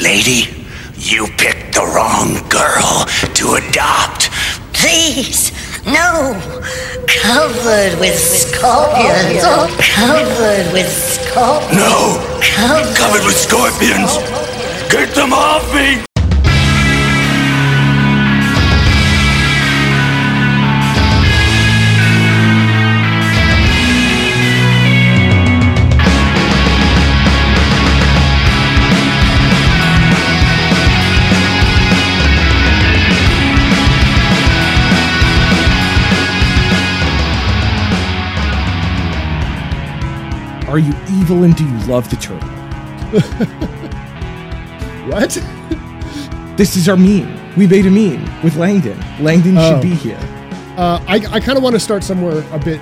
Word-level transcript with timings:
Lady, 0.00 0.48
you 0.96 1.26
picked 1.36 1.74
the 1.74 1.84
wrong 1.94 2.32
girl 2.48 3.04
to 3.34 3.54
adopt. 3.54 4.30
Please, 4.72 5.52
no. 5.84 6.32
Covered 7.06 8.00
with 8.00 8.18
scorpions. 8.18 9.42
Oh, 9.44 9.68
Covered 9.78 10.72
with 10.72 10.88
scorpions. 10.88 11.76
No! 11.76 12.40
Covered, 12.40 12.96
Covered 12.96 13.26
with 13.26 13.36
scorpions! 13.36 14.16
Get 14.90 15.14
them 15.14 15.34
off 15.34 15.74
me! 15.74 16.09
Are 40.70 40.78
you 40.78 40.94
evil 41.18 41.42
and 41.42 41.54
do 41.56 41.64
you 41.68 41.78
love 41.86 42.08
the 42.10 42.16
turtle? 42.16 42.48
What? 45.10 45.30
This 46.56 46.76
is 46.76 46.88
our 46.88 46.96
meme. 46.96 47.56
We 47.56 47.66
made 47.66 47.86
a 47.86 47.90
meme 47.90 48.22
with 48.44 48.54
Langdon. 48.56 48.98
Langdon 49.20 49.56
Oh. 49.58 49.72
should 49.72 49.82
be 49.82 49.94
here. 49.94 50.18
Uh, 50.76 51.02
I, 51.08 51.16
I 51.32 51.40
kind 51.40 51.56
of 51.56 51.64
want 51.64 51.74
to 51.74 51.80
start 51.80 52.04
somewhere 52.04 52.44
a 52.52 52.58
bit 52.58 52.80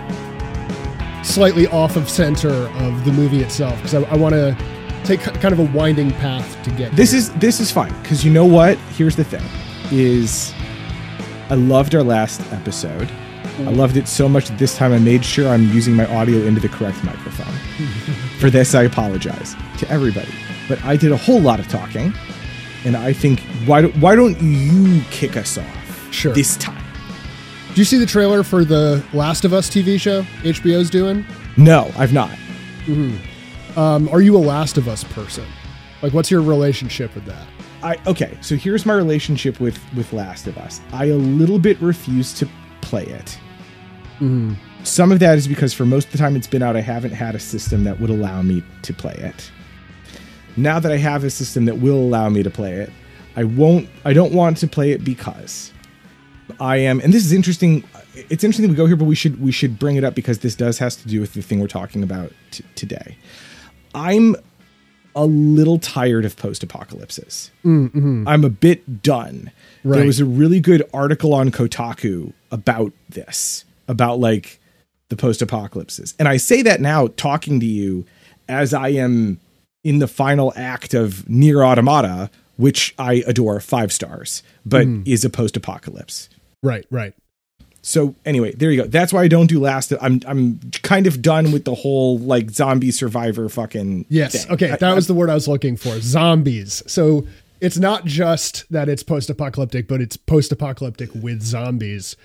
slightly 1.25 1.67
off 1.69 1.97
of 1.97 2.09
center 2.11 2.51
of 2.51 3.05
the 3.05 3.13
movie 3.13 3.41
itself 3.41 3.77
because 3.77 3.95
I, 3.95 4.03
I 4.03 4.17
want 4.17 4.35
to 4.35 4.57
take 5.05 5.21
kind 5.21 5.53
of 5.53 5.59
a 5.61 5.65
winding 5.77 6.11
path 6.13 6.63
to 6.65 6.71
get. 6.73 6.93
This 6.93 7.13
here. 7.13 7.19
is 7.19 7.33
this 7.35 7.61
is 7.61 7.71
fine 7.71 7.95
because 8.03 8.25
you 8.25 8.33
know 8.33 8.45
what? 8.45 8.77
Here's 8.97 9.17
the 9.17 9.25
thing: 9.25 9.45
is 9.91 10.53
I 11.51 11.55
loved 11.55 11.95
our 11.95 12.03
last 12.03 12.41
episode. 12.53 13.09
I 13.59 13.73
loved 13.73 13.97
it 13.97 14.07
so 14.07 14.29
much 14.29 14.49
that 14.49 14.59
this 14.59 14.77
time 14.77 14.93
I 14.93 14.99
made 14.99 15.25
sure 15.25 15.49
I'm 15.49 15.73
using 15.73 15.95
my 15.95 16.07
audio 16.15 16.39
into 16.39 16.61
the 16.61 16.69
correct 16.69 17.03
microphone. 17.03 17.53
For 18.39 18.51
this, 18.51 18.75
I 18.75 18.85
apologize 18.85 19.57
to 19.79 19.91
everybody. 19.91 20.33
But 20.69 20.83
I 20.85 20.97
did 20.97 21.11
a 21.11 21.17
whole 21.17 21.41
lot 21.41 21.59
of 21.59 21.67
talking, 21.69 22.13
and 22.85 22.97
I 22.97 23.13
think 23.13 23.41
why 23.67 23.83
don't 23.83 23.97
why 23.97 24.15
don't 24.15 24.41
you 24.41 25.03
kick 25.11 25.37
us 25.37 25.59
off? 25.59 26.13
Sure. 26.13 26.33
This 26.33 26.57
time. 26.57 26.85
Do 27.75 27.81
you 27.81 27.85
see 27.85 27.99
the 27.99 28.07
trailer 28.07 28.43
for 28.43 28.65
the 28.65 29.05
Last 29.13 29.45
of 29.45 29.53
Us 29.53 29.69
TV 29.69 30.01
show 30.01 30.23
HBO's 30.43 30.91
doing? 30.91 31.25
No, 31.57 31.91
I've 31.97 32.13
not. 32.13 32.31
Um, 33.77 34.09
are 34.11 34.21
you 34.21 34.37
a 34.37 34.39
Last 34.39 34.79
of 34.79 34.89
Us 34.89 35.05
person? 35.05 35.47
Like, 36.03 36.13
what's 36.13 36.31
your 36.31 36.43
relationship 36.43 37.15
with 37.15 37.25
that? 37.27 37.47
I 37.83 37.97
okay, 38.07 38.37
so 38.41 38.57
here's 38.57 38.87
my 38.87 38.95
relationship 38.95 39.61
with 39.61 39.81
with 39.95 40.13
Last 40.13 40.47
of 40.47 40.59
Us. 40.59 40.81
I 40.93 41.07
a 41.07 41.15
little 41.15 41.59
bit 41.59 41.81
refuse 41.81 42.33
to 42.35 42.49
play 42.81 43.05
it. 43.05 43.39
Mm-hmm. 44.21 44.55
Some 44.85 45.13
of 45.13 45.19
that 45.21 45.39
is 45.39 45.49
because 45.49 45.75
for 45.75 45.85
most 45.85 46.07
of 46.07 46.13
the 46.13 46.19
time 46.19 46.37
it's 46.37 46.47
been 46.47 46.63
out, 46.63 46.77
I 46.77 46.81
haven't 46.81 47.13
had 47.13 47.35
a 47.35 47.39
system 47.39 47.85
that 47.85 48.01
would 48.01 48.11
allow 48.11 48.43
me 48.43 48.63
to 48.83 48.95
play 48.95 49.15
it. 49.15 49.51
Now 50.57 50.81
that 50.81 50.91
I 50.91 50.97
have 50.97 51.25
a 51.25 51.31
system 51.31 51.67
that 51.67 51.79
will 51.79 51.99
allow 51.99 52.29
me 52.29 52.43
to 52.43 52.51
play 52.51 52.75
it, 52.75 52.91
I 53.37 53.45
won't. 53.45 53.89
I 54.05 54.13
don't 54.13 54.33
want 54.33 54.57
to 54.59 54.67
play 54.67 54.91
it 54.91 55.05
because 55.05 55.73
I 56.59 56.79
am. 56.79 57.01
And 57.01 57.13
this 57.13 57.25
is 57.25 57.33
interesting. 57.33 57.85
It's 58.15 58.43
interesting 58.43 58.69
we 58.69 58.75
go 58.75 58.87
here, 58.87 58.97
but 58.97 59.05
we 59.05 59.15
should 59.15 59.41
we 59.41 59.53
should 59.53 59.79
bring 59.79 59.97
it 59.97 60.05
up 60.05 60.15
because 60.15 60.41
this 60.41 60.55
does 60.55 60.79
has 60.79 60.97
to 60.97 61.09
do 61.09 61.21
with 61.21 61.35
the 61.35 61.43
thing 61.43 61.61
we're 61.61 61.69
talking 61.69 62.03
about 62.03 62.33
t- 62.51 62.65
today. 62.75 63.17
I'm 63.95 64.35
a 65.15 65.27
little 65.27 65.79
tired 65.79 66.25
of 66.25 66.37
post 66.37 66.63
apocalypses. 66.63 67.51
Mm-hmm. 67.65 68.27
I'm 68.27 68.45
a 68.45 68.51
bit 68.51 69.03
done. 69.03 69.51
There 69.85 70.05
was 70.05 70.21
a 70.21 70.25
really 70.25 70.61
good 70.61 70.89
article 70.93 71.35
on 71.35 71.51
Kotaku 71.51 72.33
about 72.51 72.93
this, 73.09 73.65
about 73.89 74.21
like 74.21 74.61
the 75.09 75.17
post 75.17 75.43
apocalypses. 75.43 76.15
And 76.19 76.29
I 76.29 76.37
say 76.37 76.63
that 76.63 76.81
now 76.81 77.09
talking 77.17 77.61
to 77.61 77.67
you 77.67 78.05
as 78.49 78.73
I 78.75 78.89
am 78.91 79.41
in 79.85 79.99
the 79.99 80.09
final 80.09 80.53
act 80.57 80.95
of 80.95 81.25
NieR 81.29 81.65
Automata, 81.67 82.31
which 82.57 82.95
I 82.99 83.25
adore 83.27 83.61
five 83.61 83.93
stars, 83.93 84.43
but 84.67 84.85
hmm. 84.85 85.03
is 85.07 85.25
a 85.25 85.31
post 85.31 85.57
apocalypse. 85.57 86.29
Right, 86.63 86.85
right. 86.91 87.15
So 87.83 88.15
anyway, 88.27 88.53
there 88.53 88.71
you 88.71 88.83
go. 88.83 88.89
That's 88.89 89.13
why 89.13 89.23
I 89.23 89.29
don't 89.29 89.47
do 89.47 89.61
last. 89.61 89.93
I'm 90.01 90.21
I'm 90.27 90.61
kind 90.83 91.07
of 91.07 91.23
done 91.23 91.53
with 91.53 91.65
the 91.65 91.75
whole 91.75 92.19
like 92.19 92.51
zombie 92.51 92.91
survivor 92.91 93.49
fucking. 93.49 94.05
Yes. 94.09 94.45
thing. 94.45 94.53
Okay, 94.53 94.73
I- 94.73 94.77
that 94.77 94.95
was 94.95 95.07
the 95.07 95.15
word 95.15 95.31
I 95.31 95.35
was 95.35 95.49
looking 95.49 95.77
for. 95.77 95.99
Zombies. 96.01 96.83
So 96.87 97.27
it's 97.61 97.79
not 97.79 98.05
just 98.05 98.71
that 98.71 98.89
it's 98.89 99.03
post-apocalyptic, 99.03 99.89
but 99.89 100.01
it's 100.01 100.17
post-apocalyptic 100.17 101.11
with 101.15 101.43
zombies. 101.43 102.17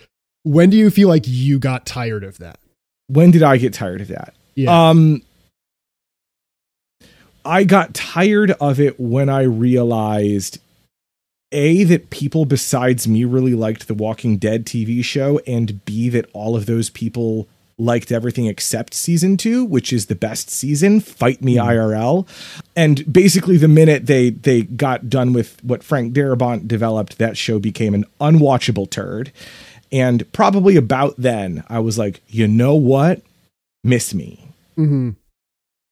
When 0.43 0.69
do 0.69 0.77
you 0.77 0.89
feel 0.89 1.07
like 1.07 1.23
you 1.25 1.59
got 1.59 1.85
tired 1.85 2.23
of 2.23 2.37
that? 2.39 2.59
when 3.07 3.31
did 3.31 3.43
I 3.43 3.57
get 3.57 3.73
tired 3.73 4.01
of 4.01 4.07
that? 4.07 4.33
Yeah. 4.55 4.89
Um 4.89 5.21
I 7.45 7.65
got 7.65 7.93
tired 7.93 8.51
of 8.51 8.79
it 8.79 8.99
when 8.99 9.29
I 9.29 9.41
realized 9.41 10.59
A 11.51 11.83
that 11.83 12.09
people 12.09 12.45
besides 12.45 13.07
me 13.07 13.25
really 13.25 13.53
liked 13.53 13.87
the 13.87 13.93
Walking 13.93 14.37
Dead 14.37 14.65
TV 14.65 15.03
show 15.03 15.39
and 15.45 15.83
B 15.85 16.09
that 16.09 16.29
all 16.33 16.55
of 16.55 16.65
those 16.65 16.89
people 16.89 17.47
liked 17.77 18.11
everything 18.11 18.45
except 18.45 18.93
season 18.93 19.35
2 19.35 19.65
which 19.65 19.91
is 19.91 20.05
the 20.05 20.15
best 20.15 20.47
season 20.49 20.99
fight 20.99 21.43
me 21.43 21.55
IRL 21.55 22.27
and 22.75 23.11
basically 23.11 23.57
the 23.57 23.67
minute 23.67 24.05
they 24.05 24.29
they 24.29 24.61
got 24.61 25.09
done 25.09 25.33
with 25.33 25.61
what 25.63 25.83
Frank 25.83 26.13
Darabont 26.13 26.67
developed 26.67 27.17
that 27.17 27.35
show 27.35 27.57
became 27.57 27.95
an 27.95 28.05
unwatchable 28.21 28.89
turd 28.89 29.31
and 29.93 30.29
probably 30.33 30.75
about 30.75 31.15
then 31.17 31.63
I 31.69 31.79
was 31.79 31.97
like 31.97 32.21
you 32.27 32.47
know 32.47 32.75
what 32.75 33.21
miss 33.83 34.13
me 34.13 34.45
hmm 34.75 35.11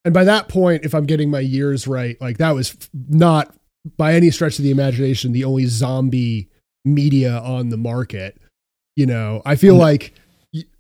And 0.04 0.14
by 0.14 0.24
that 0.24 0.48
point, 0.50 0.84
if 0.84 0.94
I'm 0.96 1.06
getting 1.06 1.30
my 1.30 1.40
years 1.42 1.86
right, 1.88 2.20
like 2.20 2.40
that 2.40 2.52
was 2.56 2.76
not 3.10 3.54
by 3.98 4.16
any 4.16 4.32
stretch 4.32 4.58
of 4.58 4.64
the 4.64 4.72
imagination 4.72 5.32
the 5.32 5.44
only 5.44 5.66
zombie 5.68 6.50
media 6.84 7.38
on 7.40 7.70
the 7.70 7.78
market. 7.78 8.36
You 8.96 9.06
know, 9.06 9.42
I 9.46 9.56
feel 9.56 9.76
No. 9.76 9.82
like 9.82 10.14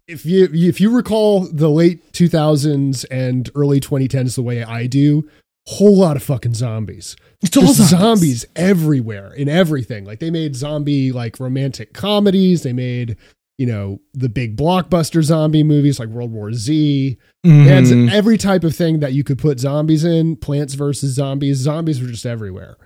if 0.08 0.26
you 0.26 0.50
if 0.52 0.82
you 0.82 0.90
recall 0.90 1.42
the 1.42 1.70
late 1.70 2.12
2000s 2.14 3.06
and 3.12 3.50
early 3.56 3.80
2010s 3.80 4.34
the 4.36 4.42
way 4.42 4.64
I 4.64 4.88
do, 4.88 5.30
whole 5.68 5.98
lot 5.98 6.16
of 6.18 6.24
fucking 6.24 6.54
zombies. 6.56 7.16
It's 7.42 7.56
all 7.58 7.68
zombies. 7.74 7.90
zombies 7.90 8.46
everywhere 8.56 9.34
in 9.34 9.48
everything. 9.50 10.06
Like 10.06 10.20
they 10.20 10.32
made 10.32 10.56
zombie 10.56 11.12
like 11.12 11.40
romantic 11.40 11.94
comedies. 11.94 12.64
They 12.64 12.74
made 12.74 13.18
you 13.58 13.68
know 13.68 14.00
the 14.14 14.30
big 14.30 14.58
blockbuster 14.58 15.22
zombie 15.22 15.64
movies 15.64 16.00
like 16.00 16.10
World 16.10 16.32
War 16.32 16.52
Z. 16.54 17.18
Mhm. 17.46 18.12
every 18.12 18.38
type 18.38 18.64
of 18.64 18.76
thing 18.76 19.00
that 19.00 19.14
you 19.14 19.24
could 19.24 19.38
put 19.40 19.60
zombies 19.60 20.04
in. 20.04 20.36
Plants 20.36 20.74
versus 20.76 21.14
zombies. 21.16 21.58
Zombies 21.58 22.02
were 22.02 22.08
just 22.08 22.26
everywhere. 22.26 22.78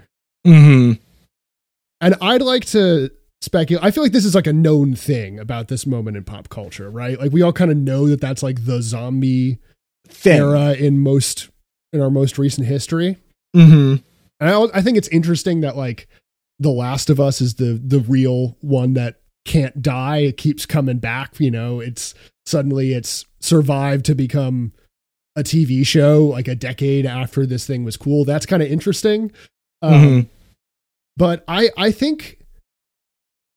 Mhm. 0.45 0.99
And 2.01 2.15
I'd 2.21 2.41
like 2.41 2.65
to 2.67 3.09
speculate. 3.41 3.83
I 3.85 3.91
feel 3.91 4.03
like 4.03 4.11
this 4.11 4.25
is 4.25 4.35
like 4.35 4.47
a 4.47 4.53
known 4.53 4.95
thing 4.95 5.39
about 5.39 5.67
this 5.69 5.85
moment 5.85 6.17
in 6.17 6.23
pop 6.23 6.49
culture, 6.49 6.89
right? 6.89 7.19
Like 7.19 7.31
we 7.31 7.41
all 7.41 7.53
kind 7.53 7.71
of 7.71 7.77
know 7.77 8.07
that 8.07 8.21
that's 8.21 8.43
like 8.43 8.65
the 8.65 8.81
zombie 8.81 9.59
Thing. 10.07 10.37
era 10.37 10.73
in 10.73 10.99
most 10.99 11.49
in 11.95 12.01
our 12.01 12.09
most 12.11 12.37
recent 12.37 12.67
history. 12.67 13.17
Mhm. 13.55 14.03
And 14.39 14.49
I, 14.49 14.63
I 14.73 14.81
think 14.81 14.97
it's 14.97 15.07
interesting 15.07 15.61
that 15.61 15.75
like 15.77 16.07
The 16.59 16.69
Last 16.71 17.09
of 17.09 17.19
Us 17.19 17.41
is 17.41 17.55
the 17.55 17.81
the 17.83 17.99
real 18.01 18.57
one 18.61 18.93
that 18.93 19.21
can't 19.45 19.81
die. 19.81 20.17
It 20.19 20.37
keeps 20.37 20.65
coming 20.65 20.97
back. 20.99 21.39
You 21.39 21.51
know, 21.51 21.79
it's 21.79 22.13
suddenly 22.45 22.93
it's 22.93 23.25
survived 23.39 24.05
to 24.05 24.15
become 24.15 24.73
a 25.35 25.43
TV 25.43 25.85
show 25.85 26.23
like 26.25 26.47
a 26.47 26.55
decade 26.55 27.05
after 27.05 27.45
this 27.45 27.65
thing 27.67 27.83
was 27.83 27.97
cool. 27.97 28.25
That's 28.25 28.45
kind 28.45 28.61
of 28.63 28.69
interesting. 28.71 29.31
Um, 29.81 29.93
Mhm. 29.93 30.27
But 31.17 31.43
I 31.47 31.69
I 31.77 31.91
think 31.91 32.39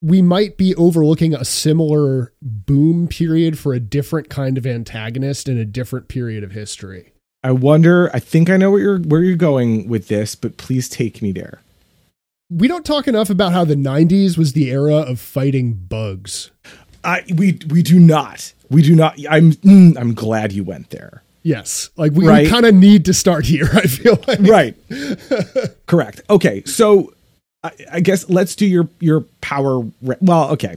we 0.01 0.23
might 0.23 0.57
be 0.57 0.77
overlooking 0.77 1.35
a 1.35 1.45
similar 1.45 2.33
boom 2.41 3.09
period 3.09 3.59
for 3.59 3.73
a 3.75 3.81
different 3.81 4.29
kind 4.29 4.57
of 4.57 4.65
antagonist 4.65 5.49
in 5.49 5.59
a 5.59 5.65
different 5.65 6.07
period 6.07 6.45
of 6.45 6.53
history. 6.53 7.13
I 7.49 7.53
wonder. 7.53 8.11
I 8.15 8.19
think 8.19 8.51
I 8.51 8.59
know 8.59 8.71
where 8.71 8.81
you're 8.81 8.99
where 8.99 9.23
you're 9.23 9.35
going 9.35 9.89
with 9.89 10.09
this, 10.09 10.35
but 10.35 10.59
please 10.59 10.87
take 10.87 11.23
me 11.23 11.33
there. 11.33 11.63
We 12.51 12.69
don't 12.69 12.85
talk 12.85 13.09
enough 13.09 13.31
about 13.31 13.53
how 13.53 13.65
the 13.65 13.75
90s 13.75 14.37
was 14.37 14.53
the 14.53 14.71
era 14.71 14.97
of 14.97 15.19
fighting 15.19 15.73
bugs. 15.73 16.51
I 17.03 17.23
we 17.35 17.59
we 17.71 17.83
do 17.83 17.99
not. 17.99 18.53
We 18.69 18.83
do 18.83 18.95
not. 18.95 19.19
I'm 19.31 19.53
mm, 19.53 19.97
I'm 19.99 20.13
glad 20.13 20.53
you 20.53 20.63
went 20.63 20.91
there. 20.91 21.23
Yes. 21.43 21.89
Like 21.97 22.13
we, 22.13 22.27
Right. 22.29 22.47
kind 22.49 22.67
of 22.67 22.75
need 22.75 23.07
to 23.07 23.15
start 23.15 23.47
here, 23.47 23.71
I 23.73 23.87
feel 23.87 24.23
like. 24.29 24.41
Right. 24.41 24.77
Correct. 25.87 26.21
Okay. 26.29 26.63
So 26.67 27.15
I, 27.65 27.71
I 27.93 28.01
guess 28.01 28.29
let's 28.29 28.57
do 28.57 28.67
your 28.67 28.91
your 29.01 29.23
power. 29.41 29.81
Ra- 30.03 30.17
well, 30.21 30.51
okay. 30.51 30.77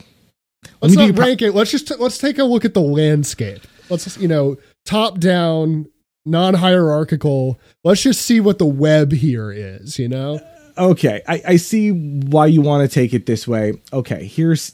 Let's 0.82 0.96
me 0.96 1.02
not 1.02 1.06
your 1.08 1.16
po- 1.16 1.22
rank 1.24 1.42
it. 1.42 1.52
Let's 1.54 1.72
just 1.72 1.92
let's 2.00 2.18
take 2.18 2.38
a 2.40 2.46
look 2.46 2.64
at 2.64 2.74
the 2.74 2.82
landscape. 2.82 3.62
Let's 3.90 4.16
you 4.18 4.30
know, 4.30 4.56
top 4.86 5.20
down, 5.20 5.88
non-hierarchical. 6.26 7.60
Let's 7.84 8.02
just 8.04 8.22
see 8.22 8.40
what 8.40 8.60
the 8.60 8.66
web 8.66 9.12
here 9.12 9.52
is, 9.52 9.98
you 10.00 10.08
know? 10.08 10.40
okay, 10.78 11.22
I, 11.28 11.42
I 11.50 11.56
see 11.58 11.92
why 11.92 12.46
you 12.48 12.62
want 12.62 12.90
to 12.90 12.94
take 12.94 13.14
it 13.14 13.26
this 13.26 13.48
way. 13.48 13.74
Okay, 13.92 14.26
here's 14.26 14.74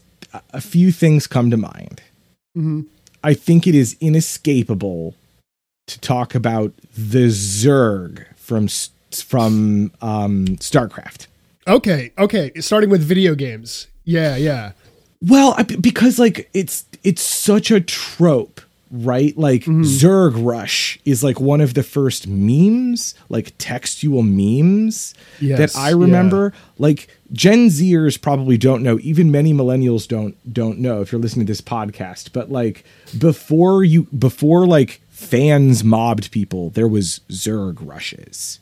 a- 0.53 0.61
few 0.61 0.91
things 0.91 1.25
come 1.27 1.49
to 1.51 1.57
mind. 1.57 2.01
Mhm. 2.57 2.85
I 3.23 3.33
think 3.33 3.65
it 3.67 3.73
is 3.75 3.97
inescapable 3.99 5.15
to 5.87 5.99
talk 5.99 6.35
about 6.35 6.73
the 6.95 7.27
Zerg 7.27 8.25
from 8.35 8.67
from 9.11 9.91
um, 10.01 10.45
StarCraft. 10.57 11.27
Okay, 11.67 12.11
okay. 12.17 12.51
Starting 12.59 12.89
with 12.89 13.01
video 13.01 13.33
games. 13.35 13.87
Yeah, 14.05 14.35
yeah. 14.35 14.73
Well, 15.21 15.55
I, 15.57 15.63
because 15.63 16.19
like 16.19 16.49
it's 16.53 16.85
it's 17.03 17.21
such 17.23 17.71
a 17.71 17.81
trope, 17.81 18.61
right? 18.91 19.37
Like 19.37 19.63
Zerg 19.63 20.33
Rush 20.35 20.99
is 21.05 21.23
like 21.23 21.39
one 21.39 21.61
of 21.61 21.73
the 21.73 21.83
first 21.83 22.27
memes, 22.27 23.15
like 23.29 23.53
textual 23.57 24.23
memes 24.23 25.13
Yes, 25.39 25.73
that 25.73 25.79
I 25.79 25.91
remember. 25.91 26.53
Like 26.77 27.07
Gen 27.33 27.67
Zers 27.67 28.19
probably 28.21 28.57
don't 28.57 28.83
know, 28.83 28.99
even 29.01 29.31
many 29.31 29.53
millennials 29.53 30.07
don't 30.07 30.35
don't 30.53 30.79
know 30.79 31.01
if 31.01 31.11
you're 31.11 31.21
listening 31.21 31.45
to 31.45 31.51
this 31.51 31.61
podcast. 31.61 32.31
But 32.33 32.51
like 32.51 32.85
before 33.17 33.83
you 33.83 34.03
before 34.17 34.65
like 34.65 35.01
fans 35.09 35.83
mobbed 35.83 36.31
people, 36.31 36.69
there 36.71 36.87
was 36.87 37.21
Zerg 37.29 37.77
rushes. 37.81 38.59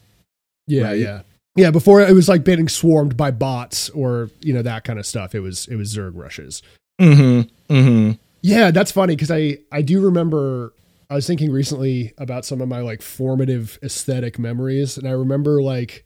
Yeah, 0.67 0.83
Right? 0.83 0.99
yeah. 0.99 1.21
Yeah, 1.57 1.71
before 1.71 2.01
it 2.01 2.13
was 2.13 2.27
like 2.27 2.43
being 2.43 2.67
swarmed 2.67 3.15
by 3.15 3.31
bots 3.31 3.89
or, 3.91 4.29
you 4.41 4.53
know, 4.53 4.61
that 4.61 4.83
kind 4.83 4.99
of 4.99 5.05
stuff. 5.05 5.33
It 5.33 5.39
was 5.39 5.67
it 5.67 5.75
was 5.77 5.95
Zerg 5.95 6.11
rushes. 6.15 6.61
Mm-hmm. 6.99 7.73
Mm-hmm. 7.73 8.11
Yeah, 8.45 8.69
that's 8.69 8.91
funny 8.91 9.15
because 9.15 9.31
I 9.31 9.57
I 9.71 9.81
do 9.81 9.99
remember 9.99 10.71
I 11.09 11.15
was 11.15 11.25
thinking 11.25 11.51
recently 11.51 12.13
about 12.19 12.45
some 12.45 12.61
of 12.61 12.67
my 12.67 12.81
like 12.81 13.01
formative 13.01 13.79
aesthetic 13.81 14.37
memories, 14.37 14.99
and 14.99 15.07
I 15.07 15.11
remember 15.13 15.63
like 15.63 16.05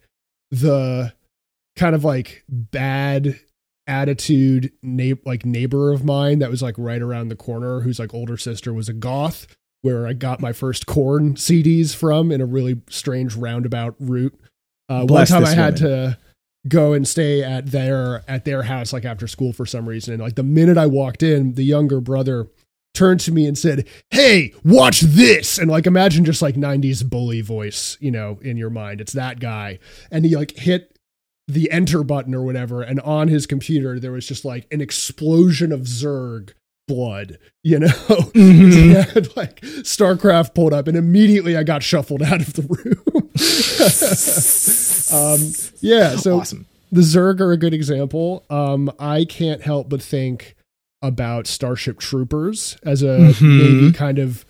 the 0.50 1.14
kind 1.76 1.96
of 1.96 2.06
like 2.06 2.46
bad 2.48 3.38
attitude 3.88 4.72
na- 4.82 5.16
like 5.26 5.46
neighbor 5.46 5.92
of 5.92 6.06
mine 6.06 6.40
that 6.40 6.50
was 6.50 6.62
like 6.62 6.76
right 6.78 7.02
around 7.02 7.28
the 7.28 7.36
corner 7.36 7.82
whose 7.82 8.00
like 8.00 8.14
older 8.14 8.38
sister 8.38 8.74
was 8.74 8.88
a 8.88 8.94
goth 8.94 9.46
where 9.82 10.08
I 10.08 10.14
got 10.14 10.40
my 10.40 10.54
first 10.54 10.86
Korn 10.86 11.36
CDs 11.36 11.94
from 11.94 12.32
in 12.32 12.40
a 12.40 12.46
really 12.46 12.82
strange 12.90 13.36
roundabout 13.36 13.96
route. 14.00 14.40
Uh, 14.88 15.06
one 15.06 15.26
time 15.26 15.44
I 15.44 15.56
had 15.56 15.82
woman. 15.82 16.14
to 16.14 16.18
go 16.68 16.94
and 16.94 17.08
stay 17.08 17.42
at 17.44 17.68
their 17.68 18.24
at 18.28 18.46
their 18.46 18.64
house 18.64 18.92
like 18.94 19.06
after 19.06 19.28
school 19.28 19.54
for 19.54 19.66
some 19.66 19.88
reason. 19.88 20.14
And 20.16 20.22
like 20.24 20.36
the 20.36 20.44
minute 20.44 20.78
I 20.78 20.88
walked 20.88 21.24
in 21.24 21.54
the 21.54 21.64
younger 21.64 22.02
brother 22.02 22.48
turned 22.94 23.20
to 23.22 23.32
me 23.32 23.46
and 23.46 23.58
said 23.58 23.88
hey 24.12 24.54
watch 24.66 25.02
this. 25.02 25.58
And 25.58 25.70
like 25.72 25.88
imagine 25.88 26.26
just 26.26 26.42
like 26.42 26.56
90s 26.56 27.08
bully 27.10 27.42
voice 27.42 27.98
you 28.02 28.12
know 28.12 28.40
in 28.42 28.58
your 28.58 28.70
mind. 28.70 29.00
It's 29.02 29.14
that 29.14 29.40
guy. 29.40 29.80
And 30.12 30.26
he 30.26 30.36
like 30.36 30.52
hit 30.58 30.98
the 31.48 31.72
enter 31.72 32.04
button 32.04 32.36
or 32.36 32.44
whatever 32.44 32.84
and 32.84 33.00
on 33.02 33.28
his 33.28 33.48
computer 33.48 34.00
there 34.00 34.12
was 34.12 34.28
just 34.28 34.46
like 34.46 34.68
an 34.72 34.82
explosion 34.82 35.72
of 35.72 35.82
zerg 35.82 36.52
blood 36.88 37.40
you 37.64 37.80
know? 37.80 37.88
Mhm. 38.36 39.14
had 39.14 39.36
like 39.36 39.60
starcraft 39.62 40.54
pulled 40.54 40.74
up 40.74 40.88
and 40.88 40.96
immediately 40.96 41.58
i 41.58 41.64
got 41.64 41.82
shuffled 41.82 42.22
out 42.22 42.40
of 42.42 42.54
the 42.54 42.62
room 42.64 43.19
um 45.14 45.52
yeah 45.82 46.16
so 46.16 46.40
awesome. 46.40 46.66
the 46.92 47.02
Zerg 47.02 47.40
are 47.40 47.52
a 47.52 47.58
good 47.58 47.74
example. 47.74 48.44
Um, 48.50 48.92
I 49.00 49.26
can't 49.26 49.62
help 49.62 49.90
but 49.90 50.02
think 50.02 50.56
about 51.02 51.46
Starship 51.48 52.00
Troopers 52.00 52.78
as 52.84 53.02
a 53.04 53.18
Mhm. 53.34 53.58
maybe 53.82 53.92
kind 53.94 54.20
of 54.20 54.44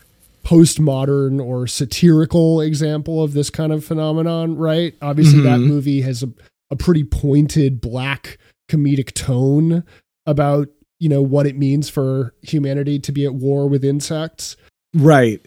postmodern 0.43 1.43
or 1.43 1.67
satirical 1.67 2.61
example 2.61 3.21
of 3.21 3.33
this 3.33 3.49
kind 3.49 3.71
of 3.73 3.83
phenomenon, 3.83 4.55
right? 4.55 4.95
Obviously, 5.01 5.41
that 5.41 5.59
Mhm. 5.59 5.67
movie 5.67 6.01
has 6.01 6.23
a, 6.23 6.29
a 6.71 6.75
pretty 6.75 7.03
pointed 7.03 7.81
black 7.81 8.37
comedic 8.69 9.13
tone 9.13 9.83
about 10.25 10.69
you 10.99 11.07
know 11.09 11.21
what 11.21 11.45
it 11.47 11.57
means 11.57 11.87
for 11.89 12.33
humanity 12.41 12.99
to 12.99 13.11
be 13.11 13.25
at 13.25 13.33
war 13.35 13.67
with 13.67 13.83
insects. 13.85 14.55
Right. 14.93 15.41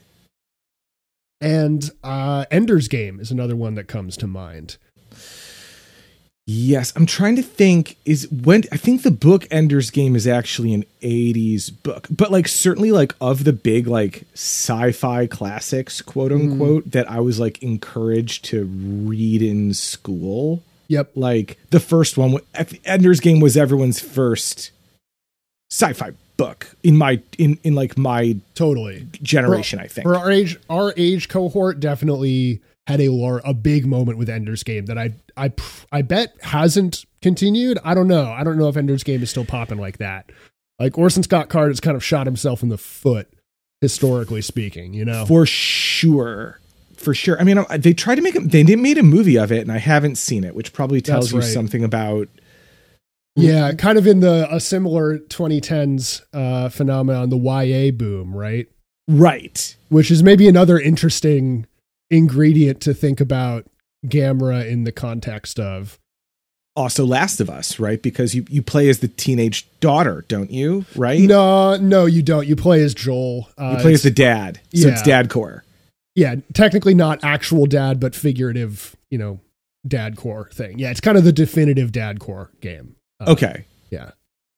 And 1.43 1.91
uh, 2.05 2.44
Ender's 2.53 2.87
Game 2.87 3.19
is 3.19 3.33
another 3.33 3.56
one 3.56 3.75
that 3.75 3.89
comes 3.89 4.17
to 4.19 4.29
mind. 4.29 4.77
Yes, 6.47 6.93
I'm 6.97 7.06
trying 7.06 7.37
to 7.37 7.43
think. 7.43 7.97
Is 8.05 8.31
when 8.31 8.62
I 8.73 8.77
think 8.77 9.03
the 9.03 9.11
book 9.11 9.47
Ender's 9.50 9.91
Game 9.91 10.17
is 10.17 10.27
actually 10.27 10.73
an 10.73 10.85
'80s 11.00 11.71
book, 11.83 12.06
but 12.11 12.31
like 12.31 12.47
certainly 12.49 12.93
like 12.93 13.15
of 13.21 13.44
the 13.44 13.53
big 13.53 13.87
like 13.87 14.25
sci-fi 14.35 15.27
classics, 15.27 16.00
quote 16.00 16.33
unquote, 16.33 16.91
that 16.93 17.11
I 17.11 17.21
was 17.21 17.41
like 17.41 17.62
encouraged 17.62 18.44
to 18.47 18.65
read 18.65 19.43
in 19.43 19.75
school. 19.75 20.62
Yep. 20.89 21.12
Like 21.15 21.59
the 21.71 21.81
first 21.81 22.17
one, 22.17 22.39
Ender's 22.85 23.21
Game 23.21 23.41
was 23.41 23.56
everyone's 23.56 24.00
first 24.00 24.73
sci-fi 25.71 26.12
book 26.37 26.75
in 26.82 26.96
my 26.96 27.20
in 27.38 27.58
in 27.62 27.75
like 27.75 27.96
my 27.99 28.37
Totally. 28.55 29.06
generation. 29.23 29.79
I 29.79 29.87
think. 29.87 30.05
for 30.05 30.17
our 30.17 30.31
age 30.31 30.58
our 30.70 30.93
age 30.96 31.29
cohort 31.29 31.81
definitely 31.81 32.61
had 32.87 33.00
a 33.00 33.08
lar- 33.11 33.43
a 33.44 33.55
big 33.55 33.87
moment 33.87 34.19
with 34.19 34.29
Ender's 34.29 34.62
Game 34.62 34.87
that 34.87 34.99
I 34.99 35.12
I 35.37 35.52
I 35.93 36.02
bet 36.02 36.34
hasn't 36.43 37.05
continued. 37.20 37.79
I 37.84 37.94
don't 37.94 38.08
know. 38.08 38.31
I 38.31 38.43
don't 38.44 38.58
know 38.58 38.69
if 38.69 38.76
Ender's 38.76 39.05
Game 39.05 39.23
is 39.23 39.31
still 39.31 39.44
popping 39.44 39.79
like 39.79 39.99
that. 39.99 40.31
Like 40.81 40.99
Orson 40.99 41.23
Scott 41.23 41.49
Card 41.49 41.69
has 41.70 41.81
kind 41.81 41.96
of 41.96 42.05
shot 42.05 42.26
himself 42.26 42.62
in 42.62 42.69
the 42.70 42.79
foot, 42.79 43.29
historically 43.81 44.43
speaking. 44.43 44.94
You 44.94 45.05
know. 45.05 45.26
For 45.26 45.46
sure. 45.46 46.58
For 46.96 47.14
sure. 47.14 47.38
I 47.40 47.44
mean, 47.44 47.64
they 47.79 47.93
tried 47.93 48.14
to 48.17 48.23
make 48.23 48.37
it, 48.37 48.50
they 48.50 48.62
didn't 48.62 48.82
made 48.82 48.96
a 48.99 49.02
movie 49.02 49.37
of 49.37 49.50
it, 49.50 49.61
and 49.61 49.73
I 49.73 49.79
haven't 49.79 50.17
seen 50.17 50.44
it, 50.44 50.55
which 50.55 50.73
probably 50.73 51.00
tells 51.00 51.32
you 51.32 51.43
something 51.43 51.82
about. 51.82 52.29
Yeah, 53.37 53.73
kind 53.73 53.99
of 53.99 54.06
in 54.06 54.20
the 54.20 54.46
a 54.55 54.61
similar 54.61 55.19
2010s 55.19 56.23
uh, 56.32 56.69
phenomenon, 56.69 57.31
the 57.31 57.38
YA 57.38 57.90
boom, 57.90 58.34
right? 58.37 58.69
Right. 59.08 59.76
Which 59.88 60.11
is 60.11 60.23
maybe 60.23 60.49
another 60.49 60.79
interesting 60.79 61.67
ingredient 62.11 62.81
to 62.82 62.94
think 62.94 63.20
about 63.20 63.67
Gamera 64.06 64.69
in 64.69 64.84
the 64.84 64.93
context 64.93 65.58
of. 65.58 65.99
Also, 66.75 67.05
Last 67.05 67.38
of 67.40 67.50
Us, 67.50 67.79
right? 67.79 68.00
Because 68.00 68.34
you, 68.34 68.46
you 68.49 68.62
play 68.62 68.88
as 68.88 69.00
the 69.00 69.08
teenage 69.08 69.69
daughter, 69.81 70.25
don't 70.29 70.50
you? 70.50 70.87
Right? 70.96 71.20
No, 71.20 71.76
no, 71.76 72.06
you 72.06 72.23
don't. 72.23 72.46
You 72.46 72.56
play 72.56 72.82
as 72.82 72.94
Joel. 72.94 73.50
Uh, 73.58 73.75
You 73.76 73.82
play 73.82 73.93
as 73.93 74.02
the 74.02 74.11
dad. 74.11 74.58
So 74.75 74.88
it's 74.88 75.02
dad 75.02 75.29
core. 75.29 75.64
yeah, 76.14 76.37
technically 76.55 76.94
not 76.94 77.23
actual 77.23 77.67
dad, 77.67 78.00
but 78.00 78.14
figurative, 78.14 78.96
you 79.11 79.19
know, 79.19 79.40
dad 79.87 80.17
core 80.17 80.49
thing. 80.52 80.79
Yeah, 80.79 80.90
it's 80.90 81.00
kind 81.00 81.19
of 81.19 81.25
the 81.25 81.32
definitive 81.32 81.93
dad 81.93 82.20
core 82.20 82.50
game. 82.62 82.96
Uh, 83.26 83.32
Okay. 83.32 83.64
Yeah, 83.91 84.10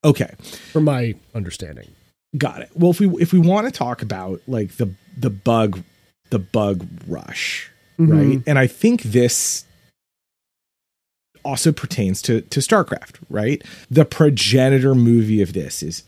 Okay. 0.03 0.33
from 0.71 0.83
my 0.85 1.15
understanding. 1.33 1.89
Got 2.37 2.61
it. 2.61 2.69
Well, 2.75 2.91
if 2.91 2.99
we 2.99 3.07
if 3.21 3.31
we 3.33 3.39
want 3.39 3.65
to 3.67 3.71
talk 3.71 4.01
about 4.01 4.41
like 4.47 4.75
the 4.77 4.89
the 5.17 5.29
bug 5.29 5.83
the 6.31 6.39
bug 6.39 6.85
rush, 7.07 7.69
Mhm. 7.99 8.09
right? 8.11 8.43
And 8.47 8.57
I 8.59 8.67
think 8.67 9.03
this 9.03 9.65
also 11.43 11.71
pertains 11.71 12.21
to 12.23 12.41
to 12.41 12.59
StarCraft, 12.59 13.15
right? 13.29 13.63
The 13.89 14.05
progenitor 14.05 14.95
movie 14.95 15.41
of 15.41 15.53
this 15.53 15.83
is 15.83 16.03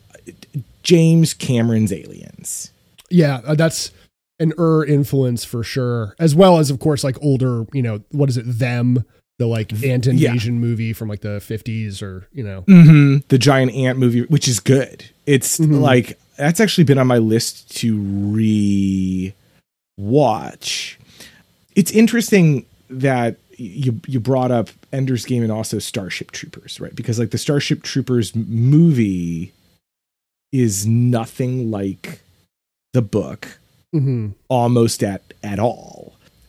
James 0.84 1.34
Cameron's 1.34 1.94
Aliens. 1.94 2.72
Yeah, 3.10 3.42
uh, 3.46 3.56
that's 3.56 3.92
an 4.40 4.54
er 4.60 4.84
influence 4.86 5.44
for 5.46 5.64
sure, 5.64 6.16
as 6.20 6.36
well 6.36 6.58
as 6.60 6.70
of 6.70 6.80
course 6.80 7.04
like 7.04 7.18
older, 7.22 7.66
you 7.74 7.82
know, 7.82 8.02
what 8.12 8.30
is 8.30 8.38
it? 8.38 8.44
Them, 8.60 9.04
the 9.40 9.46
like 9.48 9.72
ant 9.84 10.08
invasion 10.08 10.60
movie 10.60 10.94
from 10.94 11.08
like 11.10 11.22
the 11.22 11.40
fifties, 11.40 12.02
or 12.02 12.28
you 12.34 12.44
know, 12.44 12.64
Mm-hmm. 12.68 13.28
The 13.28 13.38
giant 13.38 13.74
ant 13.74 14.00
movie, 14.00 14.22
which 14.24 14.48
is 14.48 14.60
good. 14.60 15.06
It's 15.26 15.58
Mhm. 15.60 15.80
like 15.82 16.18
that's 16.38 16.60
actually 16.60 16.84
been 16.86 16.98
on 16.98 17.08
my 17.08 17.18
list 17.20 17.76
to 17.78 17.98
re 17.98 19.34
watch. 19.98 20.98
It's 21.76 21.92
interesting 21.92 22.66
that 22.90 23.38
you 23.58 24.00
you 24.08 24.20
brought 24.20 24.52
up 24.52 24.70
Ender's 24.94 25.26
Game 25.26 25.44
and 25.44 25.52
also 25.52 25.80
Starship 25.80 26.32
Troopers, 26.32 26.80
right? 26.80 26.96
Because 26.96 27.20
like 27.20 27.32
the 27.32 27.38
Starship 27.38 27.84
Troopers 27.84 28.36
movie 28.36 29.52
is 30.52 30.86
nothing 30.88 31.70
like 31.70 32.22
the 32.94 33.02
book 33.02 33.60
Mhm. 33.94 34.34
almost 34.48 35.04
at 35.04 35.22
at 35.44 35.60
all. 35.60 35.97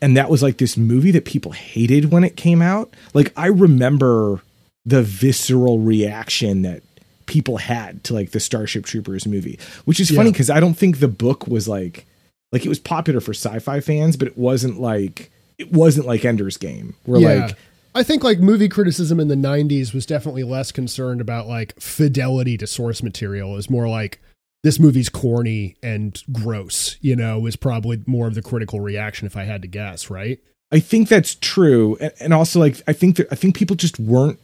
And 0.01 0.17
that 0.17 0.31
was 0.31 0.43
like 0.43 0.59
this 0.59 0.77
movie 0.77 1.11
that 1.13 1.25
people 1.25 1.53
hated 1.53 2.13
when 2.13 2.25
it 2.25 2.37
came 2.37 2.63
out. 2.63 2.95
Like 3.15 3.33
I 3.37 3.47
remember 3.47 4.43
the 4.85 5.03
visceral 5.03 5.81
reaction 5.81 6.63
that 6.63 6.83
people 7.27 7.59
had 7.59 8.03
to 8.05 8.15
like 8.15 8.31
the 8.31 8.41
Starship 8.41 8.85
Troopers 8.85 9.27
movie, 9.27 9.59
which 9.85 10.01
is 10.01 10.11
funny 10.11 10.33
because 10.33 10.51
I 10.51 10.61
don't 10.61 10.75
think 10.75 10.99
the 10.99 11.09
book 11.09 11.47
was 11.47 11.69
like 11.69 12.07
like 12.53 12.65
it 12.65 12.69
was 12.69 12.79
popular 12.79 13.21
for 13.21 13.33
sci-fi 13.33 13.81
fans, 13.81 14.17
but 14.17 14.29
it 14.29 14.39
wasn't 14.39 14.81
like 14.81 15.31
it 15.59 15.73
wasn't 15.73 16.07
like 16.07 16.25
Ender's 16.25 16.57
Game. 16.57 16.95
Where 17.05 17.21
yeah. 17.21 17.47
like 17.47 17.57
I 17.95 18.03
think 18.03 18.25
like 18.25 18.39
movie 18.39 18.69
criticism 18.69 19.21
in 19.21 19.29
the 19.29 19.35
90s 19.35 19.93
was 19.93 20.07
definitely 20.07 20.45
less 20.45 20.73
concerned 20.73 21.21
about 21.21 21.47
like 21.47 21.79
fidelity 21.81 22.57
to 22.59 22.67
source 22.67 23.03
material. 23.03 23.53
It 23.53 23.57
was 23.57 23.71
more 23.71 23.89
like 23.89 24.21
this 24.65 24.79
movie's 24.79 25.09
corny 25.09 25.77
and 25.83 26.23
gross, 26.33 26.97
you 27.01 27.15
know, 27.15 27.47
is 27.47 27.57
probably 27.57 28.03
more 28.07 28.27
of 28.27 28.35
the 28.35 28.43
critical 28.43 28.81
reaction 28.81 29.27
if 29.27 29.37
I 29.37 29.45
had 29.45 29.63
to 29.63 29.69
guess, 29.69 30.11
right? 30.11 30.41
I 30.71 30.81
think 30.81 31.09
that's 31.09 31.35
true, 31.37 31.97
and, 32.01 32.13
and 32.21 32.35
also 32.35 32.61
like 32.61 32.83
I 32.87 32.93
think 32.93 33.17
that 33.17 33.29
I 33.31 33.35
think 33.35 33.57
people 33.57 33.77
just 33.77 33.99
weren't 33.99 34.39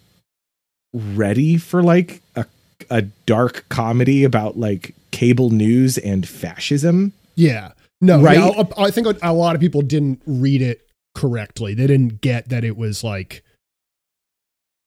ready 0.93 1.57
for 1.59 1.83
like 1.83 2.23
a 2.37 2.47
a 2.91 3.03
dark 3.03 3.67
comedy 3.69 4.25
about 4.25 4.59
like 4.59 4.95
cable 5.11 5.51
news 5.51 5.99
and 5.99 6.27
fascism. 6.29 7.13
Yeah. 7.35 7.73
No, 8.01 8.21
Right? 8.21 8.39
I, 8.39 8.85
I 8.85 8.91
think 8.91 9.07
a 9.23 9.33
lot 9.33 9.55
of 9.55 9.61
people 9.61 9.81
didn't 9.81 10.21
read 10.27 10.61
it 10.61 10.87
correctly. 11.15 11.75
They 11.75 11.87
didn't 11.87 12.21
get 12.21 12.49
that 12.51 12.65
it 12.65 12.77
was 12.77 13.03
like, 13.03 13.43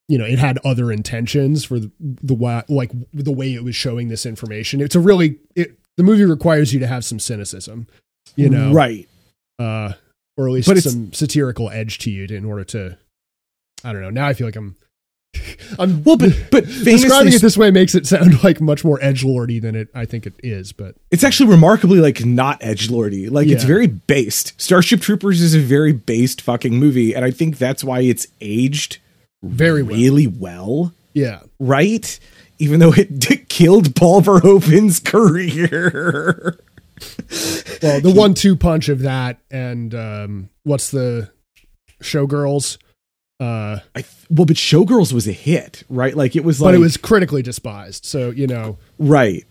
you 0.08 0.18
know, 0.18 0.26
it 0.26 0.40
had 0.40 0.58
other 0.64 0.92
intentions 0.92 1.66
for 1.66 1.80
the, 1.80 1.92
the 2.00 2.34
wa- 2.34 2.64
like 2.70 2.92
the 3.14 3.32
way 3.32 3.54
it 3.54 3.64
was 3.64 3.76
showing 3.76 4.08
this 4.08 4.26
information. 4.26 4.82
It's 4.82 4.96
a 4.96 5.00
really 5.00 5.38
it, 5.56 5.78
the 5.98 6.04
movie 6.04 6.26
requires 6.26 6.74
you 6.74 6.80
to 6.80 6.88
have 6.88 7.04
some 7.04 7.20
cynicism, 7.20 7.88
you 8.36 8.50
know, 8.50 8.72
right? 8.72 9.08
uh, 9.60 9.94
or 10.38 10.48
at 10.48 10.54
least 10.54 10.70
But 10.70 10.78
some 10.78 11.12
satirical 11.12 11.70
edge 11.70 11.98
to 12.00 12.12
you 12.12 12.26
in 12.26 12.46
order 12.46 12.64
to. 12.66 12.98
I 13.84 13.92
don't 13.92 14.02
know. 14.02 14.10
Now 14.10 14.28
I 14.28 14.34
feel 14.34 14.48
like 14.48 14.56
I'm. 14.56 14.76
I'm 15.80 16.04
Well, 16.04 16.16
but 16.16 16.32
but 16.52 16.66
describing 16.84 17.34
it 17.34 17.42
this 17.42 17.58
way 17.58 17.70
makes 17.70 17.94
it 17.94 18.08
sound 18.08 18.44
like 18.44 18.62
much 18.62 18.86
more 18.86 18.98
edge 19.02 19.26
lordy 19.26 19.60
than 19.60 19.76
it 19.76 19.90
I 19.94 20.06
think 20.06 20.26
it 20.26 20.34
is. 20.42 20.72
But 20.72 20.96
it's 21.12 21.24
actually 21.24 21.50
remarkably 21.50 22.00
like 22.00 22.24
not 22.24 22.60
edge 22.62 22.90
lordy. 22.90 23.28
Like 23.30 23.50
it's 23.50 23.66
very 23.66 23.88
based. 23.88 24.60
Starship 24.60 25.02
Troopers 25.02 25.42
is 25.42 25.54
a 25.54 25.60
very 25.60 25.92
based 25.92 26.42
fucking 26.42 26.76
movie, 26.76 27.14
and 27.14 27.26
I 27.26 27.32
think 27.32 27.58
that's 27.58 27.84
why 27.84 28.00
it's 28.00 28.28
aged 28.40 29.00
very 29.44 29.84
well. 29.84 29.96
really 29.98 30.27
well. 30.27 30.94
Yeah. 31.13 31.41
Right? 31.60 32.20
Even 32.60 32.79
though 32.79 32.94
it 32.94 33.48
killed 33.50 33.96
Paul 33.96 34.22
Verhoeven's 34.22 35.00
career. 35.00 36.60
Well, 37.84 38.01
the 38.01 38.13
one-two 38.15 38.56
punch 38.56 38.89
of 38.89 39.00
that, 39.01 39.38
and 39.51 39.94
um, 39.94 40.50
what's 40.63 40.89
the 40.89 41.29
Showgirls? 42.01 42.77
Uh, 43.39 43.79
I 43.96 44.03
well, 44.32 44.46
but 44.46 44.56
Showgirls 44.58 45.13
was 45.13 45.27
a 45.27 45.32
hit, 45.32 45.84
right? 45.89 46.15
Like 46.17 46.36
it 46.36 46.44
was 46.44 46.60
like 46.60 46.70
but 46.70 46.75
it 46.75 46.79
was 46.79 46.98
critically 46.98 47.44
despised. 47.44 48.03
So 48.06 48.32
you 48.32 48.48
know 48.48 48.79
right. 48.98 49.46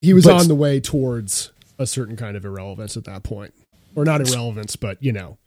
he 0.00 0.12
was 0.12 0.24
But- 0.24 0.40
on 0.40 0.48
the 0.48 0.56
way 0.56 0.80
towards 0.80 1.52
a 1.78 1.86
certain 1.86 2.16
kind 2.16 2.36
of 2.36 2.44
irrelevance 2.44 2.96
at 2.96 3.04
that 3.04 3.22
point, 3.22 3.54
or 3.94 4.04
not 4.04 4.20
irrelevance, 4.20 4.74
but 4.74 5.00
you 5.00 5.12
know, 5.12 5.38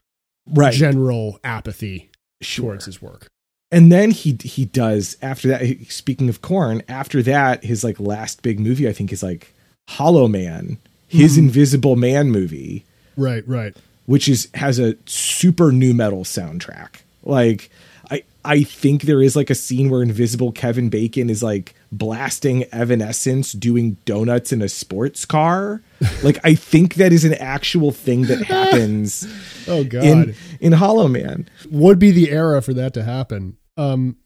Right. 0.48 0.74
general 0.74 1.38
apathy 1.44 2.10
Sure. 2.42 2.68
towards 2.72 2.86
his 2.86 3.02
work. 3.02 3.28
And 3.72 3.92
then 3.92 4.12
he 4.12 4.38
he 4.42 4.66
does 4.66 5.18
after 5.22 5.48
that 5.48 5.64
speaking 5.90 6.28
of 6.28 6.42
Korn 6.42 6.84
after 6.90 7.24
that 7.24 7.64
his 7.64 7.84
like 7.84 8.00
last 8.00 8.42
big 8.42 8.60
movie 8.60 8.88
i 8.88 8.92
think 8.94 9.14
is 9.14 9.24
like 9.24 9.54
hollow 9.88 10.28
man 10.28 10.78
his 11.12 11.36
hmm. 11.36 11.46
invisible 11.46 11.96
man 11.96 12.32
movie. 12.32 12.86
Right, 13.18 13.46
right. 13.48 13.76
which 14.06 14.30
is 14.30 14.48
has 14.54 14.80
a 14.80 14.96
super 15.06 15.72
nu 15.72 15.94
metal 15.94 16.24
soundtrack. 16.24 17.02
Like 17.24 17.70
i 18.10 18.24
i 18.44 18.64
think 18.64 19.04
there 19.04 19.22
is 19.22 19.36
like 19.36 19.50
a 19.50 19.56
scene 19.56 19.90
where 19.90 20.02
invisible 20.02 20.52
kevin 20.52 20.90
bacon 20.90 21.30
is 21.30 21.44
like 21.44 21.76
blasting 21.92 22.64
evanescence 22.72 23.52
doing 23.52 23.98
donuts 24.06 24.52
in 24.52 24.62
a 24.62 24.70
sports 24.70 25.26
car. 25.26 25.82
Like 26.24 26.40
i 26.44 26.56
think 26.56 26.96
that 26.96 27.14
is 27.14 27.26
an 27.26 27.36
actual 27.36 27.92
thing 27.92 28.24
that 28.24 28.44
happens 28.44 29.28
Oh 29.68 29.84
God, 29.84 30.04
in 30.04 30.36
in 30.60 30.72
hollow 30.74 31.08
man. 31.08 31.48
Would 31.70 32.00
be 32.00 32.12
the 32.12 32.32
era 32.32 32.62
for 32.62 32.74
that 32.74 32.94
to 32.96 33.04
happen. 33.04 33.58
Um, 33.82 34.18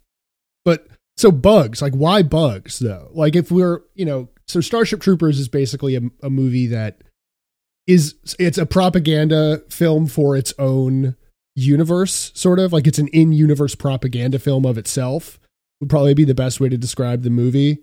but 0.64 0.88
so 1.18 1.32
bugs, 1.32 1.82
like 1.82 1.94
why 1.94 2.24
bugs 2.24 2.80
though? 2.80 3.10
Like 3.14 3.36
if 3.36 3.52
we're, 3.52 3.82
you 3.94 4.06
know, 4.06 4.30
so 4.48 4.62
Starship 4.62 5.02
Troopers 5.02 5.40
is 5.40 5.48
basically 5.48 5.96
a, 5.96 6.02
a 6.22 6.30
movie 6.30 6.68
that 6.68 7.02
is 7.88 8.16
it's 8.40 8.58
a 8.58 8.66
propaganda 8.66 9.62
film 9.70 10.08
for 10.08 10.36
its 10.36 10.54
own 10.60 11.16
universe, 11.56 12.32
sort 12.36 12.60
of 12.60 12.74
like 12.74 12.88
it's 12.88 13.00
an 13.00 13.08
in-universe 13.10 13.76
propaganda 13.76 14.40
film 14.40 14.66
of 14.66 14.78
itself. 14.78 15.40
Would 15.82 15.90
probably 15.90 16.14
be 16.14 16.26
the 16.26 16.34
best 16.34 16.60
way 16.60 16.70
to 16.70 16.78
describe 16.78 17.24
the 17.24 17.30
movie. 17.30 17.80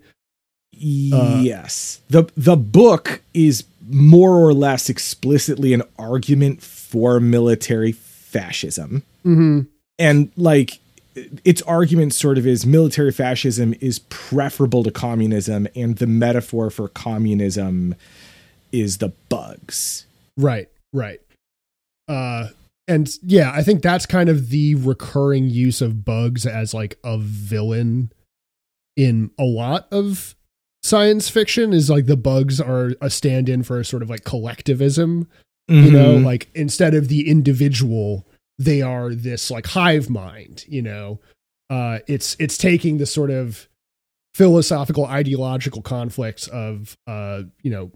Uh, 0.75 1.39
yes. 1.41 2.01
The 2.09 2.29
the 2.35 2.55
book 2.55 3.21
is 3.33 3.65
more 3.87 4.31
or 4.31 4.53
less 4.53 4.89
explicitly 4.89 5.73
an 5.73 5.83
argument 5.99 6.63
for 6.63 7.19
military 7.19 7.91
fascism. 7.91 9.03
Mm-hmm. 9.25 9.61
And 9.99 10.31
like 10.35 10.79
its 11.43 11.61
argument 11.63 12.13
sort 12.13 12.37
of 12.37 12.47
is 12.47 12.65
military 12.65 13.11
fascism 13.11 13.73
is 13.81 13.99
preferable 14.09 14.83
to 14.83 14.91
communism 14.91 15.67
and 15.75 15.97
the 15.97 16.07
metaphor 16.07 16.69
for 16.69 16.87
communism 16.87 17.95
is 18.71 18.97
the 18.97 19.09
bugs. 19.29 20.05
Right, 20.37 20.69
right. 20.91 21.19
Uh 22.07 22.49
and 22.87 23.09
yeah, 23.23 23.51
I 23.53 23.63
think 23.63 23.81
that's 23.81 24.05
kind 24.05 24.27
of 24.27 24.49
the 24.49 24.75
recurring 24.75 25.49
use 25.49 25.81
of 25.81 26.03
bugs 26.03 26.45
as 26.45 26.73
like 26.73 26.97
a 27.03 27.17
villain 27.17 28.11
in 28.97 29.31
a 29.39 29.43
lot 29.43 29.87
of 29.91 30.35
science 30.81 31.29
fiction 31.29 31.71
is 31.73 31.89
like 31.89 32.07
the 32.07 32.17
bugs 32.17 32.59
are 32.59 32.93
a 32.99 33.09
stand-in 33.09 33.63
for 33.63 33.79
a 33.79 33.85
sort 33.85 34.03
of 34.03 34.09
like 34.09 34.25
collectivism, 34.25 35.27
you 35.69 35.89
know, 35.91 36.17
Mhm. 36.17 36.25
like 36.25 36.49
instead 36.53 36.93
of 36.93 37.07
the 37.07 37.29
individual, 37.29 38.27
they 38.57 38.81
are 38.81 39.13
this 39.13 39.49
like 39.51 39.67
hive 39.67 40.09
mind, 40.09 40.65
you 40.67 40.81
know. 40.81 41.19
Uh 41.69 41.99
it's 42.07 42.35
it's 42.39 42.57
taking 42.57 42.97
the 42.97 43.05
sort 43.05 43.31
of 43.31 43.67
philosophical 44.33 45.05
ideological 45.05 45.81
conflicts 45.81 46.47
of 46.47 46.97
uh, 47.07 47.43
you 47.61 47.71
know, 47.71 47.91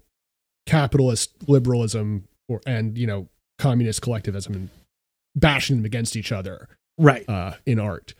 capitalist 0.66 1.32
liberalism 1.48 2.28
or 2.48 2.60
and 2.66 2.96
you 2.96 3.06
know 3.06 3.28
communist 3.58 4.02
collectivism 4.02 4.54
and 4.54 4.68
bashing 5.34 5.76
them 5.76 5.84
against 5.84 6.16
each 6.16 6.30
other 6.32 6.68
right. 6.96 7.28
uh, 7.28 7.54
in 7.66 7.78
art. 7.78 8.14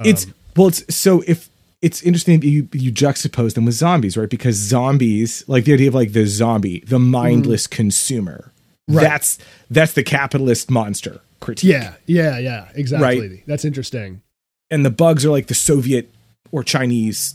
it's 0.00 0.26
Um, 0.26 0.34
well 0.56 0.68
it's 0.68 0.94
so 0.94 1.22
if 1.26 1.48
it's 1.82 2.02
interesting 2.02 2.40
that 2.40 2.46
you 2.46 2.68
you 2.72 2.92
juxtapose 2.92 3.54
them 3.54 3.64
with 3.64 3.74
zombies 3.74 4.16
right 4.16 4.28
because 4.28 4.56
zombies 4.56 5.44
like 5.48 5.64
the 5.64 5.72
idea 5.72 5.88
of 5.88 5.94
like 5.94 6.12
the 6.12 6.26
zombie 6.26 6.80
the 6.86 6.98
mindless 6.98 7.66
consumer 7.66 8.52
Mm-hmm. 8.88 8.96
Right. 8.96 9.02
that's 9.04 9.38
that's 9.70 9.92
the 9.92 10.02
capitalist 10.02 10.68
monster 10.68 11.20
critique 11.40 11.70
yeah, 11.72 11.94
yeah, 12.06 12.38
yeah, 12.38 12.68
exactly. 12.74 13.28
Right. 13.28 13.42
That's 13.46 13.64
interesting. 13.64 14.22
and 14.70 14.84
the 14.84 14.90
bugs 14.90 15.24
are 15.24 15.30
like 15.30 15.46
the 15.48 15.54
soviet 15.54 16.10
or 16.52 16.62
chinese 16.62 17.34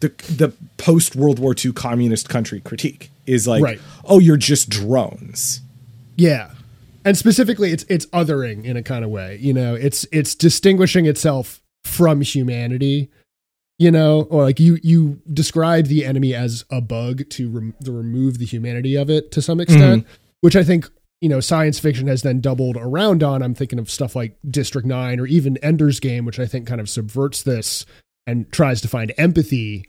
the 0.00 0.08
the 0.28 0.52
post 0.76 1.16
world 1.16 1.38
war 1.38 1.54
ii 1.64 1.72
communist 1.72 2.28
country 2.28 2.60
critique 2.60 3.10
is 3.26 3.48
like 3.48 3.62
Right. 3.62 3.80
oh 4.04 4.18
you're 4.18 4.36
just 4.36 4.68
drones 4.68 5.60
Yeah. 6.16 6.50
And 7.04 7.16
specifically 7.16 7.70
it's 7.70 7.84
it's 7.88 8.06
othering 8.06 8.64
in 8.64 8.76
a 8.76 8.82
kind 8.82 9.04
of 9.04 9.10
way. 9.10 9.38
You 9.40 9.52
know, 9.52 9.76
it's 9.76 10.06
it's 10.10 10.34
distinguishing 10.34 11.06
itself 11.06 11.60
from 11.84 12.20
humanity, 12.20 13.10
you 13.78 13.92
know, 13.92 14.22
or 14.22 14.42
like 14.42 14.58
you 14.58 14.80
you 14.82 15.20
describe 15.32 15.86
the 15.86 16.04
enemy 16.04 16.34
as 16.34 16.64
a 16.68 16.80
bug 16.80 17.28
to 17.30 17.48
rem- 17.48 17.74
to 17.84 17.92
remove 17.92 18.38
the 18.38 18.44
humanity 18.44 18.96
of 18.96 19.08
it 19.08 19.30
to 19.32 19.40
some 19.40 19.60
extent, 19.60 20.02
mm-hmm. 20.04 20.14
which 20.40 20.56
I 20.56 20.64
think, 20.64 20.90
you 21.20 21.28
know, 21.28 21.40
science 21.40 21.78
fiction 21.78 22.06
has 22.08 22.22
then 22.22 22.40
doubled 22.40 22.76
around 22.76 23.22
on. 23.22 23.42
I'm 23.42 23.54
thinking 23.54 23.78
of 23.78 23.90
stuff 23.90 24.14
like 24.14 24.36
District 24.48 24.86
9 24.86 25.18
or 25.20 25.26
even 25.26 25.56
Ender's 25.58 26.00
Game, 26.00 26.24
which 26.24 26.38
I 26.38 26.46
think 26.46 26.66
kind 26.66 26.80
of 26.80 26.88
subverts 26.88 27.42
this 27.42 27.86
and 28.26 28.50
tries 28.52 28.80
to 28.82 28.88
find 28.88 29.12
empathy, 29.16 29.88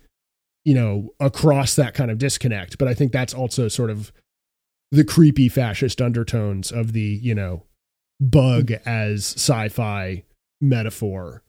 you 0.63 0.74
know, 0.74 1.13
across 1.19 1.75
that 1.75 1.93
kind 1.93 2.12
of 2.12 2.17
disconnect. 2.17 2.77
But 2.77 2.88
I 2.88 2.93
think 2.93 3.12
that's 3.12 3.34
also 3.34 3.67
sort 3.67 3.89
of 3.89 4.12
the 4.91 5.03
creepy 5.03 5.50
fascist 5.50 6.01
undertones 6.01 6.72
of 6.72 6.93
the 6.93 7.19
you 7.22 7.36
know 7.36 7.63
bug 8.22 8.72
as 8.86 9.25
sci-fi 9.36 10.24
metaphor 10.62 11.43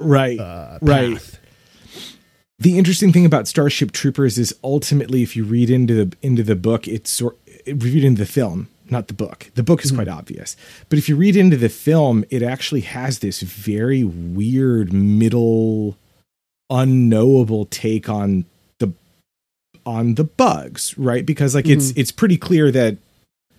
right 0.00 0.40
uh 0.40 0.76
Right. 0.82 1.38
the 2.58 2.78
interesting 2.78 3.12
thing 3.12 3.24
about 3.24 3.46
Starship 3.46 3.92
Troopers 3.92 4.38
is 4.38 4.54
ultimately, 4.64 5.22
if 5.22 5.36
you 5.36 5.44
read 5.44 5.70
into 5.70 5.94
the 5.94 6.16
into 6.20 6.42
the 6.42 6.56
book, 6.56 6.88
it's 6.88 7.10
sort 7.10 7.38
reviewed 7.66 8.02
into 8.04 8.18
the 8.18 8.26
film, 8.30 8.68
not 8.90 9.08
the 9.08 9.14
book. 9.14 9.50
The 9.54 9.62
book 9.62 9.84
is 9.84 9.92
quite 9.92 10.08
obvious, 10.08 10.56
but 10.88 10.98
if 10.98 11.08
you 11.08 11.16
read 11.16 11.36
into 11.36 11.56
the 11.56 11.68
film, 11.68 12.24
it 12.30 12.42
actually 12.42 12.82
has 12.82 13.18
this 13.20 13.40
very 13.40 14.04
weird 14.04 14.92
middle, 14.92 15.96
unknowable 16.68 17.66
take 17.66 18.08
on 18.08 18.44
the 18.78 18.92
on 19.86 20.14
the 20.14 20.24
bugs, 20.24 20.96
right? 20.98 21.24
Because 21.24 21.54
like 21.54 21.68
it's 21.68 21.90
it's 21.96 22.12
pretty 22.12 22.36
clear 22.36 22.70
that 22.70 22.98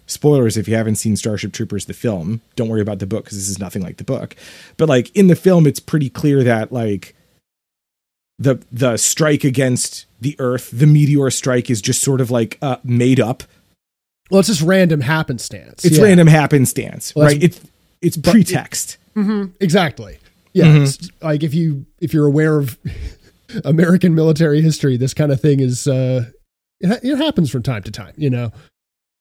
spoilers 0.05 0.57
if 0.57 0.67
you 0.67 0.75
haven't 0.75 0.95
seen 0.95 1.15
Starship 1.15 1.53
Troopers 1.53 1.85
the 1.85 1.93
film, 1.93 2.41
don't 2.55 2.69
worry 2.69 2.81
about 2.81 2.99
the 2.99 3.07
book 3.07 3.23
because 3.23 3.37
this 3.37 3.49
is 3.49 3.59
nothing 3.59 3.81
like 3.81 3.97
the 3.97 4.03
book. 4.03 4.35
But 4.77 4.89
like 4.89 5.15
in 5.15 5.27
the 5.27 5.35
film, 5.35 5.65
it's 5.65 5.79
pretty 5.79 6.09
clear 6.09 6.43
that 6.43 6.71
like 6.71 7.15
the 8.37 8.61
the 8.71 8.97
strike 8.97 9.43
against 9.43 10.05
the 10.19 10.35
Earth, 10.39 10.69
the 10.71 10.87
meteor 10.87 11.29
strike, 11.29 11.69
is 11.69 11.81
just 11.81 12.01
sort 12.01 12.21
of 12.21 12.29
like 12.29 12.57
uh, 12.61 12.77
made 12.83 13.19
up. 13.19 13.43
Well 14.31 14.39
it's 14.39 14.47
just 14.49 14.61
random 14.63 15.01
happenstance 15.01 15.85
It's 15.85 15.97
Yeah. 15.97 16.03
random 16.05 16.25
happenstance, 16.27 17.13
Well, 17.15 17.27
right? 17.27 17.41
It's 17.43 17.59
it's 18.01 18.17
pretext. 18.17 18.97
Mhm, 19.15 19.51
exactly 19.59 20.17
yeah 20.53 20.65
Mhm. 20.65 20.83
it's 20.87 21.09
like 21.21 21.43
if 21.43 21.53
you 21.53 21.85
if 21.99 22.13
you're 22.13 22.25
aware 22.25 22.57
of 22.57 22.77
american 23.65 24.15
military 24.15 24.61
history 24.61 24.97
this 24.97 25.13
kind 25.13 25.31
of 25.31 25.39
thing 25.41 25.59
is 25.59 25.87
uh 25.87 26.25
it, 26.79 26.99
it 27.03 27.17
happens 27.17 27.49
from 27.51 27.61
time 27.61 27.83
to 27.83 27.91
time 27.91 28.13
you 28.17 28.29
know 28.29 28.51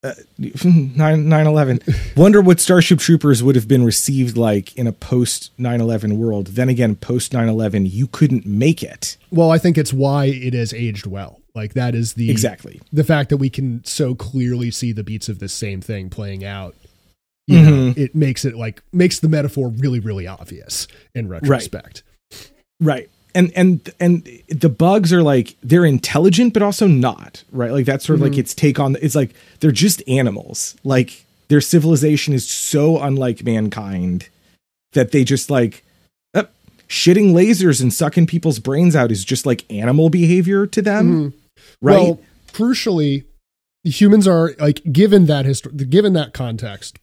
uh, 0.02 0.12
9 0.64 1.30
11 1.46 1.80
wonder 2.16 2.40
what 2.40 2.58
starship 2.60 3.00
troopers 3.00 3.42
would 3.42 3.54
have 3.56 3.68
been 3.68 3.84
received 3.84 4.36
like 4.36 4.74
in 4.76 4.86
a 4.86 4.92
post 4.92 5.50
9-11 5.58 6.16
world 6.16 6.46
then 6.48 6.68
again 6.68 6.94
post 6.96 7.32
9-11 7.32 7.90
you 7.90 8.06
couldn't 8.06 8.46
make 8.46 8.82
it 8.82 9.16
Well, 9.30 9.50
I 9.50 9.58
think 9.58 9.76
it's 9.76 9.92
why 9.92 10.26
it 10.26 10.54
has 10.54 10.72
aged 10.72 11.06
well. 11.06 11.39
Like 11.54 11.74
that 11.74 11.94
is 11.94 12.14
the 12.14 12.30
exactly. 12.30 12.80
the 12.92 13.04
fact 13.04 13.28
that 13.30 13.38
we 13.38 13.50
can 13.50 13.84
so 13.84 14.14
clearly 14.14 14.70
see 14.70 14.92
the 14.92 15.02
beats 15.04 15.28
of 15.28 15.38
this 15.40 15.52
same 15.52 15.80
thing 15.80 16.08
playing 16.10 16.44
out. 16.44 16.74
You 17.46 17.62
know, 17.62 17.70
Mhm. 17.70 17.98
it 17.98 18.14
makes 18.14 18.44
it 18.44 18.54
like 18.56 18.82
makes 18.92 19.18
the 19.18 19.28
metaphor 19.28 19.68
really, 19.68 19.98
really 19.98 20.26
obvious 20.26 20.86
in 21.14 21.28
retrospect. 21.28 22.02
right. 22.80 23.08
And 23.34 23.52
and 23.56 23.88
and 24.00 24.28
the 24.48 24.68
bugs 24.68 25.12
are 25.12 25.22
like 25.22 25.56
they're 25.62 25.84
intelligent 25.84 26.52
but 26.52 26.62
also 26.62 26.86
not 26.86 27.42
right? 27.52 27.70
Like 27.72 27.86
that's 27.86 28.04
sort 28.04 28.18
of 28.18 28.22
like 28.22 28.36
its 28.38 28.54
take 28.54 28.78
on 28.80 28.96
it's 29.02 29.14
like 29.14 29.34
they're 29.60 29.70
just 29.72 30.02
animals. 30.08 30.76
Like 30.84 31.24
their 31.48 31.60
civilization 31.60 32.34
is 32.34 32.48
so 32.48 33.00
unlike 33.00 33.44
mankind 33.44 34.28
that 34.92 35.10
they 35.12 35.22
just 35.24 35.50
like 35.50 35.84
uh, 36.34 36.44
shitting 36.88 37.32
lasers 37.32 37.80
and 37.80 37.92
sucking 37.92 38.26
people's 38.26 38.58
brains 38.60 38.94
out 38.96 39.10
is 39.12 39.24
just 39.24 39.46
like 39.46 39.64
animal 39.72 40.10
behavior 40.10 40.66
to 40.66 40.82
them 40.82 41.32
right 41.80 41.94
Well, 42.00 42.20
crucially, 42.52 43.24
humans 43.84 44.26
are 44.28 44.54
like 44.58 44.82
given 44.92 45.26
that 45.26 45.44
history, 45.44 45.72
given 45.72 46.12
that 46.14 46.32
context 46.32 46.98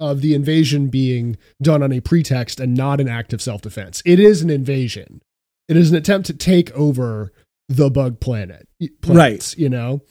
of 0.00 0.20
the 0.20 0.34
invasion 0.34 0.88
being 0.88 1.36
done 1.60 1.82
on 1.82 1.92
a 1.92 2.00
pretext 2.00 2.58
and 2.58 2.74
not 2.74 3.00
an 3.00 3.08
act 3.08 3.32
of 3.32 3.40
self-defense. 3.40 4.02
It 4.04 4.18
is 4.18 4.42
an 4.42 4.50
invasion. 4.50 5.22
It 5.68 5.76
is 5.76 5.90
an 5.90 5.96
attempt 5.96 6.26
to 6.26 6.34
take 6.34 6.72
over 6.72 7.32
the 7.68 7.88
bug 7.88 8.18
planet, 8.18 8.66
planets, 9.00 9.56
you 9.56 9.68
know? 9.68 10.02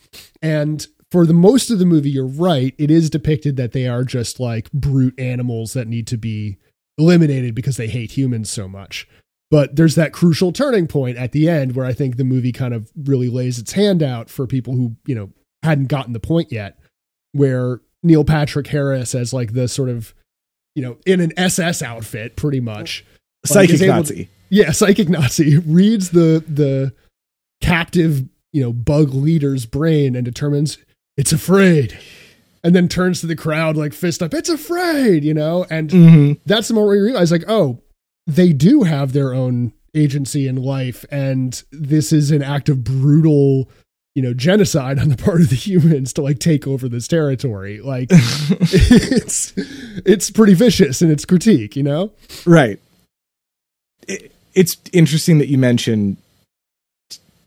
And 0.42 0.88
for 1.12 1.26
the 1.26 1.34
most 1.34 1.70
of 1.70 1.78
the 1.78 1.86
movie, 1.86 2.10
you're 2.10 2.26
right. 2.26 2.74
It 2.78 2.90
is 2.90 3.10
depicted 3.10 3.58
that 3.58 3.74
they 3.74 3.86
are 3.86 4.06
just 4.06 4.40
like 4.40 4.72
brute 4.72 5.20
animals 5.20 5.74
that 5.74 5.90
need 5.90 6.08
to 6.08 6.18
be 6.18 6.58
eliminated 6.98 7.54
because 7.54 7.76
they 7.76 7.88
hate 7.88 8.14
humans 8.14 8.50
so 8.50 8.70
much. 8.70 9.08
But 9.52 9.76
there's 9.76 9.96
that 9.96 10.14
crucial 10.14 10.52
turning 10.52 10.88
point 10.88 11.18
at 11.18 11.34
the 11.34 11.48
end 11.50 11.76
where 11.76 11.86
I 11.86 11.94
think 11.94 12.16
the 12.18 12.24
movie 12.24 12.52
kind 12.54 12.74
of 12.74 12.90
really 12.96 13.30
lays 13.30 13.60
its 13.60 13.74
hand 13.74 14.02
out 14.02 14.30
for 14.30 14.48
people 14.48 14.74
who, 14.76 14.96
you 15.06 15.14
know, 15.14 15.30
hadn't 15.62 15.90
gotten 15.90 16.14
the 16.14 16.20
point 16.22 16.52
yet, 16.52 16.80
where 17.34 17.82
Neil 18.02 18.24
Patrick 18.24 18.68
Harris 18.68 19.14
as 19.14 19.34
like 19.34 19.54
the 19.54 19.68
sort 19.68 19.90
of, 19.90 20.14
you 20.74 20.82
know, 20.82 20.98
in 21.06 21.20
an 21.20 21.34
SS 21.38 21.82
outfit, 21.84 22.36
pretty 22.38 22.62
much. 22.62 23.06
psychic 23.46 23.82
able 23.82 23.96
nazi 23.96 24.30
Yeah, 24.50 24.72
psychic 24.72 25.10
Nazi 25.10 25.58
reads 25.58 26.12
the 26.12 26.44
the 26.48 26.94
captive, 27.62 28.24
you 28.54 28.62
know, 28.62 28.72
bug 28.74 29.14
leader's 29.14 29.66
brain 29.66 30.16
and 30.16 30.26
determines 30.26 30.78
it's 31.18 31.32
afraid. 31.34 31.98
And 32.64 32.76
then 32.76 32.88
turns 32.88 33.22
to 33.22 33.28
the 33.28 33.36
crowd 33.36 33.76
like 33.76 33.92
fist 33.94 34.22
up, 34.24 34.34
it's 34.34 34.50
afraid, 34.50 35.24
you 35.24 35.34
know? 35.34 35.66
And 35.70 35.90
Mhm. 35.90 36.40
that's 36.46 36.68
the 36.68 36.74
moment 36.74 36.88
where 36.90 36.96
you 36.98 37.04
realize 37.04 37.32
like 37.32 37.44
oh 37.48 37.82
they 38.28 38.54
do 38.54 38.84
have 38.84 39.14
their 39.14 39.34
own 39.34 39.74
agency 39.96 40.48
in 40.48 40.56
life 40.56 41.04
and 41.12 41.64
this 41.72 42.14
is 42.14 42.32
an 42.32 42.42
act 42.42 42.70
of 42.70 42.84
brutal 42.84 43.70
you 44.16 44.22
know 44.22 44.34
genocide 44.34 44.98
on 45.00 45.10
the 45.10 45.18
part 45.18 45.42
of 45.42 45.50
the 45.50 45.56
humans 45.68 46.14
to 46.14 46.22
like 46.22 46.40
take 46.40 46.66
over 46.66 46.88
this 46.88 47.08
territory 47.08 47.82
like 47.82 48.08
it's 48.12 49.54
it's 50.06 50.32
pretty 50.32 50.54
vicious 50.54 51.02
in 51.02 51.12
its 51.12 51.26
critique 51.26 51.76
you 51.76 51.84
know 51.84 52.12
Right. 52.46 52.80
It, 54.08 54.32
it's 54.54 54.78
interesting 54.92 55.38
that 55.38 55.48
you 55.48 55.58
mentioned 55.58 56.18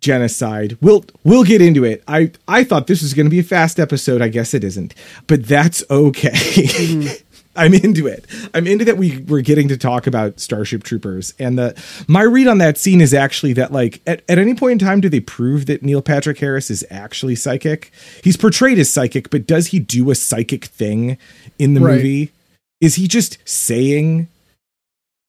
genocide. 0.01 0.77
We'll 0.81 1.05
we'll 1.25 1.45
get 1.45 1.61
into 1.61 1.85
it. 1.85 2.03
I 2.07 2.31
I 2.47 2.65
thought 2.65 2.87
this 2.87 3.03
was 3.03 3.15
going 3.15 3.27
to 3.27 3.31
be 3.31 3.41
a 3.41 3.45
fast 3.45 3.81
episode. 3.81 4.23
I 4.23 4.29
guess 4.29 4.55
it 4.55 4.63
isn't, 4.63 4.95
but 5.27 5.47
that's 5.47 5.83
okay. 5.91 6.29
Mm-hmm. 6.31 7.09
I'm 7.57 7.73
into 7.75 8.07
it. 8.07 8.25
I'm 8.53 8.67
into 8.67 8.85
that 8.87 8.97
we 8.97 9.19
we're 9.29 9.41
getting 9.43 9.69
to 9.69 9.77
talk 9.77 10.07
about 10.07 10.41
Starship 10.41 10.83
Troopers. 10.83 11.35
And 11.39 11.59
the 11.59 11.81
my 12.09 12.23
read 12.23 12.47
on 12.49 12.59
that 12.59 12.79
scene 12.79 13.01
is 13.01 13.15
actually 13.15 13.53
that 13.55 13.73
like 13.73 14.01
at, 14.07 14.23
at 14.29 14.39
any 14.39 14.55
point 14.55 14.73
in 14.73 14.79
time 14.87 15.01
do 15.01 15.09
they 15.09 15.21
prove 15.21 15.67
that 15.67 15.83
Neil 15.83 16.03
Patrick 16.03 16.39
Harris 16.39 16.71
is 16.71 16.85
actually 16.91 17.37
psychic? 17.37 17.93
He's 18.23 18.37
portrayed 18.37 18.79
as 18.79 18.91
psychic, 18.91 19.31
but 19.31 19.47
does 19.47 19.69
he 19.69 19.79
do 19.79 20.11
a 20.11 20.15
psychic 20.15 20.65
thing 20.67 21.17
in 21.59 21.75
the 21.75 21.81
Right. 21.81 21.97
movie? 21.97 22.33
Is 22.81 22.97
he 22.97 23.07
just 23.09 23.39
saying 23.49 24.29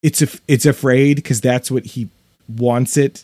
it's 0.03 0.21
a, 0.21 0.27
it's 0.47 0.65
afraid 0.65 1.15
because 1.17 1.41
that's 1.41 1.69
what 1.71 1.85
he 1.85 2.09
wants 2.47 2.97
it 2.97 3.23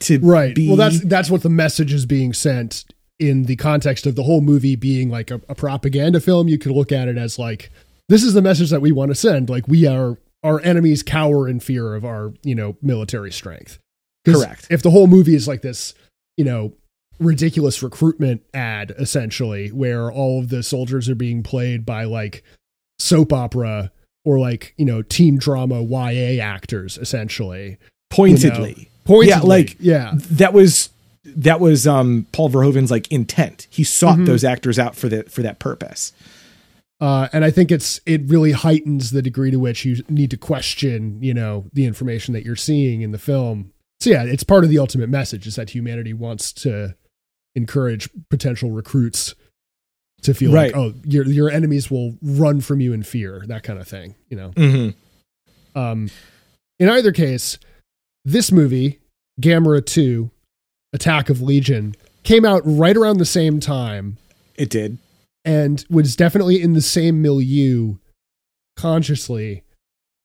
to 0.00 0.18
right 0.20 0.54
be? 0.54 0.66
well 0.68 0.76
that's 0.76 1.00
that's 1.04 1.30
what 1.30 1.42
the 1.42 1.48
message 1.48 1.92
is 1.92 2.04
being 2.04 2.32
sent 2.32 2.84
in 3.18 3.44
the 3.44 3.56
context 3.56 4.06
of 4.06 4.14
the 4.14 4.24
whole 4.24 4.40
movie 4.40 4.76
being 4.76 5.08
like 5.08 5.30
a, 5.30 5.40
a 5.48 5.54
propaganda 5.54 6.20
film 6.20 6.48
you 6.48 6.58
could 6.58 6.72
look 6.72 6.90
at 6.92 7.08
it 7.08 7.16
as 7.16 7.38
like 7.38 7.70
this 8.08 8.22
is 8.22 8.34
the 8.34 8.42
message 8.42 8.70
that 8.70 8.80
we 8.80 8.92
want 8.92 9.10
to 9.10 9.14
send 9.14 9.48
like 9.48 9.66
we 9.68 9.86
are 9.86 10.16
our 10.44 10.60
enemies 10.60 11.02
cower 11.02 11.48
in 11.48 11.58
fear 11.60 11.94
of 11.94 12.04
our 12.04 12.32
you 12.42 12.54
know 12.54 12.76
military 12.82 13.32
strength. 13.32 13.78
Correct. 14.24 14.66
if 14.70 14.82
the 14.82 14.90
whole 14.90 15.06
movie 15.06 15.34
is 15.36 15.46
like 15.46 15.62
this 15.62 15.94
you 16.36 16.44
know 16.44 16.72
ridiculous 17.18 17.82
recruitment 17.82 18.42
ad 18.52 18.92
essentially 18.98 19.68
where 19.70 20.10
all 20.10 20.40
of 20.40 20.48
the 20.48 20.62
soldiers 20.62 21.08
are 21.08 21.14
being 21.14 21.42
played 21.42 21.86
by 21.86 22.04
like 22.04 22.42
soap 22.98 23.32
opera 23.32 23.90
or 24.24 24.38
like 24.38 24.74
you 24.76 24.84
know 24.84 25.00
teen 25.02 25.38
drama 25.38 25.80
ya 25.82 26.42
actors 26.42 26.98
essentially 26.98 27.78
pointedly. 28.10 28.90
pointedly 29.04 29.28
Yeah, 29.28 29.40
like 29.40 29.76
yeah 29.78 30.12
that 30.16 30.52
was 30.52 30.90
that 31.24 31.58
was 31.60 31.86
um 31.86 32.26
Paul 32.32 32.50
Verhoeven's 32.50 32.90
like 32.90 33.10
intent. 33.10 33.66
He 33.70 33.84
sought 33.84 34.18
Mhm. 34.18 34.26
those 34.26 34.44
actors 34.44 34.78
out 34.78 34.94
for 34.96 35.08
that 35.08 35.30
for 35.30 35.42
that 35.42 35.58
purpose. 35.58 36.12
Uh, 37.00 37.28
and 37.32 37.44
I 37.44 37.50
think 37.50 37.70
it's 37.70 38.00
it 38.06 38.22
really 38.26 38.52
heightens 38.52 39.10
the 39.10 39.20
degree 39.22 39.50
to 39.50 39.58
which 39.58 39.84
you 39.84 40.02
need 40.08 40.30
to 40.30 40.36
question, 40.38 41.22
you 41.22 41.34
know, 41.34 41.66
the 41.72 41.84
information 41.84 42.32
that 42.34 42.44
you're 42.44 42.56
seeing 42.56 43.02
in 43.02 43.10
the 43.12 43.18
film. 43.18 43.72
So 44.00 44.10
yeah, 44.10 44.24
it's 44.24 44.44
part 44.44 44.64
of 44.64 44.70
the 44.70 44.78
ultimate 44.78 45.08
message 45.10 45.46
is 45.46 45.56
that 45.56 45.70
humanity 45.70 46.12
wants 46.14 46.52
to 46.54 46.94
encourage 47.54 48.08
potential 48.30 48.70
recruits 48.70 49.34
to 50.22 50.32
feel 50.34 50.52
Right. 50.52 50.74
like, 50.74 50.76
oh, 50.76 50.94
your 51.04 51.24
your 51.26 51.50
enemies 51.50 51.90
will 51.90 52.16
run 52.22 52.60
from 52.62 52.80
you 52.80 52.92
in 52.94 53.02
fear, 53.02 53.44
that 53.48 53.62
kind 53.62 53.78
of 53.78 53.86
thing, 53.86 54.14
you 54.30 54.36
know. 54.36 54.50
Mm-hmm. 54.50 55.78
Um, 55.78 56.10
in 56.78 56.88
either 56.88 57.12
case, 57.12 57.58
this 58.24 58.50
movie, 58.50 59.00
Gamera 59.40 59.84
2, 59.84 60.30
Attack 60.94 61.28
of 61.28 61.42
Legion, 61.42 61.94
came 62.22 62.44
out 62.46 62.62
right 62.64 62.96
around 62.96 63.18
the 63.18 63.24
same 63.26 63.60
time 63.60 64.16
It 64.56 64.70
did. 64.70 64.96
And 65.46 65.82
was 65.88 66.14
definitely 66.16 66.60
in 66.60 66.72
the 66.74 66.82
same 66.82 67.22
milieu 67.22 67.96
consciously 68.76 69.62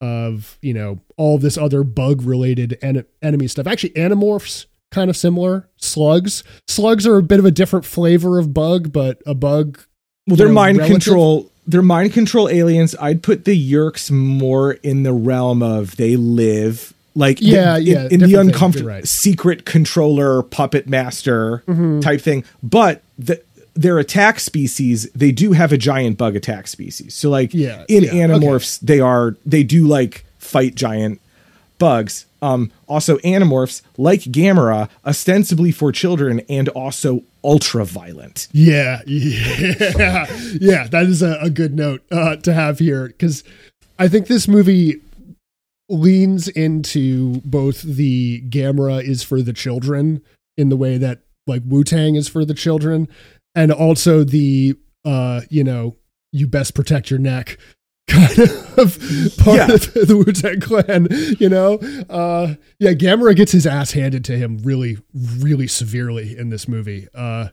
of 0.01 0.57
you 0.61 0.73
know 0.73 0.99
all 1.15 1.37
this 1.37 1.57
other 1.57 1.83
bug 1.83 2.23
related 2.23 2.77
en- 2.81 3.05
enemy 3.21 3.47
stuff 3.47 3.67
actually 3.67 3.91
animorphs 3.91 4.65
kind 4.91 5.09
of 5.11 5.15
similar 5.15 5.69
slugs 5.77 6.43
slugs 6.67 7.05
are 7.07 7.17
a 7.17 7.23
bit 7.23 7.37
of 7.39 7.45
a 7.45 7.51
different 7.51 7.85
flavor 7.85 8.39
of 8.39 8.51
bug 8.53 8.91
but 8.91 9.21
a 9.27 9.35
bug 9.35 9.79
Well, 10.27 10.35
they're 10.37 10.47
know, 10.47 10.53
mind 10.53 10.79
relative- 10.79 10.95
control. 11.03 11.47
They're 11.67 11.83
mind 11.83 12.11
control 12.13 12.49
aliens. 12.49 12.95
I'd 12.99 13.21
put 13.21 13.45
the 13.45 13.55
Yeerks 13.71 14.09
more 14.09 14.73
in 14.73 15.03
the 15.03 15.13
realm 15.13 15.61
of 15.61 15.95
they 15.95 16.15
live 16.15 16.91
like 17.13 17.37
Yeah, 17.39 17.77
in, 17.77 17.83
yeah, 17.85 18.07
in 18.09 18.19
the 18.21 18.33
uncomfortable 18.33 18.89
right. 18.89 19.07
secret 19.07 19.63
controller 19.63 20.41
puppet 20.41 20.89
master 20.89 21.63
Mm-hmm. 21.67 21.99
type 21.99 22.19
thing. 22.19 22.43
But 22.63 23.03
the 23.19 23.41
their 23.73 23.99
attack 23.99 24.39
species, 24.39 25.09
they 25.13 25.31
do 25.31 25.53
have 25.53 25.71
a 25.71 25.77
giant 25.77 26.17
bug 26.17 26.35
attack 26.35 26.67
species. 26.67 27.15
So 27.15 27.29
like 27.29 27.53
Yeah, 27.53 27.85
in 27.87 28.03
yeah, 28.03 28.11
Animorphs, 28.11 28.79
they 28.79 28.99
are 28.99 29.37
they 29.45 29.63
do 29.63 29.87
like 29.87 30.25
fight 30.39 30.75
giant 30.75 31.21
bugs. 31.77 32.25
Um, 32.43 32.71
also 32.87 33.17
Animorphs, 33.19 33.81
like 33.97 34.21
Gamera, 34.21 34.89
ostensibly 35.05 35.71
for 35.71 35.91
children 35.91 36.41
and 36.49 36.69
also 36.69 37.23
ultra 37.43 37.85
violent. 37.85 38.47
yeah 38.51 39.01
yeah 39.07 40.25
yeah 40.59 40.87
that 40.87 41.05
is 41.07 41.23
a, 41.23 41.39
a 41.41 41.49
good 41.49 41.75
note 41.75 42.03
uh, 42.11 42.35
to 42.35 42.53
have 42.53 42.77
here 42.77 43.07
because 43.07 43.43
i 43.97 44.07
think 44.07 44.27
this 44.27 44.47
movie 44.47 45.01
leans 45.89 46.47
into 46.47 47.41
both 47.43 47.81
the 47.81 48.41
Gamera 48.49 49.03
is 49.03 49.23
for 49.23 49.41
the 49.41 49.53
children 49.53 50.21
in 50.57 50.69
the 50.69 50.77
way 50.77 50.97
that 50.97 51.19
like 51.47 51.61
Wu 51.65 51.83
Tang 51.83 52.15
is 52.15 52.27
for 52.27 52.45
the 52.45 52.53
children, 52.53 53.07
and 53.55 53.71
also 53.71 54.23
the 54.23 54.75
uh, 55.05 55.41
you 55.49 55.63
know, 55.63 55.97
you 56.31 56.47
best 56.47 56.75
protect 56.75 57.09
your 57.09 57.19
neck 57.19 57.57
kind 58.07 58.39
of 58.77 58.97
part 59.37 59.57
Yeah. 59.57 59.71
of 59.73 59.93
the 59.93 60.15
Wu 60.25 60.31
Tang 60.33 60.59
Clan. 60.59 61.07
You 61.39 61.49
know, 61.49 61.75
uh, 62.09 62.55
yeah, 62.79 62.91
Gamera 62.91 63.35
gets 63.35 63.51
his 63.51 63.65
ass 63.65 63.91
handed 63.91 64.23
to 64.25 64.37
him 64.37 64.59
really, 64.63 64.97
really 65.13 65.67
severely 65.67 66.37
in 66.37 66.49
this 66.49 66.67
movie. 66.67 67.07
Uh, 67.15 67.47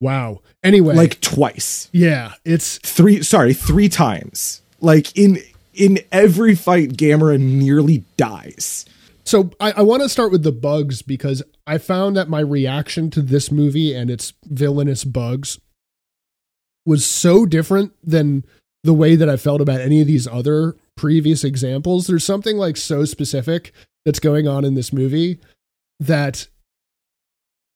wow. 0.00 0.40
Anyway, 0.62 0.94
Like 0.94 1.20
twice. 1.20 1.88
yeah, 1.92 2.32
it's 2.44 2.78
three 2.78 3.22
sorry 3.22 3.54
three 3.54 3.88
times 3.88 4.62
like 4.80 5.16
in 5.16 5.38
in 5.74 5.98
every 6.10 6.54
fight 6.54 6.90
gamera 6.94 7.38
nearly 7.38 8.04
dies 8.16 8.84
So 9.24 9.50
I, 9.60 9.72
I 9.72 9.82
want 9.82 10.02
to 10.02 10.08
start 10.08 10.32
with 10.32 10.42
the 10.42 10.52
bugs 10.52 11.00
because 11.02 11.42
I 11.70 11.78
found 11.78 12.16
that 12.16 12.28
my 12.28 12.40
reaction 12.40 13.10
to 13.12 13.22
this 13.22 13.52
movie 13.52 13.94
and 13.94 14.10
its 14.10 14.32
villainous 14.44 15.04
bugs 15.04 15.60
was 16.84 17.06
so 17.06 17.46
different 17.46 17.92
than 18.02 18.44
the 18.82 18.92
way 18.92 19.14
that 19.14 19.28
I 19.28 19.36
felt 19.36 19.60
about 19.60 19.80
any 19.80 20.00
of 20.00 20.08
these 20.08 20.26
other 20.26 20.74
previous 20.96 21.44
examples. 21.44 22.08
There's 22.08 22.24
something 22.24 22.56
like 22.56 22.76
so 22.76 23.04
specific 23.04 23.72
that's 24.04 24.18
going 24.18 24.48
on 24.48 24.64
in 24.64 24.74
this 24.74 24.92
movie 24.92 25.38
that 26.00 26.48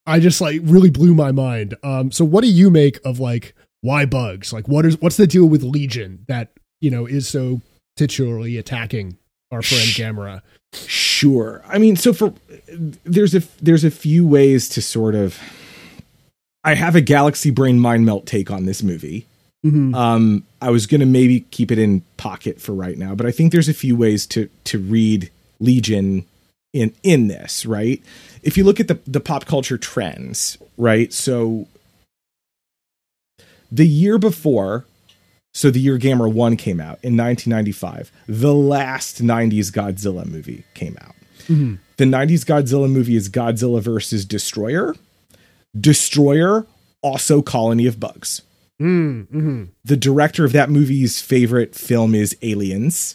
I 0.07 0.19
just 0.19 0.41
like 0.41 0.61
really 0.65 0.91
blew 0.91 1.15
my 1.15 1.31
mind. 1.31 1.77
Um, 1.85 2.11
so 2.11 2.25
what 2.25 2.43
do 2.43 2.51
you 2.51 2.71
make 2.71 2.99
of 3.05 3.21
like 3.21 3.55
why 3.83 4.07
bugs? 4.07 4.53
Like 4.53 4.67
what 4.67 4.85
is 4.85 5.01
what's 5.01 5.19
the 5.19 5.29
deal 5.29 5.47
with 5.47 5.63
Legion 5.63 6.25
that 6.27 6.51
you 6.81 6.91
know 6.91 7.07
is 7.07 7.29
so 7.29 7.61
titularly 7.97 8.59
attacking 8.59 9.19
our 9.53 9.63
friend 9.63 9.87
Gamera? 9.91 10.43
Sure. 10.75 11.63
I 11.67 11.79
mean, 11.79 11.97
so 11.97 12.13
for 12.13 12.35
there's 13.05 13.35
a 13.35 13.43
there's 13.63 13.85
a 13.85 13.91
few 13.91 14.27
ways 14.27 14.69
to 14.71 14.83
sort 14.83 15.15
of. 15.15 15.39
I 16.67 16.75
have 16.75 16.97
a 16.97 17.03
galaxy 17.03 17.51
brain 17.51 17.79
mind 17.79 18.07
melt 18.07 18.25
take 18.25 18.51
on 18.51 18.65
this 18.65 18.83
movie. 18.83 19.27
Mm-hmm. 19.67 19.95
Um, 19.95 20.45
I 20.63 20.71
was 20.71 20.87
gonna 20.87 21.07
maybe 21.07 21.41
keep 21.51 21.71
it 21.71 21.79
in 21.79 22.03
pocket 22.17 22.61
for 22.61 22.73
right 22.73 22.97
now, 22.97 23.15
but 23.15 23.27
I 23.27 23.31
think 23.31 23.53
there's 23.53 23.69
a 23.69 23.75
few 23.75 23.97
ways 23.97 24.27
to 24.29 24.49
to 24.65 24.79
read 24.79 25.31
Legion 25.61 26.25
in 26.73 26.95
in 27.03 27.29
this. 27.29 27.65
Right, 27.65 28.03
if 28.43 28.57
you 28.57 28.65
look 28.65 28.81
at 28.81 28.89
the 28.89 28.99
the 29.07 29.21
pop 29.21 29.47
culture 29.47 29.79
trends, 29.79 30.59
right? 30.77 31.13
So 31.13 31.67
the 33.71 33.87
year 33.87 34.19
before, 34.19 34.85
so 35.55 35.71
the 35.71 35.81
year 35.81 35.99
Gamera 35.99 36.31
One 36.33 36.57
came 36.57 36.81
out 36.81 36.99
in 37.03 37.17
1995, 37.17 38.11
the 38.29 38.53
last 38.55 39.23
90s 39.23 39.71
Godzilla 39.71 40.27
movie 40.27 40.65
came 40.75 40.97
out. 41.01 41.15
Mhm. 41.49 41.79
The 41.97 42.05
90s 42.07 42.45
Godzilla 42.45 42.91
movie 42.91 43.17
is 43.17 43.29
Godzilla 43.29 43.81
versus 43.81 44.25
Destroyer. 44.25 44.95
Destroyer, 45.79 46.67
also 47.03 47.43
Colony 47.43 47.87
of 47.87 47.99
Bugs 48.01 48.43
Mm-hmm. 48.83 49.65
the 49.85 49.97
director 49.97 50.45
of 50.45 50.51
that 50.53 50.69
movie's 50.69 51.21
favorite 51.21 51.77
film 51.77 52.13
is 52.15 52.37
Aliens. 52.43 53.15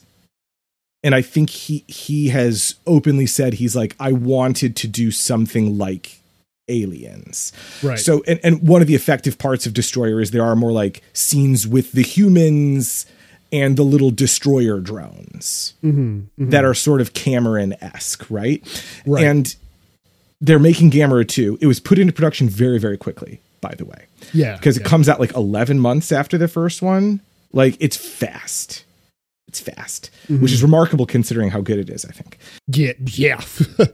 And 1.04 1.13
I 1.13 1.21
think 1.21 1.49
he 1.49 1.84
he 1.88 2.30
has 2.30 2.75
openly 2.88 3.25
said 3.25 3.56
he's 3.56 3.75
like 3.75 3.93
I 3.99 4.13
wanted 4.13 4.75
to 4.78 4.88
do 4.88 5.12
something 5.12 5.78
like 5.78 6.18
Aliens. 6.69 7.51
Right. 7.84 7.99
So 7.99 8.23
and, 8.27 8.39
and 8.43 8.67
one 8.67 8.82
of 8.82 8.88
the 8.88 8.95
effective 8.95 9.38
parts 9.38 9.65
of 9.65 9.73
Destroyer 9.73 10.21
is 10.21 10.32
there 10.32 10.43
are 10.45 10.55
more 10.55 10.71
like 10.71 11.01
scenes 11.13 11.67
with 11.67 11.91
the 11.91 12.01
humans 12.03 13.05
and 13.51 13.75
the 13.77 13.84
little 13.84 14.12
destroyer 14.12 14.79
drones 14.79 15.73
Mm-hmm. 15.84 16.49
that 16.51 16.63
are 16.63 16.73
sort 16.75 17.01
of 17.01 17.13
Cameron-esque, 17.13 18.25
right? 18.29 18.62
Right. 19.08 19.23
And 19.25 19.55
they're 20.39 20.60
making 20.60 20.91
Gamera 20.91 21.27
2. 21.27 21.58
It 21.60 21.65
was 21.67 21.79
put 21.79 21.97
into 21.99 22.13
production 22.13 22.47
very, 22.47 22.77
very 22.79 22.97
quickly, 22.97 23.41
by 23.62 23.73
the 23.75 23.86
way 23.86 24.05
yeah, 24.34 24.55
because 24.55 24.77
it 24.77 24.86
comes 24.86 25.10
out 25.10 25.19
like 25.19 25.34
11 25.36 25.79
months 25.79 26.12
after 26.12 26.38
the 26.38 26.47
first 26.47 26.82
one. 26.82 27.21
Like 27.51 27.75
it's 27.79 27.97
fast. 27.97 28.86
It's 29.47 29.60
fast, 29.60 30.12
Mm-hmm. 30.29 30.43
which 30.43 30.51
is 30.51 30.62
remarkable 30.62 31.08
considering 31.08 31.49
how 31.49 31.62
good 31.62 31.79
it 31.79 31.89
is, 31.89 32.05
I 32.05 32.12
think. 32.12 32.38
yeah, 32.67 32.93
yeah. 33.05 33.41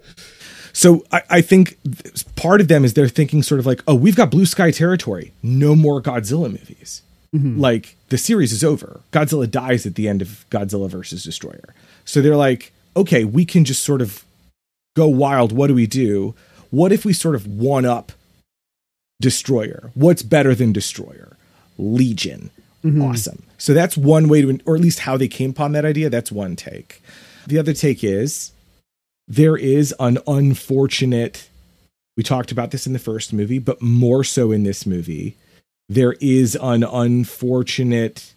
So 0.76 1.06
I, 1.10 1.22
I 1.30 1.42
think 1.42 1.78
part 2.36 2.60
of 2.60 2.68
them 2.68 2.84
is 2.84 2.94
they're 2.94 3.08
thinking 3.08 3.42
sort 3.44 3.60
of 3.60 3.66
like, 3.66 3.82
oh, 3.88 3.96
we've 3.96 4.18
got 4.18 4.30
blue 4.30 4.46
sky 4.46 4.72
territory. 4.72 5.32
No 5.42 5.74
more 5.74 6.02
Godzilla 6.02 6.52
movies. 6.52 7.02
Mm-hmm. 7.34 7.62
Like 7.62 7.96
the 8.10 8.18
series 8.18 8.52
is 8.52 8.62
over. 8.62 9.00
Godzilla 9.14 9.50
dies 9.50 9.86
at 9.86 9.96
the 9.96 10.10
end 10.10 10.22
of 10.22 10.46
Godzilla 10.50 10.90
versus 10.90 11.24
Destroyer. 11.24 11.74
So 12.04 12.22
they're 12.22 12.36
like, 12.36 12.74
okay, 12.98 13.24
we 13.24 13.46
can 13.46 13.64
just 13.64 13.86
sort 13.86 14.02
of 14.02 14.26
go 14.98 15.08
wild. 15.08 15.54
What 15.54 15.68
do 15.68 15.76
we 15.76 15.88
do? 15.88 16.36
What 16.72 16.92
if 16.92 17.06
we 17.06 17.14
sort 17.14 17.36
of 17.36 17.48
one 17.48 17.86
up 17.86 18.12
Destroyer? 19.22 19.92
What's 19.94 20.24
better 20.24 20.54
than 20.54 20.74
Destroyer? 20.74 21.38
Legion. 21.78 22.52
Mm-hmm. 22.84 23.02
Awesome. 23.02 23.44
So 23.58 23.74
that's 23.74 23.96
one 23.96 24.28
way 24.28 24.42
to, 24.42 24.60
or 24.66 24.76
at 24.76 24.82
least 24.82 25.00
how 25.00 25.16
they 25.16 25.30
came 25.30 25.52
upon 25.52 25.72
that 25.72 25.86
idea. 25.86 26.10
That's 26.10 26.34
one 26.34 26.58
take. 26.58 27.02
The 27.48 27.60
other 27.60 27.72
take 27.72 28.04
is 28.04 28.52
there 29.28 29.58
is 29.58 29.94
an 30.00 30.18
unfortunate 30.28 31.50
we 32.18 32.24
talked 32.24 32.52
about 32.52 32.72
this 32.72 32.88
in 32.88 32.94
the 32.94 33.00
first 33.00 33.34
movie 33.34 33.60
but 33.60 33.82
more 33.82 34.24
so 34.24 34.52
in 34.52 34.64
this 34.64 34.86
movie 34.86 35.36
there 35.90 36.14
is 36.22 36.56
an 36.62 36.84
unfortunate 36.84 38.34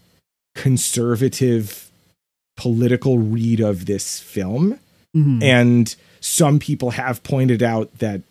conservative 0.55 1.91
political 2.57 3.19
read 3.19 3.61
of 3.61 3.87
this 3.87 4.19
film 4.21 4.79
Mhm. 5.17 5.43
and 5.43 5.97
some 6.21 6.59
people 6.59 6.91
have 6.91 7.23
pointed 7.23 7.63
out 7.63 7.97
that 7.99 8.23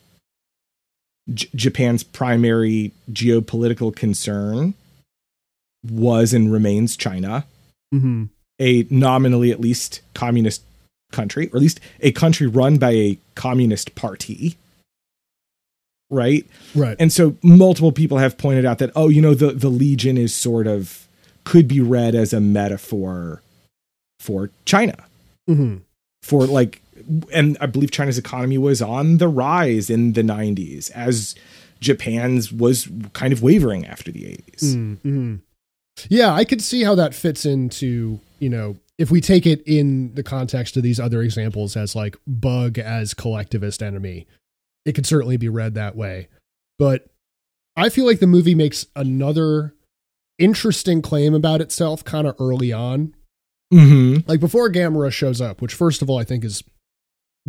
J- 1.33 1.49
Japan's 1.55 2.03
primary 2.03 2.91
geopolitical 3.11 3.95
concern 3.95 4.73
was 5.89 6.33
and 6.33 6.51
remains 6.51 6.95
China 6.97 7.45
Mhm. 7.93 8.29
a 8.59 8.85
nominally 8.89 9.51
at 9.51 9.61
least 9.61 10.01
communist 10.13 10.61
country, 11.11 11.47
or 11.47 11.57
at 11.57 11.61
least 11.61 11.79
a 12.01 12.11
country 12.11 12.47
run 12.47 12.77
by 12.77 12.91
a 12.91 13.17
communist 13.35 13.95
party. 13.95 14.57
Right? 16.09 16.45
Right. 16.73 16.95
And 16.99 17.11
so 17.11 17.35
multiple 17.43 17.91
people 17.91 18.17
have 18.17 18.37
pointed 18.37 18.65
out 18.65 18.77
that, 18.79 18.91
oh, 18.95 19.09
you 19.09 19.21
know, 19.21 19.33
the, 19.33 19.51
the 19.51 19.69
Legion 19.69 20.17
is 20.17 20.33
sort 20.33 20.65
of 20.67 21.07
could 21.43 21.67
be 21.67 21.81
read 21.81 22.15
as 22.15 22.33
a 22.33 22.39
metaphor 22.39 23.41
for 24.19 24.49
China. 24.65 24.95
Mhm. 25.49 25.81
For 26.23 26.45
like 26.45 26.81
and 27.31 27.57
I 27.61 27.67
believe 27.67 27.91
China's 27.91 28.17
economy 28.17 28.57
was 28.57 28.81
on 28.81 29.17
the 29.17 29.27
rise 29.27 29.89
in 29.89 30.13
the 30.13 30.23
90s 30.23 30.91
as 30.91 31.35
Japan's 31.79 32.51
was 32.51 32.89
kind 33.13 33.31
of 33.31 33.41
wavering 33.41 33.85
after 33.85 34.11
the 34.11 34.23
80s. 34.23 34.75
Mm-hmm. 34.75 35.35
Yeah, 36.09 36.33
I 36.33 36.43
could 36.43 36.61
see 36.61 36.83
how 36.83 36.95
that 36.95 37.13
fits 37.13 37.45
into, 37.45 38.19
you 38.39 38.49
know, 38.49 38.77
if 38.97 39.11
we 39.11 39.21
take 39.21 39.45
it 39.45 39.61
in 39.65 40.13
the 40.15 40.23
context 40.23 40.75
of 40.75 40.83
these 40.83 40.99
other 40.99 41.21
examples 41.21 41.77
as 41.77 41.95
like 41.95 42.17
bug 42.25 42.79
as 42.79 43.13
collectivist 43.13 43.83
enemy, 43.83 44.27
it 44.85 44.93
could 44.93 45.05
certainly 45.05 45.37
be 45.37 45.49
read 45.49 45.75
that 45.75 45.95
way. 45.95 46.29
But 46.79 47.07
I 47.75 47.89
feel 47.89 48.05
like 48.05 48.19
the 48.19 48.27
movie 48.27 48.55
makes 48.55 48.87
another 48.95 49.75
interesting 50.39 51.01
claim 51.01 51.33
about 51.33 51.61
itself 51.61 52.03
kind 52.03 52.27
of 52.27 52.35
early 52.39 52.73
on. 52.73 53.15
Mm-hmm. 53.73 54.27
Like 54.27 54.39
before 54.39 54.71
Gamera 54.71 55.11
shows 55.11 55.41
up, 55.41 55.61
which 55.61 55.73
first 55.73 56.01
of 56.01 56.09
all 56.09 56.17
I 56.17 56.23
think 56.23 56.43
is 56.43 56.63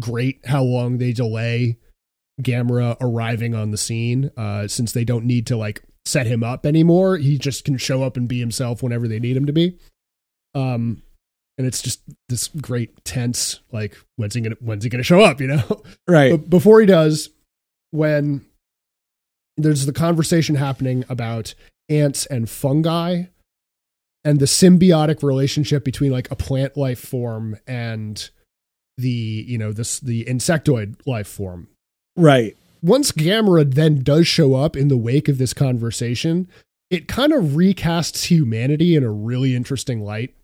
great 0.00 0.44
how 0.46 0.62
long 0.62 0.98
they 0.98 1.12
delay 1.12 1.78
Gamera 2.42 2.96
arriving 3.00 3.54
on 3.54 3.70
the 3.70 3.78
scene, 3.78 4.30
uh, 4.36 4.68
since 4.68 4.92
they 4.92 5.04
don't 5.04 5.24
need 5.24 5.46
to 5.46 5.56
like 5.56 5.82
set 6.04 6.26
him 6.26 6.42
up 6.42 6.66
anymore. 6.66 7.16
He 7.16 7.38
just 7.38 7.64
can 7.64 7.78
show 7.78 8.02
up 8.02 8.16
and 8.16 8.28
be 8.28 8.40
himself 8.40 8.82
whenever 8.82 9.08
they 9.08 9.18
need 9.18 9.36
him 9.36 9.46
to 9.46 9.52
be. 9.52 9.78
Um, 10.54 11.02
and 11.58 11.66
it's 11.66 11.82
just 11.82 12.00
this 12.28 12.48
great 12.48 13.04
tense, 13.04 13.60
like 13.72 13.96
when's 14.16 14.34
he 14.34 14.40
gonna 14.40 14.56
when's 14.60 14.84
he 14.84 14.90
gonna 14.90 15.02
show 15.02 15.20
up? 15.20 15.40
You 15.40 15.48
know. 15.48 15.82
Right. 16.08 16.30
But 16.30 16.48
before 16.48 16.80
he 16.80 16.86
does, 16.86 17.28
when 17.90 18.46
there's 19.58 19.84
the 19.84 19.92
conversation 19.92 20.54
happening 20.54 21.04
about 21.08 21.54
ants 21.90 22.24
and 22.26 22.48
fungi 22.48 23.24
and 24.24 24.40
the 24.40 24.46
symbiotic 24.46 25.22
relationship 25.22 25.84
between 25.84 26.12
like 26.12 26.30
a 26.30 26.36
plant 26.36 26.76
life 26.76 27.00
form 27.00 27.58
and 27.66 28.30
the 28.96 29.44
you 29.46 29.58
know 29.58 29.72
this 29.72 30.00
the 30.00 30.24
insectoid 30.24 30.96
life 31.06 31.28
form 31.28 31.68
right. 32.16 32.56
once 32.82 33.12
Gamera 33.12 33.72
then 33.72 34.02
does 34.02 34.26
show 34.26 34.54
up 34.54 34.76
in 34.76 34.88
the 34.88 34.96
wake 34.96 35.28
of 35.28 35.38
this 35.38 35.54
conversation, 35.54 36.48
it 36.90 37.06
kind 37.08 37.32
of 37.32 37.44
recasts 37.44 38.24
humanity 38.24 38.96
in 38.96 39.04
a 39.04 39.10
really 39.10 39.54
interesting 39.54 40.02
light. 40.02 40.34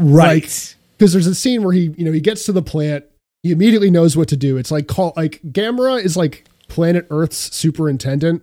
Right. 0.00 0.76
Because 0.98 1.12
there's 1.12 1.26
a 1.26 1.34
scene 1.34 1.62
where 1.62 1.72
he, 1.72 1.94
you 1.96 2.04
know, 2.04 2.12
he 2.12 2.20
gets 2.20 2.44
to 2.44 2.52
the 2.52 2.62
plant, 2.62 3.04
he 3.42 3.52
immediately 3.52 3.90
knows 3.90 4.16
what 4.16 4.28
to 4.28 4.36
do. 4.36 4.56
It's 4.56 4.70
like 4.70 4.86
call 4.86 5.12
like 5.16 5.40
Gamera 5.42 6.02
is 6.02 6.16
like 6.16 6.44
planet 6.68 7.06
Earth's 7.10 7.54
superintendent, 7.54 8.42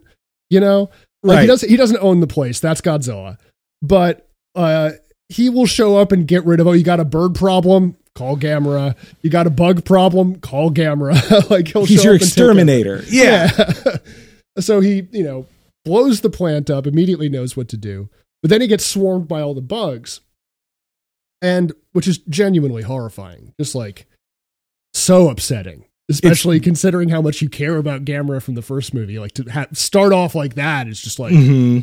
you 0.49 0.59
know? 0.59 0.89
Like 1.23 1.35
Right. 1.35 1.41
he 1.41 1.47
doesn't 1.47 1.69
he 1.69 1.77
doesn't 1.77 1.99
own 2.01 2.19
the 2.19 2.27
place. 2.27 2.59
That's 2.59 2.81
Godzilla. 2.81 3.37
But 3.81 4.27
uh 4.55 4.91
he 5.29 5.49
will 5.49 5.65
show 5.65 5.97
up 5.97 6.11
and 6.11 6.27
get 6.27 6.45
rid 6.45 6.59
of 6.59 6.67
oh, 6.67 6.71
you 6.71 6.83
got 6.83 6.99
a 6.99 7.05
bird 7.05 7.35
problem? 7.35 7.95
Call 8.15 8.37
Gamera. 8.37 8.95
You 9.21 9.29
got 9.29 9.45
a 9.45 9.51
bug 9.51 9.85
problem? 9.85 10.39
Call 10.39 10.71
Gamera. 10.71 11.49
like 11.49 11.67
he'll 11.67 11.85
He's 11.85 12.01
show 12.01 12.05
your 12.05 12.15
up 12.15 12.21
and 12.21 12.27
exterminator. 12.27 13.03
Yeah. 13.09 13.51
Yeah. 13.57 13.97
so 14.59 14.79
he, 14.79 15.07
you 15.11 15.23
know, 15.23 15.45
blows 15.85 16.21
the 16.21 16.29
plant 16.31 16.71
up, 16.71 16.87
immediately 16.87 17.29
knows 17.29 17.55
what 17.55 17.67
to 17.69 17.77
do. 17.77 18.09
But 18.41 18.49
then 18.49 18.61
he 18.61 18.67
gets 18.67 18.85
swarmed 18.85 19.27
by 19.27 19.41
all 19.41 19.53
the 19.53 19.61
bugs. 19.61 20.21
And 21.41 21.73
which 21.93 22.07
is 22.07 22.17
genuinely 22.17 22.83
horrifying. 22.83 23.53
Just 23.59 23.75
like 23.75 24.07
so 24.93 25.29
upsetting. 25.29 25.85
Especially 26.09 26.59
considering 26.61 27.09
how 27.09 27.21
much 27.21 27.41
you 27.41 27.49
care 27.49 27.75
about 27.75 28.05
Gamera 28.05 28.41
from 28.41 28.55
the 28.55 28.61
first 28.61 28.93
movie. 28.93 29.19
Like 29.19 29.33
to 29.33 29.43
ha- 29.43 29.67
start 29.73 30.13
off 30.13 30.35
like 30.35 30.55
that 30.55 30.87
is 30.87 31.01
just 31.01 31.19
like, 31.19 31.33
mm-hmm 31.33 31.79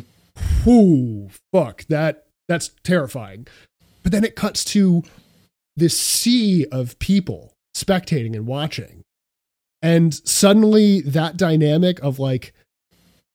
whoo, 0.65 1.29
fuck, 1.51 1.85
that 1.85 2.25
that's 2.47 2.71
terrifying. 2.83 3.47
But 4.03 4.11
then 4.11 4.23
it 4.23 4.35
cuts 4.35 4.63
to 4.65 5.03
this 5.75 5.99
sea 5.99 6.65
of 6.71 6.97
people 6.99 7.53
spectating 7.75 8.35
and 8.35 8.45
watching. 8.45 9.03
And 9.81 10.13
suddenly 10.13 11.01
that 11.01 11.37
dynamic 11.37 11.99
of 12.01 12.19
like 12.19 12.53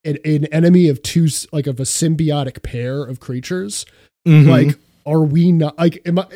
an, 0.05 0.19
an 0.25 0.47
enemy 0.47 0.89
of 0.89 1.03
two 1.03 1.29
like 1.53 1.67
of 1.67 1.81
a 1.81 1.85
symbiotic 1.85 2.63
pair 2.63 3.03
of 3.05 3.21
creatures. 3.21 3.85
Mhm. 4.27 4.49
Like, 4.49 4.79
are 5.07 5.23
we 5.23 5.53
not 5.53 5.79
like? 5.79 6.03
Am 6.07 6.19
I? 6.19 6.27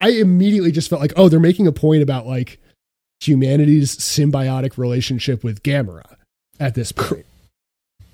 I 0.00 0.10
immediately 0.10 0.70
just 0.72 0.90
felt 0.90 1.00
like, 1.00 1.14
oh, 1.16 1.28
they're 1.28 1.40
making 1.40 1.66
a 1.66 1.72
point 1.72 2.02
about 2.02 2.26
like 2.26 2.58
humanity's 3.20 3.96
symbiotic 3.96 4.76
relationship 4.76 5.42
with 5.42 5.62
Gamera 5.62 6.16
at 6.60 6.74
this 6.74 6.92
point. 6.92 7.24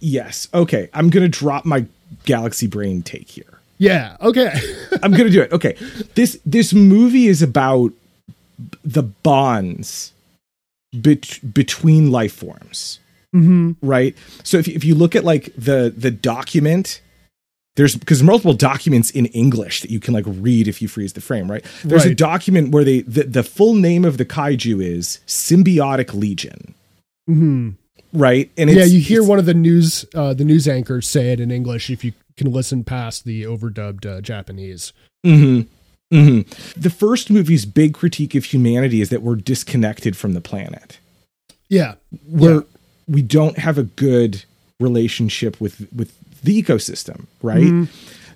yes. 0.01 0.49
Okay. 0.55 0.89
I'm 0.95 1.11
gonna 1.11 1.29
drop 1.29 1.65
my 1.65 1.87
galaxy 2.25 2.67
brain 2.67 3.03
take 3.03 3.29
here. 3.29 3.59
Yeah. 3.79 4.17
Okay. 4.21 4.53
I'm 5.03 5.11
gonna 5.13 5.31
do 5.31 5.43
it. 5.43 5.53
Okay. 5.53 5.77
This 6.15 6.39
this 6.47 6.73
movie 6.73 7.27
is 7.27 7.43
about 7.43 7.93
the 8.85 9.03
bonds 9.03 10.13
bet- 10.93 11.41
between 11.53 12.11
life 12.13 12.33
forms. 12.35 13.01
hmm 13.33 13.73
right 13.81 14.15
so 14.45 14.59
if, 14.59 14.69
if 14.69 14.85
you 14.85 14.95
look 14.95 15.17
at 15.17 15.25
like 15.25 15.53
the 15.57 15.93
the 15.97 16.11
document 16.11 17.01
there's 17.77 17.97
because 17.97 18.23
multiple 18.23 18.53
documents 18.55 19.11
in 19.11 19.27
english 19.27 19.81
that 19.81 19.91
you 19.91 19.99
can 20.01 20.13
like 20.15 20.25
read 20.27 20.69
if 20.69 20.83
you 20.83 20.89
freeze 20.89 21.13
the 21.15 21.21
frame 21.21 21.51
right 21.51 21.65
there's 21.85 22.05
a 22.05 22.15
document 22.15 22.71
where 22.71 22.85
they 22.85 23.01
the, 23.03 23.23
the 23.25 23.43
full 23.43 23.75
name 23.75 24.05
of 24.05 24.19
the 24.19 24.25
kaiju 24.25 24.83
is 24.83 25.21
symbiotic 25.27 26.13
legion 26.15 26.75
hmm 27.27 27.71
right 28.13 28.51
and 28.59 28.69
Yeah, 28.71 28.85
you 28.85 29.01
hear 29.01 29.23
one 29.23 29.39
of 29.39 29.47
the 29.47 29.55
news 29.55 30.05
uh, 30.15 30.35
the 30.35 30.45
news 30.45 30.69
anchors 30.69 31.09
say 31.09 31.33
it 31.33 31.41
in 31.41 31.51
English 31.51 31.89
if 31.89 32.05
you 32.05 32.13
can 32.37 32.51
listen 32.53 32.85
past 32.85 33.25
the 33.25 33.43
overdubbed 33.45 34.05
uh, 34.07 34.21
Japanese. 34.21 34.93
Mhm. 35.25 35.67
Mhm. 36.13 36.47
the 36.75 36.91
first 36.91 37.31
movie's 37.31 37.65
big 37.65 37.95
critique 37.95 38.35
of 38.35 38.45
humanity 38.47 39.01
is 39.01 39.09
that 39.09 39.23
we're 39.23 39.37
disconnected 39.37 40.15
from 40.17 40.35
the 40.35 40.41
planet 40.43 40.99
Yeah. 41.71 41.95
we're 42.29 42.55
Yeah. 42.55 42.61
we 43.09 43.23
don't 43.23 43.57
have 43.59 43.79
a 43.79 43.85
good 43.85 44.45
relationship 44.79 45.59
with 45.61 45.87
with 45.95 46.13
the 46.43 46.61
ecosystem 46.63 47.27
right? 47.43 47.65
Mhm. 47.65 47.89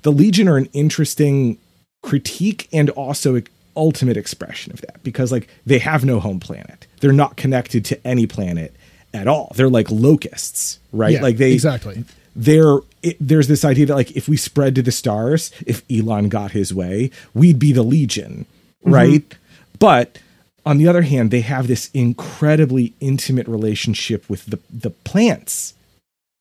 the 0.03 0.12
legion 0.12 0.49
are 0.49 0.57
an 0.57 0.69
interesting 0.73 1.59
critique 2.03 2.69
and 2.73 2.90
also 2.90 3.40
ultimate 3.77 4.16
expression 4.16 4.73
of 4.73 4.81
that 4.83 5.03
because 5.03 5.31
like 5.33 5.49
they 5.66 5.79
have 5.79 6.05
no 6.05 6.19
home 6.21 6.40
planet. 6.40 6.87
They're 7.01 7.12
not 7.12 7.37
connected 7.37 7.85
to 7.87 8.07
any 8.07 8.27
planet 8.27 8.75
at 9.12 9.27
all. 9.29 9.53
They're 9.57 9.69
like 9.69 9.90
locusts 9.90 10.79
right? 10.92 11.12
Yeah, 11.14 11.23
like 11.23 11.37
they 11.37 11.53
exactly. 11.53 12.05
they're 12.35 12.79
it, 13.03 13.16
there's 13.21 13.49
this 13.49 13.64
idea 13.64 13.87
that 13.87 13.95
like 13.95 14.12
if 14.16 14.29
we 14.29 14.37
spread 14.37 14.75
to 14.77 14.83
the 14.83 14.92
stars 14.92 15.51
if 15.66 15.83
elon 15.90 16.29
got 16.29 16.53
his 16.53 16.73
way 16.73 17.11
we'd 17.35 17.59
be 17.59 17.73
the 17.73 17.83
legion 17.83 18.47
right? 18.83 19.35
But 19.79 20.19
on 20.64 20.79
the 20.79 20.87
other 20.88 21.03
hand 21.03 21.31
they 21.31 21.40
have 21.42 21.66
this 21.66 21.90
incredibly 21.92 22.95
intimate 23.01 23.47
relationship 23.49 24.29
with 24.31 24.47
the 24.47 24.59
the 24.71 24.90
plants 24.90 25.75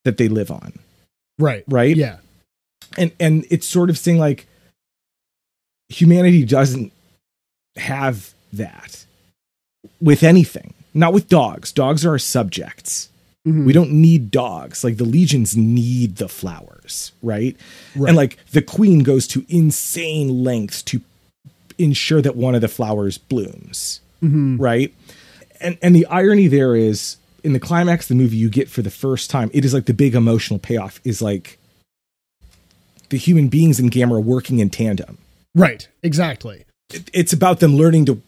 that 0.03 0.17
they 0.17 0.27
live 0.27 0.51
on 0.51 0.73
Right. 1.37 1.63
right 1.67 1.95
Yeah. 1.95 2.17
and 2.97 3.11
and 3.19 3.45
it's 3.49 3.67
sort 3.67 3.89
of 3.89 3.97
saying 3.97 4.19
like 4.19 4.47
humanity 5.89 6.43
doesn't 6.45 6.91
have 7.77 8.33
that 8.53 9.05
with 10.01 10.23
anything 10.23 10.73
not 10.93 11.13
with 11.13 11.27
dogs 11.27 11.71
dogs 11.71 12.05
are 12.05 12.11
our 12.11 12.19
subjects 12.19 13.09
Mhm. 13.45 13.65
we 13.65 13.73
don't 13.73 13.91
need 13.91 14.31
dogs 14.31 14.83
like 14.83 14.97
the 14.97 15.03
legions 15.05 15.55
need 15.55 16.15
the 16.15 16.27
flowers 16.29 17.11
right? 17.21 17.55
Right. 17.95 18.07
and 18.07 18.17
like 18.17 18.39
the 18.51 18.61
queen 18.61 19.03
goes 19.03 19.27
to 19.27 19.45
insane 19.49 20.43
lengths 20.43 20.81
to 20.83 21.01
ensure 21.77 22.21
that 22.21 22.35
one 22.35 22.55
of 22.55 22.61
the 22.61 22.67
flowers 22.69 23.17
blooms 23.17 23.99
Mhm. 24.23 24.57
right 24.59 24.93
and 25.59 25.77
and 25.83 25.95
the 25.95 26.05
irony 26.07 26.47
there 26.47 26.75
is 26.75 27.17
in 27.45 27.53
the 27.53 27.59
climax 27.59 28.05
of 28.05 28.17
the 28.17 28.21
movie 28.23 28.37
you 28.37 28.49
get 28.49 28.69
for 28.69 28.81
the 28.81 28.89
first 28.91 29.29
time 29.29 29.49
it 29.53 29.63
is 29.63 29.73
like 29.73 29.85
the 29.85 29.93
big 29.93 30.15
emotional 30.15 30.59
payoff 30.59 30.99
is 31.03 31.21
like 31.21 31.57
the 33.09 33.17
human 33.17 33.47
beings 33.47 33.79
in 33.79 33.89
Gamera 33.89 34.23
working 34.23 34.59
in 34.59 34.69
tandem 34.69 35.17
Right. 35.57 35.87
Exactly. 36.03 36.65
It- 36.93 37.09
it's 37.13 37.31
about 37.31 37.59
them 37.61 37.75
learning 37.75 38.05
to 38.07 38.21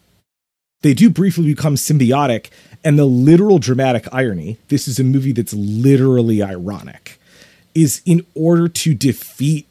they 0.80 0.94
do 0.94 1.10
briefly 1.10 1.44
become 1.44 1.74
symbiotic 1.74 2.46
and 2.84 2.98
the 2.98 3.04
literal 3.04 3.58
dramatic 3.58 4.06
irony 4.12 4.56
this 4.68 4.88
is 4.88 4.98
a 4.98 5.04
movie 5.04 5.32
that's 5.32 5.52
literally 5.52 6.42
ironic 6.42 7.20
is 7.74 8.00
in 8.06 8.24
order 8.34 8.66
to 8.68 8.94
defeat 8.94 9.66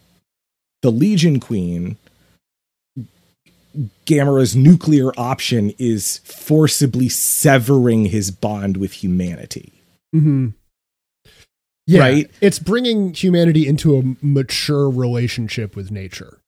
the 0.81 0.91
legion 0.91 1.39
queen 1.39 1.97
Gamera's 4.05 4.55
nuclear 4.55 5.11
option 5.17 5.73
is 5.77 6.19
forcibly 6.19 7.09
severing 7.09 8.05
his 8.05 8.31
bond 8.31 8.77
with 8.77 8.93
humanity. 9.03 9.73
hmm 10.13 10.47
Yeah. 11.85 11.99
Right. 12.01 12.31
It's 12.41 12.59
bringing 12.59 13.13
humanity 13.13 13.67
into 13.67 13.97
a 13.97 14.03
mature 14.25 14.89
relationship 14.89 15.75
with 15.75 15.91
nature, 15.91 16.39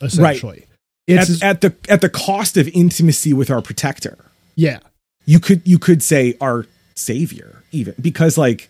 essentially. 0.00 0.66
It's 1.06 1.42
At, 1.42 1.56
at 1.56 1.60
the 1.60 1.90
at 1.92 2.00
the 2.00 2.08
cost 2.08 2.56
of 2.56 2.68
intimacy 2.68 3.32
with 3.32 3.50
our 3.50 3.62
protector. 3.62 4.18
yeah. 4.56 4.78
You 5.26 5.38
could 5.38 5.62
you 5.64 5.78
could 5.78 6.02
say 6.02 6.34
our 6.40 6.66
savior 6.96 7.62
even 7.72 7.94
because 8.00 8.36
like 8.38 8.68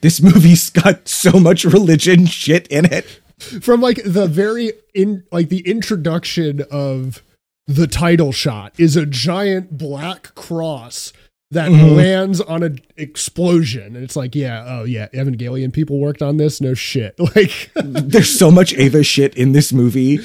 this 0.00 0.20
movie's 0.20 0.68
got 0.82 1.08
so 1.08 1.32
much 1.38 1.64
religion 1.64 2.26
shit 2.26 2.66
in 2.68 2.84
it. 2.86 3.20
From 3.38 3.80
like 3.80 4.00
the 4.04 4.26
very 4.26 4.72
in 4.94 5.24
like 5.30 5.48
the 5.48 5.60
introduction 5.60 6.62
of 6.70 7.22
the 7.66 7.86
title 7.86 8.32
shot 8.32 8.74
is 8.78 8.96
a 8.96 9.06
giant 9.06 9.76
black 9.78 10.34
cross 10.34 11.12
that 11.50 11.70
Mhm. 11.70 11.96
lands 11.96 12.40
on 12.40 12.62
an 12.62 12.80
explosion 12.96 13.94
and 13.94 14.04
it's 14.04 14.16
like 14.16 14.34
yeah 14.34 14.64
oh 14.68 14.84
yeah 14.84 15.08
evangelion 15.14 15.72
people 15.72 15.98
worked 15.98 16.20
on 16.22 16.36
this 16.36 16.60
no 16.60 16.74
shit 16.74 17.14
like 17.36 17.70
There's 17.76 18.36
so 18.38 18.50
much 18.50 18.74
Eva 18.74 19.02
shit 19.02 19.34
in 19.34 19.52
this 19.52 19.72
movie. 19.72 20.18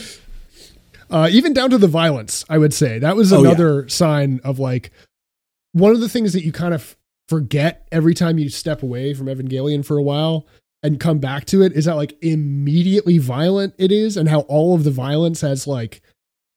uh 1.10 1.30
even 1.32 1.54
down 1.54 1.69
to 1.69 1.78
the 1.78 1.88
violence 1.88 2.43
i 2.49 2.58
would 2.58 2.73
say 2.73 2.99
that 2.99 3.15
was 3.15 3.32
Oh, 3.32 3.41
yeah. 3.43 3.49
another 3.52 3.88
sign 3.89 4.41
of 4.43 4.60
like 4.60 4.91
one 5.73 5.91
of 5.93 6.02
the 6.02 6.10
things 6.10 6.34
that 6.34 6.43
you 6.43 6.52
kind 6.52 6.73
of 6.73 6.95
forget 7.30 7.88
every 7.91 8.13
time 8.13 8.38
you 8.38 8.49
step 8.49 8.84
away 8.84 9.13
from 9.13 9.28
evangelion 9.28 9.86
for 9.86 9.97
a 9.97 10.04
while 10.04 10.45
and 10.84 11.00
come 11.00 11.17
back 11.19 11.46
to 11.46 11.63
it 11.63 11.72
is 11.74 11.86
how 11.86 11.96
like 11.96 12.15
immediately 12.22 13.17
violent 13.17 13.74
it 13.78 13.91
is 13.91 14.17
and 14.17 14.30
how 14.30 14.41
all 14.41 14.76
of 14.76 14.84
the 14.84 14.91
violence 14.91 15.41
has 15.41 15.65
like 15.65 16.02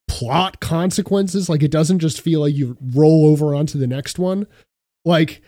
plot 0.08 0.60
consequences 0.60 1.48
like 1.48 1.62
it 1.62 1.70
doesn't 1.70 2.00
just 2.00 2.20
feel 2.20 2.40
like 2.40 2.54
you 2.54 2.76
roll 2.94 3.26
over 3.26 3.54
onto 3.54 3.78
the 3.78 3.86
next 3.86 4.18
one 4.18 4.46
like 5.04 5.42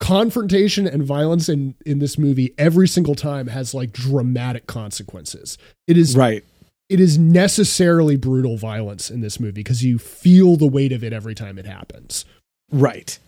confrontation 0.00 0.86
and 0.86 1.02
violence 1.04 1.48
in 1.48 1.74
in 1.84 1.98
this 1.98 2.16
movie 2.16 2.54
every 2.56 2.88
single 2.88 3.14
time 3.14 3.48
has 3.48 3.74
like 3.74 3.92
dramatic 3.92 4.66
consequences 4.66 5.58
it 5.86 5.96
is 5.98 6.16
Right. 6.16 6.42
it 6.88 6.98
is 7.00 7.18
necessarily 7.18 8.16
brutal 8.16 8.56
violence 8.56 9.10
in 9.10 9.20
this 9.20 9.38
movie 9.38 9.52
because 9.62 9.84
you 9.84 9.98
feel 9.98 10.56
the 10.56 10.66
weight 10.66 10.90
of 10.92 11.04
it 11.04 11.12
every 11.12 11.34
time 11.34 11.58
it 11.58 11.66
happens. 11.66 12.24
Right. 12.72 13.18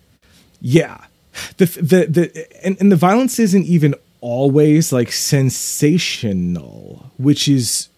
Yeah. 0.61 1.05
The 1.59 1.67
the 1.67 2.07
the 2.07 2.67
and, 2.67 2.77
and 2.81 2.91
the 2.91 2.97
violence 2.97 3.39
isn't 3.39 3.65
even 3.67 3.95
always 4.23 4.93
like 4.93 5.13
sensational, 5.13 7.11
which 7.19 7.47
is 7.49 7.89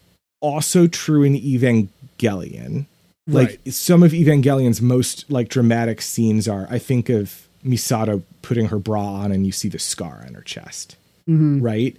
also 0.41 0.87
true 0.87 1.23
in 1.23 1.35
Evangelion. 1.35 2.87
Like 3.27 3.59
Right. 3.65 3.73
some 3.73 4.03
of 4.03 4.13
Evangelion's 4.13 4.81
most 4.81 5.31
like 5.31 5.47
dramatic 5.49 6.01
scenes 6.01 6.47
are 6.47 6.67
I 6.69 6.77
think 6.77 7.09
of 7.09 7.47
Misato 7.65 8.21
putting 8.41 8.67
her 8.67 8.77
bra 8.77 9.01
on 9.01 9.31
and 9.31 9.45
you 9.45 9.51
see 9.51 9.69
the 9.69 9.79
scar 9.79 10.23
on 10.27 10.33
her 10.35 10.41
chest. 10.41 10.95
Mm-hmm. 11.27 11.61
Right? 11.61 11.97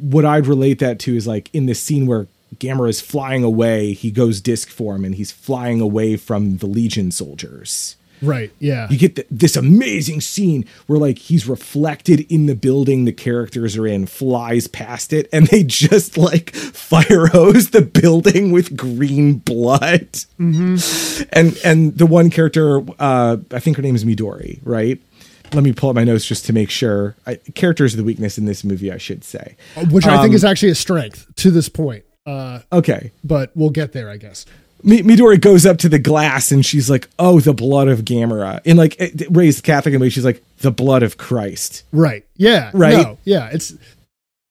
What 0.00 0.24
I'd 0.24 0.46
relate 0.46 0.78
that 0.80 0.98
to 1.00 1.16
is 1.16 1.26
like 1.26 1.50
in 1.52 1.66
this 1.66 1.80
scene 1.80 2.06
where 2.06 2.26
Gamera 2.56 2.88
is 2.90 3.00
flying 3.00 3.42
away, 3.42 3.92
he 3.92 4.10
goes 4.10 4.40
disc 4.40 4.68
form 4.68 5.04
and 5.04 5.14
he's 5.14 5.32
flying 5.32 5.80
away 5.80 6.16
from 6.16 6.58
the 6.58 6.66
Legion 6.66 7.10
soldiers 7.10 7.96
Right. 8.22 8.52
Yeah. 8.60 8.88
you 8.88 8.96
get 8.98 9.16
th 9.16 9.26
this 9.30 9.56
amazing 9.56 10.20
scene 10.20 10.64
where 10.86 10.98
like 10.98 11.18
he's 11.18 11.48
reflected 11.48 12.20
in 12.32 12.46
the 12.46 12.54
building 12.54 13.04
the 13.04 13.12
characters 13.12 13.76
are 13.76 13.86
in 13.86 14.06
flies 14.06 14.68
past 14.68 15.12
it 15.12 15.28
and 15.32 15.48
they 15.48 15.64
just 15.64 16.16
like 16.16 16.54
fire 16.90 17.26
hose 17.26 17.70
the 17.70 17.82
building 17.82 18.52
with 18.52 18.76
green 18.76 19.34
blood 19.34 20.08
and 20.38 21.58
and 21.64 21.98
the 21.98 22.06
one 22.06 22.30
character 22.30 22.80
uh 22.98 23.36
i 23.52 23.58
think 23.58 23.76
her 23.76 23.82
name 23.82 23.94
is 23.94 24.04
midori 24.04 24.60
right 24.64 25.00
let 25.52 25.62
me 25.62 25.72
pull 25.72 25.90
up 25.90 25.94
my 25.96 26.04
notes 26.04 26.24
just 26.24 26.46
to 26.46 26.52
make 26.52 26.70
sure 26.70 27.14
I, 27.26 27.34
characters 27.54 27.92
are 27.94 27.98
the 27.98 28.04
weakness 28.04 28.38
in 28.38 28.44
this 28.46 28.64
movie 28.64 28.90
i 28.92 28.98
should 28.98 29.24
say 29.24 29.56
Which 29.90 30.06
I 30.06 30.16
think 30.18 30.30
Um, 30.30 30.34
is 30.34 30.44
actually 30.44 30.70
a 30.70 30.74
strength 30.74 31.26
to 31.36 31.50
this 31.50 31.68
point. 31.68 32.04
Uh, 32.24 32.60
okay 32.72 33.10
but 33.24 33.50
we'll 33.56 33.70
get 33.70 33.92
there, 33.92 34.08
I 34.08 34.16
guess. 34.16 34.46
Mi- 34.82 35.02
Midori 35.02 35.40
goes 35.40 35.66
up 35.66 35.78
to 35.78 35.88
the 35.88 35.98
glass 35.98 36.52
and 36.52 36.64
she's 36.64 36.90
like, 36.90 37.08
"Oh, 37.18 37.40
the 37.40 37.54
blood 37.54 37.88
of 37.88 38.00
Gamera." 38.00 38.60
In 38.64 38.76
like 38.76 39.00
raised 39.30 39.64
Catholic 39.64 39.98
way, 40.00 40.08
she's 40.08 40.24
like, 40.24 40.42
"The 40.58 40.70
blood 40.70 41.02
of 41.02 41.16
Christ." 41.16 41.84
Right. 41.92 42.24
Yeah. 42.36 42.70
Right. 42.74 42.92
No, 42.92 43.18
yeah. 43.24 43.50
It's 43.52 43.74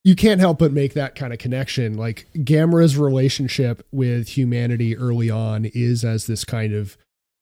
you 0.04 0.16
can't 0.16 0.40
help 0.40 0.60
but 0.60 0.72
make 0.72 0.94
that 0.94 1.16
kind 1.16 1.32
of 1.34 1.40
connection. 1.40 1.96
Like 1.96 2.28
Gamera's 2.36 2.98
relationship 2.98 3.86
with 3.92 4.30
humanity 4.30 4.98
early 4.98 5.30
on 5.30 5.66
is 5.66 6.04
as 6.04 6.26
this 6.26 6.44
kind 6.44 6.74
of, 6.74 6.98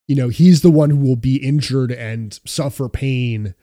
you 0.07 0.15
know, 0.15 0.29
he's 0.29 0.61
the 0.61 0.71
one 0.71 0.89
who 0.89 0.97
will 0.97 1.15
be 1.15 1.37
injured 1.37 1.91
and 1.91 2.37
suffer 2.45 2.89
pain 2.89 3.55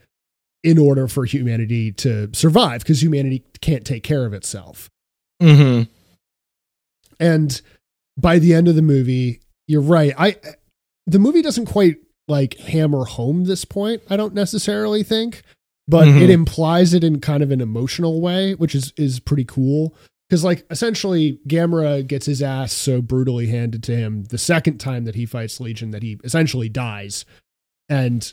in 0.65 0.79
order 0.79 1.07
for 1.07 1.25
humanity 1.25 1.93
to 1.93 2.31
survive 2.33 2.81
because 2.81 3.03
humanity 3.03 3.45
can't 3.61 3.85
take 3.85 4.03
care 4.03 4.25
of 4.25 4.33
itself. 4.33 4.91
Mm-hmm. 5.43 5.91
And 7.21 7.61
by 8.17 8.39
the 8.39 8.55
end 8.55 8.69
of 8.69 8.75
the 8.75 8.83
movie, 8.83 9.41
you're 9.67 9.81
right. 9.83 10.13
I 10.19 10.37
the 11.07 11.19
movie 11.19 11.43
doesn't 11.43 11.67
quite 11.67 11.97
like 12.29 12.57
hammer 12.59 13.05
home 13.05 13.45
this 13.45 13.65
point. 13.65 14.03
I 14.11 14.17
don't 14.17 14.35
necessarily 14.35 15.03
think, 15.03 15.43
but 15.87 16.09
Mhm. 16.09 16.23
it 16.23 16.31
implies 16.31 16.95
it 16.95 17.05
in 17.05 17.21
kind 17.21 17.43
of 17.43 17.51
an 17.51 17.61
emotional 17.61 18.21
way, 18.21 18.55
which 18.55 18.75
is 18.75 18.93
is 18.97 19.21
pretty 19.21 19.45
cool. 19.45 19.95
Because 20.29 20.43
like 20.43 20.67
essentially, 20.71 21.39
Gamera 21.47 22.05
gets 22.05 22.27
his 22.27 22.43
ass 22.43 22.73
so 22.73 23.01
brutally 23.01 23.47
handed 23.47 23.83
to 23.85 23.97
him 23.97 24.25
the 24.25 24.39
second 24.39 24.79
time 24.79 25.05
that 25.05 25.15
he 25.15 25.25
fights 25.25 25.61
Legion 25.61 25.93
that 25.93 26.03
he 26.03 26.19
essentially 26.25 26.69
dies 26.69 27.25
and 27.89 28.33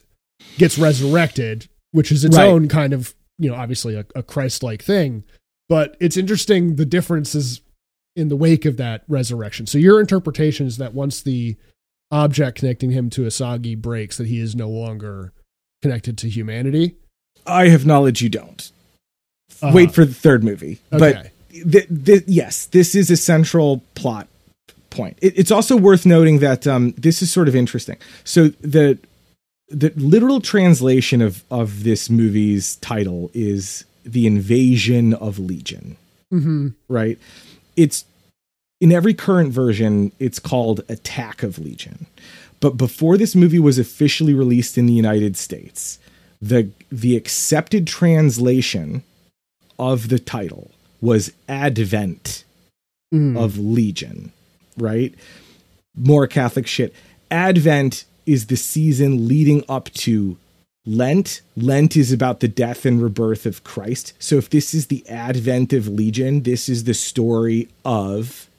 gets 0.57 0.79
resurrected, 0.79 1.67
which 1.91 2.11
is 2.11 2.25
its 2.25 2.35
Right. 2.35 2.47
own 2.47 2.67
kind 2.67 2.93
of 2.93 3.13
you 3.37 3.49
know 3.49 3.55
obviously 3.55 3.95
a, 3.95 4.05
a 4.15 4.23
Christ-like 4.23 4.81
thing. 4.81 5.23
But 5.69 5.95
it's 5.99 6.17
interesting 6.17 6.75
the 6.77 6.85
differences 6.85 7.61
in 8.15 8.29
the 8.29 8.35
wake 8.35 8.65
of 8.65 8.77
that 8.77 9.03
resurrection. 9.07 9.65
So 9.65 9.77
your 9.77 9.99
interpretation 9.99 10.67
is 10.67 10.77
that 10.77 10.93
once 10.93 11.21
the 11.21 11.55
object 12.11 12.59
connecting 12.59 12.91
him 12.91 13.09
to 13.11 13.21
Asagi 13.21 13.77
breaks, 13.77 14.17
that 14.17 14.27
he 14.27 14.39
is 14.39 14.55
no 14.55 14.69
longer 14.69 15.33
connected 15.81 16.17
to 16.19 16.29
humanity. 16.29 16.95
I 17.45 17.69
have 17.69 17.85
knowledge 17.85 18.21
you 18.21 18.29
don't. 18.29 18.71
Uh, 19.61 19.71
Wait 19.73 19.91
for 19.91 20.05
the 20.05 20.13
third 20.13 20.43
movie. 20.43 20.79
Okay. 20.91 21.31
But 21.53 21.71
th- 21.71 22.05
th- 22.05 22.23
yes, 22.27 22.67
this 22.67 22.95
is 22.95 23.09
a 23.09 23.17
central 23.17 23.81
plot 23.95 24.27
point. 24.89 25.17
It, 25.21 25.37
it's 25.37 25.51
also 25.51 25.75
worth 25.75 26.05
noting 26.05 26.39
that 26.39 26.67
um, 26.67 26.91
this 26.97 27.21
is 27.21 27.31
sort 27.31 27.47
of 27.47 27.55
interesting. 27.55 27.97
So 28.23 28.49
the 28.61 28.97
the 29.69 29.91
literal 29.95 30.39
translation 30.39 31.21
of 31.21 31.43
of 31.49 31.83
this 31.83 32.09
movie's 32.09 32.75
title 32.77 33.31
is 33.33 33.85
the 34.05 34.27
invasion 34.27 35.13
of 35.13 35.39
Legion. 35.39 35.97
hmm 36.29 36.69
right? 36.87 37.17
It's 37.75 38.05
in 38.81 38.91
every 38.91 39.13
current 39.13 39.53
version, 39.53 40.11
it's 40.19 40.39
called 40.39 40.81
Attack 40.89 41.43
of 41.43 41.57
Legion. 41.57 42.05
But 42.59 42.77
before 42.77 43.17
this 43.17 43.35
movie 43.35 43.59
was 43.59 43.79
officially 43.79 44.33
released 44.33 44.77
in 44.77 44.85
the 44.85 44.93
United 44.93 45.37
States, 45.37 45.99
the 46.41 46.69
the 46.91 47.15
accepted 47.15 47.87
translation 47.87 49.03
of 49.79 50.09
the 50.09 50.19
title 50.19 50.71
was 51.01 51.31
Advent 51.49 52.43
Mm. 53.13 53.37
of 53.37 53.59
Legion, 53.59 54.31
right? 54.75 55.13
More 55.95 56.25
Catholic 56.25 56.65
shit. 56.65 56.95
Advent 57.29 58.05
is 58.25 58.47
the 58.47 58.57
season 58.57 59.27
leading 59.27 59.63
up 59.69 59.91
to 59.93 60.37
Lent. 60.85 61.41
Lent 61.55 61.95
is 61.95 62.11
about 62.11 62.39
the 62.41 62.47
death 62.47 62.85
and 62.85 63.01
rebirth 63.01 63.45
of 63.45 63.63
Christ. 63.63 64.13
So 64.19 64.35
if 64.37 64.49
this 64.49 64.73
is 64.73 64.87
the 64.87 65.07
Advent 65.07 65.71
of 65.73 65.87
Legion, 65.87 66.43
this 66.43 66.67
is 66.67 66.83
the 66.83 66.93
story 66.93 67.69
of 67.85 68.49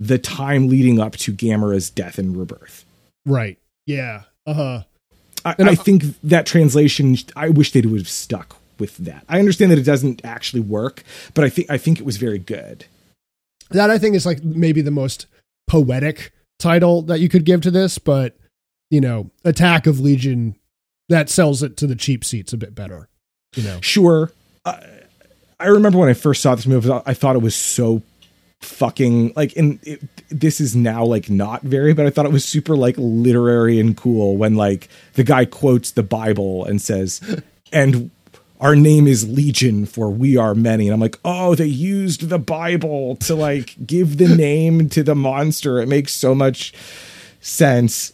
the 0.00 0.18
time 0.18 0.68
leading 0.68 0.98
up 0.98 1.12
to 1.16 1.32
Gamera's 1.32 1.90
death 1.90 2.18
and 2.18 2.36
rebirth. 2.36 2.84
Right. 3.26 3.58
Yeah. 3.86 4.22
Uh 4.46 4.54
huh. 4.54 4.82
I, 5.44 5.54
And 5.58 5.68
I 5.68 5.72
I- 5.72 5.76
think 5.76 6.04
that 6.22 6.46
translation. 6.46 7.16
I 7.34 7.50
wish 7.50 7.72
they 7.72 7.80
would 7.82 8.00
have 8.00 8.08
stuck 8.08 8.56
with 8.78 8.96
that. 8.98 9.24
I 9.28 9.38
understand 9.38 9.70
that 9.72 9.78
it 9.78 9.82
doesn't 9.84 10.24
actually 10.24 10.60
work, 10.60 11.02
but 11.34 11.44
I 11.44 11.48
think 11.50 11.70
I 11.70 11.78
think 11.78 11.98
it 11.98 12.04
was 12.06 12.16
very 12.16 12.38
good. 12.38 12.84
That 13.70 13.90
I 13.90 13.98
think 13.98 14.14
is 14.16 14.24
like 14.26 14.42
maybe 14.44 14.80
the 14.80 14.90
most 14.90 15.26
poetic 15.66 16.32
title 16.58 17.02
that 17.02 17.20
you 17.20 17.28
could 17.28 17.44
give 17.44 17.60
to 17.62 17.70
this, 17.70 17.98
but 17.98 18.36
you 18.90 19.00
know, 19.00 19.30
Attack 19.44 19.86
of 19.86 19.98
Legion 20.00 20.54
that 21.08 21.28
sells 21.28 21.62
it 21.62 21.76
to 21.78 21.86
the 21.86 21.96
cheap 21.96 22.24
seats 22.24 22.52
a 22.52 22.56
bit 22.56 22.74
better. 22.74 23.08
You 23.54 23.62
know. 23.62 23.80
Sure. 23.80 24.30
I, 24.64 25.66
remember 25.68 25.98
when 25.98 26.08
I 26.08 26.14
first 26.14 26.42
saw 26.42 26.54
this 26.54 26.66
movie, 26.66 26.90
I 27.06 27.14
thought 27.14 27.36
it 27.36 27.42
was 27.42 27.54
so 27.54 28.02
fucking 28.60 29.32
like, 29.36 29.56
and 29.56 29.78
it, 29.82 30.02
this 30.28 30.60
is 30.60 30.74
now 30.74 31.04
like 31.04 31.30
not 31.30 31.62
very, 31.62 31.94
but 31.94 32.06
I 32.06 32.10
thought 32.10 32.26
it 32.26 32.32
was 32.32 32.44
super 32.44 32.76
like 32.76 32.96
literary 32.98 33.78
and 33.78 33.96
cool 33.96 34.36
when 34.36 34.56
like 34.56 34.88
the 35.14 35.24
guy 35.24 35.44
quotes 35.44 35.92
the 35.92 36.02
Bible 36.02 36.64
and 36.64 36.82
says, 36.82 37.20
and 37.72 38.10
our 38.60 38.74
name 38.74 39.06
is 39.06 39.28
Legion 39.28 39.86
for 39.86 40.10
we 40.10 40.36
are 40.36 40.54
many. 40.54 40.86
And 40.86 40.94
I'm 40.94 41.00
like, 41.00 41.18
oh, 41.24 41.54
they 41.54 41.66
used 41.66 42.28
the 42.28 42.38
Bible 42.38 43.16
to 43.16 43.34
like 43.34 43.76
give 43.86 44.18
the 44.18 44.28
name 44.34 44.88
to 44.90 45.02
the 45.02 45.14
monster. 45.14 45.78
It 45.78 45.88
makes 45.88 46.12
so 46.12 46.34
much 46.34 46.74
sense. 47.40 48.12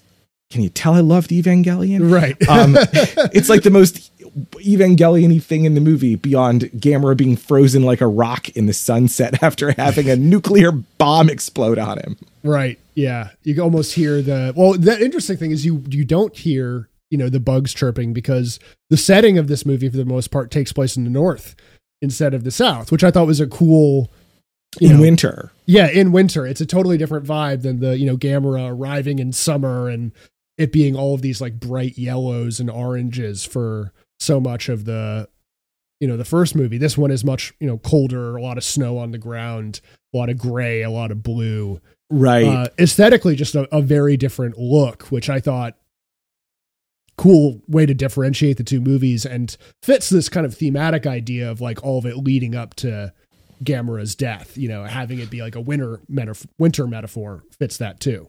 Can 0.52 0.62
you 0.62 0.68
tell 0.68 0.92
I 0.94 1.00
loved 1.00 1.30
Evangelion? 1.30 2.12
Right. 2.12 2.36
um, 2.48 2.76
it's 3.32 3.48
like 3.48 3.62
the 3.62 3.70
most 3.70 4.10
Evangelion-y 4.20 5.38
thing 5.38 5.64
in 5.64 5.74
the 5.74 5.80
movie 5.80 6.14
beyond 6.14 6.62
Gamera 6.76 7.16
being 7.16 7.36
frozen 7.36 7.82
like 7.82 8.00
a 8.00 8.06
rock 8.06 8.50
in 8.50 8.66
the 8.66 8.72
sunset 8.72 9.42
after 9.42 9.72
having 9.72 10.10
a 10.10 10.16
nuclear 10.16 10.70
bomb 10.72 11.30
explode 11.30 11.78
on 11.78 11.98
him. 11.98 12.16
Right. 12.42 12.78
Yeah. 12.94 13.30
You 13.44 13.60
almost 13.62 13.94
hear 13.94 14.20
the 14.20 14.52
well. 14.54 14.74
The 14.74 15.02
interesting 15.02 15.38
thing 15.38 15.52
is 15.52 15.64
you 15.64 15.82
you 15.88 16.04
don't 16.04 16.36
hear 16.36 16.88
you 17.10 17.16
know 17.18 17.28
the 17.28 17.40
bugs 17.40 17.72
chirping 17.72 18.12
because 18.12 18.58
the 18.90 18.96
setting 18.96 19.38
of 19.38 19.48
this 19.48 19.64
movie 19.64 19.88
for 19.88 19.96
the 19.96 20.04
most 20.04 20.30
part 20.30 20.50
takes 20.50 20.72
place 20.72 20.96
in 20.96 21.04
the 21.04 21.10
north 21.10 21.54
instead 22.02 22.34
of 22.34 22.44
the 22.44 22.50
south, 22.50 22.92
which 22.92 23.04
I 23.04 23.10
thought 23.10 23.26
was 23.26 23.40
a 23.40 23.46
cool. 23.46 24.10
You 24.80 24.88
in 24.88 24.96
know, 24.96 25.02
winter. 25.02 25.52
yeah, 25.66 25.88
in 25.88 26.12
winter, 26.12 26.46
it's 26.46 26.62
a 26.62 26.66
totally 26.66 26.96
different 26.96 27.26
vibe 27.26 27.60
than 27.60 27.80
the 27.80 27.98
you 27.98 28.06
know 28.06 28.16
Gamera 28.16 28.70
arriving 28.70 29.18
in 29.18 29.30
summer 29.32 29.90
and 29.90 30.12
it 30.58 30.72
being 30.72 30.94
all 30.96 31.14
of 31.14 31.22
these 31.22 31.40
like 31.40 31.58
bright 31.58 31.96
yellows 31.98 32.60
and 32.60 32.70
oranges 32.70 33.44
for 33.44 33.92
so 34.20 34.40
much 34.40 34.68
of 34.68 34.84
the 34.84 35.28
you 36.00 36.08
know 36.08 36.16
the 36.16 36.24
first 36.24 36.54
movie. 36.56 36.78
This 36.78 36.98
one 36.98 37.10
is 37.10 37.24
much 37.24 37.52
you 37.60 37.66
know 37.66 37.78
colder, 37.78 38.36
a 38.36 38.42
lot 38.42 38.58
of 38.58 38.64
snow 38.64 38.98
on 38.98 39.12
the 39.12 39.18
ground, 39.18 39.80
a 40.12 40.16
lot 40.18 40.28
of 40.30 40.38
gray, 40.38 40.82
a 40.82 40.90
lot 40.90 41.10
of 41.10 41.22
blue 41.22 41.80
Right. 42.14 42.44
uh, 42.44 42.66
aesthetically 42.78 43.36
just 43.36 43.54
a, 43.54 43.66
a 43.74 43.80
very 43.80 44.18
different 44.18 44.58
look 44.58 45.04
which 45.04 45.30
i 45.30 45.40
thought 45.40 45.78
cool 47.16 47.62
way 47.68 47.86
to 47.86 47.94
differentiate 47.94 48.58
the 48.58 48.64
two 48.64 48.82
movies 48.82 49.24
and 49.24 49.56
fits 49.82 50.10
this 50.10 50.28
kind 50.28 50.44
of 50.44 50.54
thematic 50.54 51.06
idea 51.06 51.50
of 51.50 51.62
like 51.62 51.82
all 51.82 51.98
of 51.98 52.04
it 52.04 52.16
leading 52.18 52.54
up 52.54 52.74
to 52.74 53.12
gamera's 53.64 54.14
death 54.14 54.58
you 54.58 54.68
know 54.68 54.84
having 54.84 55.20
it 55.20 55.30
be 55.30 55.40
like 55.40 55.54
a 55.54 55.60
winter 55.60 56.00
metaphor 56.08 56.50
winter 56.58 56.86
metaphor 56.86 57.44
fits 57.58 57.78
that 57.78 57.98
too 57.98 58.28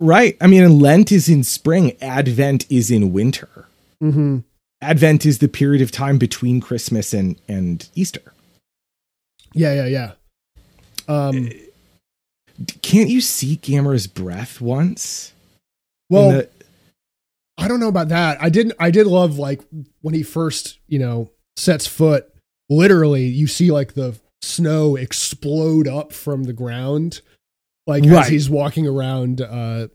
right. 0.00 0.36
I 0.40 0.46
mean, 0.46 0.78
Lent 0.80 1.12
is 1.12 1.28
in 1.28 1.42
spring, 1.44 1.92
Advent 2.02 2.66
is 2.70 2.90
in 2.90 3.12
winter. 3.12 3.66
mm-hmm. 4.02 4.38
Advent 4.82 5.24
is 5.24 5.38
the 5.38 5.48
period 5.48 5.80
of 5.82 5.90
time 5.90 6.18
between 6.18 6.60
Christmas 6.60 7.14
and, 7.14 7.40
and 7.48 7.88
Easter. 7.94 8.20
yeah 9.54 9.72
yeah 9.72 9.86
yeah 9.86 10.12
um 11.08 11.48
Can't 12.82 13.08
you 13.08 13.20
see 13.22 13.56
Gamera's 13.56 14.06
breath 14.06 14.60
once? 14.60 15.32
Well 16.10 16.30
the- 16.30 16.48
I 17.58 17.68
don't 17.68 17.80
know 17.80 17.88
about 17.88 18.08
that. 18.10 18.36
I 18.42 18.50
didn't. 18.50 18.74
I 18.78 18.90
did 18.90 19.06
love 19.06 19.38
like 19.38 19.62
when 20.02 20.12
he 20.12 20.22
first, 20.22 20.78
you 20.88 20.98
know, 20.98 21.30
sets 21.56 21.86
foot. 21.86 22.28
Literally, 22.68 23.24
you 23.24 23.46
see 23.46 23.70
like 23.70 23.94
the 23.94 24.18
snow 24.42 24.94
explode 24.94 25.88
up 25.88 26.12
from 26.12 26.44
the 26.44 26.52
ground, 26.52 27.22
like 27.86 28.04
as 28.06 28.28
he's 28.28 28.50
walking 28.50 28.86
around, 28.86 29.40
uh, 29.40 29.88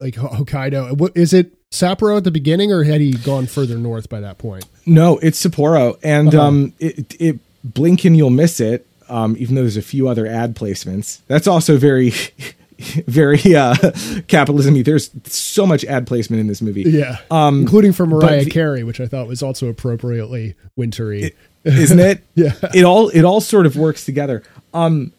like 0.00 0.14
Hokkaido. 0.14 0.96
What 0.96 1.16
is 1.16 1.32
it? 1.32 1.52
Sapporo 1.70 2.18
at 2.18 2.24
the 2.24 2.30
beginning, 2.30 2.70
or 2.70 2.84
had 2.84 3.00
he 3.00 3.12
gone 3.12 3.46
further 3.46 3.78
north 3.78 4.08
by 4.10 4.20
that 4.20 4.36
point? 4.36 4.66
No, 4.84 5.16
it's 5.18 5.42
Sapporo, 5.44 5.98
and 6.02 6.34
Uh-huh. 6.34 6.46
um, 6.46 6.72
it, 6.78 7.16
it 7.20 7.38
blink 7.64 8.04
and 8.04 8.14
you'll 8.16 8.28
miss 8.30 8.60
it. 8.60 8.86
Um, 9.08 9.36
even 9.38 9.54
though 9.54 9.62
there's 9.62 9.76
a 9.78 9.82
few 9.82 10.06
other 10.08 10.26
ad 10.26 10.54
placements, 10.54 11.20
that's 11.28 11.46
also 11.46 11.76
very, 11.78 12.12
very 13.06 13.40
uh, 13.56 13.74
capitalism. 14.28 14.82
There's 14.82 15.10
so 15.24 15.66
much 15.66 15.84
ad 15.84 16.06
placement 16.06 16.40
in 16.40 16.46
this 16.46 16.60
movie, 16.62 16.82
Yeah, 16.82 17.18
um, 17.30 17.60
including 17.62 17.92
for 17.92 18.06
Mariah 18.06 18.46
Carey, 18.46 18.84
which 18.84 19.00
I 19.00 19.06
thought 19.06 19.26
was 19.26 19.42
also 19.42 19.68
appropriately 19.68 20.54
wintry. 20.76 21.34
isn't 21.64 22.00
it? 22.00 22.22
yeah, 22.34 22.52
It 22.74 22.84
all 22.84 23.08
it 23.10 23.22
all 23.24 23.40
sort 23.40 23.64
of 23.66 23.76
works 23.76 24.04
together. 24.04 24.42
Um, 24.74 25.12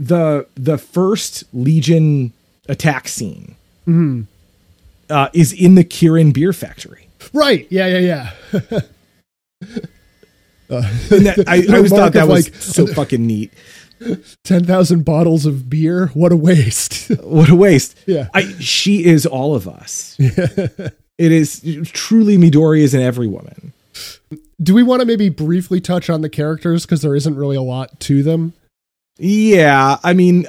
the 0.00 0.46
the 0.56 0.78
first 0.78 1.44
Legion 1.52 2.32
attack 2.68 3.06
scene 3.06 3.54
Mhm. 3.86 4.26
uh, 5.10 5.28
is 5.34 5.52
in 5.52 5.74
the 5.76 5.84
Kirin 5.84 6.32
beer 6.32 6.52
factory. 6.52 7.06
right. 7.34 7.66
Yeah, 7.70 7.86
yeah, 7.98 8.30
yeah. 8.60 8.80
Uh, 10.70 10.82
that, 11.08 11.44
I, 11.48 11.64
I 11.68 11.76
always 11.78 11.90
thought 11.90 12.12
that 12.12 12.28
was 12.28 12.46
like 12.46 12.54
so 12.62 12.86
fucking 12.86 13.26
neat. 13.26 13.52
ten 14.44 14.64
thousand 14.64 15.04
bottles 15.04 15.44
of 15.44 15.68
beer. 15.68 16.06
What 16.14 16.30
a 16.30 16.36
waste. 16.36 17.10
What 17.24 17.48
a 17.48 17.56
waste. 17.56 17.96
Yeah. 18.06 18.28
I, 18.32 18.42
she 18.60 19.04
is 19.04 19.26
all 19.26 19.56
of 19.56 19.66
us. 19.66 20.14
it 20.20 20.92
is 21.18 21.60
truly 21.92 22.36
Midori 22.36 22.82
is 22.82 22.94
in 22.94 23.02
every 23.02 23.26
woman. 23.26 23.72
Do 24.62 24.72
we 24.74 24.84
want 24.84 25.00
to 25.00 25.06
maybe 25.06 25.28
briefly 25.28 25.80
touch 25.80 26.08
on 26.08 26.20
the 26.20 26.28
characters 26.28 26.86
because 26.86 27.02
there 27.02 27.16
isn't 27.16 27.34
really 27.34 27.56
a 27.56 27.62
lot 27.62 27.98
to 28.00 28.22
them? 28.22 28.52
Yeah, 29.22 29.98
I 30.02 30.14
mean, 30.14 30.46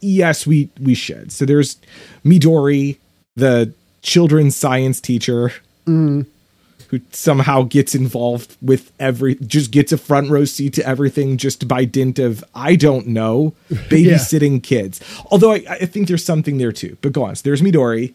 yes, 0.00 0.46
we 0.46 0.70
we 0.80 0.94
should. 0.94 1.32
So 1.32 1.44
there's 1.44 1.76
Midori, 2.24 2.98
the 3.36 3.72
children's 4.02 4.56
science 4.56 5.00
teacher, 5.00 5.52
Mm. 5.86 6.26
who 6.88 7.00
somehow 7.10 7.62
gets 7.62 7.92
involved 7.94 8.56
with 8.62 8.92
every 9.00 9.34
just 9.36 9.72
gets 9.72 9.90
a 9.90 9.98
front 9.98 10.30
row 10.30 10.44
seat 10.44 10.74
to 10.74 10.86
everything 10.86 11.36
just 11.36 11.66
by 11.66 11.84
dint 11.84 12.20
of 12.20 12.44
I 12.54 12.76
don't 12.76 13.08
know 13.08 13.54
babysitting 13.70 14.52
yeah. 14.54 14.60
kids. 14.60 15.00
Although 15.32 15.52
I, 15.54 15.64
I, 15.68 15.86
think 15.86 16.06
there's 16.06 16.24
something 16.24 16.58
there 16.58 16.70
too. 16.70 16.96
But 17.00 17.12
go 17.12 17.24
on. 17.24 17.34
So 17.34 17.42
there's 17.44 17.62
Midori. 17.62 18.12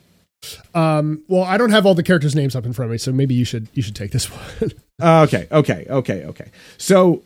Um, 0.73 1.23
well, 1.27 1.43
I 1.43 1.57
don't 1.57 1.71
have 1.71 1.85
all 1.85 1.95
the 1.95 2.03
characters' 2.03 2.35
names 2.35 2.55
up 2.55 2.65
in 2.65 2.71
front 2.71 2.87
of 2.87 2.91
me, 2.93 2.97
so 2.99 3.11
maybe 3.11 3.33
you 3.33 3.43
should 3.43 3.67
you 3.73 3.81
should 3.81 3.95
take 3.95 4.11
this 4.11 4.25
one. 4.61 4.71
uh, 5.01 5.23
okay, 5.27 5.47
okay, 5.51 5.85
okay, 5.89 6.23
okay. 6.25 6.51
So 6.77 7.23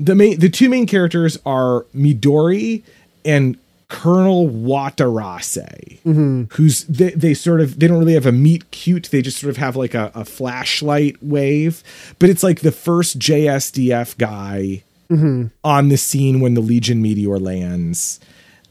the 0.00 0.14
main 0.14 0.40
the 0.40 0.48
two 0.48 0.68
main 0.68 0.86
characters 0.86 1.38
are 1.44 1.84
Midori 1.94 2.82
and 3.24 3.56
Colonel 3.88 4.48
Watarase, 4.48 6.00
mm-hmm. 6.02 6.44
who's 6.54 6.84
they, 6.84 7.10
they 7.10 7.34
sort 7.34 7.60
of 7.60 7.78
they 7.78 7.86
don't 7.86 7.98
really 7.98 8.14
have 8.14 8.26
a 8.26 8.32
meet 8.32 8.70
cute. 8.70 9.10
They 9.10 9.20
just 9.20 9.38
sort 9.38 9.50
of 9.50 9.58
have 9.58 9.76
like 9.76 9.94
a, 9.94 10.10
a 10.14 10.24
flashlight 10.24 11.22
wave, 11.22 11.82
but 12.18 12.30
it's 12.30 12.42
like 12.42 12.60
the 12.60 12.72
first 12.72 13.18
JSDF 13.18 14.16
guy 14.16 14.84
mm-hmm. 15.10 15.48
on 15.62 15.88
the 15.88 15.98
scene 15.98 16.40
when 16.40 16.54
the 16.54 16.60
Legion 16.60 17.02
meteor 17.02 17.38
lands, 17.38 18.20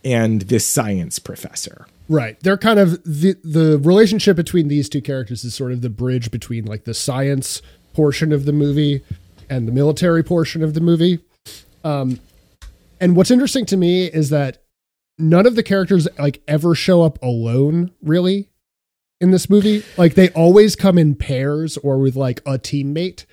and 0.04 0.44
this 0.44 0.66
science 0.66 1.20
professor. 1.20 1.86
Right. 2.08 2.40
They're 2.40 2.58
kind 2.58 2.80
of 2.80 3.04
the 3.04 3.36
the 3.44 3.78
relationship 3.78 4.36
between 4.36 4.68
these 4.68 4.90
two 4.90 5.02
characters 5.02 5.44
is 5.44 5.54
sort 5.54 5.74
of 5.74 5.82
the 5.82 5.90
bridge 5.90 6.32
between 6.32 6.66
like 6.66 6.86
the 6.86 6.96
science 6.96 7.62
portion 7.94 8.32
of 8.32 8.46
the 8.46 8.54
movie 8.54 9.04
and 9.50 9.68
the 9.68 9.72
military 9.72 10.24
portion 10.24 10.64
of 10.64 10.74
the 10.74 10.82
movie. 10.82 11.20
Um, 11.84 12.20
and 13.00 13.16
what's 13.16 13.32
interesting 13.32 13.66
to 13.68 13.78
me 13.78 14.06
is 14.06 14.30
that 14.30 14.62
none 15.18 15.45
of 15.45 15.56
the 15.56 15.64
characters 15.64 16.08
like 16.18 16.41
ever 16.47 16.74
show 16.74 17.04
up 17.04 17.22
alone 17.22 17.91
really 18.02 18.50
in 19.22 19.32
this 19.32 19.50
movie 19.50 19.84
like 19.97 20.16
they 20.16 20.30
always 20.30 20.76
come 20.78 20.97
in 20.97 21.14
pairs 21.14 21.78
or 21.78 21.97
with 21.97 22.16
like 22.16 22.39
a 22.41 22.58
teammate 22.58 23.26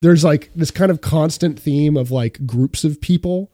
there's 0.00 0.22
like 0.22 0.50
this 0.54 0.70
kind 0.70 0.90
of 0.90 1.00
constant 1.00 1.58
theme 1.58 1.96
of 1.96 2.12
like 2.12 2.46
groups 2.46 2.84
of 2.84 3.00
people 3.00 3.50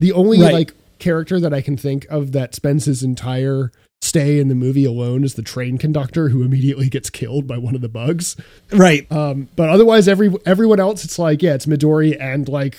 the 0.00 0.10
only 0.12 0.40
right. 0.40 0.54
like 0.54 0.72
character 0.98 1.38
that 1.38 1.52
i 1.52 1.60
can 1.60 1.76
think 1.76 2.06
of 2.08 2.32
that 2.32 2.54
spends 2.54 2.86
his 2.86 3.02
entire 3.02 3.70
stay 4.08 4.38
in 4.38 4.48
the 4.48 4.54
movie 4.54 4.84
alone 4.84 5.24
is 5.24 5.34
the 5.34 5.42
train 5.42 5.78
conductor 5.78 6.30
who 6.30 6.42
immediately 6.42 6.88
gets 6.88 7.10
killed 7.10 7.46
by 7.46 7.58
one 7.58 7.74
of 7.74 7.80
the 7.80 7.88
bugs 7.88 8.36
right 8.72 9.10
um 9.12 9.48
but 9.56 9.68
otherwise 9.68 10.08
every 10.08 10.34
everyone 10.46 10.80
else 10.80 11.04
it's 11.04 11.18
like 11.18 11.42
yeah 11.42 11.54
it's 11.54 11.66
midori 11.66 12.16
and 12.20 12.48
like 12.48 12.78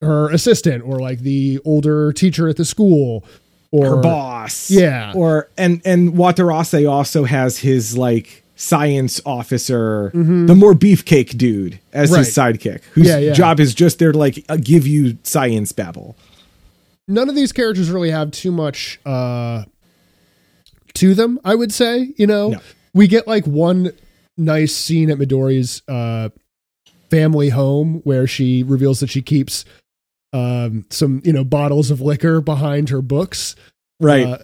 her 0.00 0.30
assistant 0.30 0.84
or 0.84 0.98
like 0.98 1.20
the 1.20 1.58
older 1.64 2.12
teacher 2.12 2.48
at 2.48 2.56
the 2.56 2.64
school 2.64 3.24
or 3.74 3.96
her 3.96 4.02
boss. 4.02 4.70
Yeah. 4.70 5.12
Or 5.14 5.48
and 5.58 5.82
and 5.84 6.12
Watarase 6.14 6.88
also 6.88 7.24
has 7.24 7.58
his 7.58 7.98
like 7.98 8.44
science 8.56 9.20
officer, 9.26 10.12
mm-hmm. 10.14 10.46
the 10.46 10.54
more 10.54 10.74
beefcake 10.74 11.36
dude 11.36 11.80
as 11.92 12.12
right. 12.12 12.18
his 12.18 12.28
sidekick, 12.28 12.82
whose 12.92 13.08
yeah, 13.08 13.18
yeah. 13.18 13.32
job 13.32 13.58
is 13.58 13.74
just 13.74 13.98
there 13.98 14.12
to 14.12 14.18
like 14.18 14.44
uh, 14.48 14.56
give 14.60 14.86
you 14.86 15.18
science 15.24 15.72
babble. 15.72 16.16
None 17.08 17.28
of 17.28 17.34
these 17.34 17.52
characters 17.52 17.90
really 17.90 18.10
have 18.10 18.30
too 18.30 18.52
much 18.52 19.00
uh 19.04 19.64
to 20.94 21.14
them, 21.14 21.38
I 21.44 21.54
would 21.54 21.72
say, 21.72 22.12
you 22.16 22.26
know. 22.26 22.50
No. 22.50 22.60
We 22.92 23.08
get 23.08 23.26
like 23.26 23.44
one 23.44 23.92
nice 24.36 24.74
scene 24.74 25.10
at 25.10 25.18
Midori's 25.18 25.82
uh 25.88 26.28
family 27.10 27.48
home 27.48 28.00
where 28.04 28.26
she 28.26 28.62
reveals 28.62 29.00
that 29.00 29.08
she 29.08 29.22
keeps 29.22 29.64
um, 30.32 30.84
some 30.90 31.22
you 31.24 31.32
know 31.32 31.44
bottles 31.44 31.90
of 31.90 32.00
liquor 32.00 32.40
behind 32.40 32.88
her 32.88 33.00
books, 33.00 33.54
right? 34.00 34.26
Uh, 34.26 34.38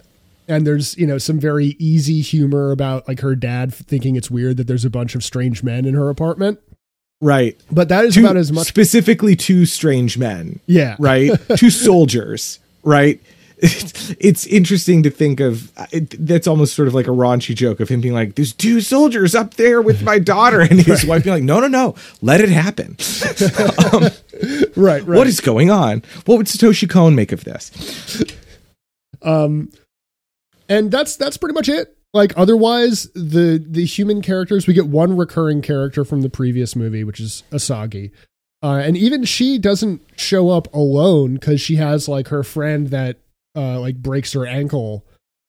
and 0.47 0.65
there's 0.65 0.97
you 0.97 1.05
know 1.05 1.17
some 1.17 1.39
very 1.39 1.75
easy 1.79 2.21
humor 2.21 2.71
about 2.71 3.07
like 3.07 3.19
her 3.19 3.35
dad 3.35 3.73
thinking 3.73 4.15
it's 4.15 4.31
weird 4.31 4.57
that 4.57 4.67
there's 4.67 4.85
a 4.85 4.89
bunch 4.89 5.15
of 5.15 5.23
strange 5.23 5.63
men 5.63 5.85
in 5.85 5.93
her 5.93 6.09
apartment. 6.09 6.59
Right. 7.19 7.59
But 7.69 7.89
that 7.89 8.05
is 8.05 8.15
two, 8.15 8.21
about 8.21 8.37
as 8.37 8.51
much 8.51 8.67
specifically 8.67 9.35
two 9.35 9.65
strange 9.65 10.17
men. 10.17 10.59
Yeah. 10.65 10.95
Right? 10.97 11.31
two 11.57 11.69
soldiers, 11.69 12.59
right? 12.83 13.21
It's, 13.61 14.09
it's 14.19 14.47
interesting 14.47 15.03
to 15.03 15.09
think 15.09 15.39
of 15.39 15.71
it, 15.91 16.15
that's 16.25 16.47
almost 16.47 16.75
sort 16.75 16.87
of 16.87 16.93
like 16.93 17.07
a 17.07 17.11
raunchy 17.11 17.55
joke 17.55 17.79
of 17.79 17.89
him 17.89 18.01
being 18.01 18.13
like 18.13 18.35
there's 18.35 18.53
two 18.53 18.81
soldiers 18.81 19.35
up 19.35 19.53
there 19.55 19.81
with 19.81 20.03
my 20.03 20.19
daughter 20.19 20.61
and 20.61 20.81
his 20.81 21.03
right. 21.03 21.09
wife 21.09 21.23
being 21.23 21.35
like 21.35 21.43
no 21.43 21.59
no 21.59 21.67
no 21.67 21.95
let 22.21 22.41
it 22.41 22.49
happen. 22.49 22.97
Um, 23.93 24.03
right, 24.75 25.03
right. 25.03 25.07
what 25.07 25.27
is 25.27 25.39
going 25.39 25.69
on? 25.69 26.03
What 26.25 26.37
would 26.37 26.47
satoshi 26.47 26.89
kon 26.89 27.15
make 27.15 27.31
of 27.31 27.43
this? 27.43 28.23
Um 29.21 29.71
and 30.69 30.91
that's 30.91 31.15
that's 31.15 31.37
pretty 31.37 31.53
much 31.53 31.69
it. 31.69 31.97
Like 32.13 32.33
otherwise 32.37 33.09
the 33.13 33.63
the 33.65 33.85
human 33.85 34.21
characters 34.21 34.67
we 34.67 34.73
get 34.73 34.87
one 34.87 35.15
recurring 35.17 35.61
character 35.61 36.03
from 36.05 36.21
the 36.21 36.29
previous 36.29 36.75
movie 36.75 37.03
which 37.03 37.19
is 37.19 37.43
asagi. 37.51 38.11
Uh, 38.63 38.75
and 38.75 38.95
even 38.95 39.23
she 39.23 39.57
doesn't 39.57 40.01
show 40.15 40.49
up 40.49 40.71
alone 40.73 41.33
because 41.35 41.59
she 41.59 41.77
has 41.77 42.07
like 42.07 42.27
her 42.27 42.43
friend 42.43 42.89
that 42.89 43.17
uh, 43.55 43.79
like 43.79 43.97
breaks 43.97 44.33
her 44.33 44.45
ankle 44.45 45.05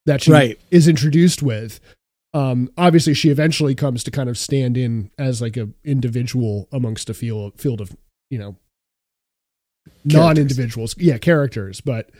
that 0.07 0.23
she 0.23 0.33
right. 0.33 0.61
is 0.71 0.89
introduced 0.89 1.43
with. 1.43 1.81
Um, 2.35 2.71
obviously, 2.79 3.15
she 3.15 3.29
eventually 3.29 3.75
comes 3.75 4.03
to 4.05 4.11
kind 4.11 4.29
of 4.29 4.39
stand 4.39 4.77
in 4.77 5.11
as 5.19 5.43
like 5.43 5.57
a 5.57 5.69
individual 5.85 6.69
amongst 6.73 7.11
a 7.11 7.15
field 7.15 7.61
field 7.61 7.81
of 7.81 7.95
you 8.31 8.39
know 8.39 8.57
non 10.05 10.39
individuals, 10.39 10.95
yeah, 10.99 11.19
characters. 11.19 11.81
But 11.81 12.11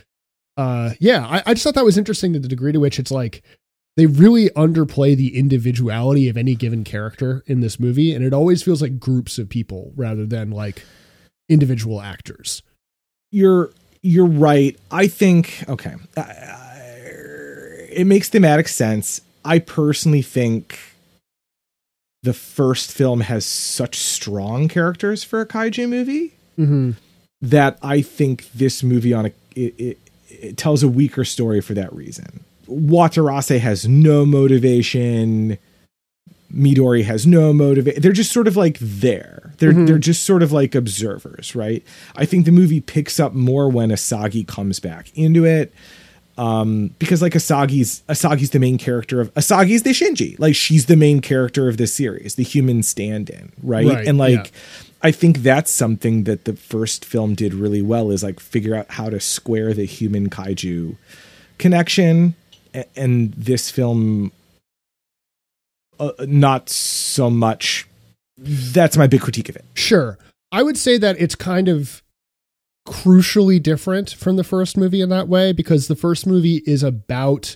uh, 0.55 0.91
yeah, 0.99 1.25
I, 1.27 1.43
I 1.47 1.53
just 1.53 1.63
thought 1.63 1.75
that 1.75 1.85
was 1.85 1.97
interesting 1.97 2.33
to 2.33 2.39
the 2.39 2.47
degree 2.47 2.71
to 2.71 2.79
which 2.79 2.99
it's 2.99 3.11
like 3.11 3.43
they 3.97 4.05
really 4.05 4.49
underplay 4.51 5.15
the 5.15 5.37
individuality 5.37 6.29
of 6.29 6.37
any 6.37 6.55
given 6.55 6.83
character 6.83 7.43
in 7.47 7.61
this 7.61 7.79
movie, 7.79 8.13
and 8.13 8.23
it 8.23 8.33
always 8.33 8.63
feels 8.63 8.81
like 8.81 8.99
groups 8.99 9.37
of 9.37 9.49
people 9.49 9.93
rather 9.95 10.25
than 10.25 10.51
like 10.51 10.83
individual 11.49 12.01
actors. 12.01 12.61
You're 13.31 13.71
you're 14.03 14.25
right. 14.25 14.77
I 14.91 15.07
think 15.07 15.63
okay, 15.67 15.95
uh, 16.15 16.23
it 17.89 18.05
makes 18.05 18.29
thematic 18.29 18.67
sense. 18.67 19.21
I 19.43 19.59
personally 19.59 20.21
think 20.21 20.77
the 22.21 22.33
first 22.33 22.91
film 22.91 23.21
has 23.21 23.45
such 23.45 23.97
strong 23.97 24.67
characters 24.67 25.23
for 25.23 25.41
a 25.41 25.45
kaiju 25.45 25.89
movie 25.89 26.33
mm-hmm. 26.57 26.91
that 27.41 27.77
I 27.81 28.01
think 28.01 28.51
this 28.53 28.83
movie 28.83 29.13
on 29.13 29.27
a 29.27 29.31
it, 29.55 29.75
it, 29.77 29.97
it 30.29 30.57
tells 30.57 30.83
a 30.83 30.87
weaker 30.87 31.25
story 31.25 31.61
for 31.61 31.73
that 31.73 31.91
reason. 31.93 32.43
Watarase 32.67 33.59
has 33.59 33.87
no 33.87 34.25
motivation. 34.25 35.57
Midori 36.53 37.03
has 37.03 37.25
no 37.25 37.51
motivation. 37.51 38.01
They're 38.01 38.11
just 38.11 38.31
sort 38.31 38.47
of 38.47 38.55
like 38.55 38.77
there. 38.79 39.53
They're 39.57 39.71
mm-hmm. 39.71 39.85
they're 39.85 39.97
just 39.97 40.23
sort 40.23 40.43
of 40.43 40.51
like 40.51 40.75
observers, 40.75 41.55
right? 41.55 41.83
I 42.15 42.25
think 42.25 42.45
the 42.45 42.51
movie 42.51 42.81
picks 42.81 43.19
up 43.19 43.33
more 43.33 43.69
when 43.69 43.89
Asagi 43.89 44.47
comes 44.47 44.79
back 44.79 45.15
into 45.15 45.45
it. 45.45 45.73
Um, 46.35 46.95
because 46.97 47.21
like 47.21 47.33
Asagi's 47.33 48.01
Asagi's 48.09 48.49
the 48.49 48.59
main 48.59 48.79
character 48.79 49.21
of 49.21 49.33
Asagi's 49.35 49.83
the 49.83 49.91
Shinji. 49.91 50.37
Like 50.39 50.55
she's 50.55 50.87
the 50.87 50.95
main 50.95 51.21
character 51.21 51.69
of 51.69 51.77
this 51.77 51.93
series, 51.93 52.35
the 52.35 52.43
human 52.43 52.81
stand-in, 52.81 53.51
right? 53.61 53.85
right 53.85 54.07
and 54.07 54.17
like 54.17 54.45
yeah. 54.45 54.51
I 55.03 55.11
think 55.11 55.39
that's 55.39 55.69
something 55.69 56.23
that 56.23 56.45
the 56.45 56.53
first 56.53 57.05
film 57.05 57.35
did 57.35 57.53
really 57.53 57.81
well 57.81 58.09
is 58.09 58.23
like 58.23 58.39
figure 58.39 58.73
out 58.73 58.89
how 58.91 59.09
to 59.09 59.19
square 59.19 59.73
the 59.73 59.85
human 59.85 60.29
kaiju 60.29 60.95
connection 61.57 62.35
and 62.95 63.33
this 63.33 63.69
film 63.69 64.31
uh, 65.99 66.11
not 66.21 66.69
so 66.69 67.29
much. 67.29 67.87
That's 68.37 68.97
my 68.97 69.07
big 69.07 69.21
critique 69.21 69.49
of 69.49 69.55
it. 69.55 69.65
Sure. 69.75 70.17
I 70.51 70.63
would 70.63 70.77
say 70.77 70.97
that 70.97 71.19
it's 71.19 71.35
kind 71.35 71.67
of 71.67 72.03
crucially 72.87 73.61
different 73.61 74.11
from 74.11 74.35
the 74.35 74.43
first 74.43 74.77
movie 74.77 75.01
in 75.01 75.09
that 75.09 75.27
way 75.27 75.53
because 75.53 75.87
the 75.87 75.95
first 75.95 76.27
movie 76.27 76.61
is 76.65 76.83
about 76.83 77.55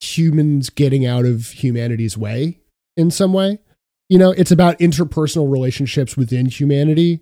humans 0.00 0.70
getting 0.70 1.04
out 1.04 1.26
of 1.26 1.48
humanity's 1.48 2.16
way 2.16 2.58
in 2.96 3.10
some 3.10 3.32
way. 3.32 3.58
You 4.08 4.18
know, 4.18 4.32
it's 4.32 4.50
about 4.50 4.78
interpersonal 4.78 5.50
relationships 5.50 6.16
within 6.16 6.46
humanity. 6.46 7.20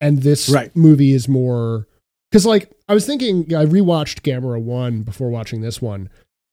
And 0.00 0.22
this 0.22 0.48
right. 0.48 0.74
movie 0.76 1.12
is 1.12 1.26
more 1.26 1.88
because, 2.30 2.46
like, 2.46 2.70
I 2.88 2.94
was 2.94 3.06
thinking, 3.06 3.54
I 3.54 3.64
rewatched 3.64 4.20
Gamera 4.20 4.60
1 4.62 5.02
before 5.02 5.30
watching 5.30 5.62
this 5.62 5.82
one. 5.82 6.10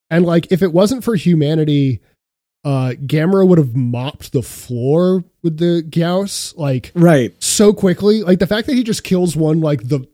And, 0.10 0.26
like, 0.26 0.52
if 0.52 0.64
it 0.64 0.74
wasn't 0.74 1.04
for 1.04 1.16
humanity 1.16 2.02
uh 2.66 2.94
Gamera 3.06 3.48
would 3.48 3.60
have 3.60 3.76
mopped 3.76 4.32
the 4.34 4.42
floor 4.42 5.24
with 5.44 5.58
the 5.58 5.84
Gyaos 5.88 6.58
like 6.58 6.92
right 6.96 7.32
so 7.42 7.72
quickly. 7.72 8.24
Like 8.24 8.40
the 8.40 8.48
fact 8.48 8.68
that 8.68 8.76
he 8.76 8.84
just 8.84 9.04
kills 9.04 9.36
one 9.36 9.62
like 9.62 9.88
the 9.88 10.06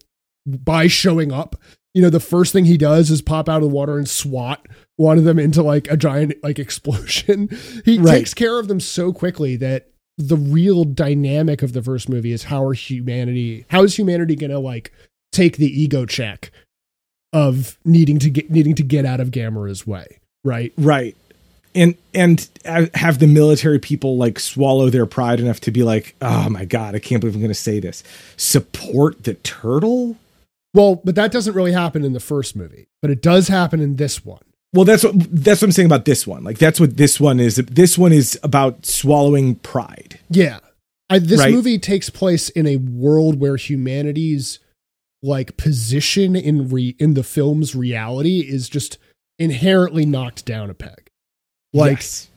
by 0.45 0.88
showing 0.88 1.32
up. 1.32 1.56
You 1.93 2.02
know, 2.02 2.10
the 2.10 2.20
first 2.20 2.54
thing 2.54 2.66
he 2.66 2.78
does 2.78 3.10
is 3.10 3.22
pop 3.22 3.49
out 3.49 3.58
of 3.58 3.64
the 3.64 3.76
water 3.76 3.97
and 3.97 4.08
swat 4.08 4.66
one 4.97 5.18
of 5.18 5.24
them 5.24 5.39
into 5.39 5.64
like 5.64 5.89
a 5.89 5.97
giant 5.97 6.36
like 6.43 6.60
explosion. 6.60 7.49
he 7.86 7.97
right. 7.97 8.18
takes 8.18 8.34
care 8.34 8.60
of 8.60 8.68
them 8.68 8.80
so 8.80 9.12
quickly 9.14 9.56
that 9.58 9.88
the 10.18 10.38
real 10.38 10.84
dynamic 10.84 11.64
of 11.64 11.74
the 11.74 11.82
first 11.82 12.10
movie 12.10 12.32
is 12.32 12.43
how 12.43 12.64
are 12.64 12.74
humanity 12.74 13.66
how 13.70 13.82
is 13.82 13.97
humanity 13.97 14.36
gonna 14.36 14.60
like 14.60 14.91
take 15.32 15.58
the 15.58 15.66
ego 15.66 16.06
check 16.06 16.52
of 17.34 17.80
needing 17.86 18.20
to 18.20 18.30
get 18.30 18.52
needing 18.52 18.76
to 18.76 18.84
get 18.84 19.06
out 19.06 19.22
of 19.22 19.32
Gamera's 19.32 19.88
way, 19.88 20.20
right? 20.43 20.74
Right 20.78 21.16
and 21.76 21.95
and 22.13 22.49
have 22.93 23.19
the 23.19 23.28
military 23.28 23.80
people 23.80 24.17
like 24.17 24.39
swallow 24.39 24.89
their 24.89 25.05
pride 25.05 25.39
enough 25.39 25.59
to 25.61 25.72
be 25.72 25.84
like, 25.84 26.15
oh 26.22 26.49
my 26.49 26.65
god, 26.65 26.95
I 26.95 26.99
can't 26.99 27.22
believe 27.22 27.36
I'm 27.36 27.41
going 27.41 27.49
to 27.49 27.55
say 27.55 27.80
this. 27.80 28.03
Support 28.38 29.24
the 29.24 29.36
turtle. 29.36 30.17
Well, 30.74 31.01
but 31.03 31.15
that 31.15 31.32
doesn't 31.32 31.53
really 31.53 31.74
happen 31.74 32.03
in 32.03 32.13
the 32.13 32.19
first 32.19 32.55
movie, 32.55 32.88
but 33.01 33.11
it 33.11 33.22
does 33.22 33.49
happen 33.49 33.82
in 33.82 33.97
this 33.97 34.24
one. 34.26 34.43
Well, 34.74 34.86
that's 34.86 35.03
what 35.03 35.13
that's 35.15 35.61
what 35.61 35.67
I'm 35.67 35.72
saying 35.74 35.88
about 35.88 36.05
this 36.05 36.26
one. 36.26 36.43
Like 36.43 36.57
that's 36.57 36.80
what 36.80 36.97
this 36.97 37.19
one 37.19 37.39
is. 37.39 37.57
This 37.57 37.97
one 37.97 38.13
is 38.13 38.39
about 38.41 38.86
swallowing 38.86 39.55
pride. 39.55 40.19
Yeah, 40.30 40.59
I, 41.09 41.19
this 41.19 41.41
right? 41.41 41.53
movie 41.53 41.78
takes 41.78 42.09
place 42.09 42.49
in 42.49 42.65
a 42.65 42.78
world 42.78 43.39
where 43.39 43.57
humanity's 43.57 44.59
like 45.22 45.57
position 45.57 46.36
in 46.36 46.69
re 46.69 46.95
in 46.99 47.15
the 47.15 47.24
film's 47.24 47.76
reality 47.76 48.39
is 48.39 48.69
just 48.69 48.97
inherently 49.38 50.05
knocked 50.05 50.45
down 50.45 50.69
a 50.69 50.74
peg. 50.74 51.11
Like 51.74 51.97
yes. 51.97 52.30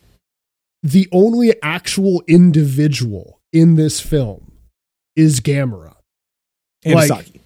the 0.83 1.09
only 1.13 1.55
actual 1.63 2.23
individual 2.27 3.41
in 3.53 3.77
this 3.77 4.01
film 4.01 4.53
is 5.17 5.41
Gamera. 5.41 5.95
And 6.85 6.95
like, 6.95 7.11
Asagi. 7.11 7.41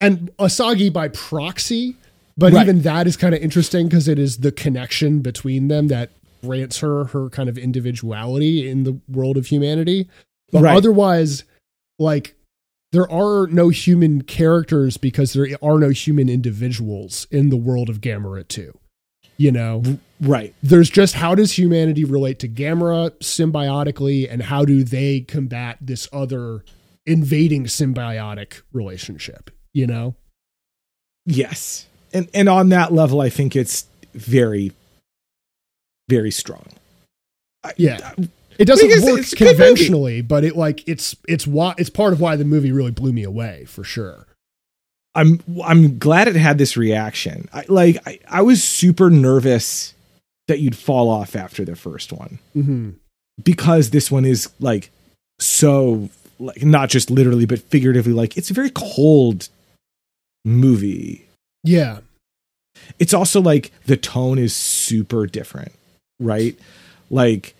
And 0.00 0.36
Asagi 0.36 0.92
by 0.92 1.08
proxy, 1.08 1.96
but 2.36 2.52
right. 2.52 2.62
even 2.62 2.82
that 2.82 3.06
is 3.06 3.16
kind 3.16 3.34
of 3.34 3.42
interesting 3.42 3.88
because 3.88 4.06
it 4.06 4.18
is 4.18 4.38
the 4.38 4.52
connection 4.52 5.20
between 5.20 5.68
them 5.68 5.88
that 5.88 6.10
grants 6.42 6.78
her 6.78 7.04
her 7.06 7.28
kind 7.30 7.48
of 7.48 7.58
individuality 7.58 8.68
in 8.68 8.84
the 8.84 9.00
world 9.08 9.36
of 9.36 9.46
humanity. 9.46 10.08
But 10.52 10.62
right. 10.62 10.76
otherwise, 10.76 11.44
like 11.98 12.36
there 12.92 13.10
are 13.10 13.46
no 13.48 13.68
human 13.68 14.22
characters 14.22 14.96
because 14.96 15.32
there 15.32 15.46
are 15.62 15.78
no 15.78 15.90
human 15.90 16.28
individuals 16.28 17.26
in 17.30 17.50
the 17.50 17.56
world 17.56 17.90
of 17.90 18.00
Gamera 18.00 18.46
2. 18.46 18.78
You 19.36 19.52
know? 19.52 19.82
Right. 20.20 20.54
There's 20.62 20.90
just 20.90 21.14
how 21.14 21.34
does 21.34 21.56
humanity 21.56 22.04
relate 22.04 22.38
to 22.40 22.48
Gamera 22.48 23.10
symbiotically 23.18 24.30
and 24.30 24.42
how 24.42 24.64
do 24.64 24.82
they 24.82 25.20
combat 25.20 25.78
this 25.80 26.08
other 26.12 26.64
invading 27.06 27.64
symbiotic 27.64 28.62
relationship, 28.72 29.50
you 29.72 29.86
know? 29.86 30.14
Yes. 31.24 31.86
And 32.12 32.28
and 32.34 32.48
on 32.48 32.70
that 32.70 32.92
level 32.92 33.20
I 33.20 33.28
think 33.28 33.54
it's 33.54 33.86
very 34.14 34.72
very 36.08 36.30
strong. 36.30 36.66
Yeah. 37.76 37.98
I, 38.02 38.28
it 38.58 38.64
doesn't 38.64 39.04
work 39.04 39.24
conventionally, 39.36 40.20
but 40.20 40.42
it 40.42 40.56
like 40.56 40.86
it's 40.88 41.14
it's 41.28 41.46
why 41.46 41.74
it's 41.78 41.90
part 41.90 42.12
of 42.12 42.20
why 42.20 42.34
the 42.34 42.44
movie 42.44 42.72
really 42.72 42.90
blew 42.90 43.12
me 43.12 43.22
away 43.22 43.66
for 43.66 43.84
sure. 43.84 44.26
I'm 45.14 45.40
I'm 45.64 45.98
glad 45.98 46.26
it 46.28 46.34
had 46.36 46.58
this 46.58 46.76
reaction. 46.76 47.48
I, 47.52 47.64
like 47.68 47.98
I, 48.06 48.18
I 48.28 48.42
was 48.42 48.64
super 48.64 49.10
nervous 49.10 49.94
that 50.48 50.58
you'd 50.58 50.76
fall 50.76 51.08
off 51.08 51.36
after 51.36 51.64
the 51.64 51.76
first 51.76 52.12
one 52.12 52.38
mm-hmm. 52.56 52.90
because 53.42 53.90
this 53.90 54.10
one 54.10 54.24
is 54.24 54.50
like 54.58 54.90
so 55.38 56.10
like 56.40 56.64
not 56.64 56.88
just 56.88 57.10
literally 57.10 57.46
but 57.46 57.60
figuratively 57.60 58.12
like 58.12 58.36
it's 58.36 58.50
a 58.50 58.54
very 58.54 58.70
cold 58.70 59.48
movie. 60.44 61.26
Yeah. 61.62 61.98
It's 62.98 63.14
also 63.14 63.40
like 63.40 63.72
the 63.86 63.96
tone 63.96 64.38
is 64.38 64.54
super 64.54 65.26
different, 65.26 65.72
right? 66.20 66.58
Like 67.10 67.54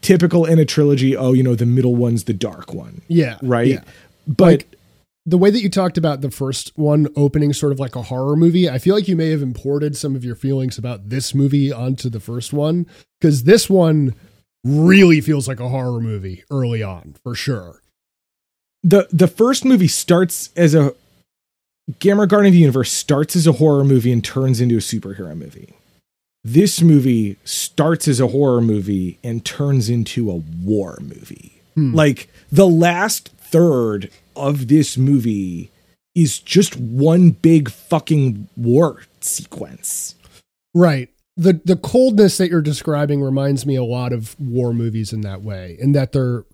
typical 0.00 0.44
in 0.44 0.58
a 0.58 0.64
trilogy, 0.64 1.16
oh, 1.16 1.32
you 1.32 1.42
know, 1.42 1.54
the 1.54 1.66
middle 1.66 1.94
one's 1.94 2.24
the 2.24 2.32
dark 2.32 2.72
one. 2.72 3.02
Yeah. 3.08 3.38
Right? 3.42 3.68
Yeah. 3.68 3.84
But 4.26 4.42
like, 4.42 4.75
the 5.26 5.36
way 5.36 5.50
that 5.50 5.60
you 5.60 5.68
talked 5.68 5.98
about 5.98 6.20
the 6.20 6.30
first 6.30 6.72
one 6.76 7.08
opening 7.16 7.52
sort 7.52 7.72
of 7.72 7.80
like 7.80 7.96
a 7.96 8.02
horror 8.02 8.36
movie, 8.36 8.70
I 8.70 8.78
feel 8.78 8.94
like 8.94 9.08
you 9.08 9.16
may 9.16 9.30
have 9.30 9.42
imported 9.42 9.96
some 9.96 10.14
of 10.14 10.24
your 10.24 10.36
feelings 10.36 10.78
about 10.78 11.08
this 11.08 11.34
movie 11.34 11.72
onto 11.72 12.08
the 12.08 12.20
first 12.20 12.52
one 12.52 12.86
because 13.20 13.44
this 13.44 13.68
one 13.68 14.14
really 14.64 15.20
feels 15.20 15.48
like 15.48 15.60
a 15.60 15.68
horror 15.68 16.00
movie 16.00 16.44
early 16.50 16.82
on, 16.82 17.16
for 17.22 17.34
sure. 17.34 17.82
The 18.82 19.08
the 19.10 19.28
first 19.28 19.64
movie 19.64 19.88
starts 19.88 20.50
as 20.56 20.74
a 20.74 20.94
Gamera 22.00 22.28
Guardian 22.28 22.50
of 22.50 22.54
the 22.54 22.60
Universe 22.60 22.92
starts 22.92 23.36
as 23.36 23.46
a 23.46 23.52
horror 23.52 23.84
movie 23.84 24.12
and 24.12 24.24
turns 24.24 24.60
into 24.60 24.76
a 24.76 24.80
superhero 24.80 25.36
movie 25.36 25.74
this 26.46 26.80
movie 26.80 27.36
starts 27.42 28.06
as 28.06 28.20
a 28.20 28.28
horror 28.28 28.60
movie 28.60 29.18
and 29.24 29.44
turns 29.44 29.90
into 29.90 30.30
a 30.30 30.36
war 30.36 30.96
movie. 31.00 31.60
Hmm. 31.74 31.92
Like 31.92 32.28
the 32.52 32.68
last 32.68 33.30
third 33.30 34.10
of 34.36 34.68
this 34.68 34.96
movie 34.96 35.70
is 36.14 36.38
just 36.38 36.76
one 36.76 37.30
big 37.30 37.70
fucking 37.70 38.48
war 38.56 39.02
sequence. 39.20 40.14
Right. 40.74 41.10
The 41.36 41.60
the 41.64 41.76
coldness 41.76 42.38
that 42.38 42.48
you're 42.48 42.62
describing 42.62 43.22
reminds 43.22 43.66
me 43.66 43.76
a 43.76 43.84
lot 43.84 44.12
of 44.12 44.38
war 44.40 44.72
movies 44.72 45.12
in 45.12 45.20
that 45.22 45.42
way, 45.42 45.76
in 45.78 45.92
that 45.92 46.12
they're 46.12 46.44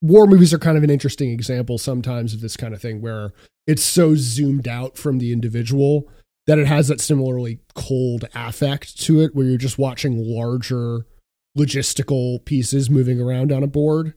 war 0.00 0.26
movies 0.26 0.52
are 0.52 0.58
kind 0.58 0.76
of 0.76 0.82
an 0.82 0.90
interesting 0.90 1.30
example 1.30 1.78
sometimes 1.78 2.34
of 2.34 2.40
this 2.40 2.56
kind 2.56 2.74
of 2.74 2.82
thing 2.82 3.00
where 3.00 3.30
it's 3.66 3.84
so 3.84 4.16
zoomed 4.16 4.66
out 4.66 4.98
from 4.98 5.18
the 5.18 5.32
individual 5.32 6.08
that 6.48 6.58
it 6.58 6.66
has 6.66 6.88
that 6.88 7.00
similarly 7.00 7.60
cold 7.74 8.24
affect 8.34 9.00
to 9.00 9.20
it 9.20 9.34
where 9.34 9.46
you're 9.46 9.56
just 9.56 9.78
watching 9.78 10.18
larger 10.18 11.06
logistical 11.56 12.44
pieces 12.44 12.90
moving 12.90 13.20
around 13.20 13.52
on 13.52 13.62
a 13.62 13.68
board. 13.68 14.14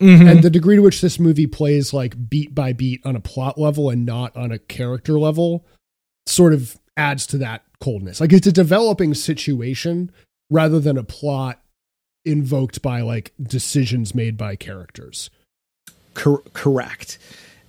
Mm-hmm. 0.00 0.28
And 0.28 0.42
the 0.42 0.50
degree 0.50 0.76
to 0.76 0.82
which 0.82 1.00
this 1.00 1.18
movie 1.18 1.46
plays 1.46 1.92
like 1.92 2.28
beat 2.28 2.54
by 2.54 2.72
beat 2.72 3.04
on 3.04 3.16
a 3.16 3.20
plot 3.20 3.58
level 3.58 3.90
and 3.90 4.04
not 4.04 4.36
on 4.36 4.52
a 4.52 4.58
character 4.58 5.18
level 5.18 5.64
sort 6.26 6.52
of 6.52 6.78
adds 6.96 7.26
to 7.28 7.38
that 7.38 7.62
coldness. 7.80 8.20
Like 8.20 8.32
it's 8.32 8.46
a 8.46 8.52
developing 8.52 9.14
situation 9.14 10.10
rather 10.50 10.80
than 10.80 10.96
a 10.96 11.04
plot 11.04 11.60
invoked 12.24 12.82
by 12.82 13.00
like 13.00 13.32
decisions 13.42 14.14
made 14.14 14.36
by 14.36 14.56
characters. 14.56 15.30
Cor- 16.14 16.42
correct. 16.52 17.18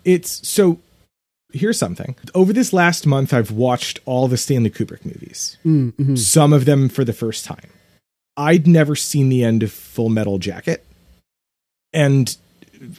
It's 0.03 0.47
so 0.47 0.79
here's 1.53 1.77
something. 1.77 2.15
Over 2.33 2.53
this 2.53 2.73
last 2.73 3.05
month, 3.05 3.33
I've 3.33 3.51
watched 3.51 3.99
all 4.05 4.27
the 4.27 4.37
Stanley 4.37 4.69
Kubrick 4.69 5.05
movies, 5.05 5.57
mm-hmm. 5.65 6.15
some 6.15 6.53
of 6.53 6.65
them 6.65 6.89
for 6.89 7.03
the 7.03 7.13
first 7.13 7.45
time. 7.45 7.69
I'd 8.35 8.67
never 8.67 8.95
seen 8.95 9.29
the 9.29 9.43
end 9.43 9.63
of 9.63 9.71
Full 9.71 10.09
Metal 10.09 10.37
Jacket. 10.37 10.85
And 11.93 12.35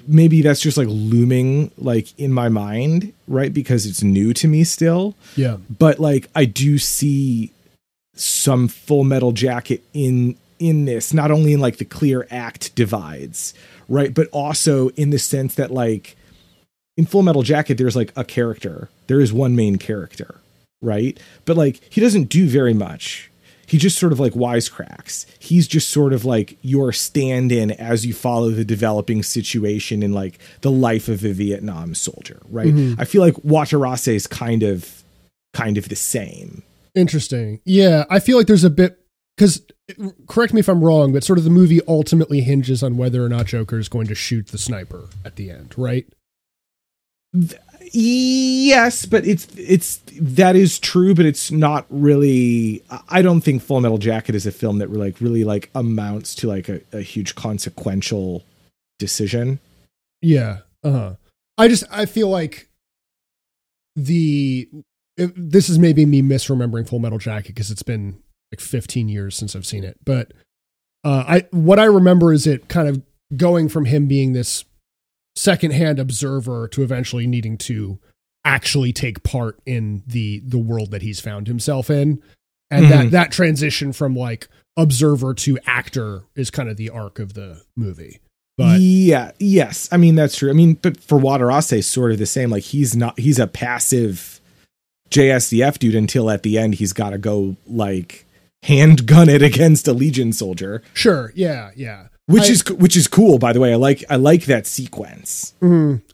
maybe 0.07 0.43
that's 0.43 0.61
just 0.61 0.77
like 0.77 0.89
looming 0.89 1.71
like 1.79 2.19
in 2.19 2.33
my 2.33 2.49
mind, 2.49 3.13
right? 3.27 3.53
Because 3.53 3.87
it's 3.87 4.03
new 4.03 4.33
to 4.35 4.49
me 4.49 4.65
still. 4.65 5.15
Yeah. 5.37 5.59
But 5.71 5.99
like 5.99 6.29
I 6.35 6.45
do 6.45 6.79
see 6.79 7.53
some 8.15 8.69
Full 8.69 9.05
Metal 9.05 9.33
Jacket 9.33 9.83
in 9.93 10.37
in 10.59 10.87
this, 10.87 11.15
not 11.15 11.31
only 11.31 11.53
in 11.53 11.61
like 11.61 11.79
the 11.79 11.85
clear 11.85 12.27
act 12.31 12.75
divides, 12.75 13.55
right? 13.89 14.13
But 14.13 14.29
also 14.33 14.89
in 14.91 15.11
the 15.11 15.19
sense 15.19 15.55
that 15.55 15.71
like 15.71 16.17
in 16.97 17.07
Full 17.07 17.23
Metal 17.23 17.43
Jacket, 17.43 17.79
there's 17.79 17.97
like 17.97 18.13
a 18.17 18.25
character. 18.25 18.89
There 19.07 19.21
is 19.21 19.33
one 19.33 19.55
main 19.55 19.77
character, 19.77 20.41
right? 20.83 21.19
But 21.45 21.57
like 21.57 21.81
he 21.91 22.01
doesn't 22.01 22.25
do 22.25 22.49
very 22.49 22.75
much. 22.75 23.28
He 23.69 23.77
just 23.77 23.99
sort 23.99 24.13
of 24.13 24.19
like 24.19 24.33
wisecracks. 24.33 25.27
He's 25.39 25.69
just 25.69 25.91
sort 25.91 26.15
of 26.15 26.25
like 26.25 26.57
your 26.63 26.91
stand 26.91 27.53
in 27.53 27.71
as 27.71 28.07
you 28.07 28.15
follow 28.15 28.51
the 28.51 28.65
developing 28.65 29.23
situation 29.23 30.03
in 30.03 30.13
like 30.13 30.39
the 30.63 30.71
life 30.71 31.09
of 31.09 31.23
a 31.23 31.33
Vietnam 31.33 31.95
soldier, 31.95 32.41
right? 32.49 32.69
Mm-hmm. 32.69 33.01
I 33.01 33.05
feel 33.05 33.21
like 33.21 33.35
Watarase 33.35 34.09
is 34.09 34.27
kind 34.27 34.63
of 34.63 35.05
kind 35.53 35.77
of 35.77 35.91
the 35.91 35.97
same. 35.97 36.63
Interesting. 36.95 37.61
Yeah, 37.65 38.05
I 38.09 38.21
feel 38.21 38.39
like 38.39 38.47
there's 38.47 38.65
a 38.65 38.71
bit 38.71 38.99
because 39.37 39.63
correct 40.27 40.55
me 40.55 40.61
if 40.61 40.69
I'm 40.69 40.83
wrong, 40.83 41.13
but 41.13 41.23
sort 41.23 41.39
of 41.39 41.45
the 41.45 41.51
movie 41.51 41.81
ultimately 41.87 42.41
hinges 42.41 42.83
on 42.83 42.97
whether 42.97 43.23
or 43.23 43.29
not 43.29 43.47
Joker 43.47 43.79
is 43.79 43.89
going 43.91 44.07
to 44.07 44.15
shoot 44.15 44.49
the 44.49 44.59
sniper 44.59 45.09
at 45.25 45.37
the 45.37 45.51
end, 45.51 45.75
right? 45.77 46.07
Yes, 47.93 49.07
but 49.07 49.27
it's 49.27 49.47
it's 49.57 50.01
that 50.21 50.57
is 50.57 50.79
true, 50.79 51.15
but 51.15 51.27
it's 51.27 51.51
not 51.51 51.87
really. 51.91 52.83
I 53.09 53.23
don't 53.23 53.41
think 53.41 53.63
Full 53.63 53.81
Metal 53.81 53.99
Jacket 53.99 54.35
is 54.35 54.47
a 54.47 54.53
film 54.53 54.79
that 54.79 54.89
really 54.89 55.07
like 55.07 55.21
really 55.21 55.45
like 55.45 55.71
amounts 55.75 56.35
to 56.37 56.49
like 56.49 56.69
a, 56.69 56.81
a 56.93 57.01
huge 57.01 57.35
consequential 57.35 58.45
decision. 58.99 59.61
Yeah. 60.21 60.59
Uh 60.83 60.91
huh. 60.91 61.15
I 61.57 61.69
just 61.69 61.85
I 61.91 62.07
feel 62.07 62.29
like 62.29 62.69
the 63.97 64.69
this 65.17 65.69
is 65.69 65.79
maybe 65.79 66.07
me 66.07 66.23
misremembering 66.23 66.89
Full 66.89 67.01
Metal 67.01 67.19
Jacket 67.19 67.49
because 67.49 67.71
it's 67.71 67.83
been 67.83 68.23
like 68.53 68.61
15 68.61 69.09
years 69.09 69.37
since 69.37 69.57
I've 69.57 69.67
seen 69.67 69.85
it, 69.85 69.99
but 70.05 70.33
uh, 71.05 71.25
I 71.27 71.47
what 71.51 71.79
I 71.79 71.85
remember 71.85 72.33
is 72.33 72.47
it 72.47 72.69
kind 72.69 72.89
of 72.89 73.03
going 73.37 73.69
from 73.69 73.85
him 73.85 74.07
being 74.07 74.33
this 74.33 74.65
secondhand 75.39 75.99
observer 75.99 76.69
to 76.69 76.83
eventually 76.83 77.27
needing 77.27 77.57
to 77.57 77.99
actually 78.45 78.93
take 78.93 79.23
part 79.23 79.59
in 79.67 80.03
the 80.07 80.41
the 80.41 80.59
world 80.59 80.91
that 80.91 81.03
he's 81.03 81.21
found 81.21 81.47
himself 81.47 81.91
in 81.91 82.23
and 82.71 82.87
mm-hmm. 82.87 83.03
that 83.05 83.11
that 83.11 83.33
transition 83.33 83.93
from 83.93 84.15
like 84.15 84.49
observer 84.77 85.35
to 85.35 85.59
actor 85.67 86.23
is 86.35 86.51
kind 86.51 86.69
of 86.69 86.77
the 86.77 86.89
arc 86.89 87.19
of 87.19 87.35
the 87.35 87.61
movie 87.77 88.21
but 88.57 88.81
yeah 88.81 89.33
yes 89.39 89.89
i 89.93 89.97
mean 89.97 90.15
that's 90.15 90.37
true 90.37 90.51
i 90.51 90.53
mean 90.53 90.75
but 90.75 90.99
for 91.01 91.19
Watarase 91.19 91.85
sort 91.85 92.13
of 92.13 92.19
the 92.19 92.27
same 92.27 92.51
like 92.51 92.63
he's 92.63 92.97
not 92.97 93.19
he's 93.19 93.39
a 93.39 93.47
passive 93.47 94.41
jsdf 95.11 95.79
dude 95.79 95.95
until 95.95 96.31
at 96.31 96.43
the 96.43 96.57
end 96.59 96.77
he's 96.77 96.93
got 96.93 97.11
to 97.11 97.19
go 97.19 97.57
like 97.67 98.25
handgun 98.63 99.29
it 99.29 99.43
against 99.51 99.89
a 99.89 99.93
Legion 99.93 100.33
soldier. 100.33 100.83
Sure. 100.95 101.33
Yeah. 101.35 101.71
Yeah. 101.77 102.09
Which 102.29 102.45
I- 102.45 102.53
is 102.53 102.71
which 102.71 102.95
is 102.95 103.09
cool, 103.09 103.39
by 103.39 103.55
the 103.55 103.61
way. 103.61 103.73
I 103.73 103.77
like 103.77 104.05
I 104.11 104.17
like 104.17 104.45
that 104.45 104.67
sequence. 104.67 105.55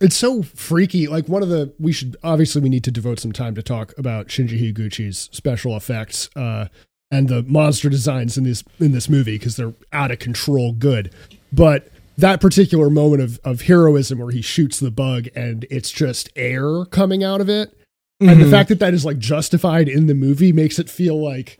It's 0.01 0.17
so 0.17 0.43
freaky. 0.45 1.09
Like 1.09 1.29
one 1.29 1.43
of 1.43 1.49
the 1.49 1.73
we 1.81 1.93
should 1.93 2.17
obviously 2.23 2.63
we 2.63 2.69
need 2.69 2.85
to 2.85 2.93
devote 2.93 3.19
some 3.19 3.33
time 3.33 3.57
to 3.57 3.63
talk 3.63 3.93
about 3.99 4.29
Shinji 4.29 4.61
Higuchi's 4.73 5.29
special 5.33 5.77
effects 5.77 6.31
uh, 6.37 6.69
and 7.11 7.29
the 7.29 7.43
monster 7.43 7.89
designs 7.89 8.39
in 8.39 8.45
this 8.45 8.63
in 8.79 8.93
this 8.93 9.09
movie 9.09 9.37
because 9.39 9.57
they're 9.57 9.75
out 9.93 10.13
of 10.13 10.21
control 10.21 10.73
good. 10.73 11.13
But 11.53 11.89
that 12.17 12.41
particular 12.41 12.91
moment 12.91 13.21
of 13.21 13.41
of 13.43 13.63
heroism 13.63 14.21
where 14.21 14.31
he 14.31 14.41
shoots 14.41 14.79
the 14.79 14.93
bug 14.93 15.27
and 15.35 15.67
it's 15.69 15.91
just 15.91 16.29
air 16.37 16.85
coming 16.85 17.25
out 17.25 17.41
of 17.41 17.49
it, 17.49 17.77
and 18.21 18.41
the 18.41 18.49
fact 18.49 18.69
that 18.69 18.79
that 18.79 18.95
is 18.95 19.05
like 19.05 19.19
justified 19.19 19.89
in 19.89 20.07
the 20.07 20.15
movie 20.15 20.53
makes 20.53 20.79
it 20.79 20.89
feel 20.89 21.21
like 21.21 21.59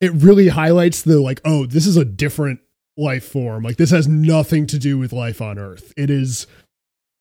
it 0.00 0.10
really 0.14 0.48
highlights 0.48 1.02
the 1.02 1.20
like 1.20 1.42
oh 1.44 1.66
this 1.66 1.86
is 1.86 1.98
a 1.98 2.04
different 2.06 2.60
life 3.00 3.24
form 3.24 3.62
like 3.62 3.76
this 3.76 3.90
has 3.90 4.06
nothing 4.06 4.66
to 4.66 4.78
do 4.78 4.98
with 4.98 5.12
life 5.12 5.40
on 5.40 5.58
earth 5.58 5.92
it 5.96 6.10
is 6.10 6.46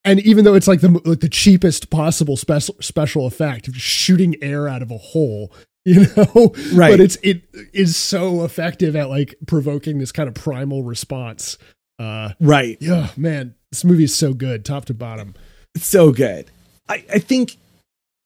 and 0.04 0.20
even 0.22 0.44
though 0.46 0.54
it's 0.56 0.68
like 0.68 0.82
the 0.82 0.90
like 1.06 1.20
the 1.22 1.30
cheapest 1.30 1.90
possible 1.90 2.36
special 2.38 2.76
special 2.82 3.26
effect 3.26 3.68
of 3.68 3.76
shooting 3.78 4.36
air 4.42 4.68
out 4.68 4.82
of 4.82 4.92
a 4.92 4.98
hole 4.98 5.52
you 5.86 6.06
know 6.18 6.54
Right. 6.74 6.92
but 6.92 7.00
it's 7.00 7.18
it 7.24 7.44
is 7.74 7.96
so 7.96 8.44
effective 8.44 8.96
at 8.96 9.10
like 9.10 9.36
provoking 9.48 9.98
this 10.00 10.12
kind 10.12 10.28
of 10.28 10.36
primal 10.36 10.84
response 10.84 11.58
uh 12.00 12.32
Right. 12.42 12.78
yeah 12.82 13.10
man 13.16 13.56
this 13.72 13.86
movie 13.86 14.04
is 14.04 14.14
so 14.16 14.34
good 14.34 14.66
top 14.66 14.86
to 14.86 14.94
bottom 14.94 15.34
It's 15.76 15.86
so 15.86 16.12
good. 16.12 16.50
I, 16.90 17.06
I 17.14 17.20
think 17.20 17.56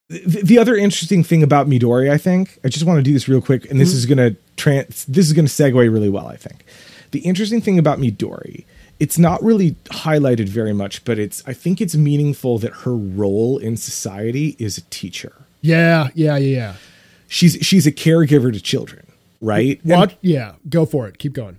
the, 0.09 0.41
the 0.41 0.57
other 0.57 0.75
interesting 0.75 1.21
thing 1.23 1.43
about 1.43 1.67
Midori, 1.67 2.09
I 2.09 2.17
think, 2.17 2.57
I 2.63 2.69
just 2.69 2.85
want 2.85 2.97
to 2.99 3.03
do 3.03 3.11
this 3.13 3.27
real 3.27 3.41
quick, 3.41 3.69
and 3.69 3.79
this 3.79 3.93
is 3.93 4.05
gonna 4.05 4.35
trans 4.55 5.03
this 5.05 5.25
is 5.27 5.33
gonna 5.33 5.47
segue 5.49 5.73
really 5.75 6.07
well, 6.09 6.27
I 6.27 6.37
think. 6.37 6.63
The 7.13 7.19
interesting 7.19 7.61
thing 7.61 7.79
about 7.79 7.97
Midori, 7.99 8.65
it's 8.99 9.17
not 9.17 9.41
really 9.41 9.71
highlighted 9.85 10.49
very 10.49 10.73
much, 10.73 11.05
but 11.05 11.17
it's 11.17 11.41
I 11.47 11.53
think 11.53 11.79
it's 11.79 11.95
meaningful 11.95 12.57
that 12.59 12.73
her 12.83 12.95
role 12.95 13.57
in 13.57 13.77
society 13.77 14.55
is 14.59 14.77
a 14.77 14.81
teacher. 14.89 15.33
yeah 15.61 16.09
yeah 16.15 16.35
yeah 16.37 16.37
yeah 16.37 16.73
She's 17.27 17.53
she's 17.65 17.87
a 17.87 17.91
caregiver 17.91 18.51
to 18.53 18.59
children, 18.61 19.05
right? 19.41 19.79
And- 19.83 19.91
what 19.93 20.17
yeah 20.21 20.53
go 20.69 20.85
for 20.85 21.07
it 21.07 21.17
keep 21.17 21.33
going 21.33 21.57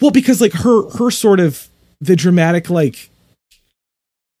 Well, 0.00 0.10
because 0.10 0.40
like 0.40 0.52
her 0.64 0.88
her 0.98 1.10
sort 1.10 1.38
of 1.40 1.68
the 2.00 2.16
dramatic 2.16 2.68
like 2.68 3.08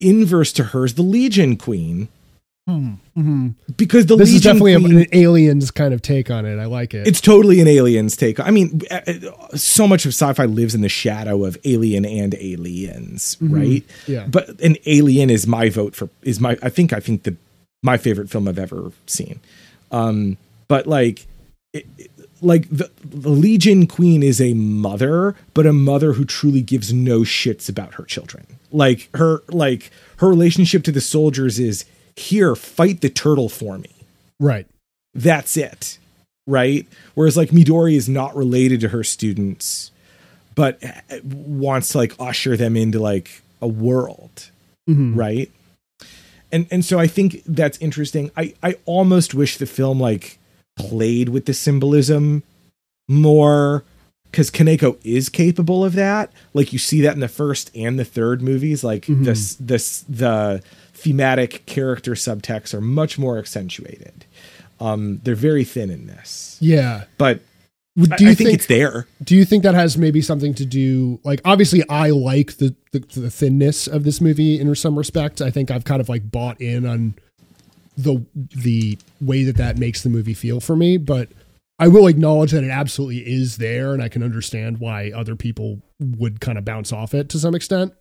inverse 0.00 0.52
to 0.54 0.64
her 0.64 0.84
is 0.84 0.94
the 0.94 1.02
Legion 1.02 1.56
Queen. 1.56 2.08
Because 2.66 4.06
the 4.06 4.16
this 4.16 4.32
is 4.32 4.40
definitely 4.40 4.74
Queen, 4.76 4.98
an 5.00 5.06
aliens 5.12 5.70
kind 5.70 5.92
of 5.92 6.00
take 6.00 6.30
on 6.30 6.46
it 6.46 6.58
i 6.58 6.64
like 6.64 6.94
it 6.94 7.06
it's 7.06 7.20
totally 7.20 7.60
an 7.60 7.68
aliens 7.68 8.16
take. 8.16 8.40
I 8.40 8.50
mean, 8.50 8.80
uh, 8.90 9.00
uh, 9.06 9.56
so 9.56 9.86
much 9.86 10.06
of 10.06 10.10
sci-fi 10.10 10.46
lives 10.46 10.74
in 10.74 10.80
the 10.80 10.88
shadow 10.88 11.44
of 11.44 11.58
alien 11.64 12.04
and 12.06 12.34
aliens, 12.34 13.36
right? 13.40 13.82
Mm-hmm. 13.86 14.12
Yeah. 14.12 14.26
But 14.28 14.60
an 14.60 14.76
alien 14.86 15.28
is 15.30 15.46
my 15.46 15.68
vote 15.68 15.94
for 15.94 16.08
is 16.22 16.40
my 16.40 16.56
I 16.62 16.70
think 16.70 16.92
I 16.94 17.00
think 17.00 17.24
the 17.24 17.36
my 17.82 17.98
favorite 17.98 18.30
film 18.30 18.48
I've 18.48 18.58
ever 18.58 18.92
seen. 19.06 19.40
Um, 19.92 20.38
but 20.68 20.86
like 20.86 21.26
it, 21.74 21.86
it- 21.98 22.10
like 22.40 22.68
the, 22.68 22.90
the 23.02 23.30
Legion 23.30 23.86
Queen 23.86 24.22
is 24.22 24.38
a 24.38 24.52
mother, 24.52 25.34
but 25.54 25.64
a 25.66 25.72
mother 25.72 26.12
who 26.12 26.26
truly 26.26 26.60
gives 26.60 26.92
no 26.92 27.20
shits 27.20 27.70
about 27.70 27.94
her 27.94 28.04
children. 28.04 28.44
Like 28.70 29.08
her 29.14 29.42
like 29.48 29.90
her 30.18 30.28
relationship 30.28 30.82
to 30.84 30.92
the 30.92 31.00
soldiers 31.00 31.58
is 31.58 31.86
here, 32.16 32.54
fight 32.54 33.00
the 33.00 33.10
turtle 33.10 33.48
for 33.48 33.78
me. 33.78 33.90
Right. 34.40 34.66
That's 35.14 35.56
it 35.56 35.98
right? 36.46 36.86
Whereas 37.14 37.36
like 37.36 37.50
midori 37.50 37.94
is 37.94 38.08
not 38.08 38.36
related 38.36 38.80
to 38.80 38.88
her 38.88 39.04
students 39.04 39.90
but 40.54 40.80
wants 41.24 41.88
to 41.88 41.98
like 41.98 42.14
usher 42.20 42.56
them 42.56 42.76
into 42.76 43.00
like 43.00 43.42
a 43.60 43.66
world 43.66 44.50
mm-hmm. 44.88 45.14
right? 45.14 45.50
And 46.52 46.66
and 46.70 46.84
so 46.84 46.98
i 46.98 47.06
think 47.06 47.42
that's 47.46 47.78
interesting. 47.78 48.30
I 48.36 48.54
i 48.62 48.76
almost 48.84 49.34
wish 49.34 49.56
the 49.56 49.66
film 49.66 50.00
like 50.00 50.38
played 50.76 51.28
with 51.28 51.46
the 51.46 51.54
symbolism 51.54 52.42
more 53.08 53.84
because 54.30 54.50
kaneko 54.50 54.98
is 55.04 55.28
capable 55.28 55.84
of 55.84 55.94
that. 55.94 56.32
Like 56.52 56.72
you 56.72 56.78
see 56.78 57.00
that 57.02 57.14
in 57.14 57.20
the 57.20 57.28
first 57.28 57.70
and 57.74 57.98
the 57.98 58.04
third 58.04 58.42
movies 58.42 58.84
like 58.84 59.06
this 59.06 59.56
this 59.56 60.04
the 60.08 60.60
mm-hmm. 60.62 60.68
Thematic 61.04 61.66
character 61.66 62.12
subtexts 62.12 62.74
are 62.74 62.80
much 62.80 63.18
more 63.18 63.38
accentuated. 63.38 64.24
Um 64.80 65.20
they're 65.22 65.34
very 65.34 65.64
thin 65.64 65.90
in 65.90 66.06
this. 66.06 66.58
Yeah. 66.60 67.04
But 67.18 67.40
do 67.96 68.02
you 68.24 68.30
I 68.30 68.34
think, 68.34 68.38
think 68.38 68.54
it's 68.54 68.66
there. 68.66 69.06
Do 69.22 69.36
you 69.36 69.44
think 69.44 69.62
that 69.62 69.74
has 69.74 69.96
maybe 69.96 70.20
something 70.20 70.54
to 70.54 70.64
do 70.64 71.20
like 71.22 71.40
obviously 71.44 71.88
i 71.88 72.10
like 72.10 72.56
the, 72.56 72.74
the 72.92 72.98
the 72.98 73.30
thinness 73.30 73.86
of 73.86 74.04
this 74.04 74.20
movie 74.20 74.58
in 74.60 74.74
some 74.74 74.98
respects. 74.98 75.40
I 75.40 75.50
think 75.50 75.70
i've 75.70 75.84
kind 75.84 76.00
of 76.00 76.08
like 76.08 76.30
bought 76.30 76.60
in 76.60 76.86
on 76.86 77.14
the 77.96 78.24
the 78.36 78.98
way 79.20 79.44
that 79.44 79.56
that 79.56 79.78
makes 79.78 80.02
the 80.02 80.10
movie 80.10 80.34
feel 80.34 80.58
for 80.58 80.74
me 80.74 80.96
but 80.96 81.28
i 81.78 81.86
will 81.86 82.08
acknowledge 82.08 82.50
that 82.50 82.64
it 82.64 82.70
absolutely 82.70 83.20
is 83.20 83.58
there 83.58 83.94
and 83.94 84.02
i 84.02 84.08
can 84.08 84.20
understand 84.20 84.80
why 84.80 85.12
other 85.14 85.36
people 85.36 85.80
would 86.00 86.40
kind 86.40 86.58
of 86.58 86.64
bounce 86.64 86.92
off 86.92 87.14
it 87.14 87.28
to 87.30 87.38
some 87.38 87.54
extent. 87.54 87.92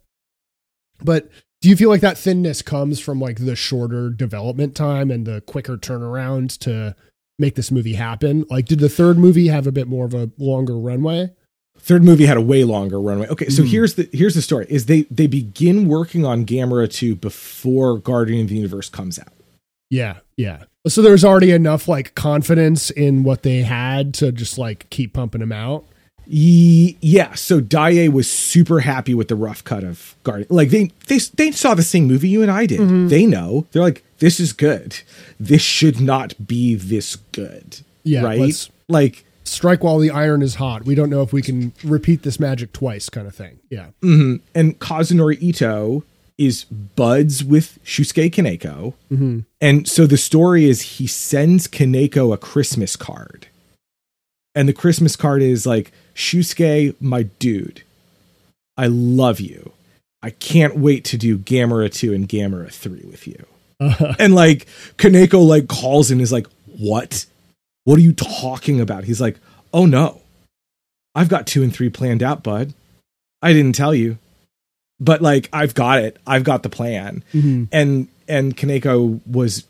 But 1.03 1.29
do 1.63 1.69
you 1.69 1.77
feel 1.77 1.87
like 1.87 2.01
that 2.01 2.17
thinness 2.17 2.61
comes 2.61 2.99
from 2.99 3.21
like 3.21 3.37
the 3.37 3.55
shorter 3.55 4.09
development 4.09 4.75
time 4.75 5.09
and 5.09 5.25
the 5.25 5.39
quicker 5.39 5.77
turnaround 5.77 6.57
to 6.57 6.93
make 7.39 7.55
this 7.55 7.71
movie 7.71 7.93
happen? 7.93 8.45
Like 8.49 8.65
did 8.65 8.79
the 8.79 8.89
third 8.89 9.17
movie 9.17 9.47
have 9.47 9.65
a 9.65 9.71
bit 9.71 9.87
more 9.87 10.05
of 10.05 10.13
a 10.13 10.29
longer 10.37 10.77
runway? 10.77 11.31
Third 11.79 12.03
movie 12.03 12.25
had 12.25 12.35
a 12.35 12.41
way 12.41 12.65
longer 12.65 12.99
runway. 12.99 13.29
Okay 13.29 13.47
so 13.47 13.63
hmm. 13.63 13.69
here's 13.69 13.93
the 13.93 14.09
here's 14.11 14.35
the 14.35 14.41
story 14.41 14.65
is 14.67 14.87
they 14.87 15.03
they 15.03 15.25
begin 15.25 15.87
working 15.87 16.25
on 16.25 16.45
gamera 16.45 16.91
2 16.91 17.15
before 17.15 17.97
guardian 17.97 18.41
of 18.41 18.49
the 18.49 18.55
universe 18.55 18.89
comes 18.89 19.17
out. 19.17 19.31
Yeah, 19.89 20.17
yeah. 20.35 20.65
So 20.85 21.01
there's 21.01 21.23
already 21.23 21.51
enough 21.51 21.87
like 21.87 22.13
confidence 22.13 22.89
in 22.89 23.23
what 23.23 23.43
they 23.43 23.61
had 23.61 24.13
to 24.15 24.33
just 24.33 24.57
like 24.57 24.89
keep 24.89 25.13
pumping 25.13 25.39
them 25.39 25.53
out. 25.53 25.85
Ye- 26.25 26.97
yeah 27.01 27.33
so 27.33 27.59
Daiei 27.59 28.11
was 28.11 28.29
super 28.31 28.79
happy 28.79 29.13
with 29.13 29.27
the 29.27 29.35
rough 29.35 29.63
cut 29.63 29.83
of 29.83 30.15
guardian 30.23 30.47
like 30.49 30.69
they 30.69 30.91
they 31.07 31.17
they 31.35 31.51
saw 31.51 31.73
the 31.73 31.83
same 31.83 32.07
movie 32.07 32.29
you 32.29 32.41
and 32.41 32.49
i 32.51 32.65
did 32.65 32.79
Mm-hmm. 32.79 33.07
they 33.09 33.25
know 33.25 33.67
they're 33.71 33.81
like 33.81 34.03
this 34.19 34.39
is 34.39 34.53
good 34.53 34.99
this 35.39 35.61
should 35.61 35.99
not 35.99 36.33
be 36.47 36.75
this 36.75 37.17
good 37.33 37.79
Yeah, 38.03 38.23
right 38.23 38.69
like 38.87 39.25
Strike 39.45 39.83
while 39.83 39.99
the 39.99 40.09
iron 40.09 40.41
is 40.41 40.55
hot. 40.55 40.85
We 40.85 40.95
don't 40.95 41.09
know 41.09 41.21
if 41.21 41.33
we 41.33 41.41
can 41.41 41.73
repeat 41.83 42.23
this 42.23 42.39
magic 42.39 42.71
twice, 42.71 43.09
kind 43.09 43.27
of 43.27 43.35
thing. 43.35 43.59
Yeah, 43.69 43.87
and 44.01 44.79
Kazunori 44.79 45.37
Ito 45.41 46.03
is 46.37 46.63
buds 46.63 47.43
with 47.43 47.77
Shusuke 47.83 48.31
Kaneko. 48.31 48.93
And 49.59 49.85
so 49.87 50.07
the 50.07 50.15
story 50.17 50.63
is 50.69 50.81
he 50.97 51.07
sends 51.07 51.67
Kaneko 51.67 52.33
a 52.33 52.37
Christmas 52.37 52.95
card. 52.95 53.47
And 54.55 54.67
the 54.67 54.73
Christmas 54.73 55.15
card 55.15 55.41
is 55.41 55.65
like, 55.65 55.91
Shusuke, 56.15 56.95
my 56.99 57.23
dude, 57.23 57.83
I 58.77 58.87
love 58.87 59.39
you. 59.39 59.71
I 60.21 60.29
can't 60.29 60.77
wait 60.77 61.03
to 61.05 61.17
do 61.17 61.37
Gamera 61.37 61.91
2 61.91 62.13
and 62.13 62.29
Gamera 62.29 62.71
3 62.71 63.01
with 63.09 63.27
you. 63.27 63.45
and 64.19 64.35
like 64.35 64.67
Kaneko 64.97 65.45
like 65.45 65.67
calls 65.67 66.11
and 66.11 66.21
is 66.21 66.31
like, 66.31 66.47
What? 66.77 67.25
What 67.83 67.97
are 67.97 68.01
you 68.01 68.13
talking 68.13 68.79
about? 68.79 69.03
He's 69.03 69.19
like, 69.19 69.37
Oh 69.73 69.85
no. 69.85 70.21
I've 71.15 71.29
got 71.29 71.45
two 71.45 71.63
and 71.63 71.73
three 71.73 71.89
planned 71.89 72.23
out, 72.23 72.43
bud. 72.43 72.73
I 73.41 73.53
didn't 73.53 73.75
tell 73.75 73.93
you 73.93 74.17
but 75.03 75.21
like 75.21 75.49
I've 75.51 75.73
got 75.73 75.99
it. 75.99 76.17
I've 76.25 76.43
got 76.43 76.63
the 76.63 76.69
plan. 76.69 77.23
Mm-hmm. 77.33 77.65
And 77.71 78.07
and 78.27 78.55
Kaneko 78.55 79.19
was 79.27 79.65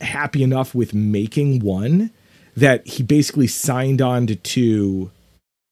happy 0.00 0.42
enough 0.42 0.74
with 0.74 0.92
making 0.92 1.60
one 1.60 2.10
that 2.56 2.86
he 2.86 3.02
basically 3.02 3.46
signed 3.46 4.00
on 4.02 4.26
to 4.26 4.36
two 4.36 5.10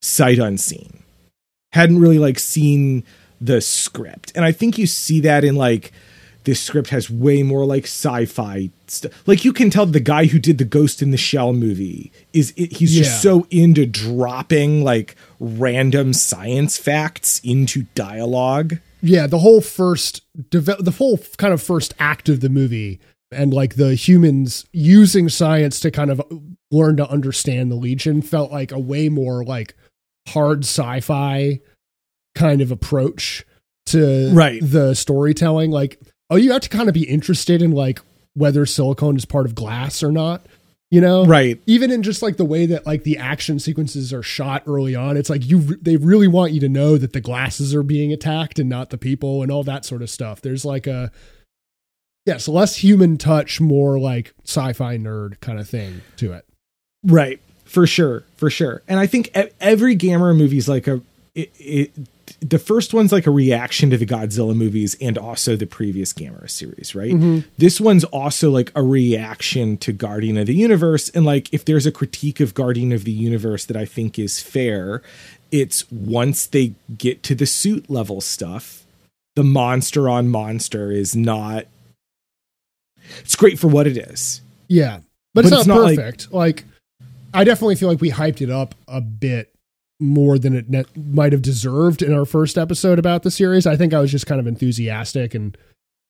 sight 0.03 0.39
unseen. 0.39 1.03
Hadn't 1.72 2.01
really 2.01 2.18
like 2.18 2.39
seen 2.39 3.05
the 3.41 3.61
script. 3.61 4.33
And 4.35 4.45
I 4.45 4.53
think 4.53 4.76
you 4.78 4.87
see 4.87 5.20
that 5.20 5.45
in 5.45 5.57
like 5.57 5.93
this 6.45 6.61
script 6.61 6.89
has 6.91 7.11
way 7.11 7.43
more 7.43 7.64
like 7.66 7.85
sci-fi 7.85 8.70
stuff. 8.87 9.12
Like 9.26 9.45
you 9.45 9.53
can 9.53 9.68
tell 9.70 9.85
the 9.87 10.01
guy 10.01 10.24
who 10.26 10.39
did 10.39 10.57
the 10.59 10.64
Ghost 10.64 11.03
in 11.03 11.11
the 11.11 11.16
Shell 11.18 11.53
movie 11.53 12.11
is 12.33 12.53
he's 12.57 12.97
Yeah. 12.97 13.03
just 13.05 13.22
so 13.22 13.47
into 13.51 13.85
dropping 13.87 14.83
like 14.83 15.16
random 15.39 16.12
science 16.14 16.78
facts 16.78 17.41
into 17.45 17.83
dialogue. 17.95 18.78
yeah. 19.03 19.26
The 19.26 19.39
whole 19.39 19.61
first, 19.61 20.22
deve- 20.51 20.83
the 20.85 20.91
whole 20.93 21.18
kind 21.37 21.53
of 21.55 21.62
first 21.62 21.95
act 21.99 22.28
of 22.28 22.41
the 22.41 22.49
movie, 22.51 22.99
and 23.31 23.55
like 23.55 23.76
the 23.76 23.95
humans 23.95 24.64
using 24.72 25.28
science 25.28 25.78
to 25.81 25.91
kind 25.91 26.11
of 26.11 26.20
learn 26.71 26.97
to 26.97 27.09
understand 27.09 27.71
the 27.71 27.77
Legion, 27.77 28.23
felt 28.23 28.53
like 28.53 28.73
a 28.73 28.79
way 28.79 29.09
more 29.09 29.45
like 29.45 29.75
hard 30.29 30.64
sci-fi 30.64 31.61
kind 32.35 32.61
of 32.61 32.71
approach 32.71 33.45
to 33.87 34.31
Right. 34.33 34.61
the 34.62 34.95
storytelling. 34.95 35.71
Like, 35.71 36.01
oh, 36.31 36.37
you 36.37 36.53
have 36.53 36.62
to 36.62 36.68
kind 36.68 36.89
of 36.89 36.95
be 36.95 37.09
interested 37.09 37.61
in 37.62 37.73
like 37.73 38.01
whether 38.35 38.64
silicone 38.66 39.16
is 39.16 39.25
part 39.25 39.47
of 39.47 39.55
glass 39.55 40.03
or 40.03 40.12
not. 40.12 40.47
You 40.93 41.01
know, 41.01 41.25
Right. 41.25 41.61
Even 41.66 41.93
in 41.93 42.03
just 42.03 42.21
like 42.21 42.37
the 42.37 42.45
way 42.45 42.66
that 42.66 42.85
like 42.85 43.05
the 43.05 43.16
action 43.18 43.61
sequences 43.61 44.12
are 44.12 44.25
shot 44.25 44.64
early 44.66 44.97
on, 44.97 45.16
it's 45.16 45.31
like 45.31 45.49
you 45.49 45.61
they 45.77 45.97
really 45.97 46.27
want 46.27 46.53
you 46.53 46.59
to 46.61 46.68
know 46.68 46.97
that 46.99 47.12
the 47.12 47.21
glasses 47.21 47.73
are 47.75 47.85
being 47.85 48.12
attacked 48.12 48.59
and 48.59 48.68
not 48.68 48.91
the 48.91 48.99
people 48.99 49.43
and 49.43 49.53
all 49.53 49.62
that 49.64 49.85
sort 49.85 50.03
of 50.03 50.11
stuff. 50.11 50.41
There's 50.41 50.64
like 50.64 50.89
a 50.89 51.12
yes, 52.27 52.49
less 52.49 52.77
human 52.77 53.18
touch, 53.18 53.61
more 53.61 54.01
like 54.01 54.35
sci-fi 54.45 54.97
nerd 54.99 55.41
kind 55.41 55.61
of 55.61 55.68
thing 55.68 56.01
to 56.16 56.33
it. 56.33 56.45
Right. 57.05 57.40
For 57.64 57.86
sure. 57.86 58.24
For 58.36 58.51
sure. 58.51 58.82
And 58.88 58.98
I 58.98 59.07
think 59.07 59.30
every 59.61 59.96
Gamera 59.96 60.36
movie 60.36 60.59
is 60.59 60.68
like 60.68 60.86
a. 60.86 61.01
It, 61.34 61.51
it, 61.59 61.92
the 62.40 62.59
first 62.59 62.94
one's 62.94 63.12
like 63.12 63.26
a 63.26 63.30
reaction 63.30 63.90
to 63.90 63.98
the 63.98 64.07
Godzilla 64.07 64.55
movies 64.57 64.96
and 65.01 65.18
also 65.18 65.57
the 65.57 65.66
previous 65.66 66.12
Gamera 66.12 66.48
series, 66.48 66.94
right? 66.94 67.12
Mm-hmm. 67.12 67.48
This 67.59 67.80
one's 67.80 68.05
also 68.05 68.51
like 68.51 68.72
a 68.74 68.82
reaction 68.82 69.76
to 69.78 69.92
Guardian 69.92 70.38
of 70.38 70.46
the 70.46 70.55
Universe. 70.55 71.09
And 71.11 71.26
like, 71.26 71.53
if 71.53 71.64
there's 71.64 71.86
a 71.86 71.92
critique 71.92 72.40
of 72.40 72.55
Guardian 72.55 72.92
of 72.92 73.05
the 73.05 73.12
Universe 73.12 73.66
that 73.66 73.76
I 73.76 73.84
think 73.84 74.18
is 74.18 74.40
fair, 74.40 75.03
it's 75.51 75.90
once 75.92 76.46
they 76.46 76.74
get 76.96 77.22
to 77.24 77.34
the 77.34 77.46
suit 77.46 77.90
level 77.90 78.20
stuff, 78.20 78.84
the 79.36 79.44
monster 79.44 80.09
on 80.09 80.28
monster 80.28 80.90
is 80.90 81.14
not. 81.14 81.66
It's 83.20 83.36
great 83.36 83.59
for 83.59 83.68
what 83.68 83.86
it 83.86 83.96
is. 83.96 84.40
Yeah, 84.68 85.01
but, 85.34 85.44
it's, 85.44 85.51
But 85.51 85.59
it's 85.61 85.66
not 85.68 85.74
not 85.76 85.82
like- 85.84 85.98
perfect. 85.98 86.32
Like, 86.32 86.64
I 87.35 87.45
definitely 87.45 87.76
feel 87.76 87.89
like 87.89 88.01
we 88.01 88.11
hyped 88.11 88.41
it 88.41 88.51
up 88.51 88.74
a 88.89 89.01
bit 89.01 89.55
more 89.99 90.39
than 90.39 90.55
it 90.57 90.68
net 90.70 90.87
might 90.97 91.33
have 91.33 91.43
deserved 91.43 92.03
in 92.03 92.12
our 92.14 92.24
first 92.24 92.57
episode 92.59 92.99
about 92.99 93.22
the 93.22 93.31
series. 93.31 93.66
I 93.66 93.76
think 93.76 93.93
I 93.95 94.01
was 94.01 94.11
just 94.11 94.26
kind 94.26 94.41
of 94.41 94.47
enthusiastic, 94.47 95.35
and 95.35 95.57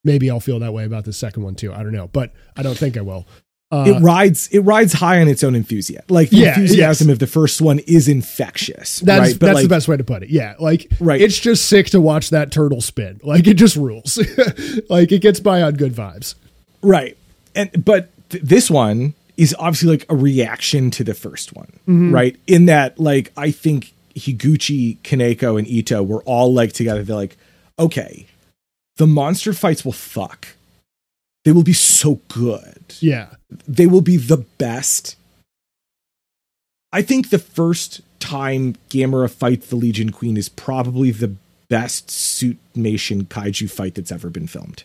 maybe 0.04 0.30
I'll 0.30 0.40
feel 0.40 0.58
that 0.60 0.72
way 0.72 0.84
about 0.84 1.04
the 1.04 1.12
second 1.12 1.42
one 1.42 1.54
too. 1.56 1.72
I 1.72 1.82
don't 1.82 1.92
know, 1.92 2.08
but 2.08 2.32
I 2.56 2.62
don't 2.62 2.78
think 2.78 2.96
I 2.96 3.00
will. 3.00 3.26
Uh, 3.72 3.84
it 3.86 4.00
rides 4.02 4.48
it 4.48 4.60
rides 4.60 4.92
high 4.94 5.20
on 5.20 5.28
its 5.28 5.44
own 5.44 5.54
enthusiasm. 5.54 6.04
Like 6.08 6.30
the 6.30 6.38
Yeah, 6.38 6.48
enthusiasm 6.50 7.06
yes. 7.08 7.12
of 7.12 7.18
the 7.20 7.28
first 7.28 7.60
one 7.60 7.78
is 7.80 8.08
infectious. 8.08 8.98
that's 8.98 9.20
right? 9.32 9.38
That's 9.40 9.54
like, 9.54 9.62
the 9.62 9.68
best 9.68 9.86
way 9.86 9.96
to 9.96 10.02
put 10.02 10.24
it. 10.24 10.30
Yeah, 10.30 10.54
like 10.58 10.90
Right. 10.98 11.20
it's 11.20 11.38
just 11.38 11.66
sick 11.66 11.86
to 11.90 12.00
watch 12.00 12.30
that 12.30 12.50
turtle 12.50 12.80
spin. 12.80 13.20
Like 13.24 13.46
it 13.46 13.54
just 13.54 13.76
rules. 13.76 14.18
like 14.90 15.12
it 15.12 15.20
gets 15.22 15.38
by 15.38 15.62
on 15.62 15.74
good 15.74 15.92
vibes. 15.92 16.34
right. 16.82 17.16
And 17.54 17.84
but 17.84 18.10
th- 18.30 18.42
this 18.42 18.70
one 18.70 19.14
is 19.40 19.56
obviously 19.58 19.88
like 19.88 20.04
a 20.10 20.14
reaction 20.14 20.90
to 20.90 21.02
the 21.02 21.14
first 21.14 21.56
one, 21.56 21.72
mm-hmm. 21.88 22.12
right? 22.12 22.36
In 22.46 22.66
that, 22.66 23.00
like, 23.00 23.32
I 23.38 23.50
think 23.50 23.94
Higuchi, 24.14 24.98
Kaneko, 24.98 25.58
and 25.58 25.66
Ito 25.66 26.02
were 26.02 26.22
all 26.24 26.52
like 26.52 26.74
together. 26.74 27.02
They're 27.02 27.16
like, 27.16 27.38
okay, 27.78 28.26
the 28.96 29.06
monster 29.06 29.54
fights 29.54 29.82
will 29.82 29.92
fuck. 29.92 30.48
They 31.46 31.52
will 31.52 31.62
be 31.62 31.72
so 31.72 32.20
good. 32.28 32.84
Yeah, 33.00 33.28
they 33.66 33.86
will 33.86 34.02
be 34.02 34.18
the 34.18 34.44
best. 34.58 35.16
I 36.92 37.00
think 37.00 37.30
the 37.30 37.38
first 37.38 38.02
time 38.18 38.76
Gamera 38.90 39.30
fights 39.30 39.68
the 39.68 39.76
Legion 39.76 40.10
Queen 40.12 40.36
is 40.36 40.50
probably 40.50 41.12
the 41.12 41.34
best 41.68 42.08
suitmation 42.08 43.26
kaiju 43.26 43.70
fight 43.70 43.94
that's 43.94 44.12
ever 44.12 44.28
been 44.28 44.48
filmed. 44.48 44.84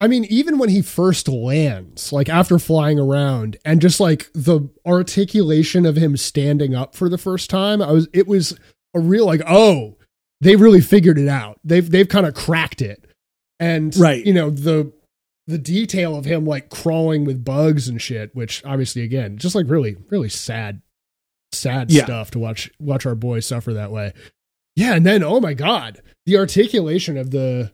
I 0.00 0.08
mean, 0.08 0.24
even 0.26 0.58
when 0.58 0.68
he 0.68 0.82
first 0.82 1.28
lands, 1.28 2.12
like 2.12 2.28
after 2.28 2.58
flying 2.58 2.98
around, 2.98 3.56
and 3.64 3.80
just 3.80 4.00
like 4.00 4.28
the 4.34 4.68
articulation 4.84 5.86
of 5.86 5.96
him 5.96 6.16
standing 6.16 6.74
up 6.74 6.94
for 6.94 7.08
the 7.08 7.18
first 7.18 7.48
time, 7.48 7.80
I 7.80 7.92
was 7.92 8.08
it 8.12 8.26
was 8.26 8.58
a 8.94 9.00
real 9.00 9.24
like, 9.26 9.42
oh, 9.48 9.96
they 10.40 10.56
really 10.56 10.80
figured 10.80 11.18
it 11.18 11.28
out. 11.28 11.58
They've 11.64 11.88
they've 11.88 12.08
kind 12.08 12.26
of 12.26 12.34
cracked 12.34 12.82
it. 12.82 13.04
And 13.60 13.96
Right. 13.96 14.24
you 14.26 14.34
know, 14.34 14.50
the 14.50 14.92
the 15.46 15.58
detail 15.58 16.16
of 16.16 16.24
him 16.24 16.44
like 16.44 16.70
crawling 16.70 17.24
with 17.24 17.44
bugs 17.44 17.88
and 17.88 18.00
shit, 18.02 18.34
which 18.34 18.64
obviously 18.64 19.02
again, 19.02 19.36
just 19.38 19.54
like 19.54 19.66
really, 19.68 19.96
really 20.10 20.28
sad, 20.28 20.82
sad 21.52 21.90
Yeah. 21.90 22.04
stuff 22.04 22.30
to 22.32 22.38
watch 22.38 22.70
watch 22.78 23.06
our 23.06 23.14
boy 23.14 23.40
suffer 23.40 23.72
that 23.74 23.92
way. 23.92 24.12
Yeah, 24.76 24.94
and 24.96 25.06
then 25.06 25.22
oh 25.22 25.40
my 25.40 25.54
god, 25.54 26.02
the 26.26 26.36
articulation 26.36 27.16
of 27.16 27.30
the 27.30 27.72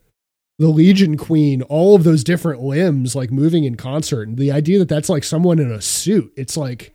the 0.61 0.69
Legion 0.69 1.17
Queen, 1.17 1.63
all 1.63 1.97
of 1.97 2.05
those 2.05 2.23
different 2.23 2.61
limbs 2.63 3.17
like 3.17 3.33
moving 3.33 3.65
in 3.65 3.77
concert, 3.77 4.29
and 4.29 4.37
the 4.37 4.53
idea 4.53 4.79
that 4.79 4.89
that's 4.89 5.09
like 5.09 5.25
someone 5.25 5.59
in 5.59 5.73
a 5.73 5.81
suit. 5.81 6.33
It's 6.37 6.55
like, 6.57 6.95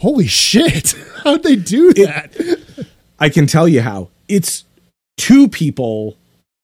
holy 0.00 0.26
shit, 0.26 0.94
how'd 1.22 1.42
they 1.42 1.54
do 1.56 1.92
that? 1.92 2.34
I 3.20 3.28
can 3.28 3.46
tell 3.46 3.68
you 3.68 3.82
how. 3.82 4.08
It's 4.26 4.64
two 5.18 5.48
people 5.48 6.16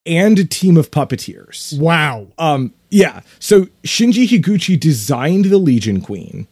and 0.07 0.39
a 0.39 0.45
team 0.47 0.79
of 0.79 0.91
puppeteers. 0.91 1.79
wow. 1.79 2.27
Um, 2.39 2.73
yeah. 2.91 3.21
So 3.39 3.67
Shinji 3.85 4.27
Higuchi 4.27 4.81
designed 4.81 5.45
the 5.45 5.59
Legion 5.59 6.01
Queen, 6.01 6.47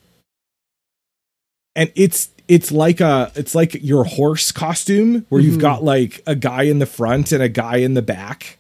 and 1.75 1.91
it's 1.95 2.29
it's 2.49 2.71
like 2.71 3.01
a 3.01 3.33
it's 3.35 3.55
like 3.55 3.83
your 3.83 4.05
horse 4.05 4.53
costume 4.53 5.25
where 5.31 5.41
you've 5.41 5.57
Mhm. 5.57 5.61
got 5.63 5.83
like 5.83 6.21
a 6.27 6.35
guy 6.37 6.65
in 6.65 6.79
the 6.79 6.85
front 6.87 7.33
and 7.33 7.43
a 7.43 7.49
guy 7.49 7.77
in 7.79 7.95
the 7.95 8.03
back. 8.03 8.56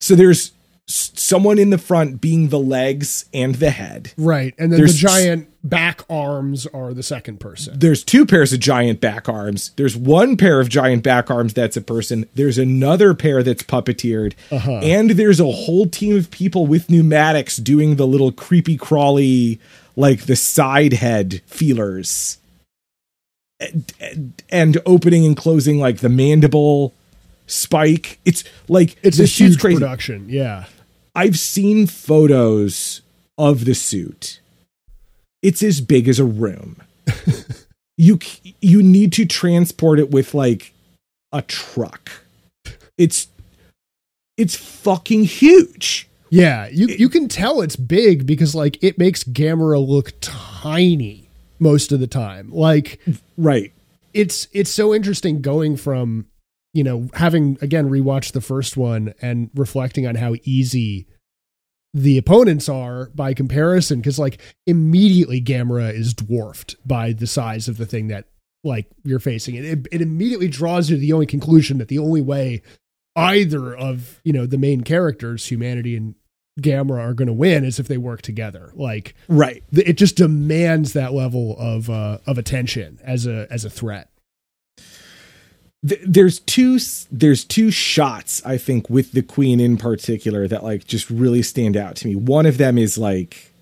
So 0.00 0.14
there's 0.14 0.52
someone 0.88 1.58
in 1.58 1.68
the 1.70 1.78
front 1.78 2.20
being 2.20 2.48
the 2.48 2.58
legs 2.58 3.26
and 3.34 3.56
the 3.56 3.70
head. 3.70 4.12
Right. 4.16 4.54
And 4.58 4.72
then 4.72 4.80
the 4.80 4.88
giant 4.88 5.48
back 5.62 6.02
arms 6.08 6.66
are 6.68 6.94
the 6.94 7.02
second 7.02 7.40
person. 7.40 7.78
There's 7.78 8.02
two 8.02 8.24
pairs 8.24 8.54
of 8.54 8.60
giant 8.60 9.00
back 9.00 9.28
arms. 9.28 9.72
There's 9.76 9.96
one 9.96 10.38
pair 10.38 10.60
of 10.60 10.70
giant 10.70 11.02
back 11.02 11.30
arms 11.30 11.52
that's 11.52 11.76
a 11.76 11.82
person. 11.82 12.26
There's 12.34 12.56
another 12.56 13.12
pair 13.12 13.42
that's 13.42 13.62
puppeteered. 13.62 14.34
Uh-huh. 14.50 14.80
And 14.82 15.10
there's 15.10 15.40
a 15.40 15.50
whole 15.50 15.86
team 15.86 16.16
of 16.16 16.30
people 16.30 16.66
with 16.66 16.88
pneumatics 16.88 17.58
doing 17.58 17.96
the 17.96 18.06
little 18.06 18.32
creepy 18.32 18.78
crawly, 18.78 19.60
like 19.94 20.22
the 20.22 20.36
side 20.36 20.94
head 20.94 21.42
feelers. 21.46 22.38
And, 23.60 24.40
and 24.48 24.78
opening 24.86 25.26
and 25.26 25.36
closing 25.36 25.80
like 25.80 25.98
the 25.98 26.08
mandible 26.08 26.94
spike. 27.48 28.20
It's 28.24 28.44
like 28.68 28.96
It's 29.02 29.18
a 29.18 29.24
huge 29.26 29.58
production. 29.60 30.28
Yeah. 30.28 30.66
I've 31.14 31.38
seen 31.38 31.86
photos 31.86 33.02
of 33.36 33.64
the 33.64 33.74
suit. 33.74 34.40
It's 35.42 35.62
as 35.62 35.80
big 35.80 36.08
as 36.08 36.18
a 36.18 36.24
room. 36.24 36.76
you 37.96 38.18
you 38.60 38.82
need 38.82 39.12
to 39.14 39.24
transport 39.26 39.98
it 39.98 40.10
with 40.10 40.34
like 40.34 40.72
a 41.32 41.42
truck. 41.42 42.10
It's 42.96 43.28
it's 44.36 44.54
fucking 44.56 45.24
huge. 45.24 46.08
Yeah. 46.30 46.68
You 46.68 46.86
you 46.88 47.08
can 47.08 47.28
tell 47.28 47.60
it's 47.62 47.76
big 47.76 48.26
because 48.26 48.54
like 48.54 48.82
it 48.82 48.98
makes 48.98 49.24
Gamera 49.24 49.84
look 49.84 50.12
tiny 50.20 51.28
most 51.58 51.90
of 51.92 52.00
the 52.00 52.06
time. 52.06 52.52
Like 52.52 53.00
Right. 53.36 53.72
it's 54.12 54.46
it's 54.52 54.70
so 54.70 54.94
interesting 54.94 55.40
going 55.40 55.76
from 55.76 56.26
you 56.74 56.84
know 56.84 57.08
having 57.14 57.58
again 57.60 57.88
rewatched 57.88 58.32
the 58.32 58.40
first 58.40 58.76
one 58.76 59.14
and 59.22 59.50
reflecting 59.54 60.06
on 60.06 60.14
how 60.16 60.34
easy 60.44 61.06
the 61.94 62.18
opponents 62.18 62.68
are 62.68 63.06
by 63.14 63.32
comparison 63.34 63.98
because 63.98 64.18
like 64.18 64.40
immediately 64.66 65.40
Gamera 65.40 65.92
is 65.92 66.12
dwarfed 66.14 66.76
by 66.86 67.12
the 67.12 67.26
size 67.26 67.66
of 67.68 67.78
the 67.78 67.86
thing 67.86 68.08
that 68.08 68.26
like 68.62 68.86
you're 69.04 69.18
facing 69.18 69.54
it, 69.54 69.64
it 69.64 69.86
it 69.90 70.00
immediately 70.02 70.48
draws 70.48 70.90
you 70.90 70.96
to 70.96 71.00
the 71.00 71.12
only 71.12 71.26
conclusion 71.26 71.78
that 71.78 71.88
the 71.88 71.98
only 71.98 72.20
way 72.20 72.60
either 73.16 73.74
of 73.74 74.20
you 74.24 74.32
know 74.32 74.46
the 74.46 74.58
main 74.58 74.82
characters 74.82 75.46
humanity 75.46 75.96
and 75.96 76.14
Gamera 76.60 76.98
are 76.98 77.14
going 77.14 77.28
to 77.28 77.32
win 77.32 77.64
is 77.64 77.78
if 77.78 77.86
they 77.88 77.96
work 77.98 78.20
together 78.20 78.72
like 78.74 79.14
Right. 79.28 79.62
it 79.72 79.92
just 79.94 80.16
demands 80.16 80.92
that 80.92 81.14
level 81.14 81.56
of 81.58 81.88
uh, 81.88 82.18
of 82.26 82.36
attention 82.36 82.98
as 83.02 83.26
a 83.26 83.46
as 83.50 83.64
a 83.64 83.70
threat. 83.70 84.10
Th- 85.86 86.00
there's 86.04 86.40
two 86.40 86.78
there's 87.10 87.44
two 87.44 87.70
shots 87.70 88.44
I 88.44 88.56
think 88.58 88.90
with 88.90 89.12
the 89.12 89.22
queen 89.22 89.60
in 89.60 89.76
particular 89.76 90.48
that 90.48 90.64
like 90.64 90.86
just 90.86 91.08
really 91.10 91.42
stand 91.42 91.76
out 91.76 91.96
to 91.96 92.08
me. 92.08 92.16
One 92.16 92.46
of 92.46 92.58
them 92.58 92.78
is 92.78 92.98
like 92.98 93.52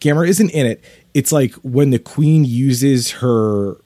Gamera 0.00 0.28
isn't 0.28 0.50
in 0.50 0.66
it. 0.66 0.82
It's 1.12 1.32
like 1.32 1.52
when 1.56 1.90
the 1.90 1.98
queen 1.98 2.44
uses 2.44 3.10
her 3.12 3.76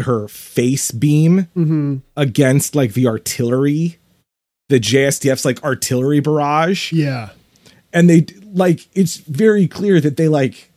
her 0.00 0.28
face 0.28 0.90
beam 0.90 1.46
Mm-hmm. 1.56 1.96
against 2.16 2.74
like 2.74 2.94
the 2.94 3.06
artillery, 3.06 3.98
the 4.68 4.80
JSDF's 4.80 5.44
like 5.44 5.62
artillery 5.62 6.20
barrage, 6.20 6.90
Yeah, 6.92 7.30
and 7.92 8.08
they 8.10 8.26
like 8.52 8.88
it's 8.94 9.18
very 9.18 9.68
clear 9.68 10.00
that 10.00 10.16
they 10.16 10.26
like 10.28 10.70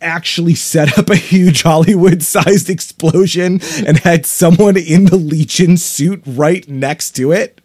actually 0.00 0.54
set 0.54 0.98
up 0.98 1.10
a 1.10 1.16
huge 1.16 1.62
Hollywood 1.62 2.22
sized 2.22 2.70
explosion 2.70 3.60
and 3.86 3.98
had 3.98 4.26
someone 4.26 4.76
in 4.76 5.06
the 5.06 5.16
Legion 5.16 5.76
suit 5.76 6.22
right 6.26 6.66
next 6.68 7.12
to 7.12 7.32
it. 7.32 7.60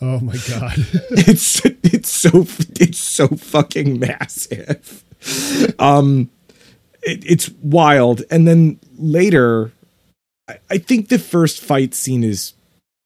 Oh 0.00 0.20
my 0.20 0.36
god. 0.48 0.74
It's 1.10 1.64
it's 1.64 2.08
so 2.08 2.46
it's 2.80 2.98
so 2.98 3.28
fucking 3.28 3.98
massive. 3.98 5.04
Um 5.78 6.30
it, 7.02 7.24
it's 7.26 7.50
wild. 7.62 8.22
And 8.30 8.46
then 8.46 8.78
later 8.96 9.72
I, 10.48 10.58
I 10.70 10.78
think 10.78 11.08
the 11.08 11.18
first 11.18 11.60
fight 11.60 11.94
scene 11.94 12.24
is 12.24 12.54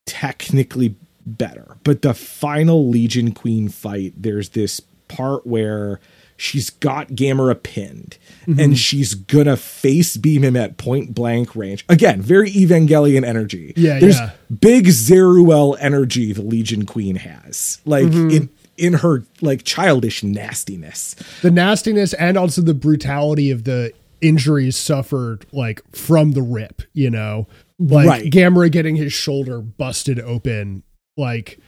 technically 0.06 0.94
better, 1.26 1.76
but 1.84 2.02
the 2.02 2.14
final 2.14 2.88
Legion 2.88 3.32
Queen 3.32 3.68
fight, 3.68 4.12
there's 4.16 4.50
this 4.50 4.80
part 5.08 5.46
where 5.46 6.00
she's 6.36 6.70
got 6.70 7.08
Gamera 7.10 7.60
pinned 7.62 8.18
Mm-hmm. 8.46 8.60
and 8.60 8.78
she's 8.78 9.14
gonna 9.14 9.56
face 9.56 10.18
beam 10.18 10.44
him 10.44 10.54
at 10.54 10.76
point 10.76 11.14
blank 11.14 11.56
range. 11.56 11.82
Again, 11.88 12.20
very 12.20 12.50
Evangelion 12.50 13.24
energy. 13.24 13.72
Yeah, 13.74 13.98
There's 13.98 14.18
yeah. 14.18 14.32
big 14.60 14.88
Zeruel 14.88 15.78
energy 15.80 16.34
the 16.34 16.42
Legion 16.42 16.84
Queen 16.84 17.16
has. 17.16 17.80
Like 17.86 18.04
Mm-hmm. 18.04 18.30
in 18.30 18.50
in 18.76 18.92
her 18.94 19.22
like 19.40 19.64
childish 19.64 20.22
nastiness. 20.22 21.14
the 21.42 21.50
nastiness 21.50 22.12
and 22.14 22.36
also 22.36 22.60
the 22.60 22.74
brutality 22.74 23.50
of 23.50 23.64
the 23.64 23.92
injuries 24.20 24.76
suffered 24.76 25.46
like 25.52 25.80
from 25.96 26.32
the 26.32 26.42
rip, 26.42 26.82
you 26.92 27.08
know, 27.08 27.46
like 27.78 28.06
Right. 28.06 28.30
Gamera 28.30 28.70
getting 28.70 28.96
his 28.96 29.12
shoulder 29.14 29.60
busted 29.62 30.20
open, 30.20 30.82
like 31.16 31.58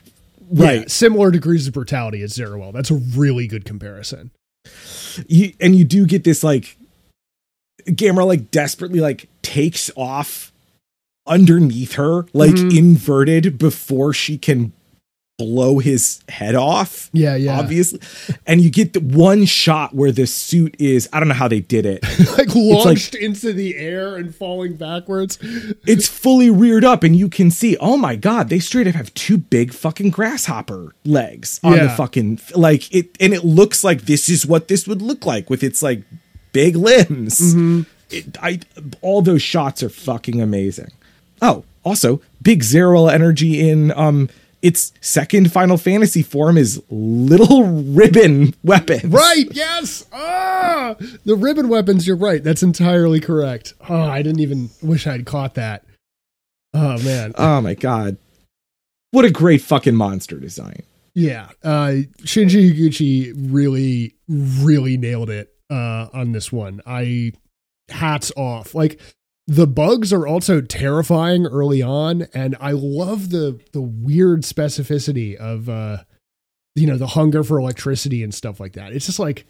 yeah, 0.53 0.67
Right. 0.67 0.91
similar 0.91 1.31
degrees 1.31 1.67
of 1.67 1.73
brutality 1.73 2.21
as 2.23 2.35
Zeruel. 2.35 2.73
That's 2.73 2.91
a 2.91 2.97
really 2.97 3.47
good 3.47 3.65
comparison. 3.65 4.31
You, 5.29 5.53
and 5.61 5.75
you 5.77 5.85
do 5.85 6.07
get 6.07 6.25
this 6.25 6.43
like 6.45 6.77
Gamera 7.87 8.27
like 8.27 8.51
desperately 8.51 9.01
like 9.01 9.29
takes 9.43 9.91
off 9.97 10.53
underneath 11.27 11.93
her 11.95 12.27
like 12.33 12.53
Mhm. 12.55 12.77
inverted 12.77 13.59
before 13.59 14.13
she 14.13 14.39
can 14.39 14.73
blow 15.39 15.79
his 15.81 16.21
head 16.31 16.55
off 16.55 17.11
Yeah, 17.13 17.37
yeah. 17.37 17.59
obviously 17.59 18.01
and 18.47 18.63
you 18.63 18.71
get 18.71 18.95
the 18.95 19.01
one 19.01 19.45
shot 19.45 19.95
where 19.95 20.11
the 20.11 20.27
suit 20.27 20.75
is 20.79 21.11
i 21.13 21.19
don't 21.21 21.29
know 21.29 21.35
how 21.35 21.47
they 21.47 21.61
did 21.61 21.85
it 21.85 22.03
like 22.39 22.55
launched 22.55 23.15
into 23.15 23.53
the 23.53 23.77
air 23.77 24.17
and 24.17 24.35
falling 24.35 24.77
backwards. 24.77 25.39
it's 25.87 26.09
fully 26.09 26.49
reared 26.49 26.85
up 26.85 27.03
and 27.03 27.15
you 27.17 27.29
can 27.29 27.51
see 27.51 27.77
oh 27.81 27.99
my 27.99 28.17
god 28.17 28.49
they 28.49 28.59
straight 28.59 28.87
up 28.87 28.95
have 28.95 29.13
two 29.13 29.37
big 29.37 29.75
fucking 29.75 30.09
grasshopper 30.09 30.95
legs 31.05 31.61
on 31.63 31.77
the 31.77 31.91
fucking 31.91 32.41
like 32.55 32.91
it 32.95 33.15
and 33.21 33.35
it 33.35 33.45
looks 33.45 33.85
like 33.85 34.03
this 34.03 34.31
is 34.31 34.47
what 34.47 34.69
this 34.69 34.89
would 34.89 35.03
look 35.03 35.27
like 35.27 35.51
with 35.51 35.63
its 35.63 35.83
like 35.83 36.03
big 36.53 36.77
limbs 36.77 37.39
Mm-hmm. 37.55 37.83
it, 38.11 38.39
I 38.43 38.61
all 39.03 39.21
those 39.21 39.43
shots 39.43 39.83
are 39.83 39.91
fucking 39.91 40.41
amazing 40.41 40.93
oh 41.43 41.65
also 41.85 42.23
big 42.41 42.63
Zeruel 42.63 43.11
energy 43.13 43.69
in 43.69 43.93
um 43.93 44.31
its 44.67 44.93
second 45.01 45.53
Final 45.53 45.79
Fantasy 45.79 46.25
form 46.25 46.59
is 46.59 46.83
little 46.91 47.63
ribbon 47.63 48.53
weapons. 48.65 49.05
Right, 49.05 49.47
yes. 49.53 50.05
Ah, 50.13 50.97
the 51.25 51.37
ribbon 51.37 51.69
weapons, 51.69 52.05
you're 52.05 52.17
right. 52.17 52.43
That's 52.43 52.65
entirely 52.65 53.21
correct. 53.21 53.75
Oh, 53.89 54.03
I 54.03 54.23
didn't 54.23 54.41
even 54.41 54.71
wish 54.83 55.07
I'd 55.07 55.25
caught 55.25 55.55
that. 55.55 55.85
Oh 56.75 57.01
man. 57.05 57.33
Oh 57.39 57.61
my 57.61 57.75
god. 57.75 58.17
What 59.13 59.25
a 59.25 59.31
great 59.31 59.63
fucking 59.63 59.95
monster 59.95 60.41
design. 60.41 60.83
Yeah, 61.15 61.49
uh, 61.63 62.03
Shinji 62.23 62.75
Higuchi 62.75 63.33
really, 63.53 64.17
really 64.29 64.97
nailed 64.97 65.31
it 65.31 65.55
uh, 65.71 66.09
on 66.13 66.33
this 66.33 66.51
one. 66.51 66.83
I 66.85 67.33
hats 67.89 68.33
off. 68.37 68.75
Like 68.75 69.01
the 69.47 69.67
bugs 69.67 70.13
are 70.13 70.27
also 70.27 70.61
terrifying 70.61 71.47
early 71.47 71.83
on, 71.83 72.27
and 72.35 72.57
I 72.61 72.73
love 72.73 73.31
the 73.31 73.61
the 73.73 73.81
weird 73.81 74.43
specificity 74.43 75.37
of 75.37 75.69
uh, 75.69 75.99
you 76.75 76.87
know 76.87 76.97
the 76.97 77.09
hunger 77.09 77.45
for 77.45 77.59
electricity 77.59 78.23
and 78.23 78.35
stuff 78.35 78.61
like 78.61 78.73
that. 78.75 78.93
It's 78.93 79.07
just 79.07 79.19
like 79.19 79.47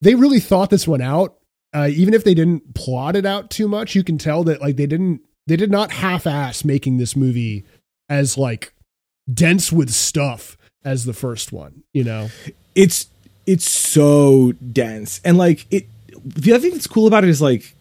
they 0.00 0.14
really 0.14 0.40
thought 0.40 0.70
this 0.70 0.86
one 0.86 1.02
out. 1.02 1.38
Uh, 1.74 1.88
even 1.90 2.12
if 2.12 2.22
they 2.22 2.34
didn't 2.34 2.74
plot 2.74 3.16
it 3.16 3.24
out 3.24 3.50
too 3.50 3.66
much, 3.66 3.94
you 3.94 4.04
can 4.04 4.18
tell 4.18 4.44
that 4.44 4.60
like 4.60 4.76
they 4.76 4.86
didn't 4.86 5.22
they 5.46 5.56
did 5.56 5.70
not 5.70 5.90
half 5.90 6.26
ass 6.26 6.64
making 6.64 6.98
this 6.98 7.16
movie 7.16 7.64
as 8.08 8.38
like 8.38 8.74
dense 9.32 9.72
with 9.72 9.90
stuff 9.90 10.56
as 10.84 11.04
the 11.04 11.12
first 11.12 11.52
one, 11.52 11.82
you 11.92 12.04
know? 12.04 12.28
It's 12.74 13.06
it's 13.46 13.68
so 13.68 14.52
dense. 14.52 15.20
And 15.24 15.38
like 15.38 15.66
it 15.70 15.86
the 16.24 16.52
other 16.52 16.60
thing 16.60 16.72
that's 16.72 16.86
cool 16.86 17.06
about 17.06 17.24
it 17.24 17.30
is 17.30 17.42
like 17.42 17.74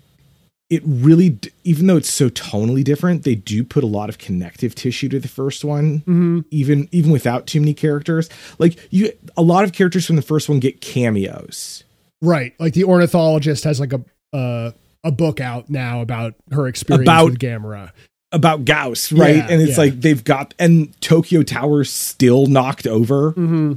it 0.71 0.81
really 0.85 1.37
even 1.65 1.85
though 1.87 1.97
it's 1.97 2.09
so 2.09 2.29
tonally 2.29 2.81
different, 2.81 3.23
they 3.23 3.35
do 3.35 3.61
put 3.63 3.83
a 3.83 3.87
lot 3.87 4.07
of 4.07 4.17
connective 4.17 4.73
tissue 4.73 5.09
to 5.09 5.19
the 5.19 5.27
first 5.27 5.65
one. 5.65 5.99
Mm-hmm. 5.99 6.39
Even 6.49 6.87
even 6.93 7.11
without 7.11 7.45
too 7.45 7.59
many 7.59 7.73
characters. 7.73 8.29
Like 8.57 8.79
you 8.89 9.11
a 9.35 9.41
lot 9.41 9.65
of 9.65 9.73
characters 9.73 10.07
from 10.07 10.15
the 10.15 10.21
first 10.21 10.47
one 10.47 10.61
get 10.61 10.79
cameos. 10.79 11.83
Right. 12.21 12.55
Like 12.57 12.73
the 12.73 12.85
ornithologist 12.85 13.65
has 13.65 13.81
like 13.81 13.91
a 13.91 14.01
uh, 14.33 14.71
a 15.03 15.11
book 15.11 15.41
out 15.41 15.69
now 15.69 15.99
about 16.01 16.35
her 16.51 16.67
experience 16.67 17.03
About- 17.03 17.25
with 17.31 17.39
Gamera. 17.39 17.91
about 18.31 18.63
Gyaos, 18.63 19.11
right? 19.19 19.35
Yeah, 19.35 19.47
and 19.49 19.61
it's 19.61 19.71
yeah. 19.73 19.77
like 19.77 19.99
they've 19.99 20.23
got 20.23 20.53
and 20.57 20.99
Tokyo 21.01 21.43
Tower 21.43 21.83
still 21.83 22.45
knocked 22.45 22.87
over. 22.87 23.33
Mm-hmm. 23.33 23.73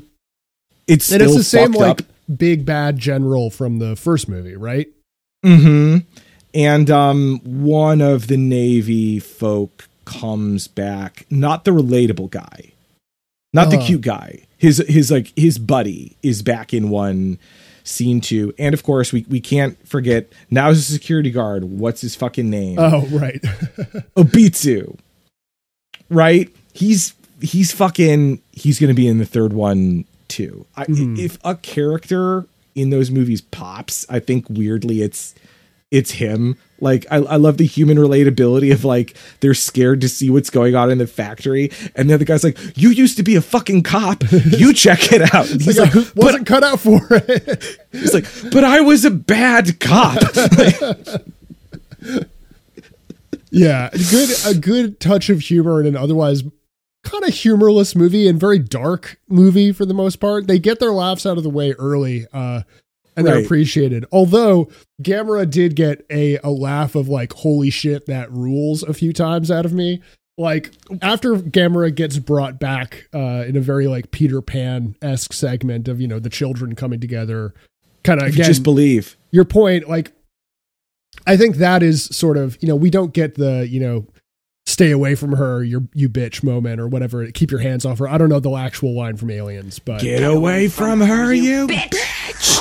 It's 0.86 1.10
And 1.10 1.22
it's 1.22 1.34
the 1.34 1.42
same 1.42 1.72
fucked 1.72 2.02
like 2.02 2.38
big 2.38 2.64
bad 2.64 2.98
general 2.98 3.50
from 3.50 3.80
the 3.80 3.96
first 3.96 4.28
movie, 4.28 4.54
right? 4.54 4.86
hmm 5.42 5.98
And 6.54 6.88
um, 6.90 7.40
one 7.44 8.00
of 8.00 8.28
the 8.28 8.36
Navy 8.36 9.18
folk 9.18 9.88
comes 10.04 10.68
back, 10.68 11.26
not 11.30 11.64
the 11.64 11.72
relatable 11.72 12.30
guy, 12.30 12.70
not 13.52 13.70
the 13.70 13.78
Uh. 13.78 13.86
cute 13.86 14.02
guy. 14.02 14.40
His 14.56 14.78
his 14.88 15.10
like 15.10 15.32
his 15.36 15.58
buddy 15.58 16.16
is 16.22 16.42
back 16.42 16.72
in 16.72 16.88
one 16.90 17.38
scene 17.82 18.20
two, 18.22 18.54
and 18.58 18.72
of 18.72 18.82
course 18.82 19.12
we 19.12 19.26
we 19.28 19.40
can't 19.40 19.76
forget 19.86 20.32
now's 20.50 20.78
a 20.78 20.82
security 20.82 21.30
guard. 21.30 21.64
What's 21.64 22.00
his 22.00 22.14
fucking 22.14 22.48
name? 22.48 22.78
Oh, 22.78 23.04
right. 23.08 23.42
Obitsu. 24.16 24.96
Right? 26.08 26.50
He's 26.72 27.14
he's 27.42 27.72
fucking 27.72 28.40
he's 28.52 28.78
gonna 28.78 28.94
be 28.94 29.08
in 29.08 29.18
the 29.18 29.26
third 29.26 29.52
one 29.52 30.04
too. 30.28 30.66
I, 30.76 30.84
Mhm. 30.86 31.18
If 31.18 31.38
a 31.44 31.56
character 31.56 32.46
in 32.74 32.90
those 32.90 33.10
movies 33.10 33.40
pops, 33.40 34.06
I 34.08 34.18
think 34.20 34.46
weirdly 34.48 35.02
it's 35.02 35.34
it's 35.94 36.10
him. 36.10 36.56
Like 36.80 37.06
I, 37.08 37.18
I 37.18 37.36
love 37.36 37.56
the 37.56 37.66
human 37.66 37.96
relatability 37.96 38.72
of 38.72 38.84
like 38.84 39.16
they're 39.38 39.54
scared 39.54 40.00
to 40.00 40.08
see 40.08 40.28
what's 40.28 40.50
going 40.50 40.74
on 40.74 40.90
in 40.90 40.98
the 40.98 41.06
factory, 41.06 41.70
and 41.94 42.10
the 42.10 42.14
other 42.14 42.24
guy's 42.24 42.42
like, 42.42 42.58
"You 42.76 42.90
used 42.90 43.16
to 43.18 43.22
be 43.22 43.36
a 43.36 43.40
fucking 43.40 43.84
cop. 43.84 44.24
You 44.32 44.74
check 44.74 45.12
it 45.12 45.22
out." 45.32 45.48
And 45.50 45.62
he's 45.62 45.78
Like, 45.78 45.94
like, 45.94 46.06
I 46.06 46.10
wasn't 46.16 46.46
cut 46.48 46.64
out 46.64 46.80
for 46.80 47.00
it. 47.10 47.78
He's 47.92 48.12
like, 48.12 48.26
but 48.50 48.64
I 48.64 48.80
was 48.80 49.04
a 49.04 49.10
bad 49.10 49.78
cop." 49.78 50.18
yeah, 53.50 53.88
good 54.10 54.30
a 54.44 54.54
good 54.54 54.98
touch 54.98 55.30
of 55.30 55.40
humor 55.40 55.80
in 55.80 55.86
an 55.86 55.96
otherwise 55.96 56.42
kind 57.04 57.22
of 57.22 57.32
humorless 57.32 57.94
movie 57.94 58.26
and 58.26 58.40
very 58.40 58.58
dark 58.58 59.20
movie 59.28 59.70
for 59.72 59.86
the 59.86 59.94
most 59.94 60.16
part. 60.16 60.48
They 60.48 60.58
get 60.58 60.80
their 60.80 60.90
laughs 60.90 61.24
out 61.24 61.36
of 61.36 61.44
the 61.44 61.50
way 61.50 61.72
early, 61.72 62.26
uh, 62.32 62.62
and 63.16 63.26
they're 63.26 63.36
Right. 63.36 63.44
appreciated. 63.44 64.04
Although 64.12 64.68
Gamera 65.02 65.48
did 65.48 65.76
get 65.76 66.04
a 66.10 66.38
a 66.44 66.50
laugh 66.50 66.94
of 66.94 67.08
like 67.08 67.32
"Holy 67.32 67.70
shit, 67.70 68.06
that 68.06 68.30
rules" 68.32 68.82
a 68.82 68.92
few 68.94 69.12
times 69.12 69.50
out 69.50 69.64
of 69.66 69.72
me. 69.72 70.00
Like 70.36 70.72
after 71.00 71.36
Gamera 71.36 71.94
gets 71.94 72.18
brought 72.18 72.58
back 72.58 73.08
uh, 73.14 73.44
in 73.46 73.56
a 73.56 73.60
very 73.60 73.86
like 73.86 74.10
Peter 74.10 74.42
Pan 74.42 74.96
esque 75.00 75.32
segment 75.32 75.86
of 75.88 76.00
you 76.00 76.08
know 76.08 76.18
the 76.18 76.28
children 76.30 76.74
coming 76.74 76.98
together, 77.00 77.54
kind 78.02 78.20
of 78.20 78.28
again 78.28 78.44
Just 78.46 78.62
believe. 78.64 79.16
your 79.30 79.44
point, 79.44 79.88
like, 79.88 80.12
I 81.26 81.36
think 81.36 81.56
that 81.56 81.82
is 81.84 82.04
sort 82.06 82.36
of, 82.36 82.58
you 82.60 82.66
know, 82.68 82.74
we 82.76 82.90
don't 82.90 83.12
get 83.14 83.36
the, 83.36 83.66
you 83.70 83.78
know, 83.78 84.06
stay 84.66 84.90
away 84.90 85.14
from 85.14 85.32
her, 85.32 85.62
you 85.62 85.88
you 85.94 86.08
bitch 86.08 86.42
moment 86.42 86.80
or 86.80 86.88
whatever. 86.88 87.30
Keep 87.30 87.50
your 87.50 87.60
hands 87.60 87.84
off 87.84 87.98
her. 87.98 88.08
I 88.08 88.18
don't 88.18 88.28
know 88.28 88.40
the 88.40 88.52
actual 88.54 88.94
line 88.94 89.16
from 89.16 89.30
Aliens, 89.30 89.78
but 89.78 90.00
Get 90.00 90.22
away 90.22 90.68
from 90.68 91.00
her, 91.00 91.32
you 91.32 91.66
bitch. 91.66 92.58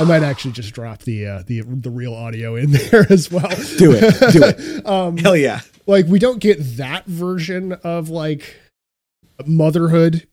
I 0.00 0.04
might 0.04 0.22
actually 0.22 0.52
just 0.52 0.72
drop 0.74 1.02
the 1.02 1.26
uh, 1.26 1.42
the 1.46 1.62
the 1.62 1.90
real 1.90 2.14
audio 2.14 2.54
in 2.56 2.70
there 2.90 3.06
as 3.10 3.30
well. 3.30 3.48
Do 3.78 3.92
it. 3.92 4.32
Do 4.32 4.42
it. 4.44 4.86
um, 4.86 5.16
Hell 5.16 5.36
yeah. 5.36 5.60
like 5.86 6.06
we 6.06 6.18
don't 6.18 6.38
get 6.38 6.58
that 6.76 7.06
version 7.06 7.72
of 7.72 8.08
like 8.08 8.56
motherhood 9.46 10.26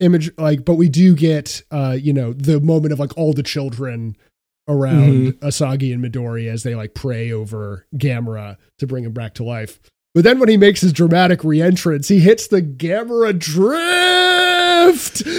image 0.00 0.30
like 0.36 0.64
but 0.64 0.74
we 0.74 0.88
do 0.88 1.14
get 1.14 1.62
uh 1.70 1.96
you 1.98 2.12
know 2.12 2.32
the 2.32 2.60
moment 2.60 2.92
of 2.92 2.98
like 2.98 3.16
all 3.16 3.32
the 3.32 3.42
children 3.42 4.16
around 4.66 5.32
Asagi 5.40 5.92
and 5.94 6.04
Midori 6.04 6.48
as 6.48 6.64
they 6.64 6.74
like 6.74 6.94
pray 6.94 7.30
over 7.32 7.86
Gamera 7.96 8.56
to 8.78 8.86
bring 8.86 9.04
him 9.04 9.12
back 9.12 9.34
to 9.34 9.44
life. 9.44 9.80
But 10.14 10.24
then 10.24 10.38
when 10.38 10.48
he 10.50 10.56
makes 10.58 10.82
his 10.82 10.92
dramatic 10.92 11.42
re-entrance, 11.42 12.08
he 12.08 12.18
hits 12.20 12.46
the 12.48 12.60
Gamera 12.62 13.38
drift. 13.38 15.22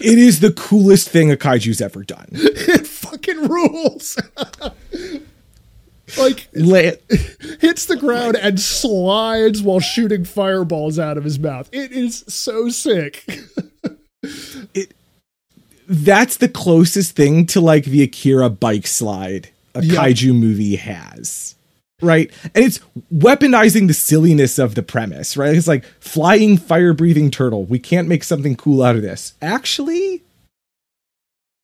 It 0.00 0.18
is 0.18 0.40
the 0.40 0.52
coolest 0.52 1.08
thing 1.08 1.30
a 1.32 1.36
kaiju's 1.36 1.80
ever 1.80 2.02
done. 2.04 2.28
it 2.32 2.86
fucking 2.86 3.48
rules. 3.48 4.16
like 6.18 6.48
hits 7.60 7.86
the 7.86 7.96
ground 7.98 8.36
and 8.36 8.60
slides 8.60 9.62
while 9.62 9.80
shooting 9.80 10.24
fireballs 10.24 10.98
out 10.98 11.16
of 11.18 11.24
his 11.24 11.38
mouth. 11.38 11.68
It 11.72 11.92
is 11.92 12.24
so 12.28 12.68
sick. 12.68 13.24
it 14.74 14.94
that's 15.88 16.36
the 16.36 16.48
closest 16.48 17.16
thing 17.16 17.46
to 17.46 17.60
like 17.60 17.84
the 17.86 18.02
Akira 18.02 18.50
bike 18.50 18.86
slide 18.86 19.48
a 19.74 19.82
Yeah. 19.82 19.94
kaiju 20.04 20.34
movie 20.34 20.76
has. 20.76 21.54
Right? 22.00 22.30
And 22.54 22.64
it's 22.64 22.78
weaponizing 23.12 23.88
the 23.88 23.94
silliness 23.94 24.58
of 24.58 24.76
the 24.76 24.82
premise, 24.84 25.36
right? 25.36 25.54
It's 25.56 25.66
like 25.66 25.84
flying 26.00 26.56
fire 26.56 26.92
breathing 26.92 27.30
turtle. 27.30 27.64
We 27.64 27.80
can't 27.80 28.06
make 28.08 28.22
something 28.22 28.54
cool 28.54 28.82
out 28.82 28.94
of 28.96 29.02
this. 29.02 29.34
Actually, 29.42 30.22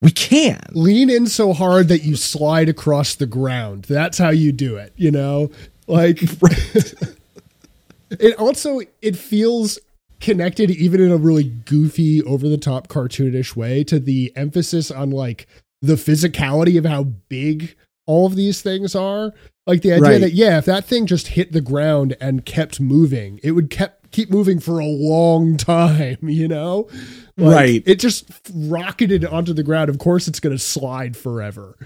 We 0.03 0.11
can. 0.11 0.61
Lean 0.73 1.09
in 1.09 1.27
so 1.29 1.53
hard 1.55 1.89
that 1.89 2.03
you 2.05 2.15
slide 2.17 2.69
across 2.69 3.15
the 3.15 3.27
ground. 3.27 3.85
That's 3.85 4.19
how 4.19 4.31
you 4.31 4.53
do 4.53 4.77
it, 4.77 4.93
you 4.97 5.11
know? 5.11 5.51
Like 5.87 6.21
it 8.11 8.37
also 8.39 8.81
it 9.01 9.17
feels 9.17 9.79
connected 10.21 10.71
even 10.71 11.01
in 11.01 11.11
a 11.11 11.17
really 11.17 11.45
goofy 11.45 12.23
over 12.23 12.49
the 12.49 12.59
top 12.59 12.89
cartoonish 12.89 13.57
way 13.57 13.85
to 13.85 13.99
the 13.99 14.33
emphasis 14.37 14.91
on 14.91 15.11
like 15.11 15.47
the 15.83 15.95
physicality 15.95 16.79
of 16.79 16.85
how 16.87 17.05
big 17.05 17.75
all 18.07 18.27
of 18.27 18.37
these 18.37 18.63
things 18.63 18.95
are 18.95 19.33
like 19.67 19.83
the 19.83 19.93
idea 19.93 20.03
Right. 20.03 20.21
that 20.21 20.33
yeah 20.33 20.59
if 20.59 20.65
that 20.67 20.85
thing 20.85 21.07
just 21.07 21.29
hit 21.29 21.53
the 21.53 21.61
ground 21.61 22.17
and 22.21 22.45
kept 22.45 22.81
moving 22.81 23.41
it 23.43 23.53
would 23.53 23.71
kept 23.71 24.11
keep 24.11 24.31
moving 24.31 24.61
for 24.61 24.79
a 24.79 24.87
long 24.87 25.57
time 25.59 26.19
you 26.23 26.49
know 26.49 26.89
Like, 27.37 27.55
Right. 27.57 27.83
it 27.87 27.99
just 27.99 28.31
rocketed 28.55 29.25
onto 29.25 29.53
the 29.53 29.63
ground 29.63 29.89
of 29.91 29.99
course 29.99 30.29
it's 30.29 30.41
going 30.41 30.55
to 30.57 30.63
slide 30.63 31.17
forever 31.17 31.77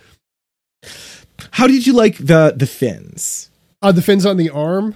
How 1.52 1.66
did 1.66 1.86
you 1.86 1.92
like 1.92 2.16
the 2.18 2.52
the 2.56 2.66
fins? 2.66 3.50
uh 3.82 3.92
the 3.92 4.02
fins 4.02 4.26
on 4.26 4.36
the 4.36 4.50
arm 4.50 4.94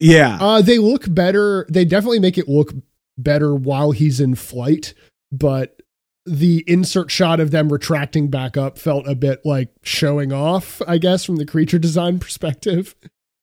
Yeah. 0.00 0.38
Uh, 0.40 0.62
they 0.62 0.78
look 0.78 1.04
better. 1.14 1.66
They 1.68 1.84
definitely 1.84 2.18
make 2.18 2.38
it 2.38 2.48
look 2.48 2.72
better 3.18 3.54
while 3.54 3.92
he's 3.92 4.18
in 4.20 4.34
flight, 4.34 4.94
but 5.30 5.80
the 6.24 6.64
insert 6.66 7.10
shot 7.10 7.40
of 7.40 7.50
them 7.50 7.72
retracting 7.72 8.28
back 8.28 8.56
up 8.56 8.78
felt 8.78 9.06
a 9.08 9.14
bit 9.14 9.44
like 9.44 9.68
showing 9.82 10.32
off, 10.32 10.80
I 10.86 10.98
guess, 10.98 11.24
from 11.24 11.36
the 11.36 11.46
creature 11.46 11.78
design 11.78 12.18
perspective. 12.20 12.94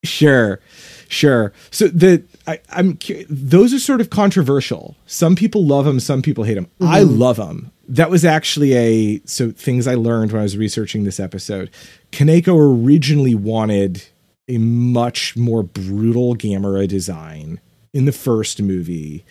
Sure, 0.03 0.61
sure. 1.09 1.51
So 1.71 1.87
the 1.87 2.23
I, 2.47 2.61
I'm 2.69 2.97
those 3.29 3.73
are 3.73 3.79
sort 3.79 3.99
of 3.99 4.09
controversial. 4.09 4.95
Some 5.05 5.35
people 5.35 5.65
love 5.65 5.83
them, 5.83 5.99
some 5.99 6.21
people 6.21 6.45
hate 6.45 6.53
them. 6.53 6.67
I 6.79 7.01
mm-hmm. 7.01 7.19
love 7.19 7.35
them. 7.35 7.71
That 7.89 8.09
was 8.09 8.23
actually 8.23 8.73
a 8.75 9.21
so 9.25 9.51
things 9.51 9.87
I 9.87 9.95
learned 9.95 10.31
when 10.31 10.39
I 10.39 10.43
was 10.43 10.55
researching 10.55 11.03
this 11.03 11.19
episode. 11.19 11.69
Kaneko 12.13 12.85
originally 12.85 13.35
wanted 13.35 14.05
a 14.47 14.57
much 14.57 15.35
more 15.35 15.63
brutal 15.63 16.33
Gamera 16.33 16.87
design 16.87 17.59
in 17.93 18.05
the 18.05 18.11
first 18.13 18.61
movie. 18.61 19.25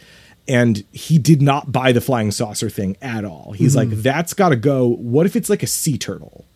And 0.49 0.82
he 0.92 1.18
did 1.18 1.42
not 1.42 1.70
buy 1.70 1.92
the 1.92 2.01
flying 2.01 2.30
saucer 2.30 2.70
thing 2.70 2.96
at 3.03 3.24
all. 3.24 3.53
He's 3.53 3.76
like, 3.76 3.88
mm-hmm. 3.88 4.01
that's 4.01 4.32
got 4.32 4.49
to 4.49 4.57
go. 4.57 4.88
What 4.88 5.26
if 5.26 5.36
it's 5.36 5.51
like 5.51 5.62
a 5.62 5.66
sea 5.66 5.99
turtle? 5.99 6.46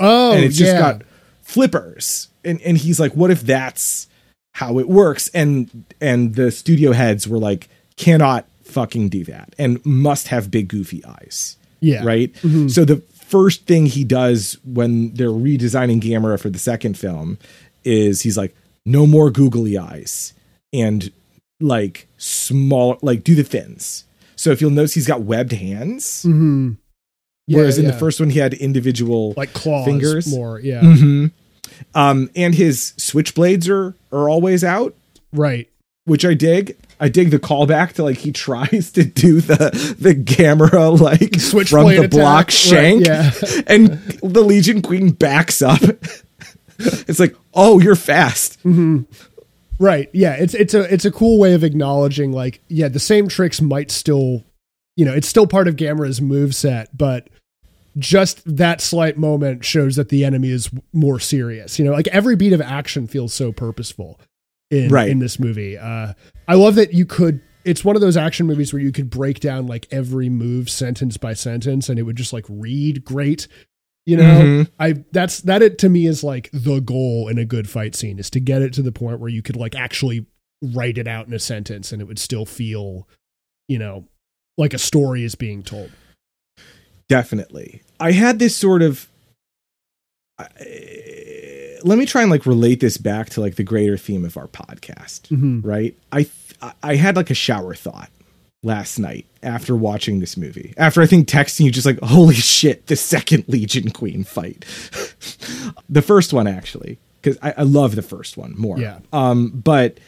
Oh, 0.00 0.32
and 0.32 0.44
it's 0.44 0.58
yeah. 0.58 0.66
just 0.66 0.78
got 0.78 1.02
flippers 1.42 2.28
and 2.44 2.60
and 2.62 2.78
he's 2.78 3.00
like 3.00 3.12
what 3.12 3.30
if 3.30 3.42
that's 3.42 4.06
how 4.54 4.78
it 4.78 4.88
works 4.88 5.28
and 5.28 5.84
and 6.00 6.34
the 6.34 6.50
studio 6.50 6.92
heads 6.92 7.26
were 7.26 7.38
like 7.38 7.68
cannot 7.96 8.46
fucking 8.62 9.08
do 9.08 9.24
that 9.24 9.54
and 9.58 9.84
must 9.84 10.28
have 10.28 10.50
big 10.50 10.68
goofy 10.68 11.04
eyes 11.04 11.56
yeah, 11.80 12.04
right 12.04 12.32
mm-hmm. 12.34 12.68
so 12.68 12.84
the 12.84 12.96
first 13.12 13.66
thing 13.66 13.86
he 13.86 14.04
does 14.04 14.56
when 14.64 15.12
they're 15.14 15.28
redesigning 15.28 16.00
Gamera 16.00 16.38
for 16.38 16.48
the 16.48 16.58
second 16.58 16.96
film 16.96 17.38
is 17.84 18.20
he's 18.20 18.38
like 18.38 18.54
no 18.86 19.06
more 19.06 19.30
googly 19.30 19.76
eyes 19.76 20.32
and 20.72 21.12
like 21.62 22.06
small 22.18 22.98
like 23.02 23.24
do 23.24 23.34
the 23.34 23.44
fins 23.44 24.04
so 24.36 24.50
if 24.50 24.60
you'll 24.60 24.70
notice 24.70 24.94
he's 24.94 25.06
got 25.06 25.22
webbed 25.22 25.52
hands 25.52 26.24
Mm-hmm. 26.26 26.72
Yeah, 27.48 27.58
whereas 27.58 27.76
in 27.76 27.86
the 27.86 27.92
first 27.92 28.20
one 28.20 28.30
he 28.30 28.38
had 28.38 28.54
individual 28.54 29.34
like 29.36 29.52
claws 29.52 29.84
fingers. 29.84 30.32
more, 30.32 30.60
yeah, 30.60 30.80
hmm 30.80 31.26
Um, 31.92 32.30
and 32.36 32.54
his 32.54 32.92
switchblades 32.98 33.68
are 33.68 33.96
are 34.16 34.28
always 34.28 34.62
out, 34.62 34.94
right. 35.32 35.68
which 36.04 36.24
I 36.24 36.34
dig. 36.34 36.76
I 37.00 37.08
dig 37.08 37.30
the 37.32 37.40
callback 37.40 37.94
to 37.94 38.04
like 38.04 38.18
he 38.18 38.30
tries 38.46 38.92
to 38.92 39.02
do 39.04 39.40
the 39.40 39.96
the 39.98 40.14
camera 40.14 40.88
like 40.90 41.40
Switch 41.40 41.70
from 41.70 41.88
the 41.88 42.06
block 42.06 42.50
attack, 42.50 42.72
right, 42.72 43.04
shank, 43.04 43.06
yeah. 43.06 43.32
and 43.66 43.88
the 44.22 44.42
Legion 44.42 44.80
Queen 44.80 45.10
backs 45.10 45.60
up. 45.60 45.82
it's 46.78 47.18
like, 47.18 47.34
oh, 47.54 47.80
you're 47.80 47.96
fast. 47.96 48.60
Right. 49.82 50.08
Yeah. 50.12 50.34
It's 50.34 50.54
it's 50.54 50.74
a 50.74 50.82
it's 50.92 51.04
a 51.04 51.10
cool 51.10 51.38
way 51.40 51.54
of 51.54 51.64
acknowledging 51.64 52.30
like 52.30 52.62
yeah 52.68 52.86
the 52.86 53.00
same 53.00 53.26
tricks 53.26 53.60
might 53.60 53.90
still 53.90 54.44
you 54.96 55.04
know 55.04 55.12
it's 55.12 55.26
still 55.26 55.48
part 55.48 55.66
of 55.66 55.74
Gamera's 55.74 56.20
move 56.20 56.54
set 56.54 56.96
but 56.96 57.28
just 57.98 58.40
that 58.56 58.80
slight 58.80 59.18
moment 59.18 59.64
shows 59.64 59.96
that 59.96 60.08
the 60.08 60.24
enemy 60.24 60.50
is 60.50 60.70
more 60.92 61.18
serious. 61.20 61.78
You 61.78 61.84
know, 61.84 61.92
like 61.92 62.06
every 62.08 62.36
beat 62.36 62.52
of 62.52 62.60
action 62.60 63.06
feels 63.06 63.34
so 63.34 63.52
purposeful 63.52 64.18
in 64.70 64.88
Right. 64.88 65.10
in 65.10 65.18
this 65.18 65.38
movie. 65.38 65.76
Uh, 65.76 66.14
I 66.48 66.54
love 66.54 66.76
that 66.76 66.94
you 66.94 67.04
could. 67.04 67.40
It's 67.64 67.84
one 67.84 67.94
of 67.94 68.00
those 68.00 68.16
action 68.16 68.46
movies 68.46 68.72
where 68.72 68.80
you 68.80 68.92
could 68.92 69.10
break 69.10 69.40
down 69.40 69.66
like 69.66 69.86
every 69.90 70.28
move 70.28 70.70
sentence 70.70 71.16
by 71.16 71.34
sentence, 71.34 71.88
and 71.88 71.98
it 71.98 72.02
would 72.02 72.16
just 72.16 72.32
like 72.32 72.46
read 72.48 73.04
great. 73.04 73.46
You 74.04 74.16
know, 74.16 74.24
Mhm. 74.24 74.70
I 74.80 74.92
that's 75.12 75.40
that 75.42 75.62
it 75.62 75.78
to 75.78 75.88
me 75.88 76.06
is 76.06 76.24
like 76.24 76.50
the 76.52 76.80
goal 76.80 77.28
in 77.28 77.38
a 77.38 77.44
good 77.44 77.70
fight 77.70 77.94
scene 77.94 78.18
is 78.18 78.30
to 78.30 78.40
get 78.40 78.60
it 78.62 78.72
to 78.74 78.82
the 78.82 78.90
point 78.92 79.20
where 79.20 79.30
you 79.30 79.42
could 79.42 79.54
like 79.56 79.74
actually 79.76 80.26
write 80.60 80.98
it 80.98 81.06
out 81.06 81.26
in 81.28 81.32
a 81.32 81.38
sentence 81.38 81.92
and 81.92 82.02
it 82.02 82.06
would 82.06 82.18
still 82.18 82.44
feel, 82.44 83.06
you 83.68 83.78
know, 83.78 84.08
like 84.58 84.74
a 84.74 84.78
story 84.78 85.22
is 85.24 85.34
being 85.36 85.62
told. 85.62 85.90
Definitely. 87.08 87.82
I 88.00 88.12
had 88.12 88.38
this 88.40 88.56
sort 88.56 88.82
of. 88.82 89.08
I 90.38 90.46
let 91.84 91.98
me 91.98 92.06
try 92.06 92.22
and 92.22 92.30
like 92.30 92.46
relate 92.46 92.80
this 92.80 92.96
back 92.96 93.30
to 93.30 93.40
like 93.40 93.56
the 93.56 93.64
greater 93.64 93.96
theme 93.96 94.24
of 94.24 94.36
our 94.36 94.46
podcast. 94.48 95.22
Mm-hmm. 95.28 95.60
right? 95.66 95.96
I 96.10 96.22
th- 96.24 96.72
I 96.82 96.94
had 96.96 97.16
like 97.16 97.30
a 97.30 97.34
shower 97.34 97.74
thought 97.74 98.10
last 98.62 98.98
night 98.98 99.26
after 99.42 99.74
watching 99.74 100.20
this 100.20 100.36
movie. 100.36 100.72
After 100.76 101.02
I 101.02 101.06
think 101.06 101.28
texting 101.28 101.64
you 101.64 101.70
just 101.70 101.86
like 101.86 102.00
holy 102.00 102.34
shit, 102.34 102.86
the 102.86 102.96
second 102.96 103.44
Legion 103.48 103.90
Queen 103.90 104.24
fight. 104.24 104.64
the 105.88 106.02
first 106.02 106.32
one 106.32 106.46
actually 106.46 106.98
cuz 107.22 107.38
I, 107.42 107.54
I 107.58 107.62
love 107.62 107.96
the 107.96 108.02
first 108.02 108.36
one 108.36 108.54
more. 108.56 108.78
Yeah. 108.78 109.00
Um 109.12 109.50
but 109.50 109.98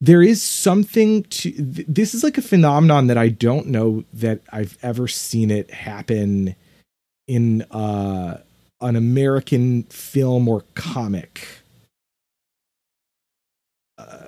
there 0.00 0.22
is 0.22 0.42
something 0.42 1.22
to 1.24 1.50
th- 1.52 1.86
this 1.88 2.14
is 2.14 2.24
like 2.24 2.36
a 2.36 2.42
phenomenon 2.42 3.06
that 3.06 3.16
I 3.16 3.28
don't 3.28 3.68
know 3.68 4.04
that 4.12 4.40
I've 4.52 4.76
ever 4.82 5.08
seen 5.08 5.50
it 5.50 5.70
happen 5.70 6.56
in 7.26 7.62
uh 7.70 8.38
an 8.80 8.96
American 8.96 9.84
film 9.84 10.48
or 10.48 10.64
comic 10.74 11.46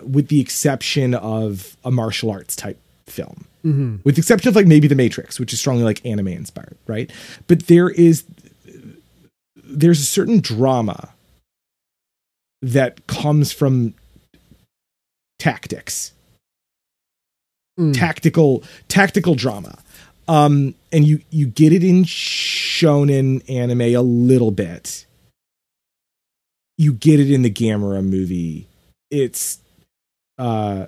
with 0.03 0.29
the 0.29 0.41
exception 0.41 1.15
of 1.15 1.77
a 1.85 1.91
martial 1.91 2.31
arts 2.31 2.57
type 2.57 2.79
film 3.07 3.47
Mm-hmm. 3.67 3.97
with 4.05 4.15
the 4.15 4.21
exception 4.21 4.49
of 4.49 4.55
like 4.55 4.67
maybe 4.67 4.87
the 4.87 4.95
matrix 4.95 5.41
which 5.41 5.53
is 5.53 5.59
strongly 5.59 5.83
like 5.83 6.05
anime 6.07 6.29
inspired 6.29 6.77
right? 6.87 7.11
But 7.49 7.67
there 7.67 7.89
is 7.89 8.25
there's 9.65 10.01
a 10.01 10.05
certain 10.07 10.39
drama 10.41 11.11
that 12.63 13.07
comes 13.07 13.53
from 13.53 13.95
tactics. 15.39 16.13
Mm. 17.79 17.93
tactical 17.93 18.63
tactical 18.89 19.35
drama. 19.35 19.79
Um 20.29 20.75
and 20.93 21.07
you 21.07 21.21
you 21.31 21.47
get 21.47 21.73
it 21.75 21.85
in 21.85 22.05
shonen 22.05 23.43
anime 23.51 23.83
a 23.83 24.01
little 24.01 24.51
bit. 24.51 25.05
You 26.79 26.95
get 26.95 27.21
it 27.21 27.31
in 27.31 27.43
the 27.43 27.51
gamera 27.51 28.03
movie. 28.03 28.67
It's 29.11 29.59
uh 30.39 30.87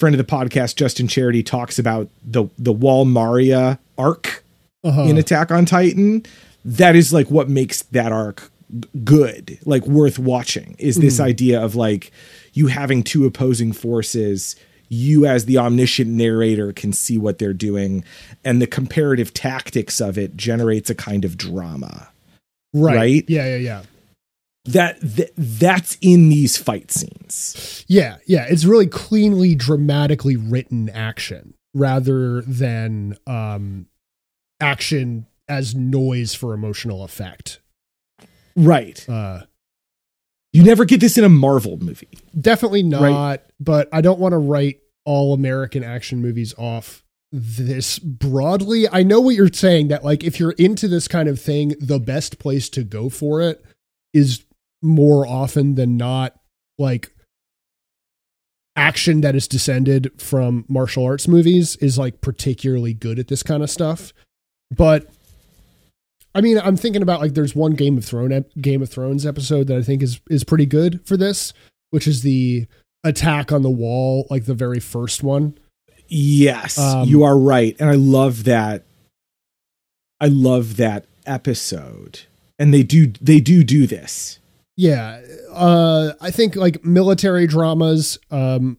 friend 0.00 0.14
of 0.14 0.18
the 0.18 0.24
podcast 0.24 0.74
justin 0.76 1.06
charity 1.06 1.42
talks 1.42 1.78
about 1.78 2.08
the 2.24 2.46
the 2.58 2.72
wall 2.72 3.04
maria 3.04 3.78
arc 3.96 4.42
Uh-huh. 4.82 5.02
in 5.02 5.16
attack 5.18 5.50
on 5.52 5.64
titan 5.66 6.24
that 6.64 6.96
is 6.96 7.12
like 7.12 7.30
what 7.30 7.48
makes 7.48 7.82
that 7.92 8.10
arc 8.10 8.50
good 9.04 9.58
like 9.66 9.86
worth 9.86 10.18
watching 10.18 10.74
is 10.78 10.96
this 10.96 11.20
idea 11.20 11.60
of 11.62 11.74
like 11.74 12.10
you 12.54 12.68
having 12.68 13.02
two 13.02 13.26
opposing 13.26 13.72
forces 13.72 14.56
you 14.88 15.26
as 15.26 15.44
the 15.44 15.58
omniscient 15.58 16.08
narrator 16.10 16.72
can 16.72 16.92
see 16.92 17.18
what 17.18 17.38
they're 17.38 17.52
doing 17.52 18.02
and 18.44 18.60
the 18.62 18.66
comparative 18.66 19.34
tactics 19.34 20.00
of 20.00 20.16
it 20.16 20.36
generates 20.36 20.88
a 20.90 20.94
kind 20.94 21.24
of 21.24 21.36
drama 21.36 22.08
right. 22.72 22.96
right? 22.96 23.24
Yeah, 23.28 23.46
yeah, 23.46 23.56
yeah. 23.56 23.82
That, 24.66 25.00
that 25.00 25.30
that's 25.36 25.96
in 26.00 26.28
these 26.28 26.56
fight 26.56 26.90
scenes 26.90 27.84
Yeah, 27.88 28.16
yeah. 28.26 28.46
It's 28.48 28.64
really 28.64 28.86
cleanly, 28.86 29.54
dramatically 29.54 30.36
written 30.36 30.88
action 30.90 31.54
rather 31.74 32.42
than 32.42 33.16
um, 33.26 33.86
action 34.60 35.26
as 35.48 35.74
noise 35.74 36.34
for 36.34 36.52
emotional 36.54 37.02
effect. 37.04 37.60
right 38.56 39.04
Uh, 39.08 39.42
you 40.52 40.62
never 40.64 40.84
get 40.84 41.00
this 41.00 41.16
in 41.16 41.24
a 41.24 41.28
marvel 41.28 41.76
movie 41.78 42.08
definitely 42.38 42.82
not, 42.82 43.02
Right. 43.02 43.40
but 43.58 43.88
I 43.92 44.00
don't 44.00 44.18
want 44.20 44.32
to 44.32 44.38
write 44.38 44.80
all 45.06 45.32
American 45.32 45.82
action 45.82 46.20
movies 46.20 46.52
off 46.58 47.02
this 47.32 47.98
broadly. 48.00 48.88
I 48.88 49.02
know 49.04 49.20
what 49.20 49.34
you're 49.36 49.52
saying 49.52 49.88
that 49.88 50.04
like 50.04 50.22
if 50.24 50.38
you're 50.40 50.50
into 50.52 50.88
this 50.88 51.06
kind 51.08 51.28
of 51.28 51.40
thing, 51.40 51.74
the 51.80 51.98
best 52.00 52.38
place 52.40 52.68
to 52.70 52.82
go 52.84 53.08
for 53.08 53.40
it 53.40 53.64
is 54.12 54.44
more 54.82 55.26
often 55.26 55.74
than 55.74 55.96
not 55.96 56.38
like 56.78 57.12
action 58.76 59.20
that 59.20 59.34
is 59.34 59.46
descended 59.48 60.10
from 60.20 60.64
martial 60.68 61.04
arts 61.04 61.28
movies 61.28 61.76
is 61.76 61.98
like 61.98 62.20
particularly 62.20 62.94
good 62.94 63.18
at 63.18 63.28
this 63.28 63.42
kind 63.42 63.62
of 63.62 63.70
stuff. 63.70 64.12
But 64.74 65.10
I 66.34 66.40
mean, 66.40 66.58
I'm 66.58 66.76
thinking 66.76 67.02
about 67.02 67.20
like 67.20 67.34
there's 67.34 67.54
one 67.54 67.72
Game 67.72 67.98
of 67.98 68.04
Thrones 68.04 68.44
Game 68.60 68.82
of 68.82 68.88
Thrones 68.88 69.26
episode 69.26 69.66
that 69.66 69.76
I 69.76 69.82
think 69.82 70.02
is 70.02 70.20
is 70.30 70.44
pretty 70.44 70.66
good 70.66 71.06
for 71.06 71.16
this, 71.16 71.52
which 71.90 72.06
is 72.06 72.22
the 72.22 72.66
attack 73.04 73.50
on 73.52 73.62
the 73.62 73.70
wall, 73.70 74.26
like 74.30 74.44
the 74.44 74.54
very 74.54 74.80
first 74.80 75.22
one. 75.22 75.58
Yes, 76.08 76.76
Um, 76.78 77.08
you 77.08 77.22
are 77.22 77.38
right, 77.38 77.76
and 77.78 77.88
I 77.88 77.94
love 77.94 78.44
that. 78.44 78.84
I 80.20 80.26
love 80.26 80.76
that 80.76 81.06
episode, 81.26 82.20
and 82.58 82.74
they 82.74 82.82
do 82.82 83.12
they 83.20 83.40
do 83.40 83.62
do 83.64 83.86
this. 83.86 84.39
Yeah, 84.80 85.20
uh, 85.52 86.14
I 86.22 86.30
think 86.30 86.56
like 86.56 86.82
military 86.86 87.46
dramas. 87.46 88.18
Um, 88.30 88.78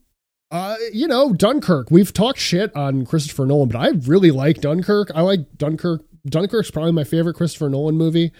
uh, 0.49 0.76
you 0.91 1.08
know, 1.08 1.32
Dunkirk. 1.32 1.91
We've 1.91 2.12
talked 2.12 2.39
shit 2.39 2.76
on 2.76 3.06
Christopher 3.06 3.45
Nolan, 3.45 3.70
but 3.70 3.78
I 3.78 3.89
really 4.08 4.32
like 4.32 4.62
Dunkirk. 4.62 5.12
I 5.14 5.22
like 5.22 5.60
Dunkirk. 5.60 6.02
Dunkirk's 6.26 6.72
probably 6.72 6.91
my 6.91 7.04
favorite 7.04 7.36
Christopher 7.36 7.70
Nolan 7.70 7.97
movie 7.97 8.32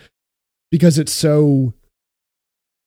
because 0.72 0.97
it's 0.97 1.14
so, 1.14 1.76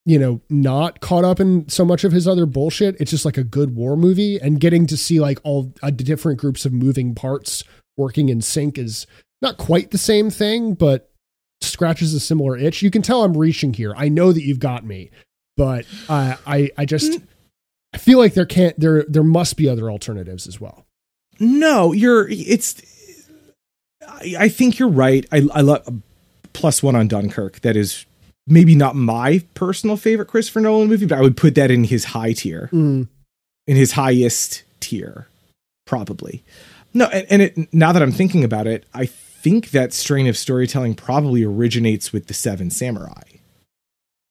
you 0.06 0.18
know, 0.18 0.40
not 0.50 0.98
caught 0.98 1.24
up 1.24 1.38
in 1.38 1.68
so 1.68 1.84
much 1.84 2.02
of 2.02 2.10
his 2.10 2.26
other 2.26 2.44
bullshit. 2.44 3.00
It's 3.00 3.12
just 3.12 3.24
like 3.24 3.38
a 3.38 3.44
good 3.44 3.76
war 3.76 3.96
movie, 3.96 4.40
and 4.40 4.58
getting 4.58 4.88
to 4.88 4.96
see 4.96 5.20
like 5.20 5.38
all 5.44 5.72
uh, 5.84 5.90
different 5.90 6.40
groups 6.40 6.66
of 6.66 6.72
moving 6.72 7.14
parts 7.14 7.62
working 7.96 8.28
in 8.28 8.42
sync 8.42 8.76
is 8.76 9.06
not 9.40 9.56
quite 9.56 9.92
the 9.92 9.98
same 9.98 10.30
thing, 10.30 10.74
but 10.74 11.13
scratches 11.70 12.14
a 12.14 12.20
similar 12.20 12.56
itch. 12.56 12.82
You 12.82 12.90
can 12.90 13.02
tell 13.02 13.24
I'm 13.24 13.36
reaching 13.36 13.72
here. 13.74 13.92
I 13.96 14.08
know 14.08 14.32
that 14.32 14.42
you've 14.42 14.58
got 14.60 14.84
me, 14.84 15.10
but 15.56 15.84
uh, 16.08 16.36
I 16.46 16.70
I 16.76 16.84
just 16.84 17.18
I 17.92 17.98
feel 17.98 18.18
like 18.18 18.34
there 18.34 18.46
can't 18.46 18.78
there 18.78 19.04
there 19.08 19.22
must 19.24 19.56
be 19.56 19.68
other 19.68 19.90
alternatives 19.90 20.46
as 20.46 20.60
well. 20.60 20.84
No, 21.40 21.92
you're. 21.92 22.28
It's. 22.28 22.80
I, 24.06 24.34
I 24.40 24.48
think 24.48 24.78
you're 24.78 24.88
right. 24.88 25.26
I 25.32 25.46
I 25.52 25.60
love 25.62 25.86
plus 26.52 26.82
one 26.82 26.94
on 26.96 27.08
Dunkirk. 27.08 27.60
That 27.60 27.76
is 27.76 28.06
maybe 28.46 28.74
not 28.74 28.94
my 28.94 29.42
personal 29.54 29.96
favorite 29.96 30.26
Christopher 30.28 30.60
Nolan 30.60 30.88
movie, 30.88 31.06
but 31.06 31.18
I 31.18 31.22
would 31.22 31.36
put 31.36 31.54
that 31.56 31.70
in 31.70 31.84
his 31.84 32.04
high 32.04 32.32
tier, 32.34 32.68
Mm. 32.72 33.08
in 33.66 33.76
his 33.76 33.92
highest 33.92 34.62
tier, 34.80 35.26
probably. 35.86 36.44
No, 36.92 37.06
and, 37.06 37.26
and 37.30 37.42
it, 37.42 37.74
now 37.74 37.92
that 37.92 38.02
I'm 38.02 38.12
thinking 38.12 38.44
about 38.44 38.66
it, 38.66 38.84
I 38.92 39.06
think 39.44 39.72
that 39.72 39.92
strain 39.92 40.26
of 40.26 40.38
storytelling 40.38 40.94
probably 40.94 41.44
originates 41.44 42.14
with 42.14 42.28
the 42.28 42.34
Seven 42.34 42.70
Samurai. 42.70 43.22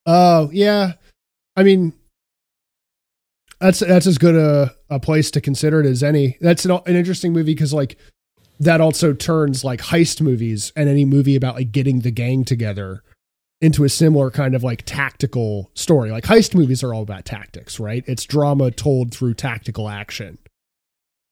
Oh 0.07 0.49
yeah, 0.51 0.93
I 1.55 1.61
mean 1.61 1.93
that's 3.61 3.79
that's 3.79 4.07
as 4.07 4.17
good 4.17 4.35
a, 4.35 4.73
a 4.89 4.99
place 4.99 5.29
to 5.31 5.39
consider 5.39 5.79
it 5.81 5.85
as 5.85 6.01
any. 6.01 6.37
That's 6.41 6.65
an, 6.65 6.71
an 6.71 6.95
interesting 6.95 7.31
movie 7.31 7.53
because 7.53 7.73
like 7.73 7.95
that 8.59 8.81
also 8.81 9.13
turns 9.13 9.63
like 9.63 9.81
heist 9.81 10.19
movies 10.19 10.73
and 10.75 10.89
any 10.89 11.05
movie 11.05 11.35
about 11.35 11.55
like 11.55 11.71
getting 11.71 11.99
the 11.99 12.11
gang 12.11 12.43
together 12.43 13.03
into 13.61 13.83
a 13.83 13.89
similar 13.89 14.31
kind 14.31 14.55
of 14.55 14.63
like 14.63 14.81
tactical 14.85 15.69
story. 15.75 16.09
Like 16.09 16.25
heist 16.25 16.55
movies 16.55 16.83
are 16.83 16.91
all 16.93 17.03
about 17.03 17.23
tactics, 17.23 17.79
right? 17.79 18.03
It's 18.07 18.25
drama 18.25 18.71
told 18.71 19.13
through 19.13 19.35
tactical 19.35 19.87
action. 19.87 20.39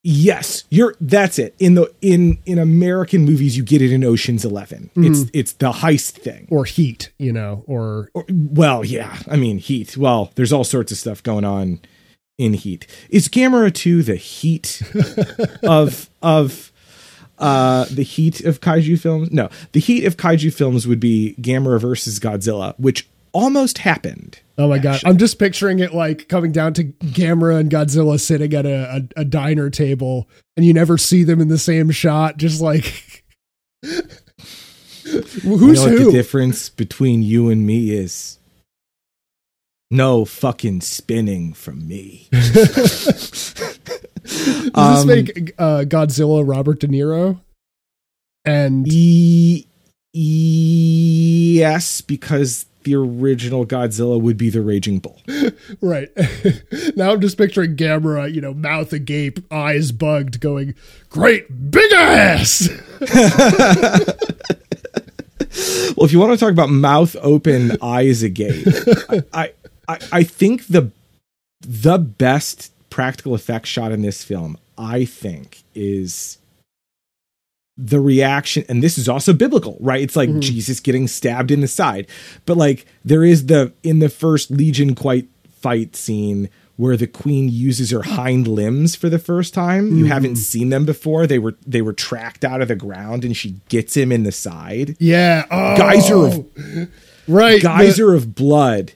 Yes, 0.03 0.63
you're. 0.69 0.95
That's 0.99 1.37
it. 1.37 1.53
In 1.59 1.75
the 1.75 1.93
in 2.01 2.39
in 2.47 2.57
American 2.57 3.23
movies, 3.23 3.55
you 3.55 3.63
get 3.63 3.81
it 3.83 3.91
in 3.91 4.03
Ocean's 4.03 4.43
11 4.43 4.89
It's 4.95 5.25
it's 5.31 5.53
the 5.53 5.71
heist 5.71 6.13
thing. 6.13 6.47
or 6.49 6.65
heat, 6.65 7.11
you 7.19 7.31
know, 7.31 7.63
or 7.67 8.09
Or, 8.15 8.25
well, 8.29 8.83
yeah. 8.83 9.19
I 9.29 9.35
mean, 9.35 9.59
Heat. 9.59 9.95
Well, 9.97 10.31
there's 10.35 10.51
all 10.51 10.63
sorts 10.63 10.91
of 10.91 10.97
stuff 10.97 11.21
going 11.21 11.45
on 11.45 11.81
in 12.39 12.53
Heat. 12.53 12.87
Is 13.11 13.27
Gamera 13.29 13.71
2 13.71 14.01
the 14.01 14.15
heat 14.15 14.81
of 15.63 16.09
of 16.23 16.71
uh 17.37 17.85
the 17.91 18.03
heat 18.03 18.41
of 18.41 18.59
kaiju 18.59 18.99
films? 18.99 19.31
No, 19.31 19.49
the 19.73 19.79
heat 19.79 20.05
of 20.05 20.17
kaiju 20.17 20.51
films 20.51 20.87
would 20.87 20.99
be 20.99 21.35
Gamera 21.39 21.79
versus 21.79 22.19
Godzilla, 22.19 22.73
which 22.79 23.07
almost 23.33 23.79
happened. 23.79 24.39
Oh 24.61 24.67
my 24.69 24.77
god, 24.77 25.01
I'm 25.05 25.17
just 25.17 25.39
picturing 25.39 25.79
it 25.79 25.93
like 25.93 26.27
coming 26.29 26.51
down 26.51 26.73
to 26.75 26.83
Gamera 26.85 27.59
and 27.59 27.69
Godzilla 27.71 28.19
sitting 28.19 28.53
at 28.53 28.65
a, 28.65 28.97
a, 29.15 29.21
a 29.21 29.25
diner 29.25 29.69
table, 29.69 30.29
and 30.55 30.65
you 30.65 30.73
never 30.73 30.97
see 30.97 31.23
them 31.23 31.41
in 31.41 31.47
the 31.47 31.57
same 31.57 31.89
shot, 31.91 32.37
just 32.37 32.61
like 32.61 33.23
who's 33.83 35.79
what 35.79 35.97
the 35.97 36.09
difference 36.11 36.69
between 36.69 37.23
you 37.23 37.49
and 37.49 37.65
me 37.65 37.91
is? 37.91 38.37
No 39.89 40.23
fucking 40.23 40.81
spinning 40.81 41.51
from 41.53 41.85
me. 41.87 42.29
Does 42.31 43.65
Um, 44.73 44.95
this 44.95 45.05
make 45.05 45.53
uh, 45.57 45.83
Godzilla 45.85 46.47
Robert 46.47 46.79
De 46.79 46.87
Niro? 46.87 47.41
And 48.45 48.87
E- 48.87 49.65
yes, 50.13 52.01
because 52.01 52.65
the 52.83 52.95
original 52.95 53.65
Godzilla 53.65 54.19
would 54.19 54.37
be 54.37 54.49
the 54.49 54.61
Raging 54.61 54.99
Bull. 54.99 55.21
right 55.81 56.09
now, 56.95 57.11
I'm 57.11 57.21
just 57.21 57.37
picturing 57.37 57.75
Gamera, 57.75 58.33
you 58.33 58.41
know, 58.41 58.53
mouth 58.53 58.93
agape, 58.93 59.39
eyes 59.51 59.91
bugged, 59.91 60.39
going, 60.39 60.75
"Great 61.09 61.71
big 61.71 61.91
ass." 61.93 62.69
Well, 65.97 66.05
if 66.05 66.13
you 66.13 66.19
want 66.19 66.31
to 66.31 66.37
talk 66.37 66.51
about 66.51 66.69
mouth 66.69 67.15
open, 67.21 67.77
eyes 67.81 68.23
agape, 68.23 68.65
I, 69.33 69.51
I, 69.87 69.99
I 70.11 70.23
think 70.23 70.67
the 70.67 70.91
the 71.59 71.97
best 71.97 72.71
practical 72.89 73.33
effect 73.33 73.67
shot 73.67 73.91
in 73.91 74.01
this 74.01 74.23
film, 74.23 74.57
I 74.77 75.05
think, 75.05 75.63
is 75.75 76.37
the 77.77 77.99
reaction, 77.99 78.63
and 78.69 78.83
this 78.83 78.97
is 78.97 79.07
also 79.07 79.33
biblical, 79.33 79.77
right? 79.79 80.01
It's 80.01 80.15
like 80.15 80.29
mm-hmm. 80.29 80.39
Jesus 80.39 80.79
getting 80.79 81.07
stabbed 81.07 81.51
in 81.51 81.61
the 81.61 81.67
side, 81.67 82.07
but 82.45 82.57
like 82.57 82.85
there 83.03 83.23
is 83.23 83.47
the 83.47 83.73
in 83.83 83.99
the 83.99 84.09
first 84.09 84.51
Legion 84.51 84.95
quite 84.95 85.27
fight 85.49 85.95
scene 85.95 86.49
where 86.77 86.97
the 86.97 87.07
queen 87.07 87.47
uses 87.47 87.91
her 87.91 88.01
hind 88.01 88.47
limbs 88.47 88.95
for 88.95 89.07
the 89.07 89.19
first 89.19 89.53
time. 89.53 89.89
You 89.89 90.03
mm-hmm. 90.03 90.11
haven't 90.11 90.35
seen 90.37 90.69
them 90.69 90.85
before. 90.85 91.27
They 91.27 91.39
were 91.39 91.55
they 91.65 91.81
were 91.81 91.93
tracked 91.93 92.43
out 92.43 92.61
of 92.61 92.67
the 92.67 92.75
ground, 92.75 93.23
and 93.23 93.35
she 93.35 93.61
gets 93.69 93.95
him 93.95 94.11
in 94.11 94.23
the 94.23 94.31
side. 94.31 94.95
Yeah, 94.99 95.45
oh, 95.49 95.77
geyser 95.77 96.27
of 96.27 96.45
right, 97.27 97.61
the- 97.61 97.67
geyser 97.67 98.13
of 98.13 98.35
blood. 98.35 98.93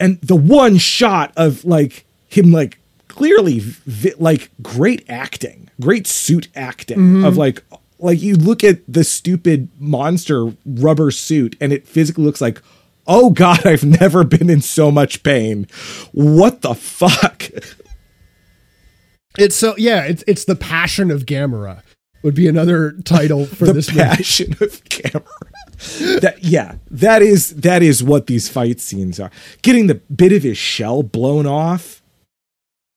And 0.00 0.20
the 0.20 0.36
one 0.36 0.78
shot 0.78 1.32
of 1.36 1.64
like 1.64 2.04
him 2.28 2.50
like 2.50 2.78
clearly 3.06 3.60
vi- 3.60 4.14
like 4.18 4.50
great 4.60 5.04
acting 5.08 5.64
great 5.80 6.06
suit 6.06 6.48
acting 6.54 6.98
mm-hmm. 6.98 7.24
of 7.24 7.36
like 7.36 7.62
like 7.98 8.20
you 8.22 8.34
look 8.36 8.62
at 8.64 8.80
the 8.92 9.04
stupid 9.04 9.68
monster 9.78 10.52
rubber 10.66 11.10
suit 11.10 11.56
and 11.60 11.72
it 11.72 11.86
physically 11.86 12.24
looks 12.24 12.40
like 12.40 12.60
oh 13.06 13.30
god 13.30 13.64
i've 13.66 13.84
never 13.84 14.24
been 14.24 14.48
in 14.50 14.60
so 14.60 14.90
much 14.90 15.22
pain. 15.22 15.66
What 16.12 16.62
the 16.62 16.74
fuck? 16.74 17.44
It's 19.38 19.56
so 19.56 19.74
yeah, 19.76 20.04
it's 20.04 20.22
it's 20.26 20.44
the 20.44 20.54
passion 20.56 21.10
of 21.10 21.26
Gamera 21.26 21.82
would 22.22 22.34
be 22.34 22.46
another 22.48 22.92
title 23.04 23.46
for 23.46 23.66
the 23.66 23.72
this 23.74 23.88
movie. 23.88 24.00
passion 24.00 24.52
of 24.52 24.82
Gamera 24.84 25.26
that 26.20 26.36
yeah 26.42 26.76
that 26.90 27.20
is 27.20 27.50
that 27.56 27.82
is 27.82 28.02
what 28.02 28.26
these 28.28 28.48
fight 28.48 28.80
scenes 28.80 29.18
are. 29.18 29.30
Getting 29.62 29.88
the 29.88 29.96
bit 29.96 30.32
of 30.32 30.42
his 30.44 30.56
shell 30.56 31.02
blown 31.02 31.46
off. 31.46 32.00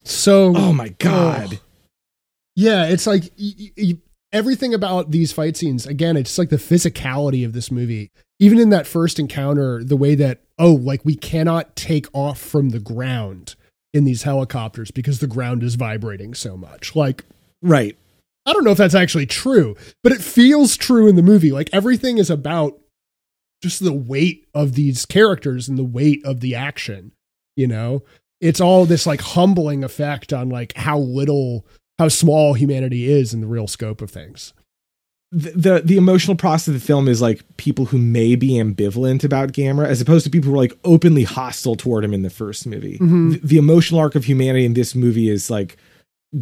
So 0.04 0.54
oh 0.56 0.74
my 0.74 0.90
god. 1.00 1.60
yeah, 2.56 2.86
it's 2.88 3.08
like 3.08 3.24
y- 3.40 3.54
y- 3.60 3.72
y- 3.78 3.98
everything 4.38 4.74
about 4.74 5.12
these 5.12 5.32
fight 5.32 5.58
scenes. 5.58 5.86
Again, 5.86 6.16
it's 6.16 6.38
like 6.38 6.50
the 6.50 6.58
physicality 6.58 7.46
of 7.46 7.54
this 7.54 7.72
movie. 7.72 8.12
Even 8.40 8.60
in 8.60 8.70
that 8.70 8.88
first 8.88 9.20
encounter, 9.20 9.84
the 9.84 9.98
way 9.98 10.16
that 10.16 10.42
oh, 10.60 10.74
like 10.74 11.04
we 11.04 11.16
cannot 11.16 11.76
take 11.76 12.08
off 12.14 12.40
from 12.40 12.70
the 12.70 12.80
ground 12.80 13.56
in 13.94 14.04
these 14.04 14.24
helicopters 14.24 14.92
because 14.92 15.20
the 15.20 15.28
ground 15.28 15.64
is 15.64 15.76
vibrating 15.76 16.34
so 16.34 16.56
much. 16.56 16.96
Like 16.96 17.26
right 17.62 17.98
I 18.48 18.54
don't 18.54 18.64
know 18.64 18.72
if 18.72 18.78
that's 18.78 18.96
actually 18.96 19.26
true, 19.26 19.76
but 20.04 20.14
it 20.14 20.22
feels 20.22 20.78
true 20.78 21.08
in 21.08 21.18
the 21.18 21.22
movie. 21.22 21.52
Like 21.52 21.70
everything 21.74 22.18
is 22.18 22.30
about 22.30 22.80
just 23.62 23.84
the 23.84 23.92
weight 23.92 24.48
of 24.54 24.74
these 24.74 25.06
characters 25.06 25.68
and 25.68 25.78
the 25.78 25.84
weight 25.84 26.24
of 26.24 26.40
the 26.40 26.56
action. 26.56 27.12
You 27.58 27.68
know, 27.68 28.04
it's 28.40 28.62
all 28.62 28.86
this 28.86 29.06
like 29.06 29.20
humbling 29.20 29.84
effect 29.84 30.32
on 30.32 30.48
like 30.48 30.78
how 30.78 30.98
little, 30.98 31.66
how 32.00 32.08
small 32.08 32.54
humanity 32.54 33.10
is 33.12 33.34
in 33.34 33.42
the 33.42 33.48
real 33.48 33.68
scope 33.68 34.02
of 34.02 34.10
things. 34.12 34.54
the, 35.32 35.52
the 35.52 35.82
the 35.84 35.98
emotional 35.98 36.36
process 36.38 36.70
of 36.70 36.74
the 36.76 36.80
film 36.80 37.08
is 37.08 37.22
like 37.22 37.42
people 37.58 37.86
who 37.86 37.98
may 37.98 38.36
be 38.36 38.52
ambivalent 38.52 39.24
about 39.24 39.52
Gamera 39.52 39.86
as 39.88 40.00
opposed 40.00 40.24
to 40.26 40.30
people 40.30 40.50
who 40.50 40.56
are 40.56 40.62
like 40.62 40.78
openly 40.86 41.24
hostile 41.24 41.76
toward 41.76 42.04
him 42.06 42.14
in 42.14 42.22
the 42.22 42.30
first 42.30 42.66
movie. 42.66 42.98
The, 42.98 43.40
the 43.44 43.58
emotional 43.58 44.00
arc 44.00 44.16
of 44.16 44.24
humanity 44.26 44.64
in 44.66 44.74
this 44.74 44.96
movie 44.96 45.28
is 45.30 45.50
like 45.50 45.76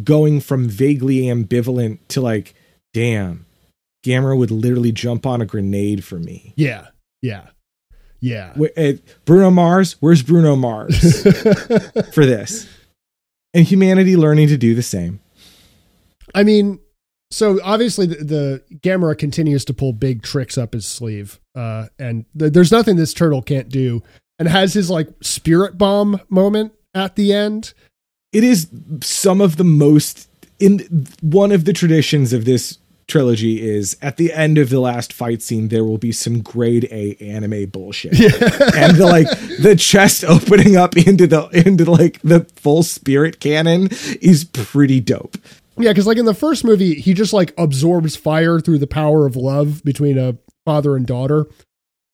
going 0.04 0.40
from 0.40 0.68
vaguely 0.68 1.22
ambivalent 1.22 1.98
to 2.08 2.20
like, 2.20 2.54
damn, 2.94 3.46
Gamera 4.04 4.36
would 4.38 4.50
literally 4.52 4.92
jump 4.92 5.26
on 5.26 5.40
a 5.40 5.46
grenade 5.46 6.04
for 6.04 6.18
me. 6.20 6.52
Yeah, 6.56 6.88
yeah, 7.22 7.46
yeah. 8.20 8.52
Wh- 8.54 8.78
uh, 8.78 8.92
Bruno 9.24 9.50
Mars, 9.50 9.96
where's 10.00 10.22
Bruno 10.22 10.54
Mars 10.54 11.22
for 12.12 12.24
this? 12.26 12.68
And 13.54 13.64
humanity 13.66 14.16
learning 14.16 14.48
to 14.48 14.56
do 14.56 14.74
the 14.76 14.82
same. 14.82 15.18
I 16.34 16.42
mean, 16.42 16.80
so 17.30 17.58
obviously 17.62 18.06
the, 18.06 18.16
the 18.16 18.62
Gamera 18.78 19.16
continues 19.16 19.64
to 19.66 19.74
pull 19.74 19.92
big 19.92 20.22
tricks 20.22 20.56
up 20.56 20.74
his 20.74 20.86
sleeve, 20.86 21.40
uh, 21.54 21.86
and 21.98 22.24
th- 22.38 22.52
there's 22.52 22.72
nothing 22.72 22.96
this 22.96 23.14
turtle 23.14 23.42
can't 23.42 23.68
do, 23.68 24.02
and 24.38 24.48
has 24.48 24.74
his 24.74 24.90
like 24.90 25.08
spirit 25.22 25.76
bomb 25.78 26.20
moment 26.28 26.72
at 26.94 27.16
the 27.16 27.32
end. 27.32 27.74
It 28.32 28.44
is 28.44 28.68
some 29.02 29.40
of 29.40 29.56
the 29.56 29.64
most 29.64 30.28
in 30.58 31.06
one 31.20 31.52
of 31.52 31.64
the 31.64 31.72
traditions 31.72 32.32
of 32.32 32.44
this 32.44 32.78
trilogy 33.08 33.62
is 33.62 33.96
at 34.02 34.16
the 34.16 34.32
end 34.32 34.58
of 34.58 34.68
the 34.68 34.80
last 34.80 35.12
fight 35.12 35.40
scene 35.40 35.68
there 35.68 35.84
will 35.84 35.98
be 35.98 36.10
some 36.10 36.42
grade 36.42 36.88
A 36.90 37.14
anime 37.20 37.66
bullshit. 37.66 38.12
and 38.74 38.96
the 38.96 39.06
like 39.06 39.28
the 39.60 39.76
chest 39.76 40.24
opening 40.24 40.76
up 40.76 40.96
into 40.96 41.26
the 41.26 41.48
into 41.66 41.90
like 41.90 42.20
the 42.22 42.40
full 42.56 42.82
spirit 42.82 43.40
cannon 43.40 43.88
is 44.20 44.44
pretty 44.44 45.00
dope. 45.00 45.36
Yeah, 45.78 45.90
because 45.92 46.06
like 46.06 46.18
in 46.18 46.24
the 46.24 46.34
first 46.34 46.64
movie, 46.64 46.94
he 46.94 47.12
just 47.14 47.32
like 47.32 47.52
absorbs 47.58 48.16
fire 48.16 48.60
through 48.60 48.78
the 48.78 48.86
power 48.86 49.26
of 49.26 49.36
love 49.36 49.82
between 49.84 50.16
a 50.18 50.36
father 50.64 50.96
and 50.96 51.06
daughter. 51.06 51.46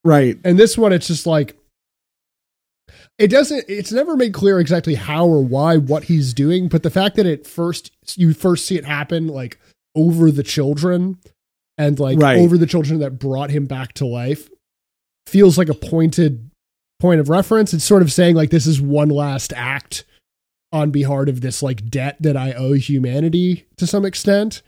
Right. 0.05 0.39
And 0.44 0.59
this 0.59 0.76
one, 0.76 0.93
it's 0.93 1.06
just 1.06 1.26
like 1.26 1.56
it 3.18 3.28
doesn't. 3.28 3.64
It's 3.68 3.93
never 3.93 4.16
made 4.16 4.32
clear 4.34 4.59
exactly 4.59 4.94
how 4.94 5.26
or 5.26 5.43
why 5.44 5.76
what 5.76 6.05
he's 6.05 6.34
doing, 6.34 6.68
but 6.68 6.82
the 6.82 6.90
fact 6.90 7.16
that 7.16 7.26
it 7.26 7.47
first 7.47 7.93
you 8.16 8.34
first 8.34 8.66
see 8.66 8.76
it 8.76 8.84
happen 8.84 9.28
like 9.28 9.59
over 9.94 10.30
the 10.30 10.43
children 10.43 11.18
and 11.78 12.01
like 12.01 12.18
Right. 12.18 12.39
over 12.39 12.59
the 12.59 12.66
children 12.66 13.01
that 13.01 13.18
brought 13.18 13.51
him 13.51 13.66
back 13.66 13.93
to 13.94 14.06
life 14.06 14.48
feels 15.26 15.56
like 15.56 15.68
a 15.68 15.74
pointed 15.74 16.51
point 17.01 17.20
of 17.20 17.28
reference. 17.28 17.72
It's 17.72 17.84
sort 17.84 18.02
of 18.02 18.12
saying 18.12 18.34
like 18.34 18.51
this 18.51 18.66
is 18.66 18.80
one 18.80 19.09
last 19.09 19.52
act 19.55 20.05
on 20.73 20.90
behalf 20.90 21.28
of 21.28 21.40
this 21.43 21.62
like 21.62 21.89
debt 21.90 22.16
that 22.20 22.36
I 22.36 22.53
owe 22.53 22.73
humanity 22.74 23.66
to 23.77 23.86
some 23.86 24.05
extent. 24.05 24.62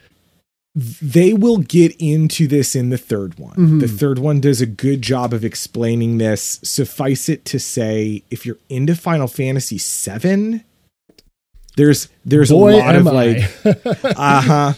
they 0.77 1.33
will 1.33 1.59
get 1.59 1.95
into 2.01 2.49
this 2.49 2.75
in 2.75 2.91
the 2.91 2.99
third 2.99 3.39
one. 3.39 3.55
Mhm. 3.55 3.81
The 3.81 3.87
third 3.87 4.19
one 4.19 4.41
does 4.41 4.61
a 4.61 4.67
good 4.67 5.03
job 5.03 5.33
of 5.33 5.45
explaining 5.45 6.19
this. 6.19 6.59
Suffice 6.65 7.29
it 7.29 7.45
to 7.45 7.61
say, 7.61 8.25
if 8.29 8.45
you're 8.45 8.59
into 8.69 8.97
Final 8.97 9.29
Fantasy 9.29 9.79
VII, 9.79 10.65
there's 11.77 12.09
there's 12.25 12.51
Boy, 12.51 12.75
a 12.75 12.79
lot 12.79 12.97
of 12.97 13.07
I. 13.07 13.11
like, 13.13 13.51
uh 14.19 14.41
huh. 14.41 14.73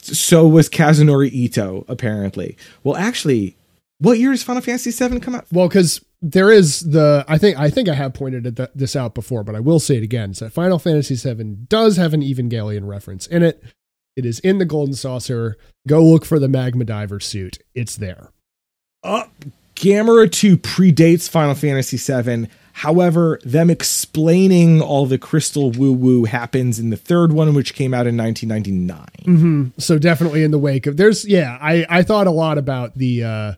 So 0.00 0.48
was 0.48 0.70
Kazunori 0.70 1.30
Ito 1.30 1.84
apparently. 1.88 2.56
Well, 2.82 2.96
actually, 2.96 3.54
what 3.98 4.18
year 4.18 4.30
does 4.30 4.42
Final 4.42 4.62
Fantasy 4.62 4.90
VII 4.92 5.20
come 5.20 5.34
out? 5.34 5.46
Well, 5.52 5.68
because 5.68 6.00
there 6.20 6.50
is 6.50 6.80
the 6.80 7.24
I 7.28 7.38
think 7.38 7.58
I 7.58 7.70
think 7.70 7.88
I 7.88 7.94
have 7.94 8.14
pointed 8.14 8.46
at 8.46 8.56
th- 8.56 8.70
this 8.74 8.96
out 8.96 9.14
before, 9.14 9.44
but 9.44 9.54
I 9.54 9.60
will 9.60 9.80
say 9.80 9.96
it 9.96 10.02
again. 10.02 10.34
So 10.34 10.48
Final 10.48 10.78
Fantasy 10.78 11.14
VII 11.14 11.56
does 11.68 11.96
have 11.96 12.14
an 12.14 12.22
Evangelion 12.22 12.86
reference 12.86 13.26
in 13.26 13.42
it. 13.42 13.62
It 14.16 14.26
is 14.26 14.40
in 14.40 14.58
the 14.58 14.64
Golden 14.64 14.94
Saucer. 14.94 15.56
Go 15.86 16.02
look 16.02 16.24
for 16.24 16.40
the 16.40 16.48
Magma 16.48 16.84
Diver 16.84 17.20
suit. 17.20 17.58
It's 17.74 17.96
there. 17.96 18.32
Uh, 19.04 19.26
Gamera 19.76 20.30
2 20.30 20.56
predates 20.56 21.28
Final 21.28 21.54
Fantasy 21.54 21.96
VII. 21.96 22.48
However, 22.72 23.38
them 23.44 23.70
explaining 23.70 24.80
all 24.80 25.06
the 25.06 25.18
crystal 25.18 25.70
woo 25.70 25.92
woo 25.92 26.24
happens 26.24 26.80
in 26.80 26.90
the 26.90 26.96
third 26.96 27.32
one, 27.32 27.54
which 27.54 27.74
came 27.74 27.94
out 27.94 28.08
in 28.08 28.16
1999. 28.16 29.36
Mm-hmm. 29.36 29.78
So 29.78 29.98
definitely 29.98 30.42
in 30.42 30.50
the 30.50 30.58
wake 30.58 30.86
of 30.86 30.96
there's 30.96 31.24
yeah. 31.24 31.58
I 31.60 31.86
I 31.88 32.02
thought 32.02 32.26
a 32.26 32.32
lot 32.32 32.58
about 32.58 32.96
the 32.96 33.22
uh 33.22 33.52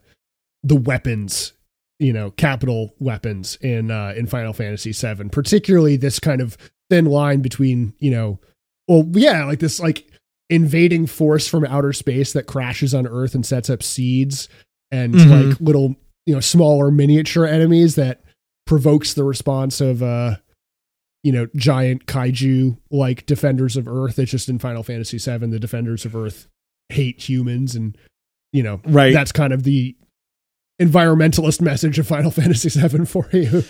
the 0.62 0.77
weapons 0.77 1.53
you 2.01 2.12
know 2.12 2.32
capital 2.32 2.93
weapons 2.98 3.56
in 3.60 3.90
uh 3.93 4.12
in 4.16 4.27
Final 4.27 4.52
Fantasy 4.52 4.90
VII, 4.93 5.28
particularly 5.28 5.97
this 5.97 6.18
kind 6.18 6.40
of 6.40 6.56
thin 6.90 7.05
line 7.05 7.40
between 7.40 7.94
you 8.01 8.10
know 8.10 8.40
well 8.89 9.05
yeah 9.12 9.44
like 9.44 9.60
this 9.60 9.78
like 9.78 10.09
invading 10.48 11.06
force 11.06 11.47
from 11.47 11.64
outer 11.66 11.93
space 11.93 12.32
that 12.32 12.48
crashes 12.48 12.93
on 12.94 13.06
Earth 13.06 13.36
and 13.36 13.47
sets 13.47 13.70
up 13.70 13.82
seeds 13.85 14.48
and 14.90 15.14
Mhm. 15.14 15.51
like 15.51 15.60
little 15.60 15.94
you 16.27 16.35
know 16.35 16.40
smaller 16.40 16.90
miniature 16.90 17.47
enemies 17.47 17.94
that 17.94 18.22
provokes 18.66 19.14
the 19.14 19.22
response 19.24 19.81
of 19.81 20.02
uh 20.02 20.36
you 21.22 21.32
know 21.32 21.47
giant 21.55 22.06
kaiju 22.06 22.77
like 22.90 23.27
defenders 23.27 23.77
of 23.77 23.86
earth 23.86 24.18
it's 24.18 24.31
just 24.31 24.48
in 24.48 24.59
final 24.59 24.82
fantasy 24.82 25.18
7 25.18 25.51
the 25.51 25.59
defenders 25.59 26.05
of 26.05 26.16
earth 26.16 26.48
hate 26.89 27.20
humans 27.28 27.74
and 27.74 27.97
you 28.52 28.62
know 28.62 28.81
Right. 28.86 29.12
that's 29.12 29.32
kind 29.32 29.52
of 29.52 29.62
the 29.64 29.97
environmentalist 30.81 31.61
message 31.61 31.98
of 31.98 32.07
final 32.07 32.31
fantasy 32.40 32.69
VII 32.70 33.05
for 33.05 33.28
you 33.32 33.62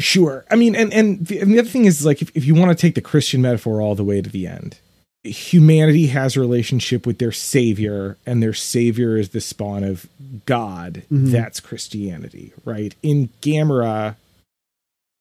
Sure. 0.00 0.44
I 0.48 0.54
mean, 0.54 0.76
and 0.76 0.92
and 0.92 1.26
the, 1.26 1.40
and 1.40 1.52
the 1.52 1.58
other 1.58 1.68
thing 1.68 1.84
is 1.84 2.06
like 2.06 2.22
if, 2.22 2.30
if 2.36 2.44
you 2.44 2.54
want 2.54 2.70
to 2.70 2.80
take 2.80 2.94
the 2.94 3.00
Christian 3.00 3.42
metaphor 3.42 3.82
all 3.82 3.96
the 3.96 4.04
way 4.04 4.22
to 4.22 4.30
the 4.30 4.46
end, 4.46 4.78
humanity 5.24 6.06
has 6.06 6.36
a 6.36 6.40
relationship 6.40 7.04
with 7.04 7.18
their 7.18 7.32
savior, 7.32 8.16
and 8.24 8.40
their 8.40 8.52
savior 8.54 9.16
is 9.16 9.30
the 9.30 9.40
spawn 9.40 9.82
of 9.82 10.06
God. 10.46 11.02
Mhm. 11.12 11.32
That's 11.32 11.58
Christianity, 11.58 12.52
right? 12.64 12.94
In 13.02 13.30
Gamera, 13.42 14.14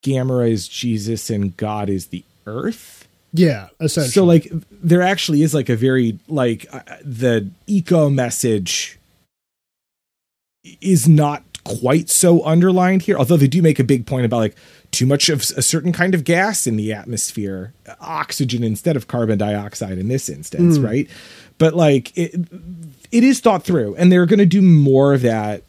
Gamera 0.05 0.47
is 0.51 0.67
Jesus, 0.67 1.31
and 1.31 1.57
God 1.57 1.89
is 1.89 2.07
the 2.07 2.23
earth. 2.45 3.07
yeah 3.33 3.69
essentially 3.81 4.11
So 4.11 4.23
like 4.25 4.47
there 4.71 5.01
actually 5.01 5.41
is 5.41 5.55
like 5.55 5.69
a 5.69 5.75
very 5.75 6.19
like 6.27 6.67
uh, 6.71 6.81
the 7.03 7.49
eco 7.65 8.09
message 8.11 8.96
is 10.81 11.07
not 11.07 11.43
quite 11.63 12.09
so 12.09 12.43
underlined 12.45 13.01
here 13.01 13.17
although 13.17 13.35
they 13.35 13.47
do 13.47 13.61
make 13.61 13.77
a 13.77 13.83
big 13.83 14.05
point 14.05 14.25
about 14.25 14.37
like 14.37 14.55
too 14.91 15.05
much 15.05 15.27
of 15.27 15.41
a 15.57 15.61
certain 15.61 15.91
kind 15.91 16.15
of 16.15 16.23
gas 16.23 16.65
in 16.65 16.77
the 16.77 16.93
atmosphere 16.93 17.73
oxygen 17.99 18.63
instead 18.63 18.95
of 18.95 19.07
carbon 19.07 19.37
dioxide 19.37 19.97
in 19.97 20.07
this 20.07 20.29
instance 20.29 20.77
Mm. 20.77 20.85
right 20.85 21.09
but 21.57 21.73
like 21.73 22.17
it 22.17 22.35
it 23.11 23.23
is 23.25 23.41
thought 23.41 23.63
through 23.63 23.95
and 23.95 24.09
they're 24.11 24.25
going 24.25 24.39
to 24.39 24.45
do 24.45 24.61
more 24.61 25.13
of 25.13 25.21
that 25.23 25.63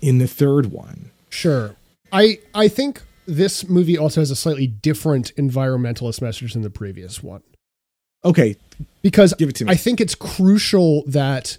in 0.00 0.18
the 0.18 0.26
third 0.26 0.66
one 0.72 1.10
Sure. 1.30 1.76
I 2.12 2.40
I 2.52 2.66
think 2.68 3.00
this 3.24 3.68
movie 3.68 3.96
also 3.96 4.20
has 4.20 4.30
a 4.32 4.36
slightly 4.36 4.66
different 4.66 5.32
environmentalist 5.36 6.20
message 6.20 6.52
than 6.54 6.62
the 6.62 6.70
previous 6.70 7.22
one. 7.22 7.42
okay 8.24 8.56
Because 9.02 9.34
give 9.34 9.48
it 9.50 9.54
to 9.56 9.64
me 9.66 9.70
I 9.72 9.76
think 9.76 10.00
it's 10.00 10.16
crucial 10.16 11.04
that 11.06 11.58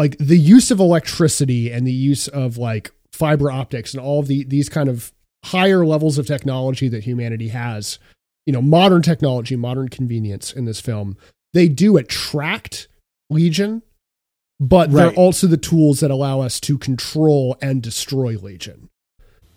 like 0.00 0.16
the 0.16 0.38
use 0.38 0.70
of 0.70 0.80
electricity 0.80 1.70
and 1.70 1.86
the 1.86 1.92
use 1.92 2.26
of 2.26 2.56
like 2.56 2.90
fiber 3.12 3.50
optics 3.50 3.92
and 3.92 4.02
all 4.02 4.20
of 4.20 4.28
the 4.28 4.44
these 4.44 4.70
kind 4.70 4.88
of 4.88 5.12
higher 5.44 5.84
levels 5.84 6.16
of 6.16 6.26
technology 6.26 6.88
that 6.88 7.04
humanity 7.04 7.48
has, 7.48 7.98
you 8.46 8.52
know, 8.54 8.62
modern 8.62 9.02
technology, 9.02 9.56
modern 9.56 9.90
convenience 9.90 10.54
in 10.54 10.64
this 10.64 10.80
film, 10.80 11.18
they 11.52 11.68
do 11.68 11.98
attract 11.98 12.88
Legion, 13.28 13.82
but 14.58 14.90
they're 14.90 15.12
also 15.12 15.46
the 15.46 15.58
tools 15.58 16.00
that 16.00 16.10
allow 16.10 16.40
us 16.40 16.60
to 16.60 16.78
control 16.78 17.58
and 17.60 17.82
destroy 17.82 18.38
Legion. 18.38 18.88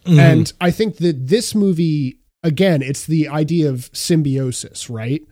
Mhm. 0.03 0.19
And 0.19 0.53
I 0.59 0.71
think 0.71 0.97
that 0.97 1.27
this 1.27 1.55
movie, 1.55 2.19
again, 2.43 2.81
it's 2.81 3.05
the 3.05 3.29
idea 3.29 3.69
of 3.69 3.89
symbiosis, 3.93 4.89
right? 4.89 5.23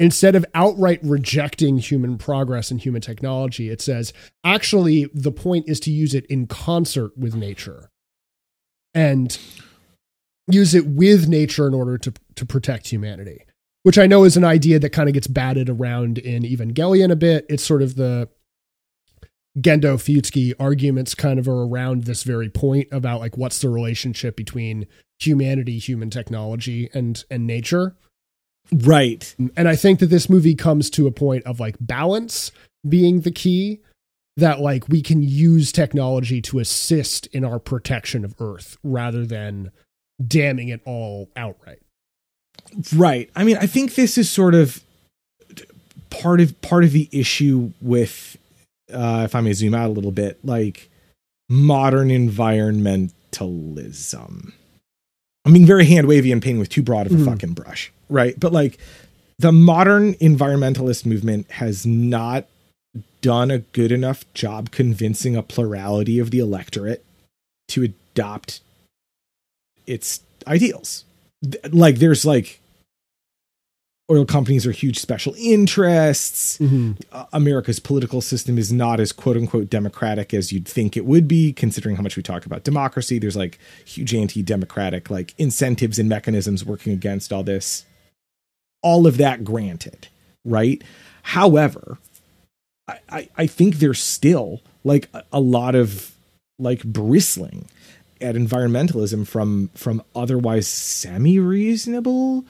Instead 0.00 0.34
of 0.34 0.46
outright 0.54 0.98
rejecting 1.02 1.76
human 1.76 2.16
progress 2.16 2.70
and 2.70 2.80
human 2.80 3.02
technology, 3.02 3.68
it 3.68 3.82
says 3.82 4.14
actually 4.42 5.10
the 5.12 5.30
point 5.30 5.68
is 5.68 5.78
to 5.78 5.90
use 5.90 6.14
it 6.14 6.24
in 6.26 6.46
concert 6.46 7.16
with 7.18 7.34
nature 7.34 7.90
and 8.94 9.38
use 10.50 10.74
it 10.74 10.86
with 10.86 11.28
nature 11.28 11.66
in 11.66 11.74
order 11.74 11.98
to, 11.98 12.14
to 12.34 12.46
protect 12.46 12.88
humanity, 12.88 13.44
which 13.82 13.98
I 13.98 14.06
know 14.06 14.24
is 14.24 14.38
an 14.38 14.44
idea 14.44 14.78
that 14.78 14.88
kind 14.88 15.06
of 15.06 15.12
gets 15.12 15.26
batted 15.26 15.68
around 15.68 16.16
in 16.16 16.44
Evangelion 16.44 17.12
a 17.12 17.16
bit. 17.16 17.44
It's 17.50 17.62
sort 17.62 17.82
of 17.82 17.96
the 17.96 18.30
Gendo 19.58 19.96
Fuyutsuki 19.96 20.54
arguments 20.58 21.14
kind 21.14 21.38
of 21.38 21.46
are 21.46 21.64
around 21.64 22.04
this 22.04 22.22
very 22.22 22.48
point 22.48 22.88
about 22.90 23.20
like 23.20 23.36
what's 23.36 23.60
the 23.60 23.68
relationship 23.68 24.34
between 24.34 24.86
humanity, 25.18 25.78
human 25.78 26.08
technology, 26.08 26.88
and 26.94 27.22
and 27.30 27.46
nature. 27.46 27.96
Right 28.72 29.34
And 29.56 29.68
I 29.68 29.76
think 29.76 29.98
that 30.00 30.06
this 30.06 30.28
movie 30.30 30.54
comes 30.54 30.88
to 30.90 31.06
a 31.06 31.10
point 31.10 31.44
of 31.44 31.60
like 31.60 31.76
balance 31.80 32.52
being 32.88 33.20
the 33.22 33.30
key 33.30 33.80
that 34.36 34.60
like 34.60 34.88
we 34.88 35.02
can 35.02 35.22
use 35.22 35.72
technology 35.72 36.40
to 36.42 36.58
assist 36.60 37.26
in 37.28 37.44
our 37.44 37.58
protection 37.58 38.24
of 38.24 38.34
Earth 38.38 38.76
rather 38.84 39.26
than 39.26 39.70
damning 40.26 40.68
it 40.68 40.80
all 40.86 41.28
outright. 41.36 41.80
Right. 42.94 43.28
I 43.34 43.42
mean, 43.44 43.56
I 43.58 43.66
think 43.66 43.94
this 43.96 44.16
is 44.16 44.30
sort 44.30 44.54
of 44.54 44.82
part 46.10 46.40
of 46.40 46.58
part 46.62 46.84
of 46.84 46.92
the 46.92 47.08
issue 47.12 47.72
with 47.80 48.36
uh 48.92 49.22
if 49.24 49.34
I 49.34 49.40
may 49.40 49.52
zoom 49.52 49.74
out 49.74 49.88
a 49.88 49.92
little 49.92 50.12
bit, 50.12 50.38
like 50.44 50.88
modern 51.48 52.08
environmentalism. 52.08 54.52
I'm 55.44 55.52
being 55.52 55.66
very 55.66 55.84
hand 55.86 56.06
wavy 56.06 56.30
and 56.32 56.40
painting 56.42 56.60
with 56.60 56.68
too 56.68 56.82
broad 56.82 57.06
of 57.06 57.12
a 57.12 57.16
Mhm. 57.16 57.24
fucking 57.24 57.52
brush, 57.54 57.92
right? 58.10 58.38
But 58.38 58.52
like 58.52 58.78
the 59.38 59.52
modern 59.52 60.14
environmentalist 60.14 61.06
movement 61.06 61.50
has 61.52 61.86
not 61.86 62.46
done 63.22 63.50
a 63.50 63.58
good 63.58 63.92
enough 63.92 64.24
job 64.34 64.70
convincing 64.70 65.36
a 65.36 65.42
plurality 65.42 66.18
of 66.18 66.30
the 66.30 66.38
electorate 66.38 67.04
to 67.68 67.82
adopt 67.82 68.60
its 69.86 70.20
ideals. 70.46 71.04
Like 71.70 71.96
there's 71.96 72.24
like 72.24 72.60
oil 74.10 74.26
companies 74.26 74.66
are 74.66 74.72
huge 74.72 74.98
special 74.98 75.34
interests. 75.38 76.60
Uh, 77.12 77.26
America's 77.32 77.78
political 77.78 78.20
system 78.20 78.58
is 78.58 78.72
not 78.72 78.98
as 79.00 79.12
quote 79.12 79.36
unquote 79.36 79.70
democratic 79.70 80.34
as 80.34 80.52
you'd 80.52 80.66
think 80.66 80.96
it 80.96 81.06
would 81.06 81.28
be, 81.28 81.52
considering 81.52 81.96
how 81.96 82.02
much 82.02 82.16
we 82.16 82.22
talk 82.22 82.44
about 82.44 82.64
democracy. 82.64 83.18
There's 83.18 83.36
like 83.36 83.58
huge 83.84 84.14
anti 84.14 84.42
democratic 84.42 85.10
like 85.10 85.34
incentives 85.38 85.98
and 85.98 86.08
mechanisms 86.08 86.64
working 86.64 86.92
against 86.92 87.32
all 87.32 87.44
this. 87.44 87.84
All 88.82 89.06
of 89.06 89.16
that 89.18 89.44
granted, 89.44 90.08
right? 90.44 90.82
However, 91.22 91.98
I, 92.88 92.98
I, 93.08 93.28
I 93.36 93.46
think 93.46 93.76
there's 93.76 94.02
still 94.02 94.60
like 94.84 95.08
a, 95.12 95.22
a 95.32 95.40
lot 95.40 95.74
of 95.74 96.14
like 96.58 96.84
bristling 96.84 97.66
at 98.20 98.34
environmentalism 98.34 99.26
from 99.26 99.70
from 99.74 100.02
otherwise 100.14 100.66
semi 100.68 101.38
reasonable 101.38 102.44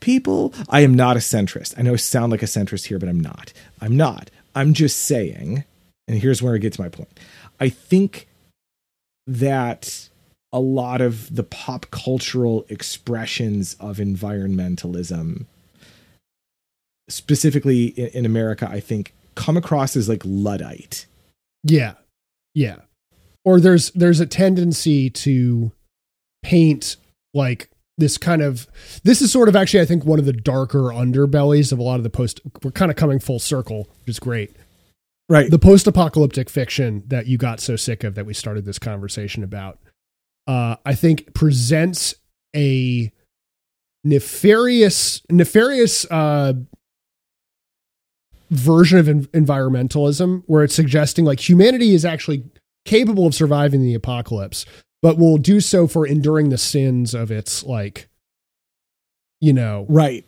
people. 0.00 0.52
I 0.68 0.80
am 0.80 0.94
not 0.94 1.16
a 1.16 1.20
centrist. 1.20 1.74
I 1.78 1.82
know 1.82 1.92
I 1.92 1.96
sound 1.96 2.32
like 2.32 2.42
a 2.42 2.46
centrist 2.46 2.86
here, 2.86 2.98
but 2.98 3.08
I'm 3.08 3.20
not. 3.20 3.52
I'm 3.80 3.96
not. 3.96 4.30
I'm 4.54 4.74
just 4.74 5.00
saying, 5.00 5.64
and 6.08 6.18
here's 6.18 6.42
where 6.42 6.54
I 6.54 6.58
get 6.58 6.72
to 6.74 6.82
my 6.82 6.88
point. 6.88 7.20
I 7.60 7.68
think 7.68 8.26
that 9.26 10.08
a 10.52 10.60
lot 10.60 11.00
of 11.00 11.34
the 11.34 11.44
pop 11.44 11.90
cultural 11.90 12.66
expressions 12.68 13.74
of 13.78 13.98
environmentalism, 13.98 15.44
specifically 17.10 17.86
in, 17.86 18.08
in 18.08 18.26
America, 18.26 18.68
I 18.70 18.80
think 18.80 19.14
come 19.34 19.56
across 19.56 19.96
as 19.96 20.08
like 20.08 20.22
Luddite. 20.24 21.06
Yeah. 21.64 21.94
Yeah. 22.54 22.76
Or 23.44 23.60
there's 23.60 23.90
there's 23.92 24.20
a 24.20 24.26
tendency 24.26 25.10
to 25.10 25.72
paint 26.42 26.96
like 27.34 27.70
this 27.98 28.18
kind 28.18 28.42
of 28.42 28.66
this 29.04 29.22
is 29.22 29.30
sort 29.30 29.48
of 29.48 29.56
actually 29.56 29.80
I 29.80 29.84
think 29.84 30.04
one 30.04 30.18
of 30.18 30.24
the 30.24 30.32
darker 30.32 30.84
underbellies 30.84 31.72
of 31.72 31.78
a 31.78 31.82
lot 31.82 31.96
of 31.96 32.02
the 32.02 32.10
post 32.10 32.40
we're 32.62 32.70
kind 32.70 32.90
of 32.90 32.96
coming 32.96 33.18
full 33.18 33.38
circle, 33.38 33.88
which 34.00 34.08
is 34.08 34.18
great. 34.18 34.56
Right. 35.28 35.50
The 35.50 35.60
post-apocalyptic 35.60 36.50
fiction 36.50 37.04
that 37.06 37.28
you 37.28 37.38
got 37.38 37.60
so 37.60 37.76
sick 37.76 38.02
of 38.02 38.16
that 38.16 38.26
we 38.26 38.34
started 38.34 38.64
this 38.64 38.78
conversation 38.78 39.44
about 39.44 39.78
uh 40.46 40.76
I 40.84 40.94
think 40.94 41.34
presents 41.34 42.14
a 42.54 43.12
nefarious 44.02 45.22
nefarious 45.30 46.04
uh 46.10 46.54
version 48.50 48.98
of 48.98 49.08
en- 49.08 49.24
environmentalism 49.26 50.42
where 50.46 50.64
it's 50.64 50.74
suggesting 50.74 51.24
like 51.24 51.48
humanity 51.48 51.94
is 51.94 52.04
actually 52.04 52.44
capable 52.84 53.26
of 53.26 53.34
surviving 53.34 53.82
the 53.82 53.94
apocalypse 53.94 54.66
but 55.02 55.18
will 55.18 55.38
do 55.38 55.60
so 55.60 55.86
for 55.86 56.06
enduring 56.06 56.50
the 56.50 56.58
sins 56.58 57.14
of 57.14 57.30
its 57.30 57.62
like 57.62 58.08
you 59.40 59.52
know 59.52 59.86
right. 59.88 60.24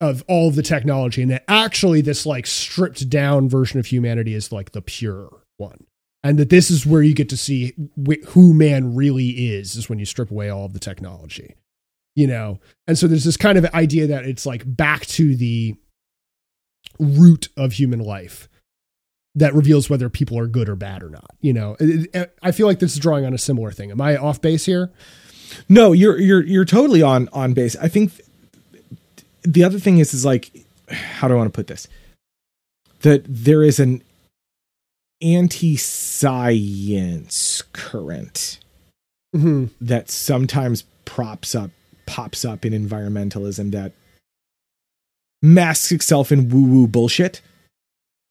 of 0.00 0.24
all 0.28 0.48
of 0.48 0.56
the 0.56 0.62
technology. 0.62 1.22
And 1.22 1.30
that 1.30 1.44
actually 1.48 2.00
this 2.00 2.26
like 2.26 2.46
stripped 2.46 3.08
down 3.08 3.48
version 3.48 3.78
of 3.78 3.86
humanity 3.86 4.34
is 4.34 4.52
like 4.52 4.72
the 4.72 4.82
pure 4.82 5.30
one. 5.56 5.84
And 6.24 6.38
that 6.38 6.50
this 6.50 6.70
is 6.70 6.84
where 6.84 7.02
you 7.02 7.14
get 7.14 7.28
to 7.28 7.36
see 7.36 7.72
wh- 7.96 8.24
who 8.28 8.52
man 8.52 8.96
really 8.96 9.28
is 9.28 9.76
is 9.76 9.88
when 9.88 10.00
you 10.00 10.06
strip 10.06 10.30
away 10.30 10.48
all 10.48 10.64
of 10.64 10.72
the 10.72 10.80
technology 10.80 11.54
you 12.16 12.26
know? 12.26 12.58
And 12.88 12.98
so 12.98 13.06
there's 13.06 13.24
this 13.24 13.36
kind 13.36 13.56
of 13.56 13.66
idea 13.66 14.08
that 14.08 14.24
it's 14.24 14.46
like 14.46 14.64
back 14.66 15.06
to 15.06 15.36
the 15.36 15.76
root 16.98 17.48
of 17.56 17.72
human 17.74 18.00
life 18.00 18.48
that 19.34 19.54
reveals 19.54 19.90
whether 19.90 20.08
people 20.08 20.38
are 20.38 20.46
good 20.46 20.68
or 20.68 20.76
bad 20.76 21.02
or 21.02 21.10
not 21.10 21.30
you 21.40 21.52
know 21.52 21.76
It- 21.78 22.08
it- 22.14 22.38
i 22.42 22.52
feel 22.52 22.66
like 22.66 22.78
this 22.78 22.92
is 22.94 22.98
drawing 22.98 23.24
on 23.26 23.34
a 23.34 23.38
similar 23.38 23.70
thing 23.70 23.90
am 23.90 24.00
i 24.00 24.16
off 24.16 24.40
base 24.40 24.64
here 24.64 24.90
No, 25.68 25.92
you're 25.92 26.18
you're 26.18 26.42
you're 26.44 26.64
totally 26.64 27.02
on 27.02 27.28
on 27.32 27.52
base. 27.54 27.76
I 27.76 27.86
think 27.86 28.12
th- 28.16 28.24
the 29.44 29.62
other 29.62 29.78
thing 29.78 29.98
is 29.98 30.12
is 30.12 30.24
like 30.24 30.50
how 30.90 31.28
do 31.28 31.34
I 31.34 31.36
want 31.36 31.46
to 31.52 31.56
put 31.56 31.68
this? 31.68 31.86
That 33.02 33.22
there 33.28 33.62
is 33.62 33.78
an 33.78 34.02
anti-science 36.16 37.62
current 37.72 38.58
mm-hmm. 39.34 39.66
that 39.80 40.10
sometimes 40.10 40.82
props 41.04 41.54
up 41.54 41.70
pops 42.06 42.44
up 42.44 42.64
in 42.64 42.72
environmentalism 42.72 43.70
that 43.72 43.92
masks 45.42 45.92
itself 45.92 46.32
in 46.32 46.48
woo-woo 46.48 46.86
bullshit 46.86 47.40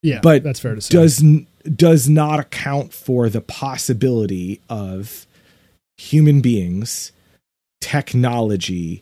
yeah 0.02 0.20
But 0.22 0.44
that's 0.44 0.60
fair 0.60 0.76
to 0.76 0.82
say 0.82 0.94
does 0.94 1.24
does 1.76 2.08
not 2.10 2.40
account 2.40 2.94
for 2.94 3.28
the 3.30 3.42
possibility 3.42 4.62
of 4.70 5.26
human 5.98 6.42
beings, 6.42 7.12
technology, 7.82 9.02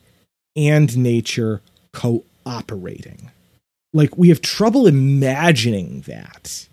and 0.55 0.95
nature 0.95 1.61
cooperating. 1.91 3.31
Like 3.93 4.17
we 4.17 4.29
have 4.29 4.41
trouble 4.41 4.87
imagining 4.87 6.01
that. 6.01 6.67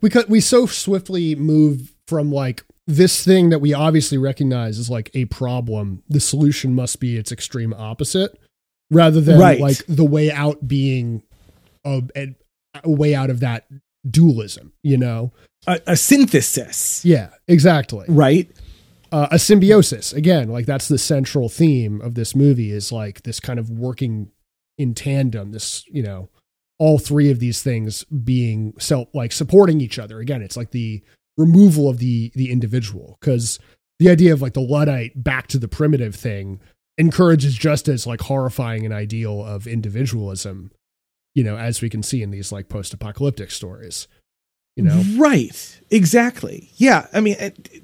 we 0.00 0.10
cut 0.10 0.28
we 0.28 0.40
so 0.40 0.66
swiftly 0.66 1.34
move 1.34 1.92
from 2.06 2.30
like 2.30 2.62
this 2.86 3.24
thing 3.24 3.50
that 3.50 3.60
we 3.60 3.74
obviously 3.74 4.18
recognize 4.18 4.78
as 4.78 4.88
like 4.88 5.10
a 5.14 5.24
problem 5.26 6.02
the 6.08 6.20
solution 6.20 6.74
must 6.74 7.00
be 7.00 7.16
its 7.16 7.32
extreme 7.32 7.74
opposite 7.74 8.38
rather 8.90 9.20
than 9.20 9.38
Right. 9.38 9.60
like 9.60 9.84
the 9.86 10.04
way 10.04 10.30
out 10.30 10.66
being 10.66 11.22
a, 11.84 12.02
a, 12.16 12.90
way 12.90 13.14
out 13.14 13.30
of 13.30 13.40
that 13.40 13.66
dualism 14.08 14.72
you 14.82 14.96
know? 14.96 15.32
A, 15.66 15.80
a 15.88 15.96
synthesis, 15.96 17.04
yeah 17.04 17.30
exactly. 17.46 18.06
Right? 18.08 18.50
uh, 19.12 19.28
a 19.30 19.38
symbiosis. 19.38 20.12
Again 20.12 20.48
like 20.48 20.66
that's 20.66 20.88
the 20.88 20.98
central 20.98 21.48
theme 21.48 22.00
of 22.00 22.14
this 22.14 22.34
movie 22.34 22.70
is 22.70 22.92
like 22.92 23.22
this 23.22 23.40
kind 23.40 23.58
of 23.58 23.70
working 23.70 24.30
in 24.76 24.94
tandem 24.94 25.50
this 25.50 25.84
you 25.88 26.02
know 26.02 26.28
all 26.78 26.98
three 26.98 27.30
of 27.30 27.40
these 27.40 27.62
things 27.62 28.04
being 28.04 28.72
self 28.78 29.08
like 29.14 29.32
supporting 29.32 29.80
each 29.80 29.98
other. 29.98 30.20
Again 30.20 30.42
it's 30.42 30.56
like 30.56 30.70
the 30.70 31.02
removal 31.36 31.88
of 31.88 31.98
the 31.98 32.32
the 32.34 32.50
individual 32.50 33.16
because 33.20 33.58
the 33.98 34.10
idea 34.10 34.32
of 34.32 34.42
like 34.42 34.54
the 34.54 34.60
luddite 34.60 35.22
back 35.22 35.48
to 35.48 35.58
the 35.58 35.68
primitive 35.68 36.14
thing 36.14 36.60
encourages 36.98 37.54
just 37.56 37.88
as 37.88 38.06
like 38.06 38.20
horrifying 38.22 38.84
an 38.84 38.92
ideal 38.92 39.44
of 39.44 39.66
individualism 39.66 40.70
you 41.34 41.44
know 41.44 41.56
as 41.56 41.80
we 41.80 41.88
can 41.88 42.02
see 42.02 42.22
in 42.22 42.30
these 42.30 42.50
like 42.52 42.68
post-apocalyptic 42.68 43.50
stories 43.50 44.08
you 44.76 44.82
know 44.84 45.02
Right. 45.16 45.80
Exactly. 45.90 46.70
Yeah. 46.76 47.06
I 47.12 47.20
mean, 47.20 47.36
it, 47.40 47.68
it- 47.72 47.82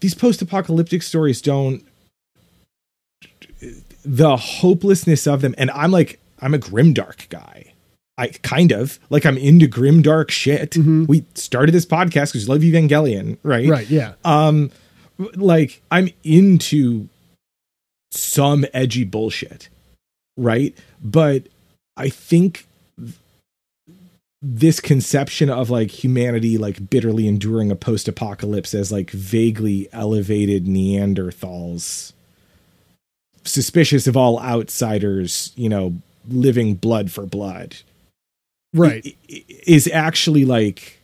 these 0.00 0.14
post-apocalyptic 0.14 1.02
stories 1.02 1.40
don't 1.40 1.82
the 4.04 4.36
hopelessness 4.36 5.26
of 5.26 5.40
them 5.40 5.54
and 5.56 5.70
I'm 5.70 5.90
like 5.90 6.20
I'm 6.40 6.52
a 6.54 6.58
grimdark 6.58 7.28
guy. 7.30 7.72
I 8.18 8.28
kind 8.28 8.70
of 8.70 8.98
like 9.10 9.24
I'm 9.24 9.38
into 9.38 9.66
grimdark 9.66 10.30
shit. 10.30 10.72
Mhm. 10.72 11.08
We 11.08 11.24
started 11.34 11.72
this 11.72 11.86
podcast 11.86 12.32
because 12.32 12.48
love 12.48 12.60
Evangelion, 12.60 13.38
right? 13.42 13.68
right 13.68 13.88
yeah 13.88 14.12
Um 14.24 14.70
like 15.36 15.80
I'm 15.90 16.10
into 16.22 17.08
some 18.14 18.64
edgy 18.72 19.04
bullshit, 19.04 19.68
right? 20.36 20.76
But 21.02 21.44
I 21.96 22.08
think 22.08 22.66
this 24.42 24.78
conception 24.78 25.48
of 25.48 25.70
like 25.70 25.90
humanity 25.90 26.58
like 26.58 26.90
bitterly 26.90 27.26
enduring 27.26 27.70
a 27.70 27.76
post-apocalypse 27.76 28.74
as 28.74 28.92
like 28.92 29.10
vaguely 29.10 29.88
elevated 29.92 30.66
Neanderthals 30.66 32.12
suspicious 33.44 34.06
of 34.06 34.16
all 34.16 34.38
outsiders, 34.40 35.52
you 35.56 35.68
know, 35.68 35.94
living 36.28 36.74
blood 36.74 37.10
for 37.10 37.26
blood 37.26 37.76
right 38.72 39.16
is 39.28 39.88
actually 39.92 40.44
like 40.44 40.98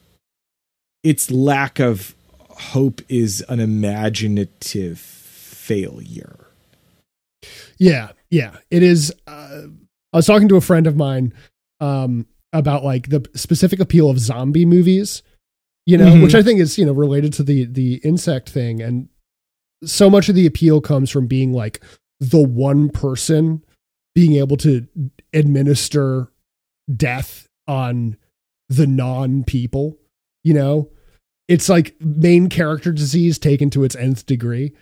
its 1.03 1.31
lack 1.31 1.79
of 1.79 2.15
hope 2.49 3.01
is 3.09 3.43
an 3.49 3.61
imaginative 3.61 4.99
failure. 4.99 6.40
Yeah, 7.79 8.11
yeah, 8.31 8.57
it 8.71 8.83
is. 8.83 9.13
Uh, 9.27 9.63
I 10.13 10.17
was 10.17 10.27
talking 10.27 10.49
to 10.49 10.57
a 10.57 10.61
friend 10.61 10.87
of 10.87 10.97
mine 10.97 11.33
um, 11.81 12.27
about 12.53 12.85
like 12.85 13.09
the 13.09 13.25
specific 13.35 13.81
appeal 13.81 14.11
of 14.11 14.19
zombie 14.19 14.67
movies, 14.67 15.23
you 15.87 15.97
know, 15.97 16.07
Mhm. 16.13 16.23
which 16.23 16.35
I 16.35 16.43
think 16.43 16.61
is 16.61 16.77
you 16.79 16.85
know 16.87 16.93
related 16.93 17.33
to 17.35 17.43
the 17.43 17.65
the 17.65 17.95
insect 18.05 18.51
thing, 18.51 18.81
and 18.83 19.09
so 19.85 20.11
much 20.11 20.29
of 20.29 20.35
the 20.35 20.47
appeal 20.47 20.81
comes 20.81 21.11
from 21.11 21.27
being 21.27 21.53
like 21.53 21.83
the 22.21 22.43
one 22.43 22.91
person 22.91 23.63
being 24.15 24.35
able 24.35 24.57
to 24.59 24.87
administer 25.33 26.31
death 26.95 27.49
on 27.67 28.17
the 28.69 28.87
non 28.87 29.45
people, 29.45 29.97
you 30.45 30.53
know. 30.55 30.91
It's 31.49 31.69
like 31.69 31.97
main 32.01 32.49
character 32.49 32.93
disease 32.93 33.39
taken 33.39 33.71
to 33.71 33.83
its 33.85 33.97
nth 33.97 34.27
degree. 34.27 34.73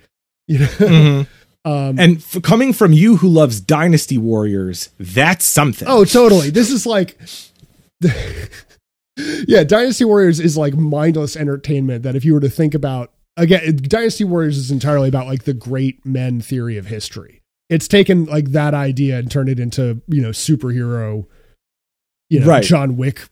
You 0.47 0.59
know, 0.59 1.25
um, 1.65 1.99
And 1.99 2.17
f- 2.17 2.41
coming 2.41 2.73
from 2.73 2.93
you 2.93 3.17
who 3.17 3.27
loves 3.27 3.59
Dynasty 3.61 4.17
Warriors, 4.17 4.89
that's 4.99 5.45
something. 5.45 5.87
Oh, 5.87 6.05
totally. 6.05 6.49
This 6.49 6.69
is 6.71 6.85
like, 6.85 7.19
yeah, 9.47 9.63
Dynasty 9.63 10.05
Warriors 10.05 10.39
is 10.39 10.57
like 10.57 10.75
mindless 10.75 11.35
entertainment 11.35 12.03
that 12.03 12.15
if 12.15 12.23
you 12.23 12.33
were 12.33 12.39
to 12.39 12.49
think 12.49 12.73
about, 12.73 13.11
again, 13.37 13.77
Dynasty 13.81 14.23
Warriors 14.23 14.57
is 14.57 14.71
entirely 14.71 15.09
about 15.09 15.27
like 15.27 15.43
the 15.43 15.53
great 15.53 16.05
men 16.05 16.39
theory 16.41 16.77
of 16.77 16.85
history. 16.87 17.41
it's 17.69 17.87
taken 17.87 18.25
like 18.25 18.51
that 18.51 18.73
idea 18.73 19.19
and 19.19 19.29
turned 19.29 19.49
it 19.49 19.59
into 19.59 20.01
you 20.07 20.21
know 20.21 20.29
superhero, 20.29 21.25
you 22.29 22.39
know, 22.39 22.47
Right. 22.47 22.63
John 22.63 22.95
Wick 22.97 23.27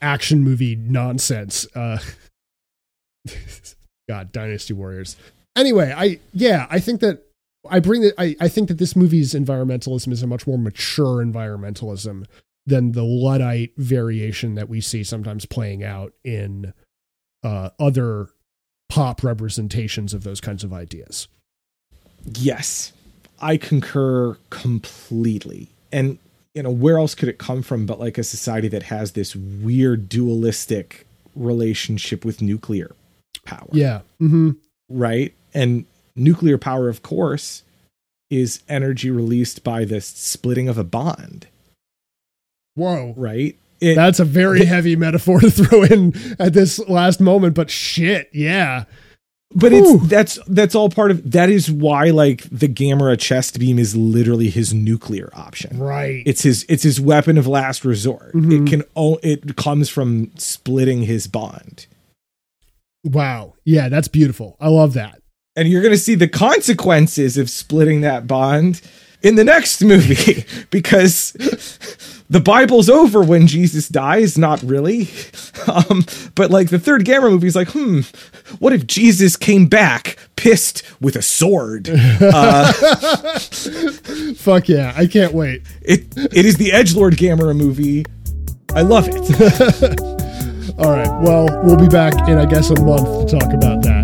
action 0.00 0.42
movie 0.44 0.76
nonsense. 0.76 1.66
Uh, 1.74 1.98
God, 4.08 4.32
Dynasty 4.32 4.74
Warriors. 4.74 5.16
Anyway, 5.56 5.92
I 5.96 6.18
yeah, 6.32 6.66
I 6.70 6.78
think 6.80 7.00
that 7.00 7.24
I 7.68 7.80
bring 7.80 8.04
it. 8.04 8.14
I, 8.18 8.36
I 8.40 8.48
think 8.48 8.68
that 8.68 8.78
this 8.78 8.96
movie's 8.96 9.34
environmentalism 9.34 10.12
is 10.12 10.22
a 10.22 10.26
much 10.26 10.46
more 10.46 10.58
mature 10.58 11.24
environmentalism 11.24 12.26
than 12.66 12.92
the 12.92 13.04
luddite 13.04 13.72
variation 13.76 14.54
that 14.54 14.68
we 14.68 14.80
see 14.80 15.04
sometimes 15.04 15.46
playing 15.46 15.82
out 15.82 16.12
in 16.24 16.72
uh, 17.42 17.70
other 17.78 18.28
pop 18.88 19.22
representations 19.22 20.12
of 20.14 20.22
those 20.22 20.40
kinds 20.40 20.64
of 20.64 20.72
ideas. 20.72 21.28
Yes, 22.24 22.92
I 23.40 23.56
concur 23.56 24.36
completely. 24.50 25.68
And 25.90 26.18
you 26.54 26.62
know, 26.62 26.70
where 26.70 26.98
else 26.98 27.14
could 27.14 27.28
it 27.28 27.38
come 27.38 27.62
from 27.62 27.86
but 27.86 27.98
like 27.98 28.18
a 28.18 28.24
society 28.24 28.68
that 28.68 28.84
has 28.84 29.12
this 29.12 29.34
weird 29.34 30.08
dualistic 30.08 31.06
relationship 31.34 32.24
with 32.24 32.42
nuclear 32.42 32.94
power? 33.44 33.68
Yeah. 33.72 34.00
Mm-hmm. 34.20 34.50
Right? 34.88 35.34
And 35.54 35.86
nuclear 36.16 36.58
power, 36.58 36.88
of 36.88 37.02
course, 37.02 37.62
is 38.30 38.62
energy 38.68 39.10
released 39.10 39.62
by 39.64 39.84
the 39.84 40.00
splitting 40.00 40.68
of 40.68 40.78
a 40.78 40.84
bond, 40.84 41.46
Whoa. 42.74 43.14
right? 43.16 43.56
It, 43.80 43.96
That's 43.96 44.20
a 44.20 44.24
very 44.24 44.64
heavy 44.64 44.94
metaphor 44.96 45.40
to 45.40 45.50
throw 45.50 45.82
in 45.82 46.14
at 46.38 46.52
this 46.52 46.78
last 46.88 47.20
moment, 47.20 47.54
but 47.56 47.68
shit, 47.68 48.30
yeah. 48.32 48.84
but 49.54 49.72
Whew. 49.72 49.96
it's 49.96 50.06
that's 50.08 50.38
that's 50.46 50.74
all 50.76 50.88
part 50.88 51.10
of 51.10 51.32
that 51.32 51.50
is 51.50 51.68
why 51.70 52.10
like 52.10 52.42
the 52.44 52.68
Gamera 52.68 53.18
chest 53.18 53.58
beam 53.58 53.78
is 53.80 53.96
literally 53.96 54.50
his 54.50 54.72
nuclear 54.72 55.30
option. 55.34 55.78
Right. 55.78 56.22
it's 56.26 56.42
his 56.42 56.64
it's 56.68 56.84
his 56.84 57.00
weapon 57.00 57.36
of 57.38 57.46
last 57.48 57.84
resort. 57.84 58.32
Mhm. 58.34 58.66
It 58.66 58.70
can 58.70 58.82
o- 58.96 59.18
it 59.22 59.56
comes 59.56 59.88
from 59.88 60.30
splitting 60.36 61.02
his 61.02 61.26
bond. 61.26 61.86
wow. 63.04 63.54
Yeah, 63.64 63.88
that's 63.88 64.08
beautiful. 64.08 64.56
I 64.60 64.68
love 64.68 64.94
that. 64.94 65.21
And 65.54 65.68
you're 65.68 65.82
going 65.82 65.92
to 65.92 65.98
see 65.98 66.14
the 66.14 66.28
consequences 66.28 67.36
of 67.36 67.50
splitting 67.50 68.00
that 68.00 68.26
bond 68.26 68.80
in 69.22 69.34
the 69.36 69.44
next 69.44 69.82
movie 69.82 70.44
because 70.70 71.32
the 72.30 72.40
Bible's 72.40 72.88
over 72.88 73.22
when 73.22 73.46
Jesus 73.46 73.88
dies, 73.88 74.36
not 74.38 74.62
really. 74.62 75.08
Um, 75.68 76.04
but 76.34 76.50
like 76.50 76.70
the 76.70 76.78
third 76.80 77.04
Gamera 77.04 77.30
movie 77.30 77.46
is 77.46 77.54
like, 77.54 77.68
hmm, 77.68 78.00
what 78.58 78.72
if 78.72 78.84
Jesus 78.84 79.36
came 79.36 79.66
back 79.66 80.18
pissed 80.34 80.82
with 81.00 81.14
a 81.14 81.22
sword? 81.22 81.88
Uh, 82.20 82.72
Fuck 84.34 84.68
yeah. 84.68 84.92
I 84.96 85.06
can't 85.06 85.32
wait. 85.32 85.62
it 85.82 86.06
it 86.16 86.44
is 86.44 86.56
the 86.56 86.72
Edge 86.72 86.94
Lord 86.96 87.14
Gamera 87.14 87.56
movie. 87.56 88.04
I 88.74 88.82
love 88.82 89.06
it. 89.08 90.00
All 90.78 90.90
right. 90.90 91.22
Well, 91.22 91.46
we'll 91.62 91.76
be 91.76 91.86
back 91.88 92.28
in, 92.28 92.38
I 92.38 92.46
guess, 92.46 92.70
a 92.70 92.82
month 92.82 93.30
to 93.30 93.38
talk 93.38 93.52
about 93.52 93.82
that. 93.82 94.01